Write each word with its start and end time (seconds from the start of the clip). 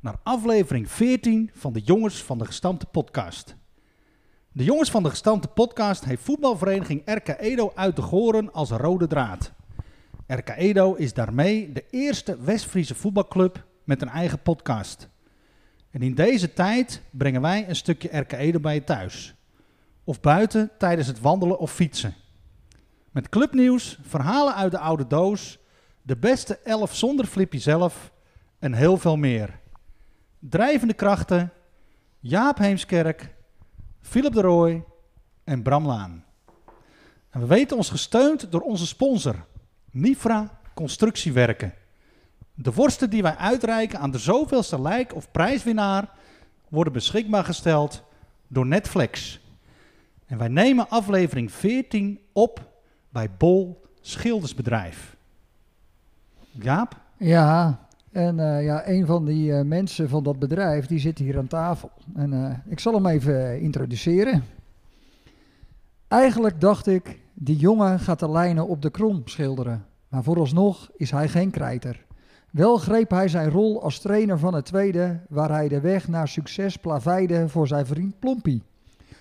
naar 0.00 0.16
aflevering 0.22 0.90
14 0.90 1.50
van 1.54 1.72
de 1.72 1.80
Jongens 1.80 2.22
van 2.22 2.38
de 2.38 2.44
Gestampte 2.44 2.86
Podcast. 2.86 3.56
De 4.52 4.64
Jongens 4.64 4.90
van 4.90 5.02
de 5.02 5.10
Gestampte 5.10 5.48
Podcast 5.48 6.04
heeft 6.04 6.22
voetbalvereniging 6.22 7.02
RK 7.04 7.28
Edo 7.28 7.72
uit 7.74 7.96
de 7.96 8.02
Goren 8.02 8.52
als 8.52 8.70
rode 8.70 9.06
draad. 9.06 9.52
RK 10.26 10.48
Edo 10.48 10.94
is 10.94 11.14
daarmee 11.14 11.72
de 11.72 11.84
eerste 11.90 12.40
West-Friese 12.40 12.94
voetbalclub 12.94 13.64
met 13.84 14.02
een 14.02 14.08
eigen 14.08 14.42
podcast. 14.42 15.08
En 15.90 16.02
in 16.02 16.14
deze 16.14 16.52
tijd 16.52 17.02
brengen 17.10 17.40
wij 17.40 17.68
een 17.68 17.76
stukje 17.76 18.18
RK 18.18 18.32
Edo 18.32 18.60
bij 18.60 18.74
je 18.74 18.84
thuis. 18.84 19.34
Of 20.04 20.20
buiten 20.20 20.70
tijdens 20.78 21.08
het 21.08 21.20
wandelen 21.20 21.58
of 21.58 21.72
fietsen. 21.72 22.14
Met 23.10 23.28
clubnieuws, 23.28 23.98
verhalen 24.02 24.54
uit 24.54 24.70
de 24.70 24.78
oude 24.78 25.06
doos, 25.06 25.58
de 26.02 26.16
beste 26.16 26.58
elf 26.58 26.96
zonder 26.96 27.26
Flippy 27.26 27.58
zelf 27.58 28.12
en 28.58 28.72
heel 28.72 28.96
veel 28.96 29.16
meer. 29.16 29.59
Drijvende 30.40 30.94
krachten, 30.94 31.52
Jaap 32.18 32.58
Heemskerk, 32.58 33.34
Philip 34.00 34.32
de 34.32 34.40
Rooij 34.40 34.84
en 35.44 35.62
Bram 35.62 35.86
Laan. 35.86 36.24
En 37.30 37.40
we 37.40 37.46
weten 37.46 37.76
ons 37.76 37.90
gesteund 37.90 38.52
door 38.52 38.60
onze 38.60 38.86
sponsor, 38.86 39.44
Nifra 39.90 40.58
Constructiewerken. 40.74 41.74
De 42.54 42.72
worsten 42.72 43.10
die 43.10 43.22
wij 43.22 43.36
uitreiken 43.36 43.98
aan 43.98 44.10
de 44.10 44.18
zoveelste 44.18 44.80
lijk- 44.80 45.14
of 45.14 45.30
prijswinnaar 45.30 46.10
worden 46.68 46.92
beschikbaar 46.92 47.44
gesteld 47.44 48.02
door 48.48 48.66
Netflix. 48.66 49.40
En 50.26 50.38
wij 50.38 50.48
nemen 50.48 50.88
aflevering 50.88 51.52
14 51.52 52.20
op 52.32 52.70
bij 53.08 53.30
Bol 53.30 53.84
Schildersbedrijf. 54.00 55.16
Jaap? 56.50 57.00
Ja, 57.16 57.88
en 58.10 58.40
eh, 58.40 58.64
ja, 58.64 58.88
een 58.88 59.06
van 59.06 59.24
die 59.24 59.52
eh, 59.52 59.64
mensen 59.64 60.08
van 60.08 60.22
dat 60.22 60.38
bedrijf, 60.38 60.86
die 60.86 60.98
zit 60.98 61.18
hier 61.18 61.38
aan 61.38 61.46
tafel. 61.46 61.90
En 62.14 62.32
eh, 62.32 62.56
ik 62.66 62.80
zal 62.80 62.94
hem 62.94 63.06
even 63.06 63.60
introduceren. 63.60 64.44
Eigenlijk 66.08 66.60
dacht 66.60 66.86
ik, 66.86 67.20
die 67.34 67.56
jongen 67.56 67.98
gaat 67.98 68.18
de 68.18 68.30
lijnen 68.30 68.66
op 68.66 68.82
de 68.82 68.90
krom 68.90 69.22
schilderen. 69.24 69.84
Maar 70.08 70.22
vooralsnog 70.22 70.90
is 70.96 71.10
hij 71.10 71.28
geen 71.28 71.50
krijter. 71.50 72.04
Wel 72.50 72.76
greep 72.76 73.10
hij 73.10 73.28
zijn 73.28 73.50
rol 73.50 73.82
als 73.82 73.98
trainer 74.00 74.38
van 74.38 74.54
het 74.54 74.64
tweede, 74.64 75.20
waar 75.28 75.50
hij 75.50 75.68
de 75.68 75.80
weg 75.80 76.08
naar 76.08 76.28
succes 76.28 76.76
plaveide 76.76 77.48
voor 77.48 77.66
zijn 77.66 77.86
vriend 77.86 78.18
Plompie. 78.18 78.62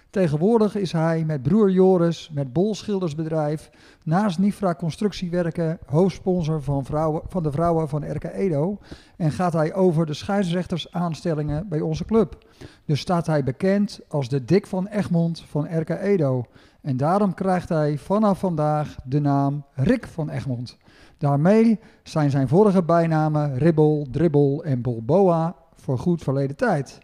Tegenwoordig 0.09 0.75
is 0.75 0.91
hij 0.91 1.23
met 1.25 1.41
broer 1.41 1.71
Joris, 1.71 2.29
met 2.33 2.53
Bol 2.53 2.75
Schildersbedrijf, 2.75 3.69
naast 4.03 4.39
Nifra 4.39 4.75
Constructiewerken, 4.75 5.79
hoofdsponsor 5.85 6.63
van, 6.63 6.85
vrouwen, 6.85 7.21
van 7.27 7.43
de 7.43 7.51
vrouwen 7.51 7.89
van 7.89 8.11
RK 8.11 8.23
Edo. 8.23 8.77
En 9.17 9.31
gaat 9.31 9.53
hij 9.53 9.73
over 9.73 10.05
de 10.05 10.13
scheidsrechtersaanstellingen 10.13 11.67
bij 11.67 11.81
onze 11.81 12.05
club. 12.05 12.45
Dus 12.85 12.99
staat 12.99 13.27
hij 13.27 13.43
bekend 13.43 13.99
als 14.07 14.29
de 14.29 14.45
Dick 14.45 14.67
van 14.67 14.87
Egmond 14.87 15.43
van 15.47 15.79
RK 15.79 15.89
Edo. 15.89 16.45
En 16.81 16.97
daarom 16.97 17.33
krijgt 17.33 17.69
hij 17.69 17.97
vanaf 17.97 18.39
vandaag 18.39 18.95
de 19.05 19.19
naam 19.19 19.65
Rick 19.73 20.07
van 20.07 20.29
Egmond. 20.29 20.77
Daarmee 21.17 21.79
zijn 22.03 22.29
zijn 22.29 22.47
vorige 22.47 22.83
bijnamen 22.83 23.57
Ribbel, 23.57 24.07
Dribbel 24.11 24.63
en 24.63 24.81
Bolboa 24.81 25.55
voor 25.75 25.99
goed 25.99 26.23
verleden 26.23 26.55
tijd. 26.55 26.99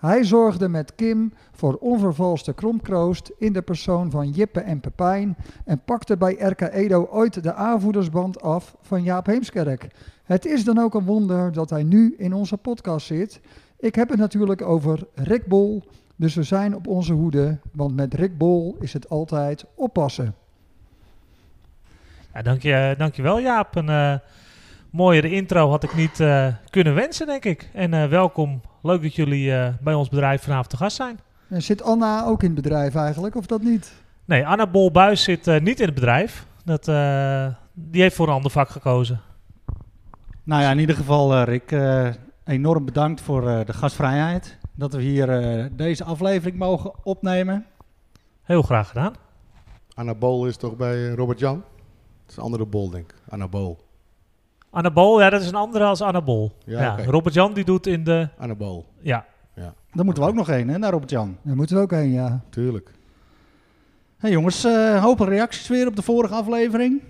Hij 0.00 0.24
zorgde 0.24 0.68
met 0.68 0.94
Kim 0.94 1.32
voor 1.52 1.74
onvervalste 1.74 2.52
kromkroost 2.52 3.32
in 3.38 3.52
de 3.52 3.62
persoon 3.62 4.10
van 4.10 4.30
Jippe 4.30 4.60
en 4.60 4.80
Pepijn 4.80 5.36
en 5.64 5.82
pakte 5.84 6.16
bij 6.16 6.34
RK 6.34 6.60
Edo 6.60 7.06
ooit 7.10 7.42
de 7.42 7.54
aanvoerdersband 7.54 8.42
af 8.42 8.76
van 8.80 9.02
Jaap 9.02 9.26
Heemskerk. 9.26 9.88
Het 10.24 10.46
is 10.46 10.64
dan 10.64 10.78
ook 10.78 10.94
een 10.94 11.04
wonder 11.04 11.52
dat 11.52 11.70
hij 11.70 11.82
nu 11.82 12.14
in 12.18 12.32
onze 12.32 12.56
podcast 12.56 13.06
zit. 13.06 13.40
Ik 13.78 13.94
heb 13.94 14.08
het 14.08 14.18
natuurlijk 14.18 14.62
over 14.62 15.06
Rick 15.14 15.46
Bol, 15.46 15.84
dus 16.16 16.34
we 16.34 16.42
zijn 16.42 16.74
op 16.76 16.86
onze 16.86 17.12
hoede, 17.12 17.58
want 17.72 17.96
met 17.96 18.14
Rick 18.14 18.38
Bol 18.38 18.76
is 18.78 18.92
het 18.92 19.08
altijd 19.08 19.64
oppassen. 19.74 20.34
Ja, 22.34 22.42
dank, 22.42 22.62
je, 22.62 22.94
dankjewel 22.98 23.40
Jaap. 23.40 23.76
Een 23.76 23.88
eh, 23.88 24.14
mooiere 24.90 25.30
intro 25.30 25.68
had 25.68 25.82
ik 25.82 25.94
niet 25.94 26.20
eh, 26.20 26.46
kunnen 26.70 26.94
wensen, 26.94 27.26
denk 27.26 27.44
ik. 27.44 27.70
En 27.72 27.94
eh, 27.94 28.08
welkom. 28.08 28.60
Leuk 28.82 29.02
dat 29.02 29.14
jullie 29.14 29.54
eh, 29.54 29.74
bij 29.80 29.94
ons 29.94 30.08
bedrijf 30.08 30.42
vanavond 30.42 30.70
te 30.70 30.76
gast 30.76 30.96
zijn. 30.96 31.20
En 31.48 31.62
zit 31.62 31.82
Anna 31.82 32.24
ook 32.24 32.42
in 32.42 32.46
het 32.54 32.62
bedrijf 32.62 32.94
eigenlijk, 32.94 33.34
of 33.34 33.46
dat 33.46 33.62
niet? 33.62 33.92
Nee, 34.24 34.46
Anna 34.46 34.66
Bolbuis 34.66 35.22
zit 35.22 35.46
eh, 35.46 35.60
niet 35.60 35.80
in 35.80 35.86
het 35.86 35.94
bedrijf. 35.94 36.46
Dat, 36.64 36.88
eh, 36.88 37.46
die 37.72 38.02
heeft 38.02 38.16
voor 38.16 38.28
een 38.28 38.34
ander 38.34 38.50
vak 38.50 38.68
gekozen. 38.68 39.20
Nou 40.44 40.62
ja, 40.62 40.70
in 40.70 40.78
ieder 40.78 40.96
geval 40.96 41.34
eh, 41.34 41.42
Rick, 41.44 41.72
eh, 41.72 42.08
enorm 42.44 42.84
bedankt 42.84 43.20
voor 43.20 43.48
eh, 43.48 43.64
de 43.66 43.72
gastvrijheid. 43.72 44.58
Dat 44.74 44.92
we 44.92 45.02
hier 45.02 45.30
eh, 45.30 45.64
deze 45.72 46.04
aflevering 46.04 46.58
mogen 46.58 46.92
opnemen. 47.02 47.66
Heel 48.42 48.62
graag 48.62 48.88
gedaan. 48.88 49.14
Anabool 49.94 50.46
is 50.46 50.56
toch 50.56 50.76
bij 50.76 51.08
Robert 51.10 51.38
Jan? 51.38 51.54
Dat 51.56 52.30
is 52.30 52.36
een 52.36 52.42
andere 52.42 52.66
bol, 52.66 52.90
denk 52.90 53.10
ik. 53.12 53.18
Anabool. 53.28 53.78
Anna 54.70 54.90
Bol, 54.90 55.20
ja, 55.20 55.30
dat 55.30 55.40
is 55.40 55.48
een 55.48 55.54
andere 55.54 55.84
als 55.84 56.00
Anna 56.00 56.22
Bol. 56.22 56.52
Ja, 56.64 56.80
Ja, 56.82 56.92
oké. 56.92 57.10
Robert 57.10 57.34
Jan 57.34 57.52
die 57.52 57.64
doet 57.64 57.86
in 57.86 58.04
de... 58.04 58.28
Anabool, 58.38 58.86
Ja, 59.00 59.26
Dan 59.92 60.04
moeten 60.04 60.22
we 60.22 60.28
ook 60.28 60.34
nog 60.34 60.46
heen, 60.46 60.68
hè, 60.68 60.78
naar 60.78 60.90
Robert-Jan. 60.90 61.36
Daar 61.42 61.56
moeten 61.56 61.76
we 61.76 61.82
ook 61.82 61.90
heen, 61.90 62.10
ja. 62.12 62.40
tuurlijk. 62.50 62.90
Hey 64.18 64.30
jongens, 64.30 64.64
eh 64.64 65.02
hopen 65.02 65.26
reacties 65.28 65.68
weer 65.68 65.86
op 65.86 65.96
de 65.96 66.02
vorige 66.02 66.34
aflevering. 66.34 67.02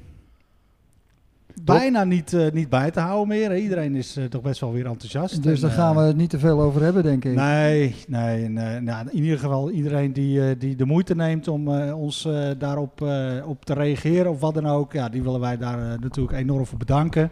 Bijna 1.63 2.05
niet, 2.05 2.33
eh, 2.33 2.51
niet 2.53 2.69
bij 2.69 2.91
te 2.91 3.01
houden 3.01 3.29
meer. 3.29 3.57
Iedereen 3.59 3.95
is 3.95 4.17
eh, 4.17 4.25
toch 4.25 4.43
best 4.43 4.61
wel 4.61 4.73
weer 4.73 4.87
enthousiast. 4.87 5.43
Dus 5.43 5.63
En, 5.63 5.69
daar 5.69 5.77
gaan 5.77 5.95
we 5.95 6.01
eh, 6.01 6.07
het 6.07 6.17
niet 6.17 6.31
te 6.31 6.39
veel 6.39 6.61
over 6.61 6.83
hebben, 6.83 7.03
denk 7.03 7.25
ik. 7.25 7.35
Nee, 7.35 7.95
nee. 8.09 8.45
Eh, 8.45 8.81
nou, 8.81 9.09
in 9.11 9.23
ieder 9.23 9.39
geval 9.39 9.71
iedereen 9.71 10.13
die, 10.13 10.49
eh, 10.49 10.55
die 10.59 10.77
de 10.77 10.85
moeite 10.85 11.15
neemt 11.15 11.49
om 11.49 11.69
eh, 11.75 11.99
ons 12.01 12.25
eh, 12.25 12.49
daarop 12.59 13.03
eh, 13.03 13.33
op 13.47 13.65
te 13.65 13.75
reageren 13.75 14.31
of 14.31 14.41
wat 14.41 14.55
dan 14.55 14.67
ook. 14.67 14.93
Ja, 14.93 15.09
die 15.09 15.23
willen 15.23 15.41
wij 15.41 15.57
daar 15.57 15.99
natuurlijk 16.01 16.39
enorm 16.39 16.67
voor 16.67 16.79
bedanken. 16.79 17.31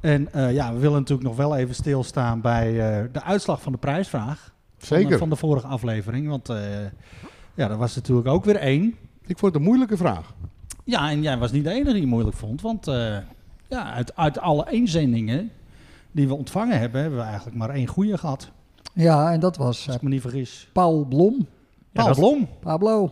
En 0.00 0.32
eh, 0.32 0.52
ja, 0.52 0.72
we 0.72 0.78
willen 0.78 0.98
natuurlijk 0.98 1.28
nog 1.28 1.36
wel 1.36 1.56
even 1.56 1.74
stilstaan 1.74 2.40
bij 2.40 2.68
eh, 2.68 3.04
de 3.12 3.22
uitslag 3.22 3.62
van 3.62 3.72
de 3.72 3.78
prijsvraag. 3.78 4.54
Van, 4.78 4.96
Zeker. 4.96 5.10
de- 5.12 5.18
van 5.18 5.28
de 5.30 5.36
vorige 5.36 5.66
aflevering. 5.66 6.28
Want 6.28 6.48
eh, 6.48 6.56
ja, 7.54 7.68
dat 7.68 7.78
was 7.78 7.94
natuurlijk 7.94 8.28
ook 8.28 8.44
weer 8.44 8.56
één. 8.56 8.94
Ik 9.26 9.38
vond 9.38 9.52
het 9.52 9.54
een 9.62 9.68
moeilijke 9.68 9.96
vraag. 9.96 10.34
Ja, 10.84 11.10
en 11.10 11.22
jij 11.22 11.38
was 11.38 11.52
niet 11.52 11.64
de 11.64 11.70
enige 11.70 11.90
die 11.92 12.00
het 12.00 12.10
moeilijk 12.10 12.36
vond. 12.36 12.62
Want 12.62 12.86
eh, 12.88 13.16
ja, 13.68 13.92
uit, 13.92 14.16
uit 14.16 14.38
alle 14.38 14.66
inzendingen 14.70 15.50
die 16.12 16.28
we 16.28 16.34
ontvangen 16.34 16.78
hebben, 16.78 17.00
hebben 17.00 17.18
we 17.18 17.24
eigenlijk 17.24 17.56
maar 17.56 17.70
één 17.70 17.86
goede 17.86 18.18
gehad. 18.18 18.50
Ja, 18.92 19.32
en 19.32 19.40
dat 19.40 19.56
was 19.56 19.86
Als 19.86 19.96
ik 19.96 20.02
me 20.02 20.08
niet 20.08 20.20
vergis. 20.20 20.68
Paul 20.72 21.04
Blom. 21.04 21.34
Ja, 21.38 21.46
Paul 21.92 22.06
dat- 22.06 22.16
Blom. 22.16 22.48
Pablo. 22.60 23.10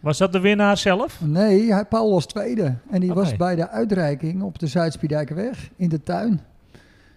was 0.00 0.18
dat 0.18 0.32
de 0.32 0.40
winnaar 0.40 0.76
zelf? 0.76 1.20
Nee, 1.24 1.72
hij, 1.72 1.84
Paul 1.84 2.10
was 2.12 2.26
tweede. 2.26 2.74
En 2.90 3.00
die 3.00 3.12
was 3.12 3.36
bij 3.36 3.54
de 3.54 3.68
uitreiking 3.68 4.42
op 4.42 4.58
de 4.58 4.66
Zuidspiedijkerweg 4.66 5.70
in 5.76 5.88
de 5.88 6.02
tuin. 6.02 6.40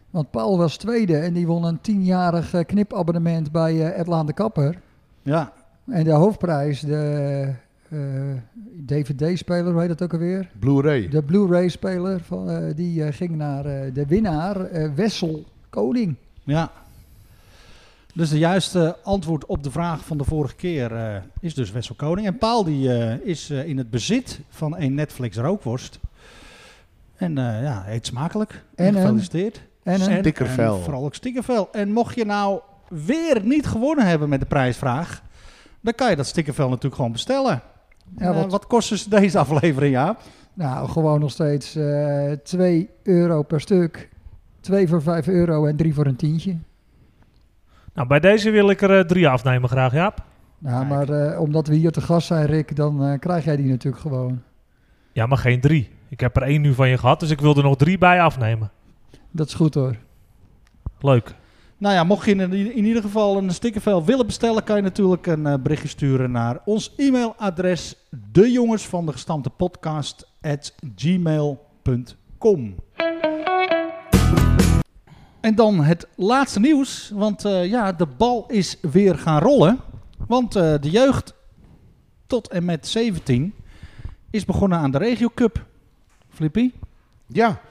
Want 0.09 0.31
Paul 0.31 0.57
was 0.57 0.77
tweede 0.77 1.17
en 1.17 1.33
die 1.33 1.47
won 1.47 1.63
een 1.63 1.81
tienjarig 1.81 2.53
eh, 2.53 2.65
knipabonnement 2.65 3.51
bij 3.51 3.91
eh 3.91 3.99
Edlaan 3.99 4.25
de 4.25 4.33
Kapper. 4.33 4.81
Ja, 5.21 5.53
En 5.87 6.03
de 6.03 6.11
hoofdprijs, 6.11 6.79
de 6.79 7.53
DVD-speler, 8.85 9.71
hoe 9.71 9.79
heet 9.79 9.89
dat 9.89 10.01
ook 10.01 10.13
alweer? 10.13 10.49
Blu-ray. 10.59 11.07
De 11.09 11.23
Blu-ray-speler, 11.23 12.19
van, 12.21 12.49
eh, 12.49 12.75
die 12.75 13.03
eh, 13.03 13.13
ging 13.13 13.35
naar 13.35 13.65
eh, 13.65 13.93
de 13.93 14.05
winnaar, 14.05 14.61
eh, 14.65 14.89
Wessel 14.95 15.45
Koning. 15.69 16.15
ja. 16.43 16.71
Dus 18.13 18.29
de 18.29 18.37
juiste 18.37 18.97
antwoord 19.03 19.45
op 19.45 19.63
de 19.63 19.71
vraag 19.71 20.05
van 20.05 20.17
de 20.17 20.23
vorige 20.23 20.55
keer 20.55 20.95
eh, 20.95 21.15
is 21.39 21.53
dus 21.53 21.71
Wessel 21.71 21.95
Koning. 21.95 22.27
En 22.27 22.37
Paul 22.37 22.63
die, 22.63 22.93
eh, 22.97 23.25
is 23.27 23.49
eh, 23.49 23.67
in 23.67 23.77
het 23.77 23.89
bezit 23.89 24.39
van 24.49 24.75
een 24.77 24.93
Netflix 24.93 25.37
rookworst. 25.37 25.99
En 27.15 27.37
eh, 27.37 27.61
ja, 27.63 27.83
eet 27.87 28.05
smakelijk. 28.05 28.63
En 28.75 28.85
En 28.85 28.95
een- 28.95 29.01
gefeliciteerd. 29.01 29.61
En 29.83 30.01
een, 30.01 30.09
En- 30.09 30.19
Stickervel. 30.19 30.75
en 30.77 30.83
Vooral 30.83 31.03
ook 31.05 31.15
stickervel. 31.15 31.69
En 31.71 31.91
mocht 31.91 32.15
je 32.15 32.25
nou 32.25 32.59
weer 32.87 33.41
niet 33.45 33.67
gewonnen 33.67 34.05
hebben 34.07 34.29
met 34.29 34.39
de 34.39 34.45
prijsvraag, 34.45 35.21
dan 35.81 35.93
kan 35.93 36.09
je 36.09 36.15
dat 36.15 36.27
stickervel 36.27 36.67
natuurlijk 36.67 36.95
gewoon 36.95 37.11
bestellen. 37.11 37.61
Ja, 38.17 38.29
eh, 38.29 38.35
wat- 38.35 38.51
wat 38.51 38.67
kost 38.67 38.89
dus 38.89 39.05
deze 39.05 39.39
aflevering, 39.39 39.93
Jaap? 39.93 40.21
nou, 40.53 40.89
gewoon 40.89 41.19
nog 41.19 41.31
steeds 41.31 41.75
eh 41.75 42.31
2 42.43 42.89
euro 43.03 43.43
per 43.43 43.61
stuk. 43.61 44.09
Twee 44.59 44.87
voor 44.87 45.01
5 45.01 45.27
euro 45.27 45.65
en 45.65 45.75
drie 45.75 45.93
voor 45.93 46.05
een 46.05 46.15
tientje. 46.15 46.57
Nou, 47.93 48.07
bij 48.07 48.19
deze 48.19 48.49
wil 48.49 48.69
ik 48.69 48.81
er 48.81 48.97
eh, 48.99 49.05
drie 49.05 49.27
afnemen 49.27 49.69
graag, 49.69 49.93
Jaap. 49.93 50.23
Nou, 50.57 50.85
maar 50.85 51.09
eh, 51.09 51.39
omdat 51.39 51.67
we 51.67 51.75
hier 51.75 51.91
te 51.91 52.01
gast 52.01 52.27
zijn, 52.27 52.45
Rick, 52.45 52.75
dan 52.75 53.03
eh, 53.05 53.19
krijg 53.19 53.43
jij 53.45 53.55
die 53.55 53.69
natuurlijk 53.69 54.01
gewoon. 54.01 54.41
Ja, 55.11 55.25
maar 55.25 55.37
geen 55.37 55.59
drie. 55.61 55.89
Ik 56.09 56.19
heb 56.19 56.35
er 56.35 56.41
één 56.41 56.61
nu 56.61 56.73
van 56.73 56.89
je 56.89 56.97
gehad, 56.97 57.19
dus 57.19 57.29
ik 57.29 57.41
wil 57.41 57.55
er 57.55 57.63
nog 57.63 57.75
drie 57.77 57.97
bij 57.97 58.21
afnemen. 58.21 58.71
Dat 59.31 59.47
is 59.47 59.53
goed 59.53 59.73
hoor. 59.73 59.95
Leuk. 60.99 61.35
Nou 61.81 61.93
ja, 61.93 62.03
mocht 62.03 62.25
je 62.25 62.35
in, 62.35 62.85
ieder 62.85 63.01
geval 63.01 63.37
een 63.37 63.51
stickervel 63.51 64.05
willen 64.05 64.25
bestellen, 64.25 64.63
kan 64.63 64.75
je 64.75 64.81
natuurlijk 64.81 65.27
een 65.27 65.45
eh, 65.45 65.53
berichtje 65.61 65.87
sturen 65.87 66.31
naar 66.31 66.61
ons 66.65 66.93
e-mailadres 66.97 67.95
de 68.31 68.51
jongens 68.51 68.87
van 68.87 69.05
de 69.05 69.11
gestampte 69.11 69.49
podcast 69.49 70.27
at 70.41 70.75
gmail.com. 70.95 72.75
En 75.39 75.55
dan 75.55 75.83
het 75.83 76.07
laatste 76.15 76.59
nieuws, 76.59 77.11
want 77.13 77.45
eh, 77.45 77.65
ja, 77.65 77.91
de 77.91 78.07
bal 78.17 78.45
is 78.47 78.77
weer 78.81 79.17
gaan 79.17 79.41
rollen. 79.41 79.79
Want 80.27 80.55
eh, 80.55 80.73
de 80.81 80.89
jeugd 80.89 81.33
tot 82.27 82.47
en 82.47 82.65
met 82.65 82.87
17 82.87 83.53
is 84.29 84.45
begonnen 84.45 84.77
aan 84.77 84.91
de 84.91 84.97
Regio 84.97 85.29
Cup. 85.35 85.65
Flippy? 86.29 86.71
Ja, 87.27 87.61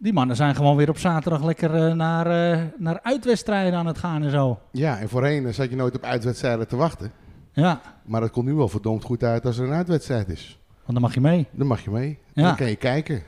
Die 0.00 0.12
mannen 0.12 0.36
zijn 0.36 0.54
gewoon 0.54 0.76
weer 0.76 0.88
op 0.88 0.98
zaterdag 0.98 1.44
lekker 1.44 1.74
eh, 1.74 1.94
naar, 1.94 2.26
eh, 2.52 2.64
naar 2.78 3.00
uitwedstrijden 3.02 3.78
aan 3.78 3.86
het 3.86 3.98
gaan 3.98 4.22
en 4.22 4.30
zo. 4.30 4.58
ja, 4.72 4.98
en 4.98 5.08
voorheen 5.08 5.54
zat 5.54 5.70
je 5.70 5.76
nooit 5.76 5.96
op 5.96 6.02
uitwedstrijden 6.04 6.68
te 6.68 6.76
wachten. 6.76 7.12
Ja, 7.52 7.80
Maar 8.04 8.22
het 8.22 8.30
komt 8.30 8.46
nu 8.46 8.54
wel 8.54 8.68
verdomd 8.68 9.04
goed 9.04 9.22
uit 9.22 9.46
als 9.46 9.58
er 9.58 9.66
een 9.66 9.72
uitwedstrijd 9.72 10.28
is. 10.28 10.58
want 10.76 10.92
dan 10.92 11.00
mag 11.00 11.14
je 11.14 11.20
mee. 11.20 11.46
Dan 11.50 11.66
mag 11.66 11.80
je 11.80 11.90
mee. 11.90 12.18
Ja. 12.32 12.42
Dan 12.42 12.56
kan 12.56 12.68
je 12.68 12.76
kijken. 12.76 13.22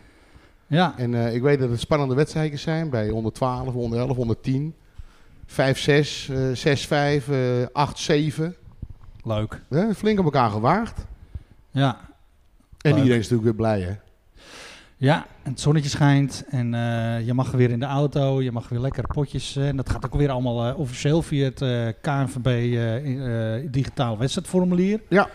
Ja, 0.66 0.94
En 0.96 1.14
eh, 1.14 1.34
ik 1.34 1.42
weet 1.42 1.58
dat 1.58 1.70
het 1.70 1.80
spannende 1.80 2.14
wedstrijden 2.14 2.58
zijn 2.58 2.90
bij 2.90 3.10
onder 3.10 3.32
12, 3.32 3.74
onder 3.74 3.98
11, 3.98 4.16
onder 4.16 4.40
10. 4.40 4.74
5, 5.46 5.78
6, 5.78 6.28
eh 6.28 6.50
6, 6.52 6.86
5, 6.86 7.28
eh 7.28 7.36
8, 7.72 7.98
7. 7.98 8.56
leuk. 9.24 9.60
Flink 9.96 10.18
op 10.18 10.24
elkaar 10.24 10.50
gewaagd. 10.50 11.04
Ja, 11.70 11.96
En 12.78 12.90
Leuk. 12.90 12.96
iedereen 12.96 13.18
is 13.18 13.28
natuurlijk 13.30 13.42
weer 13.42 13.54
blij, 13.54 13.80
hè? 13.80 13.92
Ja 15.00 15.26
en 15.42 15.50
het 15.50 15.60
zonnetje 15.60 15.88
schijnt 15.90 16.44
en 16.50 16.74
eh, 16.74 17.26
je 17.26 17.34
mag 17.34 17.50
weer 17.50 17.70
in 17.70 17.80
de 17.80 17.86
auto, 17.86 18.42
je 18.42 18.52
mag 18.52 18.68
weer 18.68 18.78
lekker 18.78 19.06
potjes. 19.06 19.56
eh, 19.56 19.68
en 19.68 19.76
dat 19.76 19.90
gaat 19.90 20.04
ook 20.06 20.14
weer 20.14 20.30
allemaal 20.30 20.66
eh, 20.66 20.78
officieel 20.78 21.22
via 21.22 21.44
het 21.44 21.58
KNVB 22.00 22.78
digitaal 23.70 24.18
wedstrijdformulier. 24.18 25.00
Ja. 25.08 25.28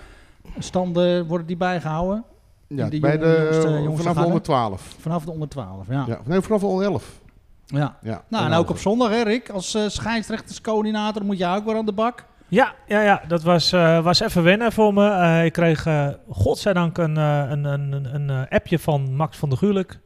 Standen 0.60 1.28
worden 1.28 1.48
die 1.48 1.58
bijgehouden 1.58 2.24
Ja, 2.68 2.90
Die 2.90 3.00
bij 3.00 3.18
de, 3.18 3.94
vanaf 3.96 4.18
de 4.18 4.26
onder 4.26 4.42
12. 4.42 4.96
vanaf 5.00 5.26
de 5.26 5.32
onder 5.32 5.48
12. 5.48 5.88
Ja. 5.90 6.04
Ja. 6.08 6.20
Nee, 6.26 6.42
vanaf 6.42 6.60
de 6.60 6.66
onder 6.66 6.86
11. 6.86 7.20
ja. 7.66 7.98
Ja. 8.02 8.24
Nou, 8.30 8.46
en 8.46 8.54
ook 8.54 8.70
op 8.70 8.78
zondag, 8.78 9.10
hè, 9.10 9.22
Rick, 9.22 9.50
als 9.50 9.78
scheidsrechterscoördinator 9.88 11.26
moet 11.26 11.38
jij 11.38 11.56
ook 11.56 11.66
weer 11.66 11.76
aan 11.78 11.86
de 11.86 11.94
bak. 11.94 12.26
Ja, 12.48 12.74
ja, 12.88 13.02
ja 13.02 13.22
dat 13.28 13.44
was, 13.44 13.72
eh, 13.72 14.04
was 14.04 14.20
even 14.20 14.44
wennen 14.44 14.72
voor 14.72 14.94
me. 14.94 15.10
Eh, 15.10 15.46
ik 15.46 15.54
kreeg 15.54 15.86
eh 15.86 16.08
godzijdank 16.30 16.98
een, 16.98 17.16
een, 17.16 17.64
een, 17.64 18.16
een, 18.16 18.50
appje 18.50 18.80
van 18.80 19.16
Max 19.16 19.38
van 19.38 19.50
der 19.50 19.58
Gulik. 19.58 20.00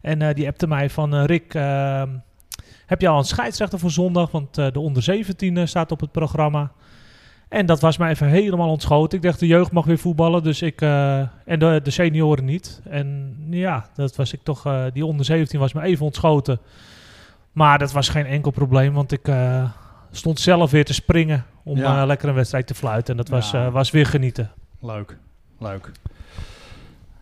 En 0.00 0.34
die 0.34 0.46
appte 0.46 0.66
mij 0.66 0.90
van 0.90 1.14
Rick, 1.14 1.54
eh, 1.54 2.02
heb 2.86 3.00
je 3.00 3.08
al 3.08 3.18
een 3.18 3.24
scheidsrechter 3.24 3.78
voor 3.78 3.90
zondag? 3.90 4.30
Want 4.30 4.54
de 4.54 4.80
onder 4.80 5.02
17 5.02 5.68
staat 5.68 5.92
op 5.92 6.00
het 6.00 6.12
programma. 6.12 6.72
En 7.48 7.66
dat 7.66 7.80
was 7.80 7.96
mij 7.96 8.10
even 8.10 8.26
helemaal 8.26 8.70
ontschoten. 8.70 9.18
Ik 9.18 9.24
dacht, 9.24 9.40
de 9.40 9.46
jeugd 9.46 9.72
mag 9.72 9.84
weer 9.84 9.98
voetballen, 9.98 10.42
dus 10.42 10.62
ik, 10.62 10.80
en 10.80 11.58
de, 11.58 11.80
de 11.82 11.90
senioren 11.90 12.44
niet. 12.44 12.80
En 12.88 13.36
ja, 13.50 13.88
dat 13.94 14.16
was 14.16 14.32
ik 14.32 14.40
toch, 14.42 14.90
die 14.92 15.06
onder 15.06 15.24
17 15.24 15.60
was 15.60 15.72
me 15.72 15.82
even 15.82 16.04
ontschoten. 16.04 16.60
Maar 17.52 17.78
dat 17.78 17.92
was 17.92 18.08
geen 18.08 18.26
enkel 18.26 18.50
probleem, 18.50 18.92
want 18.92 19.12
ik 19.12 19.30
stond 20.10 20.40
zelf 20.40 20.70
weer 20.70 20.84
te 20.84 20.94
springen 20.94 21.44
om 21.66 21.76
Ja. 21.78 22.00
eh, 22.00 22.06
lekker 22.06 22.28
een 22.28 22.34
wedstrijd 22.34 22.66
te 22.66 22.74
fluiten. 22.74 23.10
En 23.10 23.16
dat 23.16 23.28
was, 23.28 23.50
Ja. 23.50 23.66
eh, 23.66 23.72
was 23.72 23.90
weer 23.90 24.06
genieten. 24.06 24.50
Leuk, 24.80 25.16
leuk. 25.58 25.90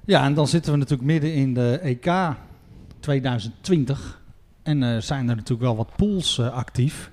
Ja, 0.05 0.25
en 0.25 0.35
dan 0.35 0.49
zitten 0.49 0.73
we 0.73 0.79
natuurlijk 0.79 1.09
midden 1.09 1.35
in 1.35 1.55
de 1.55 1.79
EK 1.83 2.35
2020. 3.01 4.21
En 4.63 4.83
eh 4.83 5.01
zijn 5.01 5.29
er 5.29 5.37
natuurlijk 5.37 5.63
wel 5.63 5.77
wat 5.77 5.97
pools 5.97 6.39
eh, 6.39 6.53
actief. 6.53 7.11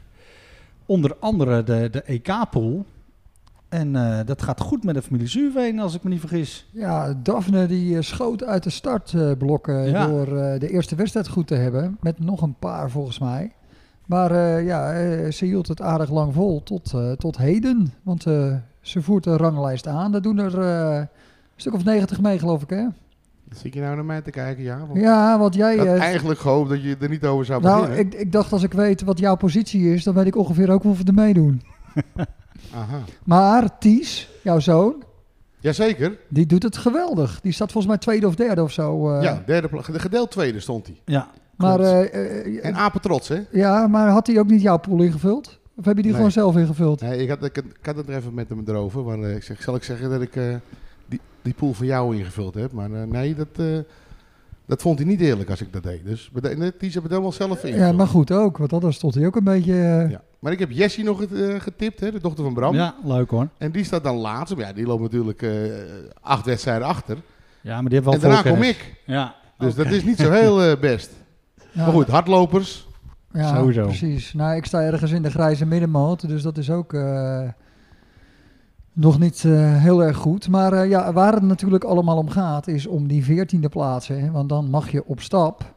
Onder 0.86 1.16
andere 1.20 1.64
de, 1.64 1.88
de 1.92 2.02
EK-pool. 2.04 2.86
En 3.70 3.96
eh, 3.96 4.20
dat 4.26 4.42
gaat 4.42 4.60
goed 4.60 4.84
met 4.84 4.96
de 4.96 5.02
familie 5.02 5.28
Zuurveen, 5.28 5.80
als 5.80 5.96
ik 5.96 6.04
me 6.04 6.10
niet 6.10 6.20
vergis. 6.20 6.66
Ja, 6.72 7.14
Daphne 7.24 7.66
die 7.68 7.96
eh, 7.98 8.02
schoot 8.04 8.44
uit 8.44 8.64
de 8.64 8.70
startblokken 8.70 9.90
Ja. 9.90 10.08
door 10.08 10.38
eh, 10.38 10.60
de 10.60 10.70
eerste 10.70 10.96
wedstrijd 10.96 11.28
goed 11.28 11.48
te 11.48 11.56
hebben. 11.56 11.98
Met 12.02 12.20
nog 12.20 12.42
een 12.42 12.56
paar 12.60 12.90
volgens 12.90 13.20
mij. 13.20 13.52
Maar 14.12 14.32
eh, 14.32 14.66
ja, 14.66 14.94
eh, 14.94 15.32
ze 15.32 15.46
hield 15.46 15.68
het 15.68 15.82
aardig 15.82 16.10
lang 16.10 16.34
vol 16.34 16.64
tot, 16.64 16.94
eh, 16.94 17.12
tot 17.12 17.38
heden. 17.38 17.94
Want 18.04 18.26
eh, 18.26 18.56
ze 18.82 19.02
voert 19.02 19.24
de 19.24 19.38
ranglijst 19.38 19.88
aan. 19.88 20.12
Dat 20.12 20.24
doen 20.24 20.38
er 20.38 20.58
een 20.58 21.08
stuk 21.56 21.74
of 21.74 21.84
90 21.84 22.22
mee 22.22 22.40
geloof 22.40 22.62
ik 22.62 22.70
hè. 22.70 22.86
Zit 23.50 23.74
je 23.74 23.80
nou 23.82 23.96
naar 23.96 24.06
mij 24.06 24.22
te 24.22 24.32
kijken? 24.32 24.64
Ja. 24.64 24.86
Want 24.88 25.00
Ja, 25.00 25.40
want 25.40 25.56
jij... 25.56 25.74
ik 25.74 25.80
had 25.80 25.98
eigenlijk 25.98 26.40
gehoopt 26.40 26.70
dat 26.70 26.84
je 26.84 26.96
er 27.00 27.10
niet 27.10 27.26
over 27.26 27.46
zou 27.46 27.62
nou, 27.62 27.88
beginnen. 27.88 28.14
ik, 28.14 28.20
ik 28.20 28.32
dacht 28.32 28.52
als 28.54 28.64
ik 28.64 28.74
weet 28.74 29.02
wat 29.02 29.20
jouw 29.20 29.36
positie 29.36 29.94
is, 29.94 30.04
dan 30.04 30.14
weet 30.14 30.28
ik 30.28 30.36
ongeveer 30.36 30.72
ook 30.72 30.84
hoeveel 30.84 31.06
er 31.06 31.14
meedoen. 31.14 31.62
Aha. 32.74 33.00
Maar 33.24 33.78
Ties, 33.80 34.30
jouw 34.44 34.60
zoon, 34.60 35.04
Jazeker. 35.60 36.18
die 36.30 36.46
doet 36.46 36.64
het 36.64 36.78
geweldig. 36.78 37.42
Die 37.42 37.52
staat 37.52 37.72
volgens 37.72 37.94
mij 37.94 38.02
tweede 38.02 38.28
of 38.28 38.36
derde 38.36 38.64
of 38.64 38.72
zo. 38.72 39.16
eh. 39.16 39.24
ja, 39.24 39.44
derde 39.46 39.70
gedeeld 39.82 40.32
tweede 40.32 40.60
stond 40.60 40.86
hij. 40.88 41.02
Ja, 41.06 41.28
maar, 41.62 41.80
eh, 41.80 42.46
eh, 42.56 42.66
En 42.66 42.76
apen 42.76 43.02
trots, 43.02 43.28
hè? 43.28 43.40
ja, 43.52 43.88
maar 43.88 44.10
had 44.10 44.28
hij 44.28 44.40
ook 44.40 44.48
niet 44.50 44.62
jouw 44.62 44.78
pool 44.78 45.02
ingevuld? 45.02 45.60
Of 45.78 45.86
heb 45.86 45.96
je 45.96 46.02
die 46.02 46.12
Nee. 46.12 46.14
gewoon 46.16 46.32
zelf 46.32 46.58
ingevuld? 46.58 47.02
Nee, 47.02 47.18
ik, 47.22 47.30
had, 47.30 47.44
ik, 47.44 47.56
had- 47.56 47.66
ik 47.66 47.86
had 47.86 47.96
het 47.96 48.10
er 48.10 48.16
even 48.16 48.34
met 48.34 48.50
hem 48.50 48.64
erover. 48.68 49.04
Maar 49.04 49.20
eh, 49.20 49.36
ik 49.36 49.44
zeg, 49.44 49.62
zal 49.62 49.76
ik 49.76 49.84
zeggen 49.84 50.10
dat 50.10 50.22
ik 50.22 50.36
eh, 50.36 50.44
die, 51.08 51.20
die 51.42 51.54
pool 51.54 51.74
voor 51.74 51.86
jou 51.86 52.16
ingevuld 52.18 52.54
heb? 52.54 52.72
Maar 52.72 52.92
eh, 52.92 53.04
nee, 53.04 53.36
dat, 53.36 53.48
eh, 53.56 53.66
dat 54.66 54.82
vond 54.82 55.00
hij 55.00 55.08
niet 55.08 55.22
eerlijk 55.22 55.50
als 55.50 55.62
ik 55.62 55.74
dat 55.74 55.84
deed. 55.84 56.06
Dus 56.06 56.30
die 56.34 56.42
hebben 56.42 56.80
het 56.80 56.92
helemaal 57.10 57.32
zelf 57.32 57.64
ingevuld. 57.64 57.76
Ja, 57.76 57.92
maar 57.92 58.08
goed 58.08 58.32
ook, 58.32 58.58
want 58.58 58.74
anders 58.74 58.96
stond 58.96 59.16
hij 59.16 59.26
ook 59.26 59.36
een 59.36 59.44
beetje... 59.44 59.74
Ja. 60.10 60.22
Maar 60.40 60.52
ik 60.52 60.60
heb 60.60 60.72
Jessie 60.72 61.04
nog 61.04 61.24
eh, 61.24 61.60
getipt, 61.60 62.00
hè, 62.00 62.12
de 62.12 62.20
dochter 62.20 62.44
van 62.44 62.54
Bram. 62.54 62.74
ja, 62.76 62.96
leuk 63.04 63.30
hoor. 63.30 63.48
En 63.58 63.72
die 63.72 63.84
staat 63.84 64.04
dan 64.04 64.16
laatst. 64.16 64.56
Maar 64.56 64.66
ja, 64.66 64.74
die 64.74 64.86
loopt 64.86 65.02
natuurlijk 65.02 65.42
eh, 65.42 65.52
acht 66.22 66.46
wedstrijden 66.46 66.88
achter. 66.88 67.18
Ja, 67.62 67.82
maar 67.82 67.90
die 67.90 67.94
hebben 68.00 68.14
En 68.14 68.20
wel 68.20 68.30
daarna 68.32 68.50
kom 68.52 68.62
ik. 68.64 68.94
Ja, 69.06 69.36
Dus 69.58 69.76
dat 69.76 69.86
is 69.86 70.04
niet 70.04 70.18
zo 70.18 70.32
heel 70.32 70.64
eh, 70.64 70.80
best. 70.80 71.12
Ja, 71.72 71.84
Maar 71.84 71.94
goed, 71.94 72.08
hardlopers. 72.08 72.88
ja, 73.34 73.56
sowieso. 73.56 73.84
precies. 73.84 74.34
Nou, 74.34 74.56
ik 74.56 74.66
sta 74.66 74.82
ergens 74.82 75.12
in 75.12 75.22
de 75.22 75.30
grijze 75.32 75.66
middenmoot, 75.66 76.28
dus 76.28 76.42
dat 76.42 76.58
is 76.58 76.70
ook 76.70 76.94
eh, 76.94 77.48
nog 78.94 79.20
niet 79.20 79.46
eh, 79.46 79.78
heel 79.78 80.04
erg 80.04 80.18
goed. 80.18 80.48
Maar 80.50 80.74
eh, 80.74 80.90
ja, 80.90 81.14
waar 81.14 81.34
het 81.34 81.44
natuurlijk 81.44 81.84
allemaal 81.84 82.18
om 82.18 82.30
gaat, 82.30 82.68
is 82.68 82.88
om 82.88 83.08
die 83.08 83.24
veertiende 83.24 83.70
plaatsen. 83.70 84.22
Hè, 84.22 84.32
want 84.32 84.50
dan 84.50 84.70
mag 84.70 84.92
je 84.92 85.06
op 85.06 85.22
stap 85.22 85.74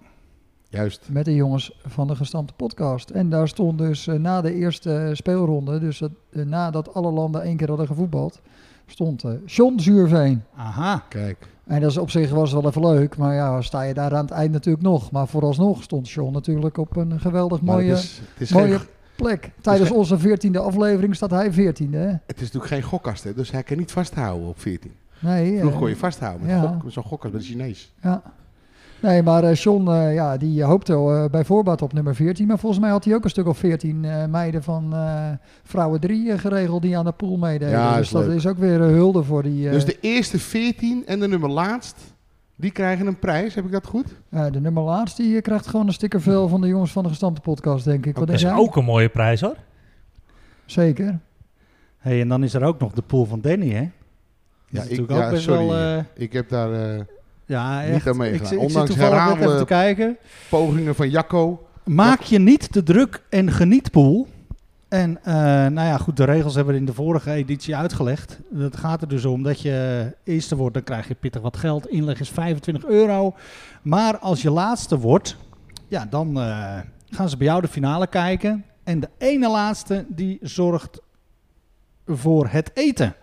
Juist. 0.69 1.09
met 1.11 1.25
de 1.25 1.35
jongens 1.35 1.79
van 1.87 2.07
de 2.07 2.17
gestampte 2.17 2.55
podcast. 2.55 3.11
En 3.11 3.29
daar 3.29 3.49
stond 3.49 3.79
dus 3.79 4.07
na 4.07 4.41
de 4.41 4.55
eerste 4.55 5.11
speelronde, 5.13 5.79
dus 5.79 5.99
dat, 5.99 6.11
nadat 6.31 6.95
alle 6.95 7.11
landen 7.11 7.43
één 7.43 7.57
keer 7.57 7.69
hadden 7.69 7.87
gevoetbald, 7.87 8.41
stond 8.87 9.25
eh 9.25 9.31
John 9.47 9.79
Zuurveen. 9.79 10.43
Aha. 10.57 11.05
Kijk. 11.09 11.53
En 11.67 11.81
dat 11.81 11.91
is 11.91 11.97
op 11.97 12.11
zich 12.11 12.31
was 12.31 12.53
wel 12.53 12.67
even 12.67 12.81
leuk, 12.87 13.17
maar 13.17 13.35
ja, 13.35 13.61
sta 13.61 13.83
je 13.83 13.95
daar 13.95 14.15
aan 14.15 14.25
het 14.25 14.31
eind 14.31 14.53
natuurlijk 14.53 14.85
nog. 14.85 15.11
Maar 15.11 15.29
vooralsnog 15.29 15.83
stond 15.83 16.11
John 16.11 16.33
natuurlijk 16.33 16.77
op 16.79 16.97
een 16.97 17.21
geweldig 17.21 17.61
Maar 17.61 17.75
mooie 17.75 17.91
het, 17.91 17.99
is, 17.99 18.21
het, 18.33 18.41
is 18.41 18.53
mooie- 18.53 18.79
geen, 18.79 18.87
plek. 19.17 19.51
Tijdens 19.61 19.89
geen- 19.89 19.99
onze 19.99 20.19
veertiende 20.19 20.59
aflevering 20.59 21.15
staat 21.17 21.31
hij 21.31 21.53
veertiende. 21.53 21.99
het 22.27 22.37
is 22.37 22.43
natuurlijk 22.43 22.73
geen 22.73 22.83
gokkast, 22.83 23.25
hè, 23.25 23.35
dus 23.35 23.51
hij 23.51 23.63
kan 23.63 23.77
niet 23.77 23.93
vasthouden 23.93 24.49
op 24.49 24.61
14. 24.61 24.93
Nee, 25.19 25.47
Vroeger 25.49 25.73
eh, 25.73 25.79
kon 25.79 25.89
je 25.89 25.97
vasthouden 25.97 26.47
met, 26.47 26.51
ja. 26.51 26.61
gok, 26.61 26.85
met 26.85 26.93
zo'n 26.93 27.03
gokkast 27.03 27.33
bij 27.33 27.43
de 27.43 27.49
Chinees. 27.49 27.93
ja. 28.03 28.23
Nee, 29.05 29.23
maar 29.23 29.45
eh, 29.45 29.55
John, 29.55 29.89
eh, 29.91 30.15
ja, 30.15 30.37
die 30.37 30.63
hoopte 30.63 30.93
eh, 30.93 31.25
bij 31.31 31.45
voorbaat 31.45 31.83
op 31.83 31.93
nummer 31.93 32.15
14. 32.15 32.47
Maar 32.47 32.59
volgens 32.59 32.81
mij 32.81 32.91
had 32.91 33.05
hij 33.05 33.15
ook 33.15 33.25
een 33.25 33.31
stuk 33.31 33.47
of 33.47 33.59
14 33.59 34.05
eh, 34.05 34.25
meiden 34.27 34.63
van 34.63 34.95
eh, 34.95 35.31
vrouwen 35.65 36.01
3 36.01 36.33
eh, 36.33 36.39
geregeld 36.39 36.83
die 36.83 36.99
aan 36.99 37.05
de 37.05 37.13
pool 37.13 37.37
meededen. 37.37 37.69
Ja, 37.75 37.97
dus 37.97 38.11
dat 38.11 38.27
leuk. 38.27 38.37
is 38.37 38.47
ook 38.47 38.59
weer 38.59 38.81
een 38.81 38.93
hulde 38.95 39.23
voor 39.23 39.43
die... 39.43 39.71
Dus 39.71 39.85
de 39.85 39.97
eerste 40.01 40.39
14 40.39 41.07
en 41.07 41.21
de 41.21 41.29
nummer 41.29 41.51
laatst, 41.51 41.97
die 42.57 42.71
krijgen 42.71 43.07
een 43.07 43.19
prijs. 43.19 43.55
Heb 43.55 43.65
ik 43.65 43.71
dat 43.73 43.87
goed? 43.87 44.15
eh, 44.31 44.47
de 44.51 44.61
nummer 44.61 44.83
laatst 44.83 45.17
die 45.17 45.41
krijgt 45.41 45.67
gewoon 45.67 45.87
een 45.87 45.93
stickervel 45.93 46.49
van 46.49 46.61
de 46.61 46.69
jongens 46.69 46.93
van 46.93 47.03
de 47.03 47.09
gestampte 47.09 47.41
podcast, 47.41 47.85
denk 47.85 48.07
ik. 48.07 48.15
Wat 48.15 48.23
Oké. 48.23 48.27
denk 48.27 48.41
Dat 48.41 48.51
is 48.51 48.57
jij? 48.57 48.67
ook 48.69 48.77
een 48.77 48.85
mooie 48.85 49.09
prijs 49.09 49.41
hoor. 49.41 49.57
Zeker. 50.65 51.19
Hey, 51.99 52.21
en 52.21 52.29
dan 52.29 52.43
is 52.45 52.55
er 52.55 52.63
ook 52.65 52.79
nog 52.81 52.93
de 52.93 53.03
pool 53.03 53.25
van 53.25 53.41
Danny, 53.41 53.71
hè? 53.71 53.91
Ja, 54.69 54.83
ik, 54.89 55.09
ja, 55.11 55.37
sorry. 55.37 55.67
wel, 55.67 56.03
ik 56.15 56.33
heb 56.33 56.49
daar 56.49 56.73
eh, 56.73 57.01
Ja, 57.47 57.81
Niet 57.81 57.91
echt. 57.95 58.07
aan 58.07 58.17
meegedaan. 58.17 58.53
Ik, 58.53 58.59
Ondanks 58.61 58.95
herhaalde- 58.95 59.59
te 59.59 59.65
kijken. 59.65 60.17
pogingen 60.49 60.95
van 60.95 61.11
Jacco. 61.11 61.67
Maak 61.85 62.21
je 62.21 62.39
niet 62.39 62.73
te 62.73 62.83
druk 62.83 63.23
en 63.31 63.51
geniet 63.53 63.91
pool. 63.91 64.27
En 64.89 65.19
eh, 65.25 65.35
nou 65.35 65.75
ja, 65.89 65.97
goed, 65.99 66.17
de 66.17 66.25
regels 66.25 66.55
hebben 66.55 66.75
we 66.75 66.81
in 66.81 66.87
de 66.87 66.95
vorige 66.95 67.31
editie 67.33 67.77
uitgelegd. 67.77 68.39
Dat 68.51 68.77
gaat 68.77 69.03
er 69.03 69.09
dus 69.09 69.25
om 69.25 69.43
dat 69.43 69.61
je 69.61 70.07
eerste 70.25 70.57
wordt, 70.57 70.75
dan 70.75 70.83
krijg 70.83 71.09
je 71.09 71.15
pittig 71.15 71.43
wat 71.43 71.57
geld. 71.57 71.87
Inleg 71.89 72.21
is 72.21 72.29
25 72.29 72.85
euro. 72.85 73.35
Maar 73.83 74.19
als 74.19 74.43
je 74.43 74.51
laatste 74.51 74.99
wordt, 74.99 75.37
ja, 75.89 76.07
dan 76.11 76.41
eh, 76.41 76.79
gaan 77.11 77.29
ze 77.29 77.37
bij 77.37 77.47
jou 77.47 77.61
de 77.61 77.69
finale 77.69 78.07
kijken. 78.07 78.65
En 78.85 79.01
de 79.01 79.09
ene 79.19 79.49
laatste 79.51 80.05
die 80.09 80.39
zorgt 80.43 81.01
voor 82.07 82.47
het 82.51 82.71
eten. 82.75 83.15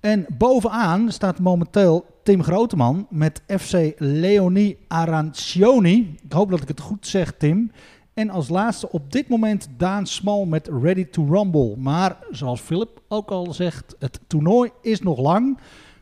En 0.00 0.26
bovenaan 0.38 1.12
staat 1.12 1.38
momenteel 1.38 2.06
Tim 2.30 2.42
Groteman 2.42 3.06
met 3.08 3.42
FC 3.46 3.92
Leonie 3.98 4.78
Arancioni. 4.88 6.16
Ik 6.22 6.32
hoop 6.32 6.50
dat 6.50 6.62
ik 6.62 6.68
het 6.68 6.80
goed 6.80 7.06
zeg, 7.06 7.32
Tim. 7.38 7.70
En 8.14 8.30
als 8.30 8.48
laatste 8.48 8.90
op 8.90 9.12
dit 9.12 9.28
moment 9.28 9.68
Daan 9.76 10.06
Smal 10.06 10.44
met 10.44 10.70
Ready 10.82 11.04
to 11.04 11.26
Rumble. 11.30 11.76
Maar 11.76 12.16
zoals 12.30 12.60
Philip 12.60 13.00
ook 13.08 13.30
al 13.30 13.52
zegt, 13.52 13.96
het 13.98 14.20
toernooi 14.26 14.70
is 14.82 15.00
nog 15.00 15.18
lang. 15.18 15.58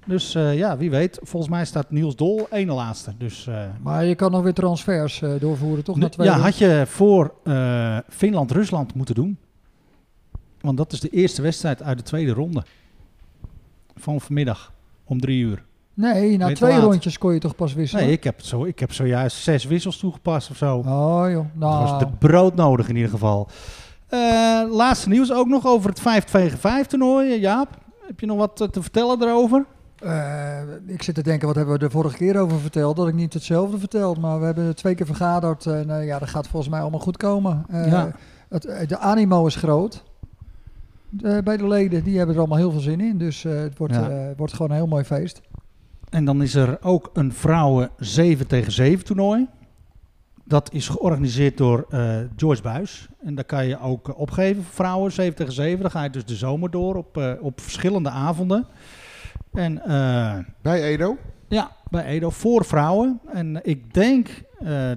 Dus 0.06 0.34
eh, 0.34 0.56
ja, 0.56 0.76
wie 0.76 0.90
weet. 0.90 1.18
Volgens 1.22 1.52
mij 1.52 1.64
staat 1.64 1.90
Niels 1.90 2.16
Dol 2.16 2.46
ene 2.50 2.72
laatste. 2.72 3.12
Dus, 3.18 3.46
eh, 3.46 3.64
Maar 3.82 4.04
je 4.04 4.14
kan 4.14 4.30
nog 4.30 4.42
weer 4.42 4.54
transfers 4.54 5.22
eh, 5.22 5.32
doorvoeren, 5.40 5.84
toch? 5.84 6.14
Ja, 6.16 6.38
had 6.38 6.58
je 6.58 6.84
voor 6.86 7.34
Finland-Rusland 8.08 8.94
moeten 8.94 9.14
doen. 9.14 9.38
Want 10.60 10.76
dat 10.76 10.92
is 10.92 11.00
de 11.00 11.10
eerste 11.10 11.42
wedstrijd 11.42 11.82
uit 11.82 11.98
de 11.98 12.04
tweede 12.04 12.32
ronde. 12.32 12.64
Van 13.96 14.20
vanmiddag 14.20 14.72
om 15.04 15.20
drie 15.20 15.42
uur. 15.42 15.66
Nee, 16.00 16.36
na 16.36 16.52
twee 16.54 16.72
laat. 16.72 16.82
rondjes 16.82 17.18
kon 17.18 17.32
je 17.32 17.38
toch 17.40 17.54
pas 17.56 17.74
wisselen? 17.74 18.04
Nee, 18.04 18.12
ik 18.12 18.24
heb, 18.24 18.40
zo, 18.40 18.64
ik 18.64 18.78
heb 18.78 18.92
zojuist 18.92 19.36
zes 19.36 19.64
wissels 19.64 19.98
toegepast 19.98 20.50
of 20.50 20.56
zo. 20.56 20.76
Oh 20.76 21.24
joh, 21.30 21.44
Dat 21.54 21.78
was 21.78 21.90
nou, 21.90 21.98
de 22.04 22.10
brood 22.18 22.54
nodig 22.54 22.88
in 22.88 22.96
ieder 22.96 23.10
geval. 23.10 23.48
Eh, 24.08 24.18
laatste 24.70 25.08
nieuws 25.08 25.32
ook 25.32 25.46
nog 25.46 25.66
over 25.66 25.90
het 25.90 26.00
5 26.00 26.24
tegen 26.24 26.58
5 26.58 26.86
toernooi. 26.86 27.40
Jaap, 27.40 27.68
heb 28.06 28.20
je 28.20 28.26
nog 28.26 28.36
wat 28.38 28.60
eh, 28.60 28.68
te 28.68 28.82
vertellen 28.82 29.18
daarover? 29.18 29.64
eh, 29.98 30.58
ik 30.86 31.02
zit 31.02 31.14
te 31.14 31.22
denken, 31.22 31.46
wat 31.46 31.56
hebben 31.56 31.74
we 31.74 31.80
de 31.80 31.90
vorige 31.90 32.16
keer 32.16 32.38
over 32.40 32.58
verteld? 32.60 32.96
Dat 32.96 33.08
ik 33.08 33.14
niet 33.14 33.34
hetzelfde 33.34 33.78
verteld, 33.78 34.18
maar 34.20 34.38
we 34.40 34.44
hebben 34.46 34.76
twee 34.76 34.94
keer 34.94 35.06
vergaderd. 35.06 35.66
En 35.66 35.90
eh, 35.90 36.06
ja, 36.06 36.18
dat 36.18 36.28
gaat 36.28 36.48
volgens 36.48 36.70
mij 36.72 36.80
allemaal 36.80 37.00
goed 37.00 37.16
komen. 37.16 37.64
Eh, 37.70 37.86
Ja. 37.90 38.12
het, 38.48 38.64
eh, 38.64 38.88
de 38.88 38.98
animo 38.98 39.46
is 39.46 39.56
groot. 39.56 40.04
Eh, 41.22 41.38
bij 41.38 41.56
de 41.56 41.68
leden, 41.68 42.04
die 42.04 42.16
hebben 42.16 42.34
er 42.34 42.40
allemaal 42.40 42.58
heel 42.58 42.70
veel 42.70 42.80
zin 42.80 43.00
in. 43.00 43.18
Dus 43.18 43.44
eh, 43.44 43.52
het 43.58 43.78
wordt, 43.78 43.94
Ja. 43.94 44.08
eh, 44.08 44.26
wordt 44.36 44.52
gewoon 44.52 44.70
een 44.70 44.76
heel 44.76 44.86
mooi 44.86 45.04
feest. 45.04 45.40
En 46.10 46.24
dan 46.24 46.42
is 46.42 46.54
er 46.54 46.78
ook 46.82 47.10
een 47.12 47.32
vrouwen 47.32 47.90
7 47.98 48.46
tegen 48.46 48.72
7 48.72 49.04
toernooi. 49.04 49.46
Dat 50.44 50.72
is 50.72 50.88
georganiseerd 50.88 51.56
door 51.56 51.86
eh, 51.90 52.16
Joyce 52.36 52.62
Buis. 52.62 53.08
En 53.22 53.34
daar 53.34 53.44
kan 53.44 53.66
je 53.66 53.80
ook 53.80 54.08
eh, 54.08 54.18
opgeven 54.18 54.62
voor 54.62 54.74
vrouwen 54.74 55.12
7 55.12 55.34
tegen 55.34 55.52
7. 55.52 55.80
Dan 55.80 55.90
ga 55.90 56.02
je 56.02 56.10
dus 56.10 56.24
de 56.24 56.36
zomer 56.36 56.70
door 56.70 56.94
op, 56.94 57.16
eh, 57.16 57.32
op 57.40 57.60
verschillende 57.60 58.10
avonden. 58.10 58.66
En 59.52 59.82
Bij 60.62 60.82
Edo? 60.82 61.16
ja, 61.48 61.70
bij 61.90 62.04
Edo 62.04 62.30
voor 62.30 62.64
vrouwen. 62.64 63.20
En 63.32 63.60
ik 63.62 63.94
denk 63.94 64.42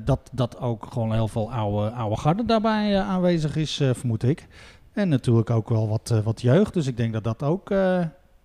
dat, 0.06 0.30
dat 0.32 0.60
ook 0.60 0.86
gewoon 0.92 1.14
heel 1.14 1.28
veel 1.28 1.52
oude, 1.52 1.90
oude 1.90 2.16
garde 2.18 2.46
daarbij 2.46 3.02
aanwezig 3.02 3.56
is, 3.56 3.82
vermoed 3.94 4.24
ik. 4.24 4.48
En 4.94 5.10
natuurlijk 5.10 5.50
ook 5.50 5.70
wel 5.70 5.88
wat, 5.88 6.22
wat 6.24 6.42
jeugd. 6.42 6.74
Dus 6.74 6.88
ik 6.88 6.98
denk 6.98 7.14
dat 7.14 7.24
dat 7.24 7.44
ook 7.44 7.70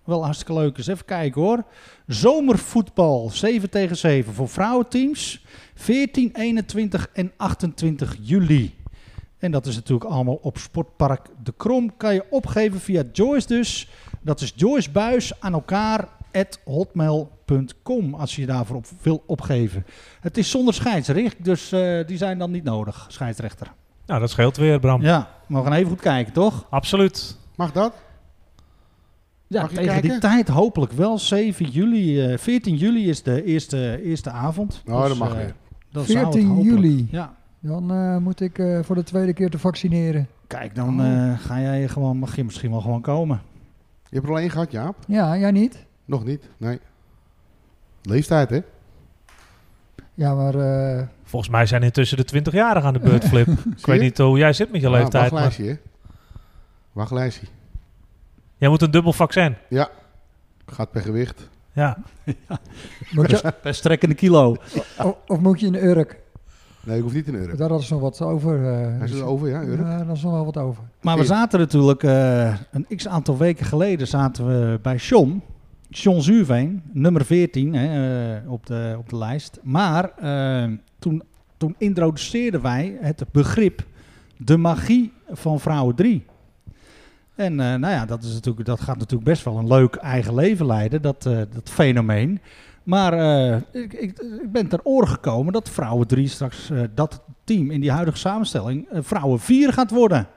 wel 0.07 0.23
hartstikke 0.23 0.53
leuk 0.53 0.77
is. 0.77 0.87
Even 0.87 1.05
kijken 1.05 1.41
hoor. 1.41 1.63
Zomervoetbal 2.07 3.29
7 3.29 3.69
tegen 3.69 3.97
7 3.97 4.33
voor 4.33 4.49
vrouwenteams. 4.49 5.45
14, 5.75 6.29
21 6.33 7.09
en 7.13 7.31
28 7.37 8.17
juli. 8.21 8.75
En 9.37 9.51
dat 9.51 9.65
is 9.65 9.75
natuurlijk 9.75 10.09
allemaal 10.09 10.39
op 10.41 10.57
Sportpark 10.57 11.27
De 11.43 11.53
Krom. 11.57 11.97
Kan 11.97 12.13
je 12.13 12.25
opgeven 12.29 12.79
via 12.79 13.03
Joyce 13.11 13.47
dus. 13.47 13.89
Dat 14.21 14.41
is 14.41 14.53
Joyce 14.55 14.91
Buis 14.91 15.41
aan 15.41 15.53
elkaar 15.53 16.07
at 16.31 16.59
hotmail.com 16.65 18.13
als 18.13 18.35
je 18.35 18.41
je 18.41 18.47
daarvoor 18.47 18.75
op 18.75 18.85
wil 19.01 19.23
opgeven. 19.25 19.85
Het 20.19 20.37
is 20.37 20.49
zonder 20.49 20.73
scheidsrecht, 20.73 21.43
dus 21.43 21.71
eh, 21.71 22.07
die 22.07 22.17
zijn 22.17 22.37
dan 22.37 22.51
niet 22.51 22.63
nodig, 22.63 23.05
scheidsrechter. 23.07 23.71
Nou, 24.05 24.19
dat 24.19 24.29
scheelt 24.29 24.57
weer, 24.57 24.79
Bram. 24.79 25.01
Ja, 25.01 25.29
maar 25.47 25.61
we 25.63 25.67
gaan 25.67 25.77
even 25.77 25.89
goed 25.89 26.01
kijken, 26.01 26.33
toch? 26.33 26.65
Absoluut. 26.69 27.37
Mag 27.55 27.71
dat? 27.71 27.93
Ja, 29.47 29.67
tegen 29.67 30.01
die 30.01 30.17
tijd 30.17 30.47
hopelijk 30.47 30.91
wel. 30.91 31.17
7 31.19 31.65
juli, 31.69 32.25
eh 32.31 32.37
14 32.37 32.75
juli 32.75 33.09
is 33.09 33.23
de 33.23 33.43
eerste, 33.43 34.01
eerste 34.03 34.29
avond. 34.29 34.81
Oh, 34.87 34.99
Dus, 34.99 35.07
dat 35.09 35.17
mag 35.17 35.29
eh, 35.31 35.35
weer. 35.37 35.53
dan 35.91 36.05
zou 36.05 36.25
het 36.25 36.33
14 36.33 36.47
hopelijk- 36.49 36.75
juli. 36.81 37.07
Ja, 37.11 37.35
Dan 37.59 37.91
eh, 37.91 38.17
moet 38.17 38.41
ik 38.41 38.59
eh, 38.59 38.79
voor 38.83 38.95
de 38.95 39.03
tweede 39.03 39.33
keer 39.33 39.49
te 39.49 39.59
vaccineren. 39.59 40.27
kijk, 40.47 40.75
dan 40.75 41.01
eh, 41.03 41.39
ga 41.39 41.59
jij 41.59 41.87
gewoon, 41.87 42.17
mag 42.17 42.35
je 42.35 42.43
misschien 42.43 42.71
wel 42.71 42.81
gewoon 42.81 43.01
komen. 43.01 43.41
Je 44.09 44.15
hebt 44.15 44.25
er 44.27 44.31
al 44.31 44.39
één 44.39 44.49
gehad, 44.49 44.71
Jaap? 44.71 44.95
Ja, 45.07 45.37
jij 45.37 45.51
niet? 45.51 45.85
Nog 46.05 46.25
niet? 46.25 46.49
Nee. 46.57 46.79
Leeftijd, 48.01 48.49
hè? 48.49 48.59
Ja, 50.13 50.33
maar 50.35 50.55
eh, 50.55 51.03
Volgens 51.23 51.51
mij 51.51 51.65
zijn 51.65 51.83
intussen 51.83 52.17
de 52.17 52.25
20-jarigen 52.41 52.83
aan 52.83 52.93
de 52.93 52.99
beurt, 52.99 53.25
Flip. 53.25 53.47
ik 53.77 53.85
weet 53.85 54.01
niet 54.01 54.17
hoe 54.17 54.37
jij 54.37 54.53
zit 54.53 54.71
met 54.71 54.81
je 54.81 54.87
Ah, 54.87 54.93
leeftijd. 54.93 55.31
Maar 55.31 55.41
Wachtlijstje, 55.41 55.65
hè? 55.65 55.89
Wachtlijstje. 56.91 57.47
Jij 58.57 58.69
moet 58.69 58.81
een 58.81 58.91
dubbel 58.91 59.13
vaccin. 59.13 59.55
Ja. 59.69 59.89
Gaat 60.65 60.91
per 60.91 61.01
gewicht. 61.01 61.49
Ja. 61.73 61.97
moet 63.15 63.29
je, 63.29 63.53
Per 63.61 63.73
strekkende 63.73 64.15
kilo. 64.15 64.55
of, 65.03 65.15
of 65.27 65.39
moet 65.39 65.59
je 65.59 65.65
in 65.65 65.71
de 65.71 65.81
Urk? 65.83 66.19
Nee, 66.83 66.97
ik 66.97 67.03
hoef 67.03 67.13
niet 67.13 67.27
in 67.27 67.35
euro. 67.35 67.55
Daar 67.55 67.69
hadden 67.69 67.87
ze 67.87 67.93
nog 67.93 68.01
wat 68.01 68.21
over. 68.21 68.65
eh, 68.73 68.81
Hij 68.87 68.97
dus- 68.99 69.11
is 69.11 69.19
er 69.19 69.25
over, 69.25 69.49
ja, 69.49 69.61
euro. 69.63 69.83
Ja, 69.83 69.97
daar 70.03 70.15
is 70.15 70.21
nog 70.23 70.31
wel 70.31 70.45
wat 70.45 70.57
over. 70.57 70.83
Maar 71.01 71.17
we 71.17 71.25
zaten 71.25 71.59
natuurlijk 71.59 72.03
eh, 72.03 72.53
een 72.71 72.85
x 72.95 73.07
aantal 73.07 73.37
weken 73.37 73.65
geleden 73.65 74.07
zaten 74.07 74.47
we 74.47 74.79
bij 74.81 74.95
John. 74.95 75.41
John 75.89 76.19
Zuurveen, 76.19 76.81
nummer 76.91 77.25
14 77.25 77.73
hè, 77.73 78.35
eh, 78.37 78.51
op, 78.51 78.65
de, 78.65 78.95
op 78.97 79.09
de 79.09 79.17
lijst. 79.17 79.59
Maar 79.63 80.11
toen, 80.99 81.23
toen 81.57 81.75
introduceerden 81.77 82.61
wij 82.61 82.97
het 83.01 83.23
begrip 83.31 83.83
de 84.37 84.57
magie 84.57 85.13
van 85.31 85.59
vrouwen 85.59 85.95
3. 85.95 86.25
En 87.37 87.59
eh, 87.59 87.75
nou 87.75 87.93
ja, 87.93 88.05
dat, 88.05 88.23
is 88.23 88.33
natuurlijk, 88.33 88.65
dat 88.65 88.81
gaat 88.81 88.97
natuurlijk 88.97 89.29
best 89.29 89.43
wel 89.43 89.57
een 89.57 89.67
leuk 89.67 89.95
eigen 89.95 90.35
leven 90.35 90.65
leiden, 90.65 91.01
dat, 91.01 91.25
eh, 91.25 91.37
dat 91.37 91.69
fenomeen. 91.69 92.41
Maar 92.83 93.13
eh, 93.13 93.55
ik, 93.71 93.93
ik, 93.93 94.19
ik 94.19 94.51
ben 94.51 94.67
ter 94.67 94.79
oren 94.83 95.07
gekomen 95.07 95.53
dat 95.53 95.69
vrouwen 95.69 96.07
3 96.07 96.27
straks, 96.27 96.71
dat 96.95 97.21
team 97.43 97.71
in 97.71 97.81
die 97.81 97.91
huidige 97.91 98.17
samenstelling, 98.17 98.87
vrouwen 98.91 99.39
4 99.39 99.73
gaat 99.73 99.91
worden. 99.91 100.27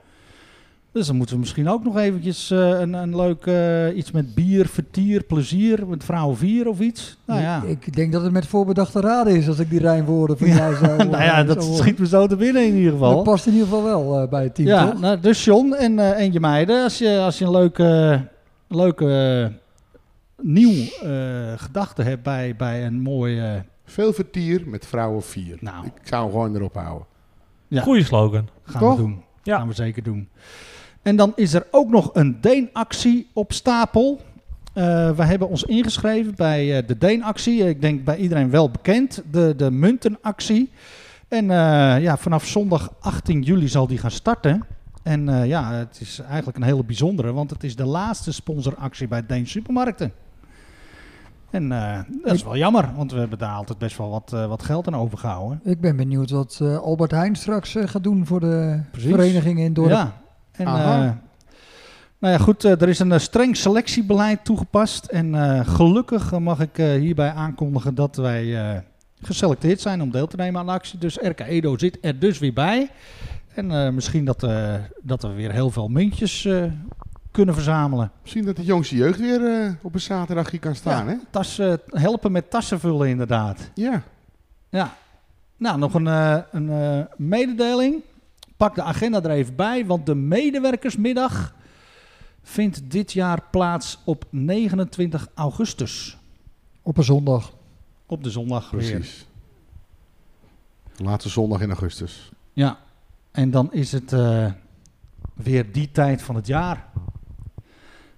Dus 0.92 1.06
dan 1.06 1.16
moeten 1.16 1.34
we 1.34 1.40
misschien 1.40 1.68
ook 1.68 1.84
nog 1.84 1.96
eventjes 1.96 2.50
eh, 2.50 2.58
een, 2.80 2.92
een 2.92 3.16
leuk 3.16 3.46
eh, 3.46 3.96
iets 3.96 4.10
met 4.10 4.34
bier, 4.34 4.66
vertier, 4.68 5.22
plezier, 5.22 5.86
met 5.86 6.04
vrouwen 6.04 6.36
4 6.36 6.68
of 6.68 6.80
iets. 6.80 7.16
Nou 7.26 7.40
ja, 7.40 7.62
Ik, 7.62 7.86
ik 7.86 7.96
denk 7.96 8.12
dat 8.12 8.22
het 8.22 8.32
met 8.32 8.46
voorbedachte 8.46 9.00
raden 9.00 9.36
is 9.36 9.48
als 9.48 9.58
ik 9.58 9.70
die 9.70 9.78
rijmwoorden 9.80 10.38
van 10.38 10.48
Ja. 10.48 10.54
jou 10.56 10.74
zou 10.74 10.96
nou 11.10 11.22
ja 11.22 11.44
dat 11.44 11.62
horen. 11.64 11.76
schiet 11.78 11.98
me 11.98 12.06
zo 12.06 12.26
te 12.26 12.36
binnen 12.36 12.66
in 12.66 12.74
ieder 12.74 12.90
Dat 12.98 13.00
geval. 13.08 13.22
past 13.22 13.46
in 13.46 13.52
ieder 13.52 13.68
geval 13.68 13.82
wel 13.84 14.20
eh, 14.22 14.28
bij 14.28 14.42
het 14.42 14.54
team, 14.54 14.68
Ja, 14.68 14.90
toch? 14.90 15.00
nou, 15.00 15.20
dus 15.20 15.44
John 15.44 15.72
en, 15.72 15.98
eh, 15.98 16.20
en 16.20 16.32
je 16.32 16.40
meiden, 16.40 16.82
als 16.82 16.98
je, 16.98 17.18
als 17.18 17.38
je 17.38 17.44
een 17.44 17.50
leuke, 17.50 18.20
leuke 18.68 19.06
eh, 19.50 19.56
nieuw 20.46 20.84
eh, 21.02 21.52
gedachte 21.56 22.02
hebt 22.02 22.22
bij, 22.22 22.54
bij 22.56 22.86
een 22.86 23.00
mooi... 23.00 23.40
eh, 23.40 23.52
Veel 23.84 24.12
vertier 24.12 24.62
met 24.66 24.86
vrouwen 24.86 25.22
4. 25.22 25.56
Nou. 25.60 25.86
Ik 25.86 25.92
zou 26.02 26.22
hem 26.22 26.30
gewoon 26.32 26.54
erop 26.54 26.74
houden. 26.74 27.06
Ja. 27.68 27.82
Goeie 27.82 28.04
slogan. 28.04 28.48
gaan 28.64 28.80
Toch? 28.80 28.96
we 28.96 29.02
doen. 29.02 29.22
Ja. 29.42 29.58
Gaan 29.58 29.68
we 29.68 29.74
zeker 29.74 30.02
doen. 30.02 30.28
En 31.02 31.16
dan 31.16 31.32
is 31.36 31.54
er 31.54 31.66
ook 31.70 31.88
nog 31.88 32.10
een 32.12 32.40
Deen-actie 32.40 33.30
op 33.32 33.52
stapel. 33.52 34.20
Eh, 34.72 35.10
we 35.10 35.24
hebben 35.24 35.48
ons 35.48 35.64
ingeschreven 35.64 36.34
bij 36.36 36.76
eh, 36.76 36.86
de 36.86 36.98
Deen-actie. 36.98 37.68
Ik 37.68 37.80
denk 37.80 38.04
bij 38.04 38.16
iedereen 38.16 38.50
wel 38.50 38.70
bekend. 38.70 39.22
De, 39.30 39.54
de 39.56 39.70
muntenactie. 39.70 40.70
En 41.28 41.50
eh, 41.50 42.02
ja, 42.02 42.16
vanaf 42.16 42.46
zondag 42.46 42.92
18 43.00 43.42
juli 43.42 43.68
zal 43.68 43.86
die 43.86 43.98
gaan 43.98 44.10
starten. 44.10 44.64
En 45.02 45.46
ja, 45.46 45.72
het 45.72 45.98
is 46.00 46.18
eigenlijk 46.18 46.56
een 46.56 46.62
hele 46.62 46.84
bijzondere, 46.84 47.32
want 47.32 47.50
het 47.50 47.64
is 47.64 47.76
de 47.76 47.84
laatste 47.84 48.32
sponsoractie 48.32 49.08
bij 49.08 49.26
Deen 49.26 49.46
Supermarkten. 49.46 50.12
En 51.50 51.68
dat 52.22 52.34
is 52.34 52.42
wel 52.42 52.56
jammer, 52.56 52.90
want 52.96 53.12
we 53.12 53.18
hebben 53.18 53.38
daar 53.38 53.54
altijd 53.54 53.78
best 53.78 53.96
wel 53.96 54.10
wat, 54.10 54.30
wat 54.30 54.62
geld 54.62 54.86
aan 54.86 54.96
overgehouden. 54.96 55.60
Ik 55.64 55.80
ben 55.80 55.96
benieuwd 55.96 56.30
wat 56.30 56.60
Albert 56.82 57.10
Heijn 57.10 57.36
straks 57.36 57.76
gaat 57.84 58.02
doen 58.02 58.26
voor 58.26 58.40
de 58.40 58.80
Precies. 58.90 59.10
vereniging 59.10 59.58
in 59.58 59.72
Dorp. 59.72 59.90
Ja. 59.90 60.20
En, 60.60 60.66
eh, 60.66 61.10
nou 62.18 62.32
ja, 62.34 62.38
goed, 62.38 62.64
eh, 62.64 62.80
er 62.80 62.88
is 62.88 62.98
een 62.98 63.12
eh, 63.12 63.18
streng 63.18 63.56
selectiebeleid 63.56 64.44
toegepast. 64.44 65.04
En 65.04 65.34
gelukkig 65.66 66.38
mag 66.38 66.60
ik 66.60 66.76
hierbij 66.76 67.32
aankondigen 67.32 67.94
dat 67.94 68.16
wij 68.16 68.82
geselecteerd 69.22 69.80
zijn 69.80 70.02
om 70.02 70.10
deel 70.10 70.26
te 70.26 70.36
nemen 70.36 70.60
aan 70.60 70.66
de 70.66 70.72
actie. 70.72 70.98
Dus 70.98 71.16
RK 71.16 71.40
Edo 71.40 71.78
zit 71.78 71.98
er 72.00 72.18
dus 72.18 72.38
weer 72.38 72.52
bij. 72.52 72.90
En 73.54 73.94
misschien 73.94 74.24
dat, 74.24 74.46
dat 75.02 75.22
we 75.22 75.32
weer 75.32 75.52
heel 75.52 75.70
veel 75.70 75.88
muntjes 75.88 76.48
kunnen 77.30 77.54
verzamelen. 77.54 78.10
Misschien 78.22 78.44
dat 78.44 78.56
de 78.56 78.64
jongste 78.64 78.96
jeugd 78.96 79.18
weer 79.18 79.76
op 79.82 79.94
een 79.94 80.00
zaterdag 80.00 80.50
hier 80.50 80.60
kan 80.60 80.74
staan, 80.74 81.06
Ja. 81.06 81.10
hè? 81.12 81.16
Tassen, 81.30 81.80
helpen 81.86 82.32
met 82.32 82.50
tassen 82.50 82.80
vullen 82.80 83.08
inderdaad. 83.08 83.70
Ja. 83.74 84.02
Ja. 84.68 84.94
Nou, 85.56 85.78
nog 85.78 85.94
een, 85.94 86.06
een 86.50 87.06
mededeling. 87.16 88.02
Pak 88.60 88.74
de 88.74 88.82
agenda 88.82 89.22
er 89.22 89.30
even 89.30 89.56
bij, 89.56 89.86
want 89.86 90.06
de 90.06 90.14
medewerkersmiddag 90.14 91.54
vindt 92.42 92.90
dit 92.90 93.12
jaar 93.12 93.42
plaats 93.50 93.98
op 94.04 94.24
29 94.30 95.28
augustus. 95.34 96.18
Op 96.82 96.96
een 96.96 97.04
zondag. 97.04 97.52
Op 98.06 98.24
de 98.24 98.30
zondag 98.30 98.70
weer. 98.70 98.90
Precies. 98.90 99.26
Laatste 100.96 101.28
zondag 101.28 101.60
in 101.60 101.68
augustus. 101.68 102.30
Ja. 102.52 102.78
En 103.30 103.50
dan 103.50 103.72
is 103.72 103.92
het 103.92 104.12
eh, 104.12 104.52
weer 105.34 105.72
die 105.72 105.90
tijd 105.92 106.22
van 106.22 106.34
het 106.34 106.46
jaar. 106.46 106.88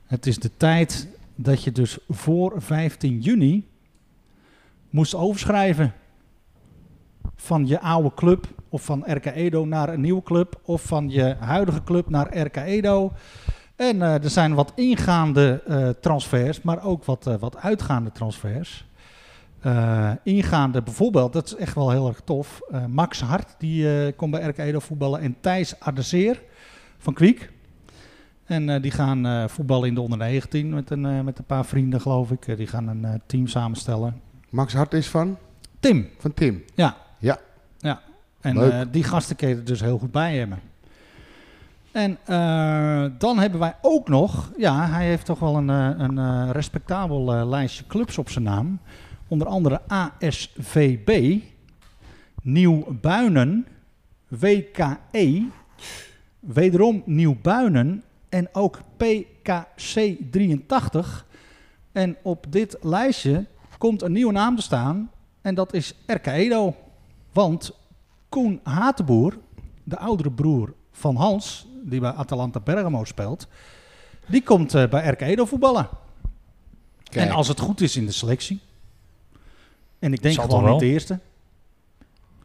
Het 0.04 0.26
is 0.26 0.38
de 0.38 0.50
tijd 0.56 1.08
dat 1.34 1.62
je 1.62 1.72
dus 1.72 1.98
voor 2.08 2.62
15 2.62 3.20
juni 3.20 3.68
moest 4.90 5.14
overschrijven 5.14 5.94
van 7.36 7.66
je 7.66 7.80
oude 7.80 8.14
club 8.14 8.61
of 8.72 8.84
van 8.84 9.04
RK 9.06 9.26
Edo 9.26 9.64
naar 9.64 9.88
een 9.88 10.00
nieuwe 10.00 10.22
club 10.22 10.60
of 10.62 10.82
van 10.82 11.08
je 11.08 11.36
huidige 11.38 11.84
club 11.84 12.10
naar 12.10 12.38
RK 12.38 12.56
Edo. 12.56 13.12
En 13.76 14.02
eh, 14.02 14.24
er 14.24 14.30
zijn 14.30 14.54
wat 14.54 14.72
ingaande 14.74 15.62
eh, 15.66 15.88
transfers, 15.88 16.62
maar 16.62 16.84
ook 16.84 17.04
wat, 17.04 17.26
eh, 17.26 17.34
wat 17.38 17.56
uitgaande 17.56 18.12
transfers. 18.12 18.90
Ingaande 20.22 20.82
bijvoorbeeld, 20.82 21.32
dat 21.32 21.46
is 21.46 21.54
echt 21.54 21.74
wel 21.74 21.90
heel 21.90 22.08
erg 22.08 22.20
tof. 22.24 22.60
Max 22.88 23.20
Hart, 23.20 23.54
die 23.58 24.12
komt 24.12 24.30
bij 24.30 24.42
RK 24.42 24.58
Edo 24.58 24.78
voetballen. 24.78 25.20
En 25.20 25.36
Thijs 25.40 25.80
Ardeseer 25.80 26.42
van 26.98 27.14
Kwiek. 27.14 27.50
En 28.44 28.82
die 28.82 28.90
gaan 28.90 29.50
voetballen 29.50 29.88
in 29.88 29.94
de 29.94 30.00
onder 30.00 30.18
19 30.18 30.68
met 30.68 30.90
een, 30.90 31.24
met 31.24 31.38
een 31.38 31.44
paar 31.44 31.64
vrienden, 31.64 32.00
geloof 32.00 32.30
ik. 32.30 32.56
Die 32.56 32.66
gaan 32.66 32.88
een 32.88 33.22
team 33.26 33.46
samenstellen. 33.46 34.20
Max 34.50 34.72
Hart 34.74 34.92
is 34.92 35.08
van? 35.08 35.36
Tim, 35.80 36.08
Van 36.18 36.34
Tim. 36.34 36.64
ja. 36.74 36.96
Ja. 37.18 37.38
ja. 37.78 38.00
En 38.42 38.56
eh, 38.56 38.80
die 38.90 39.04
gasten 39.04 39.36
kun 39.36 39.48
je 39.48 39.62
dus 39.62 39.80
heel 39.80 39.98
goed 39.98 40.12
bij 40.12 40.36
hebben. 40.36 40.60
En 41.92 42.18
eh, 42.24 43.04
dan 43.18 43.38
hebben 43.38 43.60
wij 43.60 43.74
ook 43.82 44.08
nog, 44.08 44.52
ja, 44.56 44.88
hij 44.88 45.06
heeft 45.06 45.24
toch 45.24 45.38
wel 45.38 45.56
een, 45.56 45.70
eh, 45.70 45.90
een 45.96 46.52
respectabel 46.52 47.46
lijstje 47.48 47.86
clubs 47.86 48.18
op 48.18 48.30
zijn 48.30 48.44
naam. 48.44 48.80
Onder 49.28 49.46
andere 49.46 49.80
ASVB, 49.86 51.40
Nieuw 52.42 52.96
Buinen, 53.00 53.66
WKE, 54.28 55.46
wederom 56.40 57.02
Nieuw 57.06 57.36
Buinen 57.42 58.02
en 58.28 58.48
ook 58.52 58.80
PKC 58.96 60.16
83. 60.30 61.26
En 61.92 62.16
op 62.22 62.46
dit 62.48 62.76
lijstje 62.80 63.46
komt 63.78 64.02
een 64.02 64.12
nieuwe 64.12 64.32
naam 64.32 64.56
te 64.56 64.62
staan 64.62 65.10
en 65.42 65.54
dat 65.54 65.74
is 65.74 65.94
RK 66.06 66.26
Edo. 66.26 66.76
Want 67.32 67.81
Koen 68.32 68.60
Hatenboer, 68.62 69.38
de 69.84 69.98
oudere 69.98 70.30
broer 70.30 70.74
van 70.92 71.16
Hans, 71.16 71.66
die 71.84 72.00
bij 72.00 72.10
Atalanta 72.10 72.60
Bergamo 72.60 73.04
speelt, 73.04 73.48
die 74.26 74.42
komt 74.42 74.74
eh, 74.74 74.88
bij 74.88 75.08
RK 75.08 75.20
Edo 75.20 75.44
voetballen. 75.44 75.88
Kijk. 77.02 77.26
En 77.26 77.34
als 77.34 77.48
het 77.48 77.60
goed 77.60 77.80
is 77.80 77.96
in 77.96 78.06
de 78.06 78.12
selectie. 78.12 78.60
En 79.98 80.12
ik 80.12 80.22
denk 80.22 80.34
Zal 80.34 80.44
gewoon 80.44 80.70
niet 80.70 80.80
de 80.80 80.86
eerste. 80.86 81.18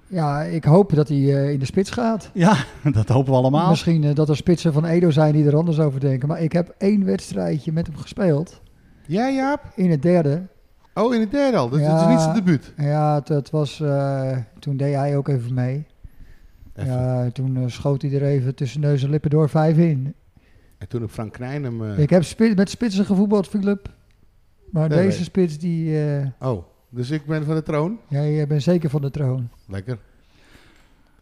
Ja, 0.08 0.42
ik 0.42 0.64
hoop 0.64 0.96
dat 0.96 1.08
hij 1.08 1.18
eh, 1.18 1.52
in 1.52 1.60
de 1.60 1.66
spits 1.66 1.90
gaat. 1.90 2.30
Ja, 2.34 2.58
dat 2.92 3.08
hopen 3.08 3.32
we 3.32 3.38
allemaal. 3.38 3.70
Misschien 3.70 4.04
eh, 4.04 4.16
dat 4.16 4.30
er 4.30 4.36
spitsen 4.36 4.74
van 4.74 4.86
Edo 4.86 5.10
zijn 5.10 5.34
die 5.34 5.46
er 5.46 5.56
anders 5.56 5.80
over 5.80 6.00
denken. 6.00 6.28
Maar 6.28 6.42
ik 6.42 6.52
heb 6.52 6.76
één 6.78 7.06
wedstrijdje 7.06 7.72
met 7.72 7.88
hem 7.88 7.98
gespeeld. 7.98 8.62
Ja, 9.06 9.30
Jaap? 9.30 9.72
In 9.76 9.92
het 9.92 10.02
derde. 10.02 10.48
Oh, 10.98 11.14
in 11.14 11.20
het 11.20 11.32
derde 11.32 11.58
al. 11.58 11.70
Dat, 11.70 11.80
dat 11.80 11.96
is 11.96 12.02
Ja. 12.02 12.10
niet 12.10 12.20
zijn 12.20 12.34
debuut. 12.36 12.74
Ja, 12.78 13.16
het, 13.16 13.28
het 13.28 13.50
was, 13.50 13.80
eh, 13.82 14.38
toen 14.60 14.78
deed 14.78 14.94
hij 14.96 15.18
ook 15.18 15.28
even 15.28 15.54
mee. 15.54 15.86
Even. 16.76 16.92
Ja, 16.94 17.30
toen 17.32 17.58
eh, 17.58 17.64
schoot 17.68 18.02
hij 18.02 18.12
er 18.12 18.24
even 18.24 18.56
tussen 18.56 18.82
neus 18.82 19.04
en 19.04 19.10
lippen 19.10 19.30
door 19.30 19.50
vijf 19.50 19.78
in. 19.78 20.14
En 20.78 20.88
toen 20.88 21.02
heb 21.02 21.10
Frank 21.10 21.34
Knijn 21.34 21.64
hem... 21.64 21.84
eh, 21.92 22.00
Ik 22.00 22.10
heb 22.10 22.24
spi- 22.24 22.54
met 22.56 22.70
spitsen 22.70 23.06
gevoetbald, 23.06 23.48
Philip. 23.48 23.90
Maar 24.72 24.90
Nee, 24.90 24.98
deze 24.98 25.16
nee. 25.18 25.24
spits, 25.26 25.58
die, 25.58 26.06
eh, 26.06 26.26
Oh, 26.50 26.64
dus 26.90 27.10
ik 27.10 27.26
ben 27.26 27.46
van 27.46 27.56
de 27.56 27.64
troon. 27.64 27.98
jij 28.08 28.48
bent 28.48 28.64
zeker 28.64 28.90
van 28.90 29.02
de 29.02 29.12
troon. 29.12 29.50
Lekker. 29.68 29.98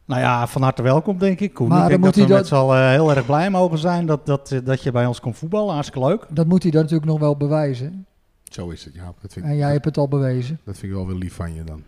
Nou 0.06 0.22
ja, 0.22 0.48
van 0.48 0.62
harte 0.62 0.82
welkom 0.82 1.18
denk 1.18 1.40
ik. 1.40 1.54
Koen. 1.54 1.68
Maar 1.68 1.82
ik 1.84 1.88
denk 1.88 2.00
moet 2.00 2.08
dat 2.16 2.24
we 2.28 2.30
hij 2.30 2.38
met 2.40 2.48
z'n 2.48 2.56
allen 2.56 2.90
heel 2.90 3.10
erg 3.16 3.26
blij 3.26 3.50
mogen 3.50 3.78
zijn 3.78 4.06
dat, 4.06 4.26
dat, 4.26 4.62
dat 4.64 4.84
je 4.84 4.92
bij 4.92 5.06
ons 5.06 5.20
komt 5.20 5.38
voetballen. 5.38 5.74
Hartstikke 5.74 6.08
leuk. 6.08 6.26
Dat 6.30 6.48
moet 6.48 6.62
hij 6.64 6.72
dan 6.72 6.82
natuurlijk 6.82 7.10
nog 7.12 7.20
wel 7.20 7.38
bewijzen. 7.38 8.06
Zo 8.52 8.70
is 8.70 8.86
het, 8.86 8.94
Jaap. 8.94 9.18
Dat 9.22 9.34
vind, 9.34 9.46
En 9.46 9.56
jij 9.58 9.72
hebt 9.72 9.86
het 9.86 9.98
al 9.98 10.08
bewezen. 10.08 10.60
dat 10.64 10.78
vind 10.78 10.92
ik 10.92 10.98
wel 10.98 11.08
weer 11.08 11.16
lief 11.18 11.34
van 11.34 11.54
je 11.54 11.64
dan. 11.64 11.84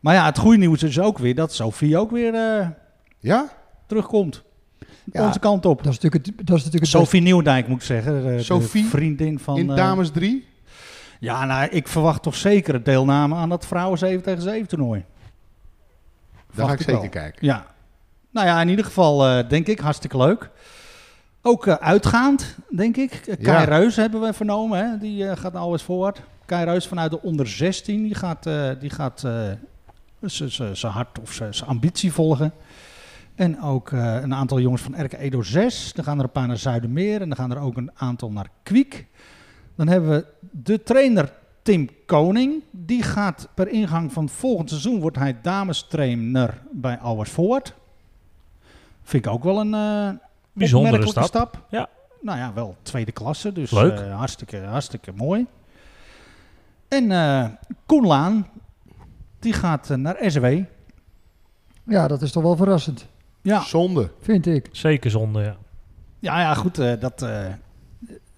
Maar 0.00 0.14
ja, 0.14 0.24
het 0.26 0.38
goede 0.38 0.58
nieuws 0.58 0.82
is 0.82 1.00
ook 1.00 1.18
weer 1.18 1.34
dat 1.34 1.52
Sophie 1.52 1.98
ook 1.98 2.10
weer 2.10 2.34
eh, 2.34 2.68
Ja? 3.18 3.52
terugkomt. 3.86 4.42
Ja, 5.12 5.26
Onze 5.26 5.38
kant 5.38 5.66
op. 5.66 5.82
Dat 5.82 5.92
is 5.92 5.98
natuurlijk 6.00 6.26
het, 6.26 6.46
dat 6.46 6.56
is 6.56 6.64
natuurlijk 6.64 6.92
het 6.92 7.00
Sophie 7.02 7.20
Nieuwdijk 7.20 7.68
moet 7.68 7.76
ik 7.78 7.84
zeggen. 7.86 8.22
De, 8.22 8.36
de 8.36 8.42
Sophie 8.42 8.84
vriendin 8.84 9.38
van... 9.38 9.58
in 9.58 9.70
eh, 9.70 9.76
Dames 9.76 10.10
3? 10.10 10.46
Ja, 11.20 11.44
nou, 11.44 11.68
ik 11.68 11.88
verwacht 11.88 12.22
toch 12.22 12.34
zeker 12.34 12.74
het 12.74 12.84
deelname 12.84 13.34
aan 13.34 13.48
dat 13.48 13.66
vrouwen 13.66 13.98
7 13.98 14.22
tegen 14.22 14.42
7 14.42 14.68
toernooi. 14.68 15.04
Daar 16.54 16.66
ga 16.66 16.72
ik 16.72 16.78
zeker 16.78 17.00
wel. 17.00 17.08
kijken. 17.08 17.46
Ja. 17.46 17.66
Nou 18.30 18.46
ja, 18.46 18.60
in 18.60 18.68
ieder 18.68 18.84
geval 18.84 19.26
eh, 19.28 19.48
denk 19.48 19.66
ik 19.66 19.78
hartstikke 19.78 20.16
leuk. 20.16 20.50
Ook 21.46 21.66
eh, 21.66 21.74
uitgaand, 21.74 22.56
denk 22.70 22.96
ik. 22.96 23.12
Eh, 23.12 23.42
Kai 23.42 23.70
Ja. 23.70 23.78
Reus 23.78 23.96
hebben 23.96 24.20
we 24.20 24.32
vernomen. 24.32 24.78
Hè? 24.78 24.98
Die 24.98 25.28
eh, 25.28 25.36
gaat 25.36 25.52
nou 25.52 25.72
eens 25.72 25.82
voorwaarts. 25.82 26.20
Kai 26.46 26.64
Reus 26.64 26.86
vanuit 26.86 27.10
de 27.10 27.22
onder 27.22 27.48
16. 27.48 28.02
Die 28.02 28.14
gaat, 28.14 28.48
die 28.80 28.90
gaat 28.90 29.20
zijn 30.72 30.92
hart 30.92 31.20
of 31.20 31.32
zijn 31.32 31.54
ambitie 31.66 32.12
volgen. 32.12 32.52
En 33.34 33.62
ook 33.62 33.90
een 33.90 34.34
aantal 34.34 34.60
jongens 34.60 34.82
van 34.82 35.02
RK 35.02 35.12
Edo 35.12 35.42
6. 35.42 35.92
Dan 35.92 36.04
gaan 36.04 36.18
er 36.18 36.24
een 36.24 36.30
paar 36.30 36.46
naar 36.46 36.56
Zuidermeer. 36.56 37.20
En 37.20 37.28
dan 37.28 37.36
gaan 37.36 37.50
er 37.50 37.58
ook 37.58 37.76
een 37.76 37.90
aantal 37.94 38.30
naar 38.30 38.48
Kwiek. 38.62 39.06
Dan 39.76 39.88
hebben 39.88 40.10
we 40.10 40.26
de 40.50 40.82
trainer 40.82 41.32
Tim 41.62 41.88
Koning. 42.06 42.62
Die 42.70 43.02
gaat 43.02 43.48
per 43.54 43.68
ingang 43.68 44.12
van 44.12 44.28
volgend 44.28 44.68
seizoen... 44.68 45.00
wordt 45.00 45.18
hij 45.18 45.36
damestrainer 45.42 46.62
bij 46.70 46.98
Alwers 46.98 47.30
Forward. 47.30 47.74
Vind 49.02 49.26
ik 49.26 49.32
ook 49.32 49.44
wel 49.44 49.60
een 49.60 49.74
Bijzondere 50.54 50.92
opmerkelijke 50.94 51.28
stap. 51.28 51.64
Ja. 51.70 51.88
Nou 52.20 52.38
ja, 52.38 52.52
wel 52.54 52.76
tweede 52.82 53.12
klasse. 53.12 53.52
Dus 53.52 53.70
Leuk. 53.70 53.98
eh, 54.00 54.16
hartstikke, 54.16 54.58
hartstikke 54.60 55.12
mooi. 55.16 55.46
En 56.88 57.10
eh 57.10 57.44
Koen 57.86 58.06
Laan, 58.06 58.46
die 59.38 59.52
gaat 59.52 59.90
eh, 59.90 59.96
naar 59.96 60.16
SW. 60.20 60.46
Ja, 61.86 62.08
dat 62.08 62.22
is 62.22 62.32
toch 62.32 62.42
wel 62.42 62.56
verrassend, 62.56 63.06
Ja, 63.42 63.60
Zonde. 63.62 64.10
vind 64.20 64.46
ik. 64.46 64.68
Zeker 64.72 65.10
zonde, 65.10 65.42
ja. 65.42 65.56
ja, 66.18 66.40
ja 66.40 66.54
goed. 66.54 66.78
eh, 66.78 66.92
dat, 67.00 67.22
eh, 67.22 67.46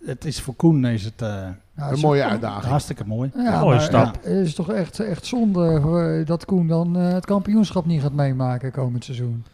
het 0.05 0.25
is 0.25 0.41
voor 0.41 0.55
Koen 0.55 0.85
is 0.85 1.05
het 1.05 1.23
eh, 1.23 1.29
Ja, 1.77 1.91
Een 1.91 1.99
mooie 2.01 2.25
uitdaging. 2.25 2.65
hartstikke 2.65 3.05
mooi. 3.07 3.31
Ja, 3.35 3.61
Mooie 3.61 3.75
maar 3.75 3.85
stap. 3.85 4.15
Het 4.15 4.47
is 4.47 4.55
toch 4.55 4.71
echt, 4.71 5.01
echt 5.01 5.27
zonde 5.27 6.23
dat 6.25 6.45
Koen 6.45 6.67
dan 6.67 6.97
eh, 6.97 7.13
het 7.13 7.25
kampioenschap 7.27 7.87
niet 7.87 8.03
gaat 8.03 8.13
meemaken 8.13 8.73
komend 8.73 9.05
seizoen. 9.05 9.45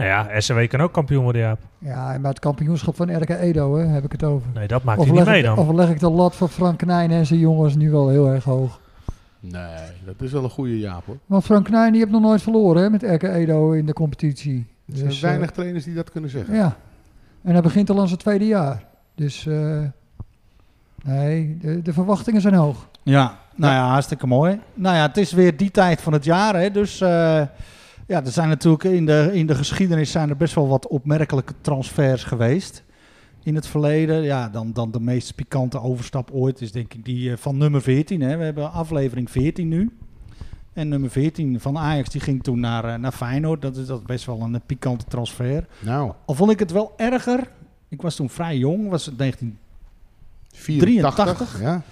Nou 0.00 0.12
ja, 0.12 0.40
SCW 0.40 0.66
kan 0.68 0.80
ook 0.80 0.92
kampioen 0.92 1.22
worden, 1.22 1.42
ja. 1.42 1.56
Ja, 1.78 2.18
maar 2.18 2.30
het 2.30 2.38
kampioenschap 2.38 2.96
van 2.96 3.16
RK 3.22 3.28
Edo 3.28 3.76
hè, 3.76 3.84
heb 3.86 4.04
ik 4.04 4.12
het 4.12 4.22
over. 4.24 4.48
Nee, 4.54 4.66
dat 4.68 4.82
maakt 4.84 4.98
Of 4.98 5.06
hij 5.06 5.14
niet 5.14 5.24
mee 5.24 5.38
ik, 5.38 5.44
dan. 5.44 5.58
of 5.58 5.72
leg 5.72 5.88
ik 5.90 6.00
de 6.00 6.10
lat 6.10 6.36
van 6.36 6.48
Frank 6.48 6.78
Knijn 6.78 7.10
en 7.10 7.26
zijn 7.26 7.38
jongens 7.40 7.74
nu 7.76 7.90
wel 7.90 8.08
heel 8.08 8.28
erg 8.28 8.44
hoog. 8.44 8.80
Nee, 9.40 9.62
dat 10.04 10.14
is 10.18 10.32
wel 10.32 10.44
een 10.44 10.50
goede 10.50 10.78
Jaap 10.78 11.06
hoor. 11.06 11.16
Want 11.26 11.44
Frank 11.44 11.64
Knijn 11.64 11.90
die 11.92 12.00
heeft 12.00 12.12
nog 12.12 12.22
nooit 12.22 12.42
verloren 12.42 12.82
hè, 12.82 12.90
met 12.90 13.02
RK 13.02 13.22
Edo 13.22 13.72
in 13.72 13.86
de 13.86 13.92
competitie. 13.92 14.66
Er 14.90 14.96
zijn 14.96 15.08
Dus, 15.08 15.20
weinig 15.20 15.48
eh, 15.48 15.54
trainers 15.54 15.84
die 15.84 15.94
dat 15.94 16.10
kunnen 16.10 16.30
zeggen. 16.30 16.54
ja, 16.54 16.76
en 17.42 17.52
hij 17.52 17.62
begint 17.62 17.90
al 17.90 18.00
aan 18.00 18.06
zijn 18.08 18.18
tweede 18.20 18.46
jaar. 18.46 18.84
Dus 19.14 19.46
eh, 19.46 19.78
nee, 21.04 21.58
de, 21.60 21.82
de 21.82 21.92
verwachtingen 21.92 22.40
zijn 22.40 22.54
hoog. 22.54 22.88
Ja, 23.02 23.38
nou 23.54 23.72
ja, 23.72 23.88
hartstikke 23.88 24.26
mooi. 24.26 24.60
Nou 24.74 24.96
ja, 24.96 25.02
het 25.06 25.16
is 25.16 25.32
weer 25.32 25.56
die 25.56 25.70
tijd 25.70 26.00
van 26.00 26.12
het 26.12 26.24
jaar. 26.24 26.56
Hè, 26.56 26.70
dus 26.70 27.00
eh, 27.00 27.42
ja, 28.10 28.24
er 28.24 28.32
zijn 28.32 28.48
natuurlijk 28.48 28.84
in 28.84 29.06
de, 29.06 29.30
in 29.32 29.46
de 29.46 29.54
geschiedenis 29.54 30.10
zijn 30.10 30.28
er 30.28 30.36
best 30.36 30.54
wel 30.54 30.68
wat 30.68 30.86
opmerkelijke 30.86 31.52
transfers 31.60 32.24
geweest. 32.24 32.84
In 33.42 33.54
het 33.54 33.66
verleden, 33.66 34.22
ja, 34.22 34.48
dan, 34.48 34.72
dan 34.72 34.90
de 34.90 35.00
meest 35.00 35.34
pikante 35.34 35.80
overstap 35.80 36.30
ooit 36.30 36.60
is 36.60 36.72
denk 36.72 36.94
ik 36.94 37.04
die 37.04 37.30
eh, 37.30 37.36
van 37.36 37.56
nummer 37.56 37.82
14. 37.82 38.20
Hè. 38.20 38.36
We 38.36 38.44
hebben 38.44 38.72
aflevering 38.72 39.30
14 39.30 39.68
nu. 39.68 39.96
En 40.72 40.88
nummer 40.88 41.10
14 41.10 41.60
van 41.60 41.78
Ajax, 41.78 42.08
die 42.08 42.20
ging 42.20 42.42
toen 42.42 42.60
naar, 42.60 42.84
eh, 42.84 42.94
naar 42.94 43.12
Feyenoord. 43.12 43.62
Dat 43.62 43.76
is, 43.76 43.86
dat 43.86 44.06
best 44.06 44.26
wel 44.26 44.40
een 44.40 44.54
eh, 44.54 44.60
pikante 44.66 45.04
transfer. 45.04 45.66
Nou, 45.78 46.12
Al 46.24 46.34
vond 46.34 46.50
ik 46.50 46.58
het 46.58 46.70
wel 46.70 46.92
erger. 46.96 47.50
Ik 47.88 48.02
was 48.02 48.16
toen 48.16 48.30
vrij 48.30 48.56
jong, 48.56 48.88
was 48.88 49.06
het 49.06 49.16
19 49.16 49.58
84. 50.52 51.24
83. 51.24 51.60
Ja. 51.60 51.82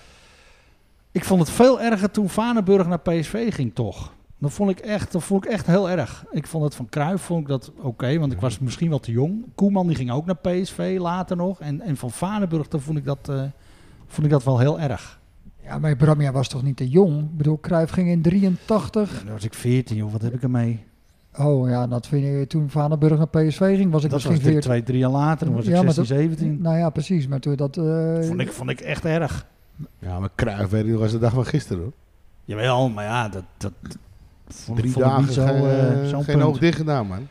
Ik 1.13 1.25
vond 1.25 1.41
het 1.41 1.51
veel 1.51 1.81
erger 1.81 2.11
toen 2.11 2.29
Vaneburg 2.29 2.87
naar 2.87 3.01
PSV 3.01 3.55
ging, 3.55 3.75
toch? 3.75 4.17
Dat 4.41 4.53
vond 4.53 4.71
ik 4.71 4.79
echt, 4.79 5.13
dat 5.13 5.23
vond 5.25 5.45
ik 5.45 5.51
echt 5.51 5.67
heel 5.67 5.91
erg. 5.91 6.25
Ik 6.31 6.47
vond 6.47 6.65
het 6.65 6.75
van 6.75 6.89
Cruijff 6.89 7.25
vond 7.25 7.41
ik 7.41 7.49
dat 7.49 7.73
oké, 7.81 8.19
want 8.19 8.33
ik 8.33 8.41
was 8.41 8.59
misschien 8.59 8.89
wel 8.89 8.99
te 9.01 9.11
jong. 9.11 9.45
Koeman 9.55 9.87
die 9.87 9.97
ging 9.97 10.11
ook 10.11 10.27
naar 10.27 10.37
PSV 10.37 10.97
later 11.01 11.37
nog. 11.37 11.61
En, 11.61 11.81
en 11.81 11.97
van 11.97 12.11
Vaneburg, 12.11 12.69
dan 12.69 12.81
vond 12.81 12.99
ik, 12.99 13.05
dat, 13.05 13.29
eh, 13.29 13.43
vond 14.07 14.27
ik 14.27 14.33
dat 14.33 14.45
wel 14.45 14.59
heel 14.59 14.81
erg. 14.81 15.21
Ja, 15.63 15.79
maar 15.79 15.97
Bram, 15.97 16.21
jij 16.21 16.33
was 16.33 16.49
toch 16.49 16.63
niet 16.63 16.77
te 16.77 16.89
jong? 16.89 17.21
Ik 17.23 17.37
bedoel, 17.37 17.61
Cruijff 17.61 17.93
ging 17.93 18.09
in 18.09 18.23
83. 18.23 19.13
Ja, 19.19 19.25
dan 19.25 19.33
was 19.33 19.45
ik 19.45 19.55
14, 19.55 19.97
joh. 19.97 20.13
Wat 20.13 20.23
heb 20.23 20.35
ik 20.35 20.43
ermee? 20.43 20.85
Oh 21.39 21.69
ja, 21.69 21.87
dat 21.87 22.07
vind 22.07 22.25
ik, 22.43 22.49
toen 22.49 22.71
Vaneburg 22.71 23.17
naar 23.19 23.29
PSV 23.29 23.59
ging, 23.77 23.91
was 23.91 24.05
ik 24.05 24.11
dat 24.11 24.23
was 24.23 24.31
misschien 24.31 24.31
natuurlijk 24.31 24.45
14. 24.45 24.61
twee, 24.71 24.83
drie 24.83 24.99
jaar 24.99 25.11
later. 25.11 25.47
Dan 25.47 25.55
was 25.55 25.65
ik 25.65 25.71
Ja, 25.75 25.83
maar 25.83 25.93
16, 25.93 26.17
dat- 26.17 26.25
17. 26.27 26.63
Nou 26.63 26.77
ja, 26.79 26.91
precies. 26.91 27.27
Maar 27.29 27.41
toen 27.41 27.57
dat... 27.57 27.77
eh, 27.77 28.23
Vond 28.23 28.41
ik, 28.41 28.53
vond 28.53 28.71
ik 28.71 28.81
echt 28.81 29.05
erg. 29.05 29.47
ja, 29.99 30.19
maar 30.21 30.29
Cruijff 30.35 30.71
weet 30.71 30.85
ik 30.85 30.91
nog 30.93 31.03
als 31.03 31.11
de 31.13 31.19
dag 31.19 31.33
van 31.33 31.45
gisteren 31.47 31.83
hoor. 31.83 31.93
Jawel, 32.45 32.89
maar 32.89 33.05
ja, 33.05 33.29
dat... 33.29 33.43
dat 33.57 33.73
vond, 34.55 34.79
Drie 34.79 34.93
vond 34.93 35.05
ik 35.05 35.11
dagen 35.11 35.33
zo, 35.33 35.47
geen, 35.47 35.55
eh, 35.55 36.13
eh, 36.13 36.25
geen 36.25 36.43
oog 36.43 36.59
dicht 36.59 36.77
gedaan 36.77 37.07
man. 37.07 37.29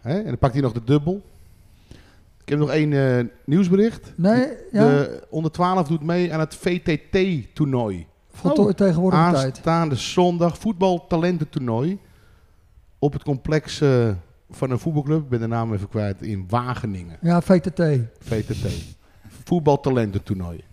Hè? 0.00 0.18
En 0.18 0.24
dan 0.24 0.38
pakt 0.38 0.52
hij 0.52 0.62
nog 0.62 0.72
de 0.72 0.84
dubbel. 0.84 1.22
heb 2.44 2.58
nog 2.58 2.70
één 2.70 2.92
eh, 2.92 3.24
nieuwsbericht. 3.44 4.12
Nee, 4.16 4.46
ja, 4.72 4.88
De 4.88 5.26
onder 5.30 5.50
12 5.50 5.88
doet 5.88 6.02
mee 6.02 6.32
aan 6.32 6.40
het 6.40 6.54
VTT-toernooi. 6.54 8.06
voltooid 8.32 8.76
tegenwoordig 8.76 9.30
tijd. 9.32 9.46
Aanstaande 9.46 9.94
zondag 9.94 10.58
voetbaltalententoernooi. 10.58 11.98
Op 12.98 13.12
het 13.12 13.22
complex 13.22 13.82
van 14.50 14.70
een 14.70 14.78
voetbalclub. 14.78 15.22
Ik 15.22 15.28
ben 15.28 15.40
de 15.40 15.46
naam 15.46 15.72
even 15.74 15.88
kwijt. 15.88 16.22
In 16.22 16.44
Wageningen. 16.48 17.16
Ja, 17.20 17.40
VTT. 17.40 17.82
VTT. 18.20 18.96
Voetbaltalententoernooi. 19.44 20.64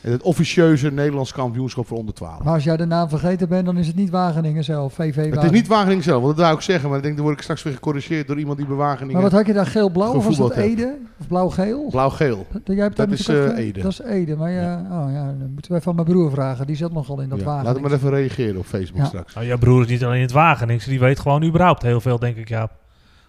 Het 0.00 0.22
officieuze 0.22 0.90
Nederlands 0.92 1.32
kampioenschap 1.32 1.86
voor 1.86 1.98
onder 1.98 2.14
12. 2.14 2.42
Maar 2.42 2.54
als 2.54 2.64
jij 2.64 2.76
de 2.76 2.86
naam 2.86 3.08
vergeten 3.08 3.48
bent, 3.48 3.64
dan 3.66 3.76
is 3.76 3.86
het 3.86 3.96
niet 3.96 4.10
Wageningen 4.10 4.64
zelf, 4.64 4.92
VV 4.94 5.06
Het 5.06 5.16
is 5.16 5.30
Wageningen. 5.30 5.52
niet 5.52 5.66
Wageningen 5.66 6.02
zelf, 6.02 6.22
want 6.22 6.36
dat 6.36 6.44
wou 6.44 6.56
ik 6.56 6.62
zeggen. 6.62 6.88
Maar 6.88 6.98
ik 6.98 7.04
denk, 7.04 7.14
dan 7.16 7.24
word 7.24 7.36
ik 7.36 7.42
straks 7.42 7.62
weer 7.62 7.72
gecorrigeerd 7.72 8.26
door 8.26 8.38
iemand 8.38 8.58
die 8.58 8.66
bij 8.66 8.76
Wageningen... 8.76 9.12
Maar 9.12 9.22
wat 9.22 9.32
had 9.32 9.46
je 9.46 9.52
daar, 9.52 9.66
geel-blauw 9.66 10.12
of 10.14 10.24
was 10.24 10.36
dat. 10.36 10.56
Ede? 10.56 10.96
Of 11.20 11.26
blauw-geel? 11.26 11.86
Blauw-geel. 11.90 12.46
Jij 12.64 12.76
hebt 12.76 12.96
daar 12.96 13.08
Dat 13.08 13.18
is, 13.18 13.28
eh, 13.28 13.56
Ede. 13.56 13.80
Dat 13.80 13.90
is 13.92 14.00
Ede, 14.00 14.36
maar 14.36 14.50
ja, 14.50 14.78
Oh, 14.90 15.12
ja, 15.12 15.24
dan 15.38 15.50
moeten 15.52 15.70
we 15.72 15.78
even 15.78 15.88
aan 15.90 15.94
mijn 15.94 16.06
broer 16.08 16.30
vragen. 16.30 16.66
Die 16.66 16.76
zat 16.76 16.92
nogal 16.92 17.20
in 17.20 17.28
dat 17.28 17.38
Ja, 17.38 17.44
wagen. 17.44 17.64
Laat 17.64 17.74
hem 17.74 17.82
maar 17.82 17.92
even 17.92 18.10
reageren 18.10 18.56
op 18.58 18.66
Facebook 18.66 19.00
Ja. 19.00 19.06
straks. 19.06 19.34
Nou, 19.34 19.46
jouw 19.46 19.58
broer 19.58 19.82
is 19.82 19.88
niet 19.88 20.04
alleen 20.04 20.16
in 20.16 20.22
het 20.22 20.32
Wageningse, 20.32 20.88
die 20.88 21.00
weet 21.00 21.18
gewoon 21.20 21.44
überhaupt 21.44 21.82
heel 21.82 22.00
veel, 22.00 22.18
denk 22.18 22.36
ik, 22.36 22.48
ja. 22.48 22.68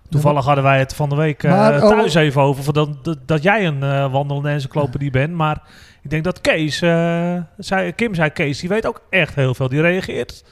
Toevallig 0.09 0.45
hadden 0.45 0.63
wij 0.63 0.79
het 0.79 0.93
van 0.93 1.09
de 1.09 1.15
week 1.15 1.43
eh, 1.43 1.51
Maar, 1.51 1.83
oh- 1.83 1.89
thuis 1.89 2.13
even 2.13 2.41
over 2.41 2.63
van 2.63 2.73
dat, 2.73 3.03
dat, 3.05 3.17
dat 3.25 3.43
jij 3.43 3.67
een 3.67 3.83
eh, 3.83 4.11
wandelende 4.11 4.49
encyclopedie 4.49 5.11
bent. 5.11 5.33
Maar 5.33 5.61
ik 6.01 6.09
denk 6.09 6.23
dat 6.23 6.41
Kees, 6.41 6.81
eh, 6.81 7.37
zei, 7.57 7.91
Kim 7.95 8.15
zei 8.15 8.29
Kees, 8.29 8.59
die 8.59 8.69
weet 8.69 8.85
ook 8.87 9.01
echt 9.09 9.35
heel 9.35 9.53
veel. 9.53 9.67
Die 9.69 9.81
reageert 9.81 10.43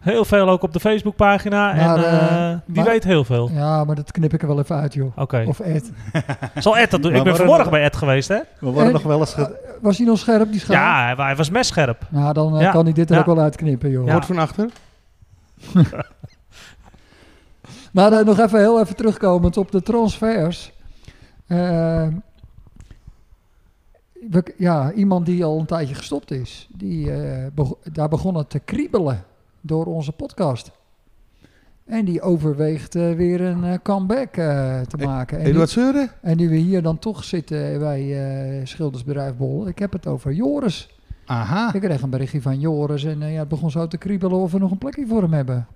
heel 0.00 0.24
veel 0.24 0.48
ook 0.48 0.62
op 0.62 0.72
de 0.72 0.80
Facebookpagina 0.80 1.72
Maar, 1.74 1.96
en 1.96 2.04
eh, 2.04 2.50
eh, 2.52 2.58
die 2.66 2.74
maar- 2.76 2.84
weet 2.84 3.04
heel 3.04 3.24
veel. 3.24 3.50
Ja, 3.52 3.84
maar 3.84 3.94
dat 3.96 4.10
knip 4.12 4.32
ik 4.32 4.42
er 4.42 4.48
wel 4.48 4.58
even 4.58 4.76
uit, 4.76 4.94
joh. 4.94 5.18
Oké. 5.18 5.44
Of 5.46 5.60
Ed. 5.60 5.90
Zal 6.58 6.78
Ed 6.78 6.90
dat 6.90 7.02
doen? 7.02 7.10
Maar 7.10 7.20
Ik 7.20 7.26
ben 7.26 7.36
vanmorgen 7.36 7.70
bij 7.70 7.82
Ed 7.82 7.96
geweest, 7.96 8.28
hè? 8.28 8.38
We 8.58 8.66
worden 8.66 8.84
En- 8.86 8.92
nog 8.92 9.02
wel 9.02 9.20
eens... 9.20 9.34
ge- 9.34 9.76
Was 9.82 9.96
hij 9.96 10.06
nog 10.06 10.18
scherp, 10.18 10.50
die 10.50 10.60
schaal? 10.60 10.76
Ja, 10.76 11.14
hij, 11.24 11.36
was 11.36 11.50
messcherp. 11.50 12.02
Nou, 12.08 12.32
dan 12.32 12.58
Ja. 12.58 12.70
kan 12.70 12.84
hij 12.84 12.92
dit 12.92 13.08
er 13.08 13.14
Ja. 13.14 13.20
ook 13.20 13.26
wel 13.26 13.40
uitknippen, 13.40 13.90
joh. 13.90 14.06
Ja. 14.06 14.12
Hoort 14.12 14.26
van 14.26 14.38
achter? 14.38 14.68
Maar 17.92 18.24
nog 18.24 18.38
even 18.40 18.58
heel 18.58 18.80
even 18.80 18.96
terugkomend 18.96 19.56
op 19.56 19.70
de 19.70 19.82
transfers. 19.82 20.72
We- 24.30 24.54
ja, 24.56 24.92
iemand 24.92 25.26
die 25.26 25.44
al 25.44 25.58
een 25.58 25.66
tijdje 25.66 25.94
gestopt 25.94 26.30
is. 26.30 26.68
Die, 26.76 27.12
eh, 27.12 27.46
daar 27.92 28.08
begon 28.08 28.36
het 28.36 28.50
te 28.50 28.58
kriebelen 28.58 29.24
door 29.60 29.86
onze 29.86 30.12
podcast. 30.12 30.70
En 31.84 32.04
die 32.04 32.22
overweegt 32.22 32.94
eh, 32.94 33.12
weer 33.12 33.40
een 33.40 33.64
eh, 33.64 33.74
comeback 33.82 34.32
te 34.32 34.96
E- 34.98 35.04
maken. 35.04 35.38
En 35.38 35.44
nu, 35.44 35.50
Eduard 35.50 35.70
Seuren? 35.70 36.10
en 36.22 36.36
nu 36.36 36.48
we 36.48 36.56
hier 36.56 36.82
dan 36.82 36.98
toch 36.98 37.24
zitten 37.24 37.78
bij 37.78 38.60
Schildersbedrijf 38.64 39.36
Bol. 39.36 39.68
Ik 39.68 39.78
heb 39.78 39.92
het 39.92 40.06
over 40.06 40.32
Joris. 40.32 40.88
Aha. 41.26 41.74
Ik 41.74 41.80
kreeg 41.80 42.02
een 42.02 42.10
berichtje 42.10 42.42
van 42.42 42.60
Joris 42.60 43.04
en 43.04 43.18
ja, 43.18 43.38
het 43.38 43.48
begon 43.48 43.70
zo 43.70 43.86
te 43.86 43.98
kriebelen 43.98 44.38
of 44.38 44.52
we 44.52 44.58
nog 44.58 44.70
een 44.70 44.78
plekje 44.78 45.06
voor 45.06 45.22
hem 45.22 45.32
hebben. 45.32 45.66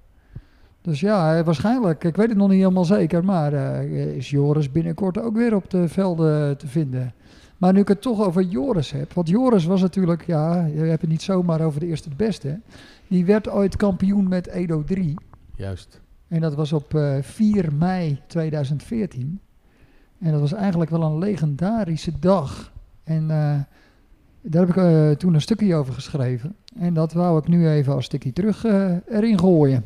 Dus 0.83 1.01
ja, 1.01 1.45
waarschijnlijk, 1.45 2.05
ik 2.05 2.17
weet 2.17 2.29
het 2.29 2.37
nog 2.37 2.49
niet 2.49 2.59
helemaal 2.59 2.85
zeker, 2.85 3.25
maar 3.25 3.53
is 3.85 4.31
Joris 4.31 4.71
binnenkort 4.73 5.21
ook 5.21 5.37
weer 5.37 5.55
op 5.55 5.71
de 5.71 5.89
velden 5.89 6.59
te 6.59 6.67
vinden. 6.67 7.13
Maar 7.59 7.73
nu 7.73 7.81
ik 7.81 7.89
het 7.89 8.03
toch 8.03 8.21
over 8.23 8.43
Joris 8.43 8.91
heb, 8.91 9.13
want 9.13 9.29
Joris 9.29 9.65
was 9.65 9.81
natuurlijk, 9.81 10.27
ja, 10.27 10.65
je 10.65 10.81
hebt 10.81 11.01
het 11.01 11.11
niet 11.11 11.23
zomaar 11.23 11.61
over 11.61 11.81
de 11.81 11.87
eerste 11.87 12.09
het 12.09 12.19
beste. 12.19 12.61
Die 13.09 13.25
werd 13.25 13.51
ooit 13.51 13.77
kampioen 13.77 14.29
met 14.29 14.47
Edo 14.47 14.85
3 14.85 15.15
Juist. 15.57 16.01
en 16.29 16.41
dat 16.41 16.55
was 16.55 16.73
op 16.73 16.95
eh, 16.95 17.17
4 17.21 17.73
mei 17.75 18.21
2014. 18.27 19.41
En 20.19 20.33
dat 20.33 20.41
was 20.41 20.53
eigenlijk 20.53 20.91
wel 20.91 21.03
een 21.03 21.19
legendarische 21.19 22.13
dag. 22.19 22.73
En 23.05 23.23
eh, 23.23 23.57
daar 24.43 24.67
heb 24.67 24.69
ik 24.69 24.77
eh, 24.77 25.11
toen 25.11 25.35
een 25.35 25.41
stukje 25.41 25.75
over 25.75 25.95
geschreven. 25.95 26.57
En 26.79 26.95
dat 26.95 27.13
wou 27.13 27.39
ik 27.39 27.49
nu 27.49 27.69
even 27.69 27.95
als 27.95 28.05
stukje 28.05 28.33
terug 28.33 28.65
erin 29.07 29.39
gooien. 29.39 29.85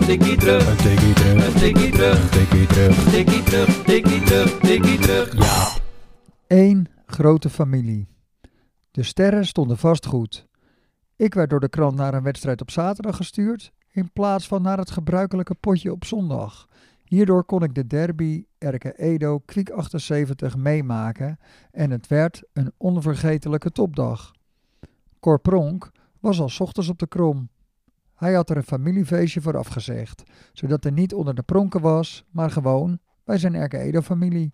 Een 0.00 0.06
tikkie 0.06 0.36
terug, 0.36 0.70
Een 0.70 0.76
tikkie 0.76 1.14
terug. 1.14 1.46
een 1.46 1.60
tikkie 1.60 1.90
terug, 1.90 2.22
Een 2.22 2.30
tikkie 2.30 2.66
terug. 2.66 3.10
tikkie 3.10 3.42
terug, 3.42 3.82
tikkie 3.84 4.22
terug, 4.22 4.58
tikkie 4.58 4.98
terug. 4.98 5.32
Ja. 5.36 5.68
Eén 6.46 6.86
grote 7.06 7.50
familie. 7.50 8.08
De 8.90 9.02
sterren 9.02 9.46
stonden 9.46 9.78
vast 9.78 10.06
goed. 10.06 10.46
Ik 11.16 11.34
werd 11.34 11.50
door 11.50 11.60
de 11.60 11.68
krant 11.68 11.96
naar 11.96 12.14
een 12.14 12.22
wedstrijd 12.22 12.60
op 12.60 12.70
zaterdag 12.70 13.16
gestuurd, 13.16 13.72
in 13.92 14.12
plaats 14.12 14.46
van 14.48 14.62
naar 14.62 14.78
het 14.78 14.90
gebruikelijke 14.90 15.54
potje 15.54 15.92
op 15.92 16.04
zondag. 16.04 16.66
Hierdoor 17.04 17.44
kon 17.44 17.62
ik 17.62 17.74
de 17.74 17.86
derby 17.86 18.44
Erke 18.58 18.92
Edo 18.98 19.38
Kwiek 19.38 19.70
78 19.70 20.56
meemaken 20.56 21.38
en 21.70 21.90
het 21.90 22.06
werd 22.06 22.42
een 22.52 22.72
onvergetelijke 22.76 23.70
topdag. 23.70 24.32
Cor 25.20 25.40
Pronk 25.40 25.90
was 26.20 26.40
al 26.40 26.48
's 26.48 26.60
ochtends 26.60 26.88
op 26.88 26.98
de 26.98 27.06
krom. 27.08 27.48
Hij 28.20 28.32
had 28.32 28.50
er 28.50 28.56
een 28.56 28.62
familiefeestje 28.62 29.40
voor 29.40 29.56
afgezegd, 29.56 30.22
zodat 30.52 30.84
er 30.84 30.92
niet 30.92 31.14
onder 31.14 31.34
de 31.34 31.42
pronken 31.42 31.80
was, 31.80 32.24
maar 32.30 32.50
gewoon 32.50 32.98
bij 33.24 33.38
zijn 33.38 33.54
Erke 33.54 33.78
Edo 33.78 34.00
familie. 34.00 34.52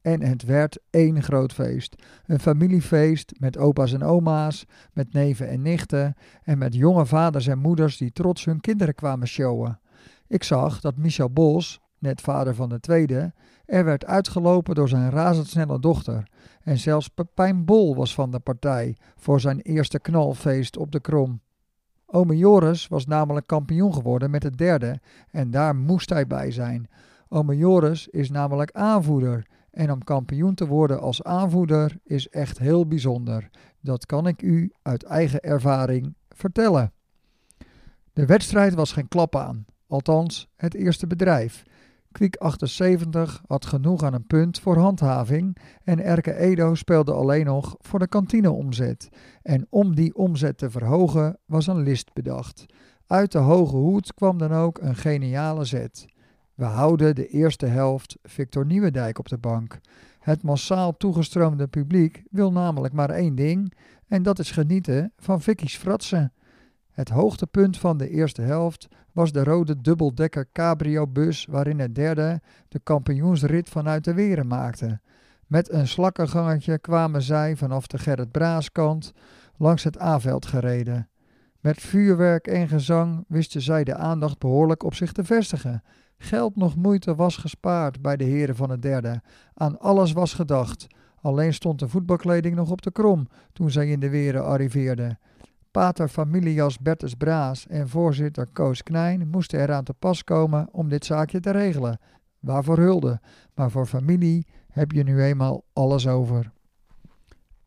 En 0.00 0.22
het 0.22 0.44
werd 0.44 0.78
één 0.90 1.22
groot 1.22 1.52
feest. 1.52 1.94
Een 2.26 2.40
familiefeest 2.40 3.32
met 3.38 3.58
opa's 3.58 3.92
en 3.92 4.02
oma's, 4.02 4.66
met 4.92 5.12
neven 5.12 5.48
en 5.48 5.62
nichten 5.62 6.14
en 6.42 6.58
met 6.58 6.74
jonge 6.74 7.06
vaders 7.06 7.46
en 7.46 7.58
moeders 7.58 7.96
die 7.96 8.12
trots 8.12 8.44
hun 8.44 8.60
kinderen 8.60 8.94
kwamen 8.94 9.28
showen. 9.28 9.80
Ik 10.26 10.44
zag 10.44 10.80
dat 10.80 10.96
Michel 10.96 11.30
Bos, 11.30 11.80
net 11.98 12.20
vader 12.20 12.54
van 12.54 12.68
de 12.68 12.80
tweede, 12.80 13.32
er 13.64 13.84
werd 13.84 14.06
uitgelopen 14.06 14.74
door 14.74 14.88
zijn 14.88 15.10
razendsnelle 15.10 15.80
dochter. 15.80 16.28
En 16.60 16.78
zelfs 16.78 17.08
Pepijn 17.08 17.64
Bol 17.64 17.96
was 17.96 18.14
van 18.14 18.30
de 18.30 18.40
partij 18.40 18.96
voor 19.16 19.40
zijn 19.40 19.60
eerste 19.60 20.00
knalfeest 20.00 20.76
op 20.76 20.92
de 20.92 21.00
Krom. 21.00 21.40
Ome 22.12 22.36
Joris 22.36 22.88
was 22.88 23.06
namelijk 23.06 23.46
kampioen 23.46 23.94
geworden 23.94 24.30
met 24.30 24.42
het 24.42 24.58
derde 24.58 25.00
en 25.30 25.50
daar 25.50 25.76
moest 25.76 26.10
hij 26.10 26.26
bij 26.26 26.50
zijn. 26.50 26.88
Ome 27.28 27.56
Joris 27.56 28.08
is 28.08 28.30
namelijk 28.30 28.70
aanvoerder 28.72 29.46
en 29.70 29.90
om 29.90 30.04
kampioen 30.04 30.54
te 30.54 30.66
worden 30.66 31.00
als 31.00 31.22
aanvoerder 31.22 31.98
is 32.04 32.28
echt 32.28 32.58
heel 32.58 32.86
bijzonder. 32.86 33.50
Dat 33.80 34.06
kan 34.06 34.26
ik 34.26 34.42
u 34.42 34.72
uit 34.82 35.02
eigen 35.02 35.40
ervaring 35.40 36.14
vertellen. 36.28 36.92
De 38.12 38.26
wedstrijd 38.26 38.74
was 38.74 38.92
geen 38.92 39.08
klap 39.08 39.36
aan, 39.36 39.64
althans 39.86 40.48
het 40.56 40.74
eerste 40.74 41.06
bedrijf. 41.06 41.62
Kwiek 42.12 42.36
78 42.36 43.42
had 43.46 43.66
genoeg 43.66 44.02
aan 44.02 44.14
een 44.14 44.26
punt 44.26 44.60
voor 44.60 44.76
handhaving 44.76 45.56
en 45.84 46.04
Erke 46.04 46.34
Edo 46.34 46.74
speelde 46.74 47.12
alleen 47.12 47.44
nog 47.44 47.76
voor 47.78 47.98
de 47.98 48.08
kantineomzet. 48.08 49.08
En 49.42 49.66
om 49.68 49.94
die 49.94 50.14
omzet 50.14 50.58
te 50.58 50.70
verhogen 50.70 51.38
was 51.46 51.66
een 51.66 51.82
list 51.82 52.12
bedacht. 52.12 52.66
Uit 53.06 53.32
de 53.32 53.38
hoge 53.38 53.76
hoed 53.76 54.14
kwam 54.14 54.38
dan 54.38 54.52
ook 54.52 54.78
een 54.78 54.96
geniale 54.96 55.64
zet. 55.64 56.06
We 56.54 56.64
houden 56.64 57.14
de 57.14 57.26
eerste 57.26 57.66
helft 57.66 58.18
Victor 58.22 58.66
Nieuwendijk 58.66 59.18
op 59.18 59.28
de 59.28 59.38
bank. 59.38 59.78
Het 60.18 60.42
massaal 60.42 60.96
toegestroomde 60.96 61.66
publiek 61.66 62.22
wil 62.30 62.52
namelijk 62.52 62.94
maar 62.94 63.10
één 63.10 63.34
ding, 63.34 63.74
en 64.06 64.22
dat 64.22 64.38
is 64.38 64.50
genieten 64.50 65.12
van 65.16 65.40
Vicky's 65.40 65.76
fratsen. 65.76 66.32
Het 67.00 67.08
hoogtepunt 67.08 67.78
van 67.78 67.96
de 67.96 68.08
eerste 68.08 68.42
helft 68.42 68.88
was 69.12 69.32
de 69.32 69.44
rode 69.44 69.80
dubbeldekker 69.80 70.46
cabrio-bus 70.52 71.46
waarin 71.50 71.78
het 71.78 71.94
derde 71.94 72.40
de 72.68 72.80
kampioensrit 72.82 73.68
vanuit 73.68 74.04
de 74.04 74.14
Weren 74.14 74.46
maakte. 74.46 75.00
Met 75.46 75.72
een 75.72 75.88
slakkengangetje 75.88 76.78
kwamen 76.78 77.22
zij 77.22 77.56
vanaf 77.56 77.86
de 77.86 77.98
Gerrit 77.98 78.30
Braaskant 78.30 79.12
langs 79.56 79.84
het 79.84 80.00
A-veld 80.00 80.46
gereden. 80.46 81.08
Met 81.60 81.80
vuurwerk 81.80 82.46
en 82.46 82.68
gezang 82.68 83.24
wisten 83.28 83.62
zij 83.62 83.84
de 83.84 83.94
aandacht 83.94 84.38
behoorlijk 84.38 84.82
op 84.82 84.94
zich 84.94 85.12
te 85.12 85.24
vestigen. 85.24 85.82
Geld 86.18 86.56
nog 86.56 86.76
moeite 86.76 87.14
was 87.14 87.36
gespaard 87.36 88.02
bij 88.02 88.16
de 88.16 88.24
heren 88.24 88.56
van 88.56 88.70
het 88.70 88.82
derde. 88.82 89.22
Aan 89.54 89.78
alles 89.78 90.12
was 90.12 90.34
gedacht. 90.34 90.86
Alleen 91.20 91.54
stond 91.54 91.78
de 91.78 91.88
voetbalkleding 91.88 92.56
nog 92.56 92.70
op 92.70 92.82
de 92.82 92.92
krom 92.92 93.28
toen 93.52 93.70
zij 93.70 93.88
in 93.88 94.00
de 94.00 94.10
Weren 94.10 94.44
arriveerden. 94.44 95.18
Pater 95.70 96.08
familiejas 96.08 96.78
Bertus 96.78 97.14
Braas 97.14 97.66
en 97.66 97.88
voorzitter 97.88 98.46
Koos 98.52 98.82
Knijn 98.82 99.28
moesten 99.28 99.60
eraan 99.60 99.84
te 99.84 99.94
pas 99.94 100.24
komen 100.24 100.68
om 100.72 100.88
dit 100.88 101.04
zaakje 101.04 101.40
te 101.40 101.50
regelen. 101.50 102.00
Waarvoor 102.40 102.78
hulde, 102.78 103.20
maar 103.54 103.70
voor 103.70 103.86
familie 103.86 104.46
heb 104.70 104.92
je 104.92 105.02
nu 105.02 105.22
eenmaal 105.22 105.64
alles 105.72 106.06
over. 106.06 106.52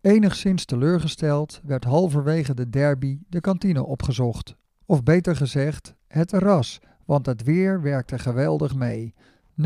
Enigszins 0.01 0.65
teleurgesteld 0.65 1.61
werd 1.63 1.83
halverwege 1.83 2.53
de 2.53 2.69
derby 2.69 3.19
de 3.29 3.41
kantine 3.41 3.85
opgezocht. 3.85 4.55
Of 4.85 5.03
beter 5.03 5.35
gezegd, 5.35 5.95
het 6.07 6.27
terras, 6.27 6.79
want 7.05 7.25
het 7.25 7.43
weer 7.43 7.81
werkte 7.81 8.19
geweldig 8.19 8.75
mee. 8.75 9.13
0-0 9.61 9.63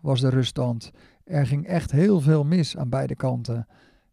was 0.00 0.20
de 0.20 0.28
ruststand. 0.28 0.90
Er 1.24 1.46
ging 1.46 1.66
echt 1.66 1.90
heel 1.90 2.20
veel 2.20 2.44
mis 2.44 2.76
aan 2.76 2.88
beide 2.88 3.16
kanten. 3.16 3.66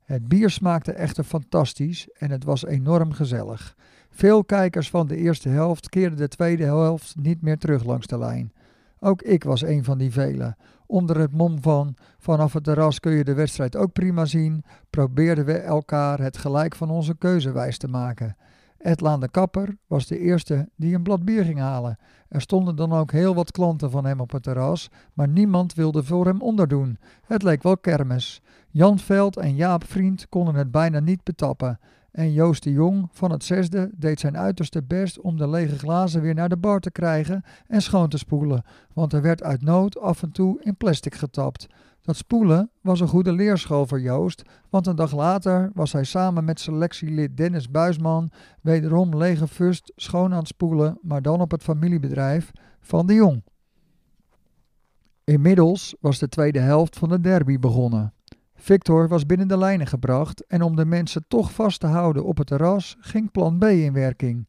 Het 0.08 0.28
bier 0.28 0.50
smaakte 0.50 0.92
echter 0.92 1.24
fantastisch 1.24 2.10
en 2.14 2.32
het 2.32 2.44
was 2.44 2.66
enorm 2.66 3.12
gezellig. 3.12 3.76
Veel 4.10 4.44
kijkers 4.44 4.90
van 4.90 5.08
de 5.08 5.16
eerste 5.16 5.50
helft 5.50 5.90
keerden 5.90 6.18
de 6.18 6.28
tweede 6.28 6.64
helft 6.64 7.16
niet 7.20 7.42
meer 7.42 7.58
terug 7.58 7.84
langs 7.84 8.08
de 8.08 8.18
lijn. 8.18 8.54
Ook 9.00 9.22
ik 9.22 9.44
was 9.44 9.62
een 9.62 9.84
van 9.84 9.98
die 9.98 10.12
velen. 10.12 10.58
Onder 10.86 11.20
het 11.20 11.32
mom 11.32 11.62
van 11.62 11.96
vanaf 12.18 12.54
het 12.54 12.64
terras 12.64 13.00
kun 13.00 13.12
je 13.12 13.24
de 13.24 13.34
wedstrijd 13.34 13.76
ook 13.76 13.94
prima 13.94 14.26
zien, 14.26 14.64
probeerden 14.90 15.46
we 15.46 15.58
elkaar 15.58 16.20
het 16.20 16.38
gelijk 16.38 16.76
van 16.76 16.90
onze 16.90 17.16
keuze 17.18 17.52
wijs 17.52 17.78
te 17.78 17.88
maken. 17.88 18.36
Edlaan 18.78 19.20
de 19.20 19.30
Kapper 19.30 19.78
was 19.88 20.08
de 20.08 20.20
eerste 20.20 20.70
die 20.76 20.96
een 20.96 21.04
blad 21.04 21.26
bier 21.26 21.44
ging 21.44 21.60
halen. 21.60 21.98
Er 22.30 22.42
stonden 22.42 22.76
dan 22.76 22.94
ook 22.94 23.12
heel 23.12 23.36
wat 23.36 23.52
klanten 23.52 23.92
van 23.92 24.06
hem 24.06 24.20
op 24.20 24.32
het 24.32 24.44
terras, 24.44 24.90
maar 25.14 25.28
niemand 25.28 25.74
wilde 25.74 26.04
voor 26.04 26.26
hem 26.26 26.42
onderdoen. 26.42 26.98
Het 27.26 27.44
leek 27.44 27.64
wel 27.64 27.78
kermis. 27.78 28.42
Jan 28.70 29.00
Veld 29.00 29.38
en 29.38 29.56
Jaap 29.56 29.84
Vriend 29.84 30.30
konden 30.30 30.56
het 30.56 30.72
bijna 30.72 31.00
niet 31.00 31.24
betappen. 31.24 31.80
En 32.12 32.34
Joost 32.34 32.64
de 32.64 32.72
Jong 32.72 33.08
van 33.12 33.32
het 33.32 33.44
zesde 33.44 33.92
deed 33.96 34.20
zijn 34.20 34.38
uiterste 34.38 34.84
best 34.84 35.20
om 35.20 35.38
de 35.38 35.50
lege 35.50 35.78
glazen 35.78 36.22
weer 36.22 36.34
naar 36.34 36.50
de 36.50 36.58
bar 36.58 36.80
te 36.80 36.92
krijgen 36.92 37.44
en 37.68 37.82
schoon 37.82 38.10
te 38.10 38.18
spoelen, 38.18 38.64
want 38.94 39.14
er 39.14 39.22
werd 39.22 39.44
uit 39.44 39.62
nood 39.62 40.00
af 40.00 40.24
en 40.24 40.32
toe 40.32 40.62
in 40.64 40.78
plastic 40.78 41.16
getapt. 41.16 41.68
Dat 42.08 42.16
spoelen 42.16 42.70
was 42.82 43.00
een 43.00 43.08
goede 43.08 43.32
leerschool 43.32 43.86
voor 43.86 44.02
Joost, 44.02 44.44
want 44.70 44.88
een 44.88 44.96
dag 44.96 45.16
later 45.16 45.72
was 45.74 45.92
hij 45.92 46.04
samen 46.04 46.46
met 46.46 46.60
selectielid 46.60 47.38
Dennis 47.38 47.72
Buisman 47.72 48.32
wederom 48.62 49.18
lege 49.18 49.48
fust 49.48 49.92
schoon 49.96 50.32
aan 50.32 50.40
het 50.40 50.48
spoelen, 50.48 51.00
maar 51.02 51.22
dan 51.22 51.42
op 51.42 51.52
het 51.52 51.64
familiebedrijf 51.64 52.52
van 52.80 53.08
de 53.08 53.14
Jong. 53.14 53.44
Inmiddels 55.24 55.96
was 56.00 56.20
de 56.20 56.30
tweede 56.30 56.60
helft 56.60 56.98
van 56.98 57.10
de 57.10 57.22
derby 57.22 57.60
begonnen. 57.60 58.14
Victor 58.56 59.08
was 59.08 59.26
binnen 59.26 59.48
de 59.48 59.58
lijnen 59.58 59.88
gebracht 59.88 60.46
en 60.46 60.62
om 60.62 60.76
de 60.76 60.86
mensen 60.86 61.26
toch 61.28 61.52
vast 61.52 61.80
te 61.80 61.88
houden 61.88 62.26
op 62.26 62.38
het 62.38 62.48
terras 62.48 62.96
ging 63.00 63.32
plan 63.32 63.58
B 63.58 63.64
in 63.64 63.94
werking. 63.94 64.48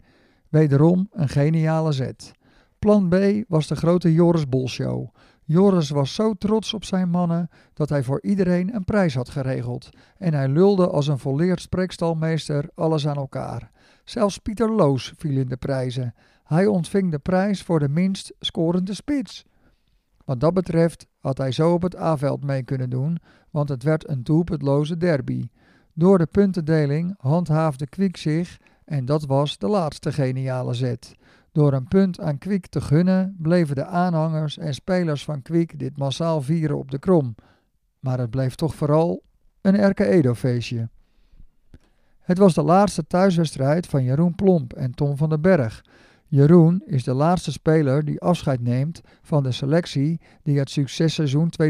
Wederom 0.49 1.09
een 1.13 1.29
geniale 1.29 1.93
zet. 1.93 2.33
Plan 2.79 3.09
B 3.09 3.15
was 3.49 3.67
de 3.67 3.77
grote 3.77 4.13
Joris 4.13 4.49
Bolshow. 4.49 5.09
Joris 5.51 5.91
was 5.91 6.15
zo 6.15 6.35
trots 6.35 6.75
op 6.75 6.85
zijn 6.85 7.11
mannen 7.11 7.49
dat 7.75 7.89
hij 7.89 8.03
voor 8.03 8.23
iedereen 8.23 8.75
een 8.75 8.85
prijs 8.85 9.15
had 9.15 9.29
geregeld. 9.29 9.89
En 10.17 10.35
hij 10.35 10.49
lulde 10.49 10.89
als 10.89 11.07
een 11.07 11.19
volleerd 11.19 11.61
spreekstalmeester 11.61 12.69
alles 12.75 13.07
aan 13.07 13.17
elkaar. 13.17 13.71
Zelfs 14.05 14.39
Pieter 14.39 14.71
Loos 14.71 15.13
viel 15.17 15.37
in 15.39 15.49
de 15.49 15.57
prijzen. 15.57 16.15
Hij 16.45 16.67
ontving 16.67 17.11
de 17.11 17.19
prijs 17.19 17.63
voor 17.63 17.79
de 17.79 17.89
minst 17.89 18.33
scorende 18.41 18.95
spits. 18.95 19.45
Wat 20.25 20.41
dat 20.41 20.55
betreft 20.55 21.07
had 21.19 21.39
hij 21.39 21.53
zo 21.53 21.73
op 21.73 21.83
het 21.83 21.97
A-veld 21.97 22.45
mee 22.45 22.63
kunnen 22.63 22.91
doen, 22.91 23.19
want 23.51 23.69
het 23.69 23.83
werd 23.83 24.09
een 24.09 24.23
doelpuntloze 24.23 24.97
derby. 24.97 25.49
Door 25.95 26.19
de 26.19 26.27
puntendeling 26.27 27.15
handhaafde 27.19 27.87
Kwik 27.87 28.17
zich 28.17 28.59
en 28.85 29.05
dat 29.05 29.27
was 29.27 29.59
de 29.59 29.69
laatste 29.69 30.13
geniale 30.13 30.75
zet. 30.75 31.15
Door 31.59 31.73
een 31.73 31.89
punt 31.89 32.21
aan 32.21 32.39
Kwik 32.39 32.67
te 32.67 32.81
gunnen, 32.81 33.37
bleven 33.39 33.75
de 33.75 33.85
aanhangers 33.85 34.59
en 34.59 34.75
spelers 34.75 35.25
van 35.25 35.43
Kwik 35.43 35.79
dit 35.79 35.97
massaal 35.97 36.43
vieren 36.43 36.79
op 36.79 36.91
de 36.91 36.99
krom. 36.99 37.35
Maar 38.01 38.19
het 38.19 38.31
bleef 38.31 38.55
toch 38.55 38.75
vooral 38.75 39.23
een 39.61 39.77
Erke 39.77 40.05
Edo-feestje. 40.07 40.89
Het 42.21 42.39
was 42.39 42.55
de 42.55 42.63
laatste 42.63 43.07
thuiswedstrijd 43.07 43.87
van 43.87 44.05
Jeroen 44.05 44.35
Plomp 44.35 44.73
en 44.73 44.95
Tom 44.95 45.17
van 45.17 45.29
den 45.29 45.41
Berg. 45.41 45.85
Jeroen 46.27 46.83
is 46.87 47.05
de 47.05 47.15
laatste 47.15 47.53
speler 47.53 48.05
die 48.05 48.21
afscheid 48.21 48.61
neemt 48.61 49.01
van 49.23 49.43
de 49.43 49.53
selectie 49.53 50.21
die 50.43 50.59
het 50.59 50.71
successeizoen 50.71 51.53
2001-2002 51.63 51.67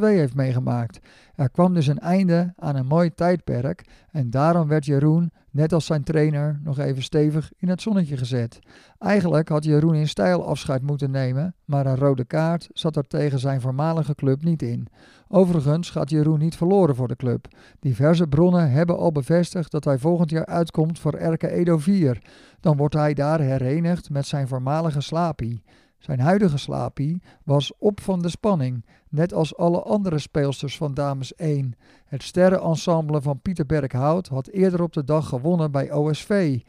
heeft 0.00 0.34
meegemaakt. 0.34 0.98
Er 1.34 1.50
kwam 1.50 1.74
dus 1.74 1.86
een 1.86 1.98
einde 1.98 2.52
aan 2.56 2.76
een 2.76 2.86
mooi 2.86 3.14
tijdperk 3.14 3.84
en 4.10 4.30
daarom 4.30 4.68
werd 4.68 4.84
Jeroen, 4.84 5.32
net 5.54 5.72
als 5.72 5.86
zijn 5.86 6.02
trainer, 6.02 6.60
nog 6.62 6.78
even 6.78 7.02
stevig 7.02 7.52
in 7.56 7.68
het 7.68 7.82
zonnetje 7.82 8.16
gezet. 8.16 8.58
Eigenlijk 8.98 9.48
had 9.48 9.64
Jeroen 9.64 9.94
in 9.94 10.08
stijl 10.08 10.46
afscheid 10.46 10.82
moeten 10.82 11.10
nemen, 11.10 11.54
maar 11.64 11.86
een 11.86 11.96
rode 11.96 12.24
kaart 12.24 12.68
zat 12.72 12.96
er 12.96 13.06
tegen 13.06 13.38
zijn 13.38 13.60
voormalige 13.60 14.14
club 14.14 14.42
niet 14.42 14.62
in. 14.62 14.86
Overigens 15.28 15.90
gaat 15.90 16.10
Jeroen 16.10 16.38
niet 16.38 16.56
verloren 16.56 16.94
voor 16.94 17.08
de 17.08 17.16
club. 17.16 17.48
Diverse 17.80 18.26
bronnen 18.26 18.70
hebben 18.70 18.98
al 18.98 19.12
bevestigd 19.12 19.70
dat 19.70 19.84
hij 19.84 19.98
volgend 19.98 20.30
jaar 20.30 20.46
uitkomt 20.46 20.98
voor 20.98 21.14
Erke 21.14 21.50
Edo 21.50 21.78
4. 21.78 22.22
Dan 22.60 22.76
wordt 22.76 22.94
hij 22.94 23.14
daar 23.14 23.40
herenigd 23.40 24.10
met 24.10 24.26
zijn 24.26 24.48
voormalige 24.48 25.00
slapie. 25.00 25.62
Zijn 26.04 26.20
huidige 26.20 26.58
slapie 26.58 27.22
was 27.44 27.72
op 27.78 28.00
van 28.00 28.22
de 28.22 28.28
spanning, 28.28 28.84
net 29.08 29.32
als 29.32 29.56
alle 29.56 29.82
andere 29.82 30.18
speelsters 30.18 30.76
van 30.76 30.94
Dames 30.94 31.34
1. 31.34 31.74
Het 32.04 32.22
sterrenensemble 32.22 33.22
van 33.22 33.40
Pieter 33.40 33.66
Berghout 33.66 34.28
had 34.28 34.48
eerder 34.48 34.82
op 34.82 34.92
de 34.92 35.04
dag 35.04 35.28
gewonnen 35.28 35.70
bij 35.70 35.92
OSV. 35.92 36.60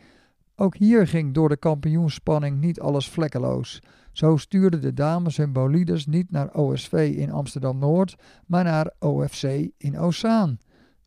Ook 0.55 0.75
hier 0.75 1.07
ging 1.07 1.33
door 1.33 1.49
de 1.49 1.57
kampioenspanning 1.57 2.59
niet 2.59 2.79
alles 2.79 3.09
vlekkeloos. 3.09 3.81
Zo 4.11 4.37
stuurden 4.37 4.81
de 4.81 4.93
dames 4.93 5.37
hun 5.37 5.53
bolides 5.53 6.05
niet 6.05 6.31
naar 6.31 6.53
OSV 6.53 7.13
in 7.17 7.31
Amsterdam-Noord, 7.31 8.15
maar 8.45 8.63
naar 8.63 8.93
OFC 8.99 9.43
in 9.77 9.99
Ozaan. 9.99 10.57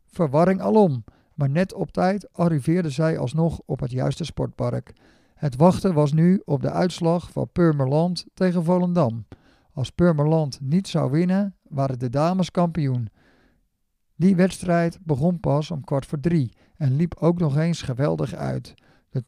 Verwarring 0.06 0.60
alom, 0.60 1.04
maar 1.34 1.50
net 1.50 1.74
op 1.74 1.92
tijd 1.92 2.28
arriveerden 2.32 2.92
zij 2.92 3.18
alsnog 3.18 3.60
op 3.66 3.80
het 3.80 3.90
juiste 3.90 4.24
sportpark. 4.24 4.92
Het 5.38 5.56
wachten 5.56 5.94
was 5.94 6.12
nu 6.12 6.42
op 6.44 6.62
de 6.62 6.70
uitslag 6.70 7.30
van 7.32 7.48
Purmerland 7.52 8.26
tegen 8.34 8.64
Volendam. 8.64 9.26
Als 9.72 9.90
Purmerland 9.90 10.58
niet 10.60 10.88
zou 10.88 11.10
winnen, 11.10 11.56
waren 11.62 11.98
de 11.98 12.10
dames 12.10 12.50
kampioen. 12.50 13.08
Die 14.16 14.36
wedstrijd 14.36 14.98
begon 15.02 15.40
pas 15.40 15.70
om 15.70 15.84
kwart 15.84 16.06
voor 16.06 16.20
drie 16.20 16.52
en 16.76 16.96
liep 16.96 17.14
ook 17.18 17.38
nog 17.38 17.56
eens 17.56 17.82
geweldig 17.82 18.34
uit. 18.34 18.74
De 19.10 19.22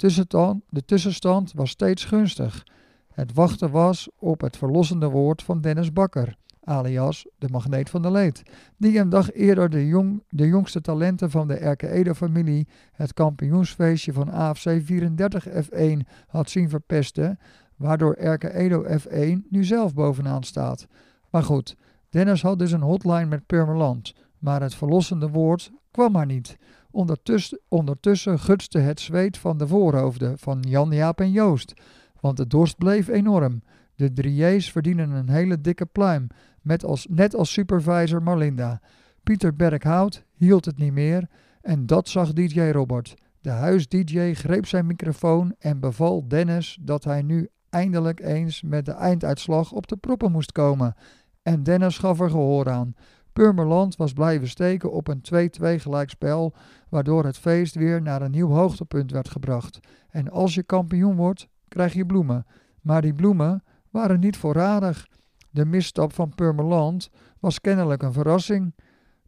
de 0.68 0.84
tussenstand 0.84 1.52
was 1.52 1.70
steeds 1.70 2.04
gunstig. 2.04 2.66
Het 3.12 3.32
wachten 3.32 3.70
was 3.70 4.08
op 4.16 4.40
het 4.40 4.56
verlossende 4.56 5.08
woord 5.08 5.42
van 5.42 5.60
Dennis 5.60 5.92
Bakker, 5.92 6.36
alias 6.70 7.26
de 7.38 7.48
magneet 7.50 7.90
van 7.90 8.02
de 8.02 8.10
leed, 8.10 8.42
die 8.76 8.98
een 8.98 9.08
dag 9.08 9.32
eerder 9.32 9.70
de, 9.70 9.86
jong, 9.86 10.22
de 10.28 10.46
jongste 10.46 10.80
talenten 10.80 11.30
van 11.30 11.48
de 11.48 11.54
Erke 11.54 11.88
Edo-familie 11.88 12.68
het 12.92 13.14
kampioensfeestje 13.14 14.12
van 14.12 14.30
AFC 14.30 14.80
34 14.84 15.48
F1 15.48 15.98
had 16.26 16.50
zien 16.50 16.68
verpesten, 16.68 17.38
waardoor 17.76 18.14
Erke 18.14 18.54
Edo 18.54 18.84
F1 18.84 19.48
nu 19.48 19.64
zelf 19.64 19.94
bovenaan 19.94 20.42
staat. 20.42 20.86
Maar 21.30 21.42
goed, 21.42 21.76
Dennis 22.08 22.42
had 22.42 22.58
dus 22.58 22.72
een 22.72 22.80
hotline 22.80 23.26
met 23.26 23.46
Purmerland, 23.46 24.14
maar 24.38 24.62
het 24.62 24.74
verlossende 24.74 25.28
woord 25.28 25.70
kwam 25.90 26.12
maar 26.12 26.26
niet. 26.26 26.58
Ondertussen, 26.90 27.60
ondertussen 27.68 28.38
gutste 28.38 28.78
het 28.78 29.00
zweet 29.00 29.38
van 29.38 29.58
de 29.58 29.66
voorhoofden 29.66 30.38
van 30.38 30.60
Jan, 30.68 30.90
Jaap 30.90 31.20
en 31.20 31.30
Joost, 31.30 31.74
want 32.20 32.36
de 32.36 32.46
dorst 32.46 32.76
bleef 32.76 33.08
enorm. 33.08 33.62
De 33.94 34.12
drieërs 34.12 34.70
verdienen 34.70 35.10
een 35.10 35.28
hele 35.28 35.60
dikke 35.60 35.86
pluim, 35.86 36.26
met 36.60 36.84
als, 36.84 37.06
net 37.10 37.34
als 37.34 37.52
supervisor 37.52 38.22
Marlinda. 38.22 38.80
Pieter 39.22 39.56
Berghout 39.56 40.24
hield 40.34 40.64
het 40.64 40.78
niet 40.78 40.92
meer 40.92 41.28
en 41.60 41.86
dat 41.86 42.08
zag 42.08 42.32
DJ 42.32 42.60
Robert. 42.60 43.14
De 43.40 43.50
huis-DJ 43.50 44.32
greep 44.34 44.66
zijn 44.66 44.86
microfoon 44.86 45.54
en 45.58 45.80
beval 45.80 46.28
Dennis 46.28 46.78
dat 46.80 47.04
hij 47.04 47.22
nu 47.22 47.48
eindelijk 47.70 48.20
eens 48.20 48.62
met 48.62 48.84
de 48.84 48.92
einduitslag 48.92 49.72
op 49.72 49.86
de 49.86 49.96
proppen 49.96 50.32
moest 50.32 50.52
komen. 50.52 50.94
En 51.42 51.62
Dennis 51.62 51.98
gaf 51.98 52.20
er 52.20 52.30
gehoor 52.30 52.70
aan. 52.70 52.94
Purmerland 53.32 53.96
was 53.96 54.12
blijven 54.12 54.48
steken 54.48 54.92
op 54.92 55.08
een 55.08 55.50
2-2 55.60 55.80
gelijkspel, 55.80 56.54
waardoor 56.88 57.24
het 57.24 57.38
feest 57.38 57.74
weer 57.74 58.02
naar 58.02 58.22
een 58.22 58.30
nieuw 58.30 58.48
hoogtepunt 58.48 59.10
werd 59.10 59.28
gebracht. 59.28 59.80
En 60.08 60.30
als 60.30 60.54
je 60.54 60.62
kampioen 60.62 61.16
wordt, 61.16 61.48
krijg 61.68 61.92
je 61.92 62.06
bloemen. 62.06 62.46
Maar 62.80 63.02
die 63.02 63.14
bloemen 63.14 63.64
waren 63.90 64.20
niet 64.20 64.36
voorradig. 64.36 65.06
De 65.50 65.64
misstap 65.64 66.12
van 66.12 66.34
Purmerland 66.34 67.10
was 67.40 67.60
kennelijk 67.60 68.02
een 68.02 68.12
verrassing. 68.12 68.74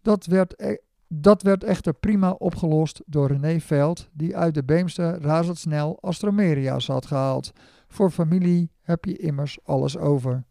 Dat 0.02 0.26
werd, 0.26 0.60
e 0.60 0.76
dat 1.08 1.42
werd 1.42 1.64
echter 1.64 1.94
prima 1.94 2.30
opgelost 2.30 3.02
door 3.06 3.28
René 3.28 3.60
Veld, 3.60 4.08
die 4.12 4.36
uit 4.36 4.54
de 4.54 4.64
Beemster 4.64 5.20
razendsnel 5.20 5.98
Astromeria's 6.00 6.86
had 6.86 7.06
gehaald. 7.06 7.52
Voor 7.88 8.10
familie 8.10 8.70
heb 8.80 9.04
je 9.04 9.16
immers 9.16 9.58
alles 9.64 9.98
over. 9.98 10.44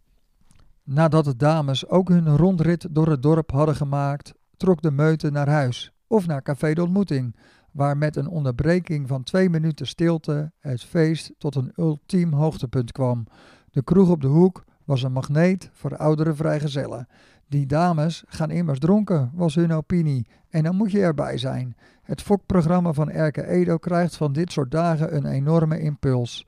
Nadat 0.83 1.25
de 1.25 1.35
dames 1.35 1.87
ook 1.87 2.09
hun 2.09 2.37
rondrit 2.37 2.87
door 2.91 3.09
het 3.09 3.21
dorp 3.21 3.51
hadden 3.51 3.75
gemaakt, 3.75 4.33
trok 4.57 4.81
de 4.81 4.91
meute 4.91 5.29
naar 5.29 5.49
huis 5.49 5.91
of 6.07 6.27
naar 6.27 6.41
Café 6.41 6.73
de 6.73 6.81
Ontmoeting, 6.81 7.35
waar 7.71 7.97
met 7.97 8.15
een 8.15 8.27
onderbreking 8.27 9.07
van 9.07 9.23
twee 9.23 9.49
minuten 9.49 9.87
stilte 9.87 10.51
het 10.59 10.83
feest 10.83 11.33
tot 11.37 11.55
een 11.55 11.71
ultiem 11.75 12.33
hoogtepunt 12.33 12.91
kwam. 12.91 13.25
De 13.69 13.83
kroeg 13.83 14.09
op 14.09 14.21
de 14.21 14.27
hoek 14.27 14.63
was 14.91 15.03
een 15.03 15.11
magneet 15.11 15.69
voor 15.73 15.97
oudere 15.97 16.33
vrijgezellen. 16.33 17.07
Die 17.47 17.65
dames 17.65 18.23
gaan 18.27 18.49
immers 18.49 18.79
dronken, 18.79 19.31
was 19.33 19.55
hun 19.55 19.73
opinie, 19.73 20.27
en 20.49 20.63
dan 20.63 20.75
moet 20.75 20.91
je 20.91 21.01
erbij 21.01 21.37
zijn. 21.37 21.75
Het 22.03 22.21
fokprogramma 22.21 22.93
van 22.93 23.09
Erke 23.09 23.47
Edo 23.47 23.77
krijgt 23.77 24.15
van 24.15 24.33
dit 24.33 24.51
soort 24.51 24.71
dagen 24.71 25.15
een 25.15 25.25
enorme 25.25 25.79
impuls. 25.79 26.45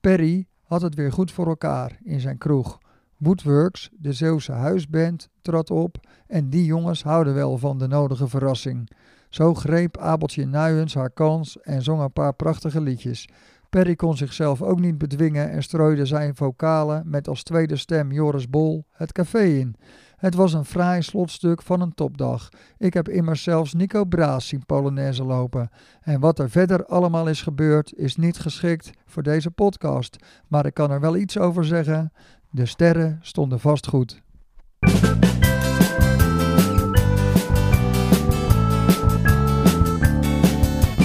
Perry 0.00 0.46
had 0.62 0.82
het 0.82 0.94
weer 0.94 1.12
goed 1.12 1.32
voor 1.32 1.46
elkaar 1.46 1.98
in 2.04 2.20
zijn 2.20 2.38
kroeg. 2.38 2.78
Woodworks, 3.16 3.90
de 3.98 4.12
Zeeuwse 4.12 4.52
huisband, 4.52 5.28
trad 5.40 5.70
op 5.70 5.96
en 6.26 6.50
die 6.50 6.64
jongens 6.64 7.02
houden 7.02 7.34
wel 7.34 7.58
van 7.58 7.78
de 7.78 7.86
nodige 7.86 8.28
verrassing. 8.28 8.90
Zo 9.28 9.54
greep 9.54 9.98
Abeltje 9.98 10.46
Nuyens 10.46 10.94
haar 10.94 11.10
kans 11.10 11.60
en 11.60 11.82
zong 11.82 12.00
een 12.00 12.12
paar 12.12 12.34
prachtige 12.34 12.80
liedjes. 12.80 13.28
Perry 13.76 13.96
kon 13.96 14.16
zichzelf 14.16 14.62
ook 14.62 14.80
niet 14.80 14.98
bedwingen 14.98 15.50
en 15.50 15.62
strooide 15.62 16.06
zijn 16.06 16.36
vocalen 16.36 17.02
met 17.06 17.28
als 17.28 17.42
tweede 17.42 17.76
stem 17.76 18.12
Joris 18.12 18.50
Bol 18.50 18.86
het 18.92 19.12
café 19.12 19.42
in. 19.42 19.76
Het 20.16 20.34
was 20.34 20.52
een 20.52 20.64
fraai 20.64 21.02
slotstuk 21.02 21.62
van 21.62 21.80
een 21.80 21.94
topdag. 21.94 22.48
Ik 22.78 22.94
heb 22.94 23.08
immers 23.08 23.42
zelfs 23.42 23.74
Nico 23.74 24.04
Braas 24.04 24.48
zien 24.48 24.66
Polonaise 24.66 25.24
lopen. 25.24 25.70
En 26.00 26.20
wat 26.20 26.38
er 26.38 26.50
verder 26.50 26.86
allemaal 26.86 27.28
is 27.28 27.42
gebeurd 27.42 27.94
is 27.94 28.16
niet 28.16 28.38
geschikt 28.38 28.90
voor 29.06 29.22
deze 29.22 29.50
podcast. 29.50 30.16
Maar 30.48 30.66
ik 30.66 30.74
kan 30.74 30.90
er 30.90 31.00
wel 31.00 31.16
iets 31.16 31.38
over 31.38 31.64
zeggen. 31.64 32.12
De 32.50 32.66
sterren 32.66 33.18
stonden 33.22 33.60
vast 33.60 33.86
goed. 33.86 34.22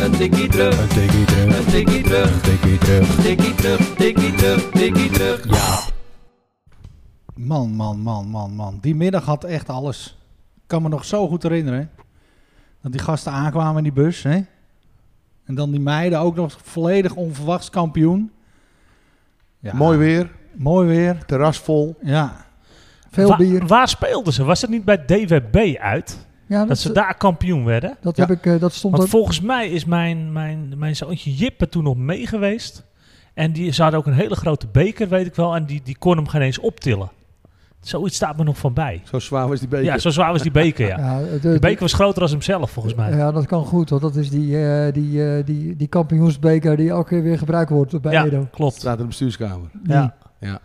Een 0.02 0.12
tikkie 0.12 0.48
terug, 0.50 0.82
Een 0.82 0.88
tikkie 0.88 1.26
terug, 1.26 1.58
een 1.58 1.66
tikkie 1.72 2.04
terug, 2.04 2.32
een 2.34 2.42
tikkie 2.42 2.78
terug. 2.78 3.16
tikkie 3.16 3.56
terug, 3.56 3.96
tikkie 3.96 4.34
terug, 4.36 4.70
tikkie 4.72 5.10
terug. 5.10 5.46
Ja. 5.50 5.80
Man, 7.36 7.70
man, 7.76 8.00
man, 8.00 8.28
man, 8.28 8.52
man. 8.56 8.78
Die 8.82 8.96
middag 8.96 9.26
had 9.26 9.44
echt 9.44 9.70
alles. 9.70 10.18
Ik 10.56 10.68
kan 10.68 10.82
me 10.82 10.90
nog 10.90 11.06
zo 11.06 11.28
goed 11.28 11.44
herinneren. 11.44 11.90
Dat 12.82 12.92
die 12.92 13.02
gasten 13.02 13.32
aankwamen 13.32 13.78
in 13.78 13.84
die 13.84 14.04
bus. 14.04 14.24
Hè? 14.24 14.40
En 15.46 15.56
dan 15.56 15.72
die 15.72 15.80
meiden 15.80 16.20
ook 16.20 16.36
nog 16.36 16.58
volledig 16.64 17.16
onverwachts 17.16 17.70
kampioen. 17.70 18.32
Ja, 19.60 19.74
Mooi 19.76 19.98
weer, 19.98 20.32
Mooi 20.54 20.88
weer. 20.88 21.26
terras 21.26 21.60
vol. 21.60 21.96
Ja. 22.04 22.46
Veel 23.12 23.30
Wa- 23.30 23.36
bier. 23.38 23.68
Waar 23.68 23.88
speelden 23.88 24.34
ze? 24.34 24.44
Was 24.44 24.62
het 24.62 24.70
niet 24.70 24.86
bij 24.86 25.06
DWB 25.06 25.76
uit? 25.80 26.28
Ja, 26.52 26.60
dat, 26.60 26.68
Dat 26.68 26.78
ze 26.80 26.92
daar 26.92 27.18
kampioen 27.18 27.66
werden? 27.66 27.98
dat, 28.02 28.18
Ja. 28.18 28.26
heb 28.26 28.38
ik, 28.38 28.46
eh, 28.46 28.60
dat 28.60 28.74
stond 28.74 28.94
Want 28.94 29.06
ook. 29.06 29.12
volgens 29.12 29.42
mij 29.42 29.70
is 29.70 29.86
mijn, 29.86 30.32
mijn, 30.32 30.74
mijn 30.78 30.96
zoontje 30.96 31.34
Jippe 31.34 31.70
toen 31.70 31.84
nog 31.84 31.98
mee 31.98 32.28
geweest. 32.28 32.84
En 33.34 33.52
die, 33.52 33.72
ze 33.72 33.82
hadden 33.82 34.00
ook 34.00 34.06
een 34.06 34.14
hele 34.14 34.36
grote 34.36 34.68
beker, 34.72 35.08
weet 35.10 35.26
ik 35.26 35.36
wel. 35.36 35.56
En 35.56 35.66
die, 35.66 35.82
die 35.84 35.96
kon 36.00 36.16
hem 36.18 36.28
geen 36.28 36.42
eens 36.42 36.60
optillen. 36.60 37.10
Zoiets 37.82 38.16
staat 38.16 38.38
me 38.38 38.44
nog 38.44 38.58
van 38.58 38.74
bij. 38.74 39.02
Zo 39.04 39.20
zwaar 39.20 39.48
was 39.48 39.60
die 39.60 39.68
beker. 39.68 39.86
Ja, 39.86 39.98
zo 39.98 40.10
zwaar 40.10 40.32
was 40.32 40.42
die 40.42 40.52
beker, 40.52 40.88
ja. 40.88 40.98
Ja, 41.20 41.20
de, 41.42 41.58
beker 41.60 41.80
was 41.80 41.94
groter 41.94 42.22
dan 42.22 42.30
hemzelf, 42.30 42.72
volgens 42.72 42.96
mij. 42.96 43.16
Ja, 43.16 43.32
dat 43.32 43.46
kan 43.46 43.66
goed, 43.66 43.90
want 43.90 44.02
dat 44.02 44.16
is 44.16 44.30
die, 44.30 44.66
eh, 44.68 44.94
die, 44.94 45.36
eh, 45.38 45.46
die, 45.46 45.76
die 45.76 45.88
kampioensbeker 45.88 46.78
die 46.78 46.90
elke 46.90 47.10
keer 47.10 47.24
weer 47.24 47.38
gebruikt 47.38 47.70
wordt 47.70 48.02
bij 48.02 48.12
Ja, 48.12 48.26
Edo. 48.26 48.48
klopt. 48.52 48.74
Staat 48.76 48.96
in 48.96 49.02
de 49.02 49.08
bestuurskamer. 49.08 49.70
Ja. 49.84 50.16
Ja. 50.40 50.60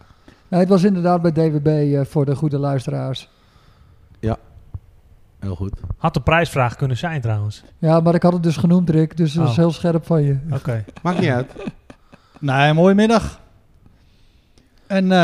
Ja, 0.48 0.58
het 0.58 0.68
was 0.68 0.82
inderdaad 0.84 1.22
bij 1.22 1.32
DWB 1.32 1.66
eh, 1.66 2.00
voor 2.04 2.24
de 2.24 2.34
goede 2.36 2.58
luisteraars. 2.58 3.28
Heel 5.38 5.56
goed. 5.56 5.80
Had 5.96 6.14
de 6.14 6.20
prijsvraag 6.20 6.76
kunnen 6.76 6.96
zijn 6.96 7.20
trouwens. 7.20 7.62
Ja, 7.78 8.00
maar 8.00 8.14
ik 8.14 8.22
had 8.22 8.32
het 8.32 8.42
dus 8.42 8.56
genoemd, 8.56 8.90
Rick, 8.90 9.16
dus 9.16 9.32
dat 9.32 9.44
is 9.44 9.50
Oh. 9.50 9.56
heel 9.56 9.72
scherp 9.72 10.06
van 10.06 10.22
je. 10.22 10.38
Oké. 10.52 10.84
Maakt 11.02 11.20
niet 11.20 11.30
uit. 11.30 11.52
Nee, 12.40 12.72
mooie 12.72 12.94
middag. 12.94 13.40
En 14.86 15.12
eh 15.12 15.18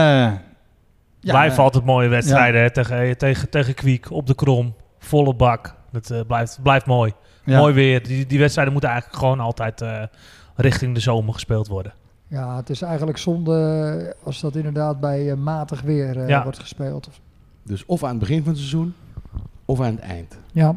ja, 1.20 1.32
Blijven 1.32 1.58
eh, 1.58 1.64
altijd 1.64 1.84
mooie 1.84 2.08
wedstrijden 2.08 2.60
hè, 2.60 2.70
tegen, 2.70 3.18
tegen, 3.18 3.50
tegen 3.50 3.74
Kwiek 3.74 4.10
op 4.10 4.26
de 4.26 4.34
krom. 4.34 4.74
Volle 4.98 5.34
bak. 5.34 5.74
Dat 5.90 6.10
eh, 6.10 6.20
blijft, 6.26 6.58
blijft 6.62 6.86
mooi. 6.86 7.12
ja. 7.44 7.58
Mooi 7.58 7.74
weer. 7.74 8.02
Die, 8.02 8.26
die 8.26 8.38
wedstrijden 8.38 8.72
moeten 8.72 8.90
eigenlijk 8.90 9.20
gewoon 9.20 9.40
altijd 9.40 9.80
eh, 9.80 10.02
richting 10.56 10.94
de 10.94 11.00
zomer 11.00 11.32
gespeeld 11.34 11.68
worden. 11.68 11.92
Ja, 12.28 12.56
het 12.56 12.70
is 12.70 12.82
eigenlijk 12.82 13.18
zonde 13.18 14.16
als 14.24 14.40
dat 14.40 14.56
inderdaad 14.56 15.00
bij 15.00 15.30
eh, 15.30 15.36
matig 15.36 15.80
weer 15.80 16.18
eh, 16.18 16.28
Ja. 16.28 16.42
wordt 16.42 16.58
gespeeld. 16.58 17.08
Dus 17.64 17.84
of 17.86 18.02
aan 18.02 18.10
het 18.10 18.18
begin 18.18 18.38
van 18.38 18.48
het 18.48 18.56
seizoen, 18.58 18.94
of 19.64 19.80
aan 19.80 19.94
het 19.94 20.00
eind. 20.00 20.38
Ja, 20.52 20.66
Dat 20.66 20.76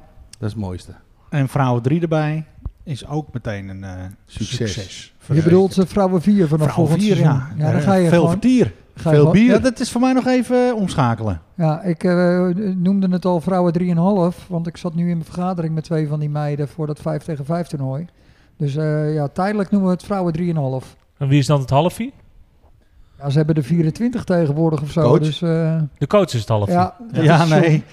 is 0.50 0.52
het 0.52 0.56
mooiste. 0.62 0.92
En 1.30 1.48
vrouwen 1.48 1.82
3 1.82 2.02
erbij 2.02 2.46
is 2.84 3.08
ook 3.08 3.28
meteen 3.34 3.68
een 3.70 3.84
eh, 3.84 3.92
Succes. 4.26 4.74
succes. 4.74 5.14
je 5.34 5.42
bedoelt 5.42 5.78
eh, 5.78 5.86
vrouwen 5.86 6.22
4 6.22 6.48
vanaf 6.48 6.50
vrouwen 6.72 6.74
volgend 6.74 7.02
4, 7.02 7.16
seizoen. 7.16 7.36
ja. 7.58 7.66
ja, 7.66 7.72
dan 7.72 7.80
Eh, 7.82 7.86
ga 7.88 7.94
je 7.94 8.02
Veel 8.10 8.18
gewoon... 8.18 8.30
vertier. 8.32 8.74
veel 8.96 9.32
bier. 9.32 9.54
Ja, 9.54 9.60
dat 9.60 9.80
is 9.80 9.92
voor 9.92 10.02
mij 10.02 10.14
nog 10.14 10.26
even 10.28 10.76
omschakelen. 10.76 11.42
Ja, 11.56 11.82
ik 11.82 12.04
eh, 12.04 12.48
noemde 12.76 13.08
het 13.10 13.26
al 13.26 13.42
vrouwen 13.42 13.74
3,5. 14.36 14.48
Want 14.48 14.68
ik 14.68 14.78
zat 14.78 14.94
nu 14.96 15.02
in 15.02 15.18
mijn 15.18 15.26
vergadering 15.26 15.74
met 15.74 15.84
twee 15.84 16.08
van 16.08 16.20
die 16.20 16.30
meiden 16.30 16.68
voor 16.68 16.88
dat 16.88 17.00
5 17.00 17.24
tegen 17.24 17.46
5 17.46 17.68
toernooi. 17.68 18.06
Dus 18.58 18.76
eh, 18.76 19.14
ja, 19.14 19.28
tijdelijk 19.28 19.72
noemen 19.72 19.90
we 19.90 19.96
het 19.96 20.06
vrouwen 20.06 20.82
3,5. 20.84 20.88
En 21.18 21.28
wie 21.28 21.40
is 21.40 21.46
dan 21.46 21.60
het 21.60 21.70
halfie? 21.70 22.14
Ja, 23.20 23.30
ze 23.30 23.38
hebben 23.38 23.56
er 23.56 23.64
24 23.64 24.24
tegenwoordig 24.24 24.82
of 24.82 24.92
zo. 24.92 25.02
Coach? 25.02 25.20
Dus 25.20 25.42
eh, 25.42 25.82
De 25.98 26.08
coach 26.08 26.34
is 26.34 26.40
het 26.40 26.48
halfie. 26.50 26.74
ja, 26.74 26.96
Ja, 27.12 27.46
nee. 27.46 27.84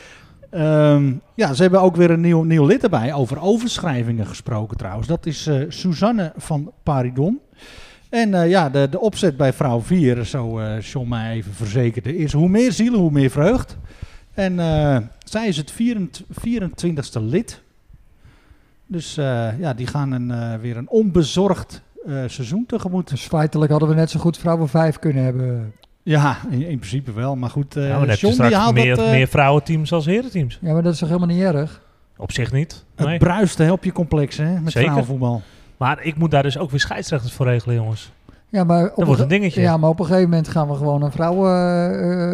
Ehm, 0.52 1.12
ja, 1.34 1.54
ze 1.54 1.62
hebben 1.62 1.80
ook 1.80 1.96
weer 1.96 2.10
een 2.10 2.20
nieuw, 2.20 2.42
nieuw 2.42 2.66
lid 2.66 2.82
erbij. 2.82 3.12
Over 3.12 3.40
overschrijvingen 3.40 4.26
gesproken 4.26 4.76
trouwens. 4.76 5.06
Dat 5.06 5.26
is 5.26 5.46
eh, 5.46 5.60
Suzanne 5.68 6.32
van 6.36 6.72
Paridon. 6.82 7.40
En 8.08 8.34
eh, 8.34 8.48
ja, 8.48 8.70
de, 8.70 8.88
de 8.90 9.00
opzet 9.00 9.36
bij 9.36 9.52
vrouw 9.52 9.80
4, 9.80 10.24
zo 10.24 10.60
John 10.78 11.08
mij 11.08 11.32
even 11.32 11.52
verzekerde, 11.52 12.16
is 12.16 12.32
hoe 12.32 12.48
meer 12.48 12.72
zielen, 12.72 13.00
hoe 13.00 13.10
meer 13.10 13.30
vreugd. 13.30 13.78
En 14.34 14.56
zij 15.24 15.48
is 15.48 15.56
het 15.56 15.70
24, 16.30 17.14
e 17.14 17.20
lid. 17.20 17.62
Dus 18.86 19.14
ja, 19.58 19.74
die 19.74 19.86
gaan 19.86 20.12
een, 20.12 20.60
weer 20.60 20.76
een 20.76 20.88
onbezorgd 20.88 21.82
seizoen 22.06 22.66
tegemoet. 22.66 23.08
Dus 23.08 23.22
feitelijk 23.22 23.70
hadden 23.70 23.88
we 23.88 23.94
net 23.94 24.10
zo 24.10 24.20
goed 24.20 24.38
vrouwen 24.38 24.68
5 24.68 24.98
kunnen 24.98 25.24
hebben. 25.24 25.72
Ja, 26.02 26.36
in, 26.50 26.66
in 26.66 26.78
principe 26.78 27.12
wel. 27.12 27.36
Maar 27.36 27.50
goed, 27.50 27.76
eh 27.76 27.82
Ja, 27.82 27.88
maar 27.88 27.98
dan 27.98 28.08
heb 28.08 28.18
je 28.18 28.32
straks 28.32 28.54
haalt 28.54 28.74
meer, 28.74 28.96
dat, 28.96 29.04
eh, 29.04 29.10
meer 29.10 29.26
vrouwenteams 29.28 29.92
als 29.92 30.06
herenteams. 30.06 30.58
Ja, 30.62 30.72
maar 30.72 30.82
dat 30.82 30.92
is 30.92 30.98
toch 30.98 31.08
helemaal 31.08 31.34
niet 31.36 31.42
erg? 31.42 31.80
Op 32.16 32.32
zich 32.32 32.52
niet. 32.52 32.84
het 32.94 33.06
Nee. 33.06 33.18
bruiste 33.18 33.62
help 33.62 33.84
je 33.84 33.92
complex 33.92 34.36
hè, 34.36 34.52
met 34.60 34.72
Zeker. 34.72 34.80
vrouwenvoetbal. 34.82 35.42
Maar 35.76 36.02
ik 36.02 36.16
moet 36.16 36.30
daar 36.30 36.42
dus 36.42 36.58
ook 36.58 36.70
weer 36.70 36.80
scheidsrechters 36.80 37.32
voor 37.32 37.46
regelen, 37.46 37.76
jongens. 37.76 38.12
Ja, 38.48 38.64
maar 38.64 38.84
op, 38.90 38.96
Dat 38.96 39.06
wordt 39.06 39.20
een 39.20 39.28
ge- 39.30 39.34
dingetje. 39.38 39.60
ja, 39.60 39.76
maar 39.76 39.90
op 39.90 39.98
een 40.00 40.04
gegeven 40.06 40.28
moment 40.28 40.48
gaan 40.48 40.68
we 40.68 40.74
gewoon 40.74 41.02
een 41.02 41.12
vrouwen 41.12 41.50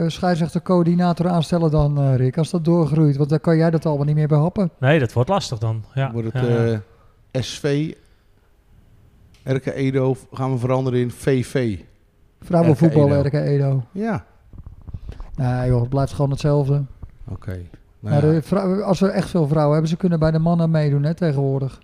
eh, 0.03 0.09
scheidsrechter-coördinator 0.09 1.29
aanstellen 1.29 1.71
dan, 1.71 1.99
eh, 1.99 2.17
Rick. 2.17 2.39
Als 2.39 2.51
dat 2.51 2.65
doorgroeit, 2.65 3.17
want 3.17 3.29
dan 3.29 3.41
kan 3.41 3.57
jij 3.57 3.71
dat 3.71 3.87
allemaal 3.87 4.05
niet 4.07 4.15
meer 4.15 4.29
behappen. 4.29 4.71
Nee, 4.79 4.99
dat 4.99 5.13
wordt 5.13 5.29
lastig 5.29 5.59
dan. 5.59 5.85
Ja. 5.95 6.05
Dan 6.05 6.13
wordt 6.13 6.33
het 6.33 6.47
Ja, 6.47 6.65
ja. 6.65 6.81
eh, 7.31 7.43
SV, 7.43 7.93
RK 9.45 9.67
Edo 9.67 10.17
gaan 10.33 10.53
we 10.53 10.59
veranderen 10.59 11.01
in 11.01 11.11
VV. 11.11 11.79
Vrouwenvoetbal, 12.40 13.20
RK 13.20 13.27
RK 13.27 13.33
Edo. 13.33 13.83
Ja, 13.92 14.24
Nee 15.35 15.68
joh, 15.68 15.81
het 15.81 15.88
blijft 15.88 16.12
gewoon 16.12 16.31
hetzelfde. 16.31 16.85
oké. 17.29 17.59
Nou 18.01 18.42
ja, 18.51 18.61
als 18.83 19.01
we 19.01 19.09
echt 19.09 19.29
veel 19.31 19.46
vrouwen 19.46 19.72
hebben, 19.72 19.90
ze 19.90 19.96
kunnen 19.96 20.18
bij 20.18 20.31
de 20.31 20.38
mannen 20.38 20.70
meedoen 20.70 21.03
hè, 21.03 21.14
tegenwoordig. 21.14 21.79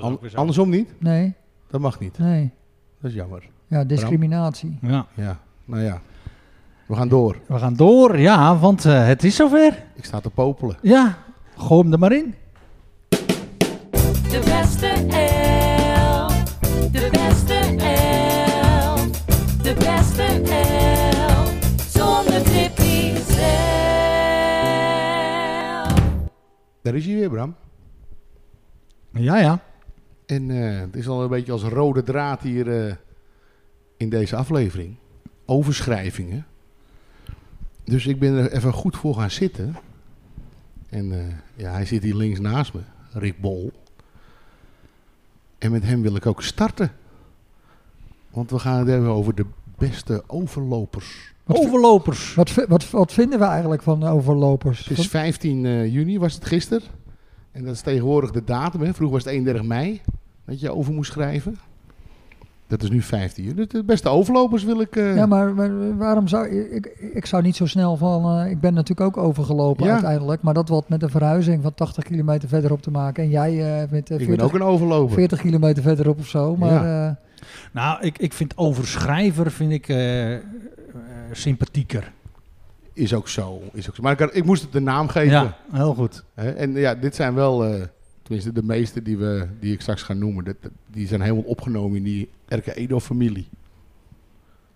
an- 0.00 0.18
andersom 0.34 0.68
niet? 0.68 0.92
Nee, 0.98 1.34
Dat 1.70 1.80
mag 1.80 2.00
niet. 2.00 2.18
nee. 2.18 2.52
Dat 3.00 3.10
is 3.10 3.16
jammer. 3.16 3.48
Ja, 3.66 3.84
discriminatie. 3.84 4.78
Ja. 4.82 5.06
Ja, 5.14 5.38
nou 5.64 5.82
ja. 5.82 6.00
We 6.86 6.94
gaan 6.94 7.08
door. 7.08 7.36
We 7.46 7.58
gaan 7.58 7.74
door, 7.74 8.18
ja, 8.18 8.56
want 8.58 8.84
eh, 8.84 9.06
het 9.06 9.24
is 9.24 9.36
zover. 9.36 9.84
Ik 9.94 10.04
sta 10.04 10.20
te 10.20 10.30
popelen. 10.30 10.76
Ja, 10.82 11.18
gooi 11.56 11.82
hem 11.82 11.92
er 11.92 11.98
maar 11.98 12.12
in. 12.12 12.34
De 14.28 14.40
beste 14.44 15.13
Daar 26.84 26.94
is 26.94 27.06
hij 27.06 27.14
weer, 27.14 27.28
Bram. 27.28 27.54
Ja, 29.10 29.38
ja. 29.38 29.62
En 30.26 30.50
eh, 30.50 30.80
het 30.80 30.96
is 30.96 31.08
al 31.08 31.22
een 31.22 31.28
beetje 31.28 31.52
als 31.52 31.62
rode 31.62 32.02
draad 32.02 32.42
hier 32.42 32.86
eh, 32.86 32.94
in 33.96 34.08
deze 34.08 34.36
aflevering. 34.36 34.96
Overschrijvingen. 35.44 36.46
Dus 37.84 38.06
ik 38.06 38.18
ben 38.18 38.34
er 38.34 38.52
even 38.52 38.72
goed 38.72 38.96
voor 38.96 39.14
gaan 39.14 39.30
zitten. 39.30 39.76
En 40.88 41.12
eh, 41.12 41.34
ja, 41.54 41.72
hij 41.72 41.84
zit 41.84 42.02
hier 42.02 42.14
links 42.14 42.40
naast 42.40 42.74
me, 42.74 42.80
Rick 43.12 43.40
Bol. 43.40 43.72
En 45.58 45.70
met 45.70 45.82
hem 45.82 46.02
wil 46.02 46.16
ik 46.16 46.26
ook 46.26 46.42
starten. 46.42 46.92
Want 48.30 48.50
we 48.50 48.58
gaan 48.58 48.78
het 48.78 48.88
hebben 48.88 49.10
over 49.10 49.34
de 49.34 49.46
beste 49.78 50.22
overlopers. 50.26 51.32
Wat, 51.44 51.58
Overlopers. 51.58 52.34
wat, 52.34 52.54
wat, 52.68 52.90
wat 52.90 53.12
vinden 53.12 53.38
we 53.38 53.44
eigenlijk 53.44 53.82
van 53.82 54.04
overlopers? 54.04 54.88
Het 54.88 54.98
is 54.98 55.06
15 55.08 55.64
eh, 55.66 55.92
juni, 55.92 56.18
was 56.18 56.34
het 56.34 56.44
gisteren. 56.44 56.82
En 57.52 57.64
dat 57.64 57.74
is 57.74 57.80
tegenwoordig 57.80 58.30
de 58.30 58.44
datum. 58.44 58.80
Hè. 58.80 58.94
Vroeger 58.94 59.14
was 59.16 59.24
het 59.24 59.32
31 59.32 59.62
mei 59.66 60.00
dat 60.46 60.60
je 60.60 60.74
over 60.74 60.92
moest 60.92 61.12
schrijven. 61.12 61.56
Dat 62.66 62.82
is 62.82 62.90
nu 62.90 63.02
15 63.02 63.44
juni. 63.44 63.66
De 63.66 63.84
beste 63.84 64.08
overlopers 64.08 64.64
wil 64.64 64.80
ik... 64.80 64.96
eh, 64.96 65.16
Ja, 65.16 65.26
maar, 65.26 65.54
maar 65.54 65.96
waarom 65.96 66.28
zou 66.28 66.48
ik, 66.48 66.86
ik 67.14 67.26
zou 67.26 67.42
niet 67.42 67.56
zo 67.56 67.66
snel 67.66 67.96
van. 67.96 68.38
eh, 68.40 68.50
ik 68.50 68.60
ben 68.60 68.74
natuurlijk 68.74 69.16
ook 69.16 69.24
overgelopen 69.24 69.86
Ja. 69.86 69.92
uiteindelijk, 69.92 70.42
maar 70.42 70.54
dat 70.54 70.68
wat 70.68 70.88
met 70.88 71.02
een 71.02 71.10
verhuizing 71.10 71.62
van 71.62 71.74
80 71.74 72.04
kilometer 72.04 72.48
verderop 72.48 72.82
te 72.82 72.90
maken. 72.90 73.22
En 73.24 73.30
jij 73.30 73.82
eh, 73.82 73.90
met 73.90 74.10
eh, 74.10 74.20
ik 74.20 74.26
ben 74.26 74.36
40, 74.36 74.46
ook 74.46 74.54
een 74.54 74.62
overloper. 74.62 75.14
40 75.14 75.40
kilometer 75.40 75.82
verderop 75.82 76.18
of 76.18 76.26
zo. 76.26 76.56
Maar 76.56 77.06
eh, 77.06 77.14
Nou, 77.72 78.02
ik, 78.02 78.18
ik 78.18 78.32
vind 78.32 78.56
overschrijver 78.56 79.50
vind 79.52 79.72
ik, 79.72 79.88
eh, 79.88 80.34
eh, 80.34 80.42
sympathieker. 81.32 82.12
Is 82.92 83.14
ook 83.14 83.28
zo. 83.28 83.62
Is 83.72 83.88
ook 83.88 83.94
zo. 83.96 84.02
Maar 84.02 84.12
ik, 84.12 84.18
had- 84.18 84.34
ik 84.36 84.44
moest 84.44 84.62
het 84.62 84.72
de 84.72 84.80
naam 84.80 85.08
geven. 85.08 85.30
Ja, 85.30 85.56
heel 85.72 85.94
goed. 85.94 86.24
Hè. 86.34 86.50
En 86.50 86.72
ja, 86.72 86.94
dit 86.94 87.14
zijn 87.14 87.34
wel 87.34 87.64
eh, 87.64 87.82
tenminste 88.22 88.52
de 88.52 88.62
meeste 88.62 89.02
die, 89.02 89.16
we, 89.18 89.46
die 89.60 89.72
ik 89.72 89.80
straks 89.80 90.02
ga 90.02 90.12
noemen, 90.12 90.44
dat, 90.44 90.56
die 90.86 91.06
zijn 91.06 91.20
helemaal 91.20 91.42
opgenomen 91.42 91.96
in 91.96 92.02
die 92.02 92.30
Erke 92.48 92.74
Edo-familie. 92.74 93.48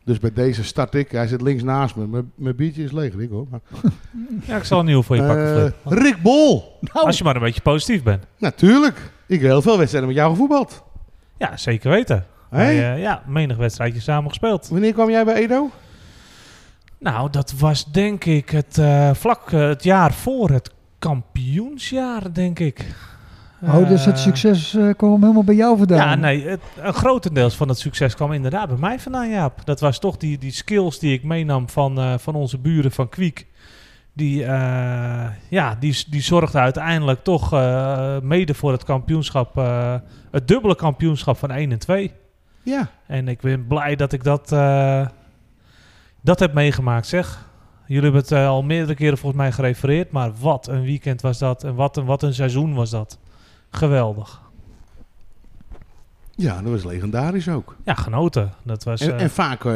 Dus 0.05 0.19
bij 0.19 0.33
deze 0.33 0.65
start 0.65 0.95
ik. 0.95 1.11
Hij 1.11 1.27
zit 1.27 1.41
links 1.41 1.63
naast 1.63 1.97
me. 1.97 2.07
Mijn- 2.07 2.33
Mijn 2.35 2.57
biertje 2.57 2.83
is 2.85 2.93
leeg, 2.93 3.15
Rick 3.15 3.31
hoor. 3.31 3.47
Maar, 3.51 3.61
Ja, 4.47 4.57
ik 4.57 4.65
zal 4.65 4.79
een 4.79 4.85
nieuw 4.85 5.03
voor 5.03 5.17
je 5.17 5.23
pakken, 5.23 5.67
Eh. 5.67 5.73
Rick 6.03 6.23
Bol! 6.23 6.79
Als 6.93 7.19
je 7.19 7.25
maar 7.25 7.35
een 7.37 7.43
beetje 7.43 7.61
positief 7.63 8.03
bent. 8.03 8.25
Natuurlijk. 8.39 8.97
Ik 9.27 9.41
heb 9.41 9.51
heel 9.51 9.63
veel 9.63 9.77
wedstrijden 9.79 10.09
met 10.11 10.19
jou 10.19 10.31
gevoetbald. 10.31 10.83
Ja, 11.39 11.57
zeker 11.57 11.91
weten. 11.91 12.27
Wij, 12.49 12.93
eh, 12.93 13.01
ja, 13.01 13.23
menig 13.27 13.57
wedstrijdje 13.57 14.01
samen 14.01 14.29
gespeeld. 14.29 14.69
Wanneer 14.69 14.93
kwam 14.93 15.11
jij 15.11 15.25
bij 15.25 15.35
Edo? 15.35 15.71
Nou, 16.99 17.31
dat 17.31 17.55
was 17.59 17.85
denk 17.85 18.25
ik 18.25 18.51
het 18.51 18.79
eh, 18.79 19.11
vlak 19.15 19.53
eh, 19.53 19.69
het 19.69 19.83
jaar 19.85 20.13
voor 20.13 20.51
het 20.51 20.71
kampioensjaar, 20.99 22.33
denk 22.33 22.59
ik. 22.59 22.87
Oh, 23.63 23.89
dus 23.89 24.05
het 24.05 24.19
succes 24.19 24.75
eh, 24.75 24.89
kwam 24.97 25.21
helemaal 25.21 25.45
bij 25.45 25.55
jou 25.55 25.79
vandaan. 25.79 25.99
Ja, 25.99 26.15
nee, 26.15 26.47
het, 26.47 26.61
een 26.77 26.93
grotendeels 26.93 27.57
van 27.57 27.69
het 27.69 27.79
succes 27.79 28.15
kwam 28.15 28.33
inderdaad 28.33 28.69
bij 28.69 28.79
mij 28.79 28.99
vandaan, 28.99 29.31
Jaap. 29.31 29.65
Dat 29.65 29.81
was 29.81 29.99
toch 29.99 30.17
die, 30.17 30.39
die 30.39 30.53
skills 30.53 30.99
die 30.99 31.13
ik 31.13 31.25
meenam 31.25 31.69
van, 31.69 31.99
eh, 31.99 32.15
van 32.19 32.35
onze 32.35 32.59
buren 32.59 32.93
van 32.93 33.09
Kwiek. 33.09 33.47
Die, 34.13 34.45
eh, 34.45 35.27
ja, 35.49 35.77
die, 35.81 36.05
die 36.11 36.23
zorgde 36.23 36.59
uiteindelijk 36.59 37.25
toch 37.25 37.53
eh, 37.53 38.21
mede 38.21 38.55
voor 38.55 38.73
het 38.73 38.85
kampioenschap, 38.85 39.59
eh, 39.59 39.95
het 40.31 40.49
dubbele 40.49 40.77
kampioenschap 40.77 41.37
van 41.37 41.51
1 41.51 41.73
en 41.73 41.79
2. 41.79 42.13
Ja. 42.69 42.91
En 43.07 43.29
ik 43.29 43.41
ben 43.41 43.67
blij 43.67 43.97
dat 43.97 44.13
ik 44.13 44.25
dat, 44.25 44.53
eh, 44.53 45.07
dat 46.21 46.39
heb 46.39 46.53
meegemaakt, 46.55 47.07
zeg. 47.07 47.49
Jullie 47.87 48.03
hebben 48.03 48.21
het 48.21 48.33
eh, 48.33 48.49
al 48.49 48.63
meerdere 48.63 48.95
keren 48.95 49.19
volgens 49.19 49.43
mij 49.43 49.53
gerefereerd, 49.53 50.11
maar 50.11 50.33
wat 50.41 50.69
een 50.69 50.83
weekend 50.83 51.21
was 51.21 51.39
dat 51.39 51.65
en 51.65 51.75
wat 51.75 51.97
een, 51.97 52.05
wat 52.05 52.23
een 52.23 52.35
seizoen 52.35 52.75
was 52.75 52.91
dat. 52.91 53.19
Geweldig. 53.71 54.48
Ja, 56.41 56.63
dat 56.63 56.71
was 56.71 56.85
legendarisch 56.85 57.49
ook. 57.49 57.77
Ja, 57.85 57.95
genoten. 57.95 58.51
Dat 58.63 58.85
was... 58.85 59.01
En, 59.01 59.17
eh, 59.17 59.23
en 59.23 59.31
vaak, 59.31 59.65
eh, 59.65 59.73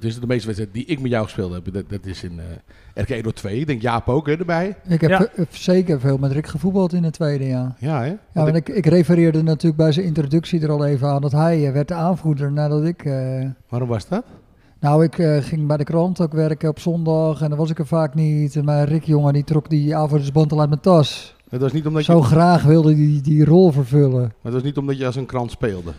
dus 0.00 0.20
de 0.20 0.26
meeste 0.26 0.46
wedstrijden 0.46 0.70
die 0.72 0.84
ik 0.84 1.00
met 1.00 1.10
jou 1.10 1.24
gespeeld 1.24 1.52
heb, 1.52 1.72
dat, 1.72 1.84
dat 1.88 2.06
is 2.06 2.22
in 2.22 2.40
eh 2.40 3.02
RK 3.02 3.08
Edo 3.10 3.30
2. 3.30 3.58
Ik 3.58 3.66
denk 3.66 3.82
Jaap 3.82 4.08
ook 4.08 4.26
hè, 4.26 4.36
erbij. 4.36 4.76
Ik 4.88 5.00
heb 5.00 5.10
Ja. 5.10 5.26
eh, 5.26 5.44
zeker 5.50 6.00
veel 6.00 6.18
met 6.18 6.32
Rick 6.32 6.46
gevoetbald 6.46 6.92
in 6.92 7.04
het 7.04 7.12
tweede 7.12 7.46
jaar. 7.46 7.74
Ja, 7.78 8.00
hè? 8.00 8.06
Ja, 8.06 8.18
Want 8.32 8.54
ik, 8.56 8.68
ik 8.68 8.86
refereerde 8.86 9.42
natuurlijk 9.42 9.76
bij 9.76 9.92
zijn 9.92 10.06
introductie 10.06 10.60
er 10.62 10.70
al 10.70 10.84
even 10.84 11.08
aan 11.08 11.20
dat 11.20 11.32
hij 11.32 11.72
werd 11.72 11.88
de 11.88 11.94
aanvoerder 11.94 12.52
nadat 12.52 12.84
ik... 12.84 13.04
eh, 13.04 13.44
Waarom 13.68 13.88
was 13.88 14.08
dat? 14.08 14.24
nou, 14.80 15.04
ik 15.04 15.18
eh, 15.18 15.36
ging 15.42 15.66
bij 15.66 15.76
de 15.76 15.84
krant 15.84 16.20
ook 16.20 16.32
werken 16.32 16.68
op 16.68 16.78
zondag 16.78 17.40
en 17.42 17.48
dan 17.48 17.58
was 17.58 17.70
ik 17.70 17.78
er 17.78 17.86
vaak 17.86 18.14
niet. 18.14 18.56
En 18.56 18.64
mijn 18.64 18.86
Rick, 18.86 19.04
jongen, 19.04 19.32
die 19.32 19.44
trok 19.44 19.70
die 19.70 19.96
aanvoerdersband 19.96 20.52
al 20.52 20.60
uit 20.60 20.68
mijn 20.68 20.80
tas. 20.80 21.36
Het 21.54 21.62
was 21.62 21.72
niet 21.72 21.86
omdat 21.86 22.06
je, 22.06 22.12
Zo 22.12 22.20
graag 22.20 22.62
wilde 22.62 22.94
die, 22.94 23.20
die 23.20 23.44
rol 23.44 23.72
vervullen. 23.72 24.32
het 24.42 24.52
was 24.52 24.62
niet 24.62 24.76
omdat 24.76 24.98
je 24.98 25.06
als 25.06 25.16
een 25.16 25.26
krant 25.26 25.50
speelde. 25.50 25.92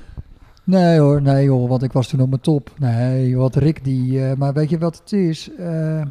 Nee 0.63 0.99
hoor, 0.99 1.21
nee 1.21 1.49
hoor, 1.49 1.67
want 1.67 1.83
ik 1.83 1.91
was 1.91 2.07
toen 2.07 2.19
op 2.19 2.29
mijn 2.29 2.41
top. 2.41 2.71
Nee, 2.77 3.37
wat 3.37 3.55
Rick 3.55 3.83
die... 3.83 4.25
eh, 4.25 4.35
maar 4.37 4.53
weet 4.53 4.69
je 4.69 4.77
wat 4.77 4.97
het 5.03 5.11
is? 5.13 5.49
Eh, 5.57 6.01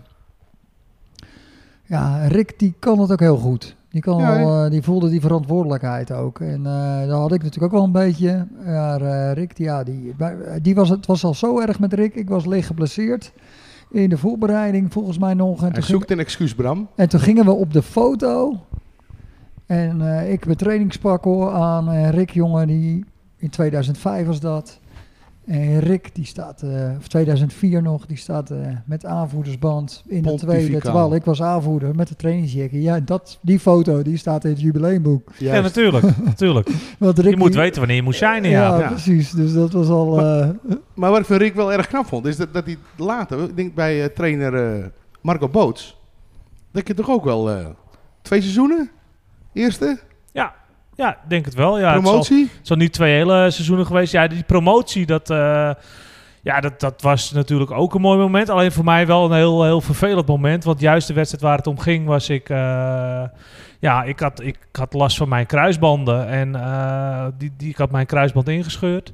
ja, 1.85 2.27
Rick 2.27 2.59
die 2.59 2.75
kan 2.79 2.99
het 3.01 3.13
ook 3.13 3.21
heel 3.21 3.37
goed. 3.37 3.77
Die, 3.91 4.01
kan 4.01 4.19
Ja, 4.19 4.43
al, 4.43 4.65
eh, 4.65 4.71
die 4.71 4.83
voelde 4.83 5.09
die 5.11 5.21
verantwoordelijkheid 5.21 6.13
ook. 6.13 6.41
En 6.41 6.63
dat 7.09 7.19
had 7.19 7.33
ik 7.33 7.43
natuurlijk 7.43 7.73
ook 7.75 7.79
wel 7.79 7.85
een 7.87 7.93
beetje. 8.07 8.47
Maar 8.65 9.33
Rick, 9.33 9.57
die, 9.57 9.67
ja, 9.67 9.83
die, 9.85 10.15
die 10.63 10.75
was, 10.75 10.89
het 10.89 11.07
was 11.07 11.25
al 11.25 11.35
zo 11.35 11.61
erg 11.61 11.79
met 11.81 11.93
Rick. 11.93 12.15
Ik 12.15 12.29
was 12.29 12.45
licht 12.47 12.67
geblesseerd 12.67 13.33
in 13.91 14.09
de 14.09 14.19
voorbereiding 14.19 14.93
volgens 14.93 15.19
mij 15.19 15.35
nog. 15.35 15.63
En 15.65 15.73
Hij 15.73 15.83
zoekt 15.83 16.11
een 16.11 16.19
excuus, 16.19 16.55
Bram. 16.55 16.89
en 16.95 17.09
toen 17.09 17.21
gingen 17.21 17.45
we 17.45 17.53
op 17.53 17.73
de 17.73 17.83
foto. 17.83 18.59
En 19.67 20.19
eh, 20.19 20.33
ik 20.33 20.45
mijn 20.45 20.57
trainingspak 20.59 21.25
hoor 21.25 21.51
aan. 21.53 21.91
En 21.91 22.11
Rick, 22.11 22.31
jongen, 22.31 22.67
die 22.67 23.05
in 23.37 23.51
2005 23.51 24.27
was 24.27 24.41
dat. 24.41 24.79
En 25.47 25.81
Rick, 25.81 26.15
die 26.15 26.25
staat, 26.27 26.63
eh, 26.63 26.91
of 26.99 27.09
2004 27.09 27.83
nog, 27.83 28.07
die 28.07 28.17
staat 28.17 28.51
eh, 28.51 28.59
met 28.87 29.05
aanvoerdersband 29.05 30.05
in 30.07 30.23
de 30.23 30.35
tweede. 30.35 30.79
Terwijl 30.79 31.15
ik 31.15 31.25
was 31.25 31.43
aanvoerder 31.43 31.95
met 31.95 32.09
de 32.09 32.17
trainingsjacket. 32.17 32.83
Ja, 32.83 33.01
dat, 33.01 33.39
die 33.43 33.59
foto, 33.61 34.03
die 34.03 34.17
staat 34.17 34.45
in 34.45 34.51
het 34.51 34.61
jubileumboek. 34.61 35.33
ja, 35.39 35.61
natuurlijk. 35.61 36.17
natuurlijk. 36.25 36.69
Want 36.99 37.19
Rick, 37.19 37.31
Je 37.31 37.37
moet 37.37 37.53
die- 37.53 37.61
weten 37.61 37.79
wanneer 37.79 37.97
je 37.97 38.03
moet 38.03 38.15
shinen, 38.15 38.51
Ja, 38.51 38.69
ja. 38.75 38.79
Ja. 38.79 38.89
precies. 38.89 39.31
Dus 39.31 39.53
dat 39.53 39.73
was 39.73 39.89
al... 39.89 40.21
eh, 40.21 40.49
Maar 40.95 41.11
wat 41.11 41.21
ik 41.21 41.27
van 41.27 41.37
Rick 41.37 41.55
wel 41.55 41.73
erg 41.73 41.87
knap 41.87 42.07
vond, 42.07 42.27
is 42.27 42.37
dat, 42.37 42.53
dat 42.55 42.65
hij 42.65 42.77
later, 42.97 43.43
ik 43.43 43.57
denk 43.57 43.75
bij 43.75 44.03
eh, 44.03 44.09
trainer 44.09 44.55
eh, 44.79 44.85
Marco 45.23 45.49
Boots, 45.49 46.01
dat 46.73 46.87
je 46.89 46.95
toch 46.95 47.11
ook 47.11 47.25
wel 47.25 47.51
eh, 47.51 47.67
twee 48.23 48.41
seizoenen? 48.41 48.91
Eerste? 49.55 49.99
Ja, 50.97 51.11
ik 51.13 51.29
denk 51.29 51.45
het 51.45 51.55
wel. 51.55 51.79
Ja, 51.79 51.85
het 51.85 51.93
zal- 51.93 52.03
promotie? 52.03 52.51
Het 52.57 52.67
zijn 52.67 52.79
nu 52.79 52.89
twee 52.89 53.15
hele 53.15 53.51
seizoenen 53.51 53.87
geweest. 53.87 54.13
Ja, 54.13 54.27
die 54.27 54.43
promotie, 54.43 55.07
dat, 55.07 55.31
eh, 55.31 55.71
ja, 56.43 56.61
dat, 56.61 56.81
dat 56.81 57.03
was 57.03 57.33
natuurlijk 57.33 57.71
ook 57.71 57.95
een 57.95 58.01
mooi 58.01 58.19
moment. 58.19 58.49
Alleen 58.49 58.73
voor 58.73 58.85
mij 58.85 59.07
wel 59.07 59.25
een 59.25 59.37
heel, 59.37 59.65
heel 59.65 59.81
vervelend 59.81 60.27
moment. 60.27 60.65
Want 60.65 60.81
juist 60.81 61.07
de 61.07 61.15
wedstrijd 61.15 61.43
waar 61.45 61.57
het 61.57 61.67
om 61.67 61.79
ging, 61.79 62.07
was 62.07 62.29
ik... 62.29 62.49
eh, 62.49 63.23
ja, 63.81 64.03
ik 64.03 64.21
had, 64.21 64.41
ik 64.43 64.59
had 64.73 64.93
last 64.93 65.17
van 65.17 65.29
mijn 65.29 65.47
kruisbanden. 65.47 66.29
En 66.29 66.55
eh, 66.55 67.27
die, 67.39 67.53
die, 67.57 67.69
ik 67.69 67.77
had 67.77 67.91
mijn 67.91 68.07
kruisband 68.07 68.49
ingescheurd. 68.49 69.13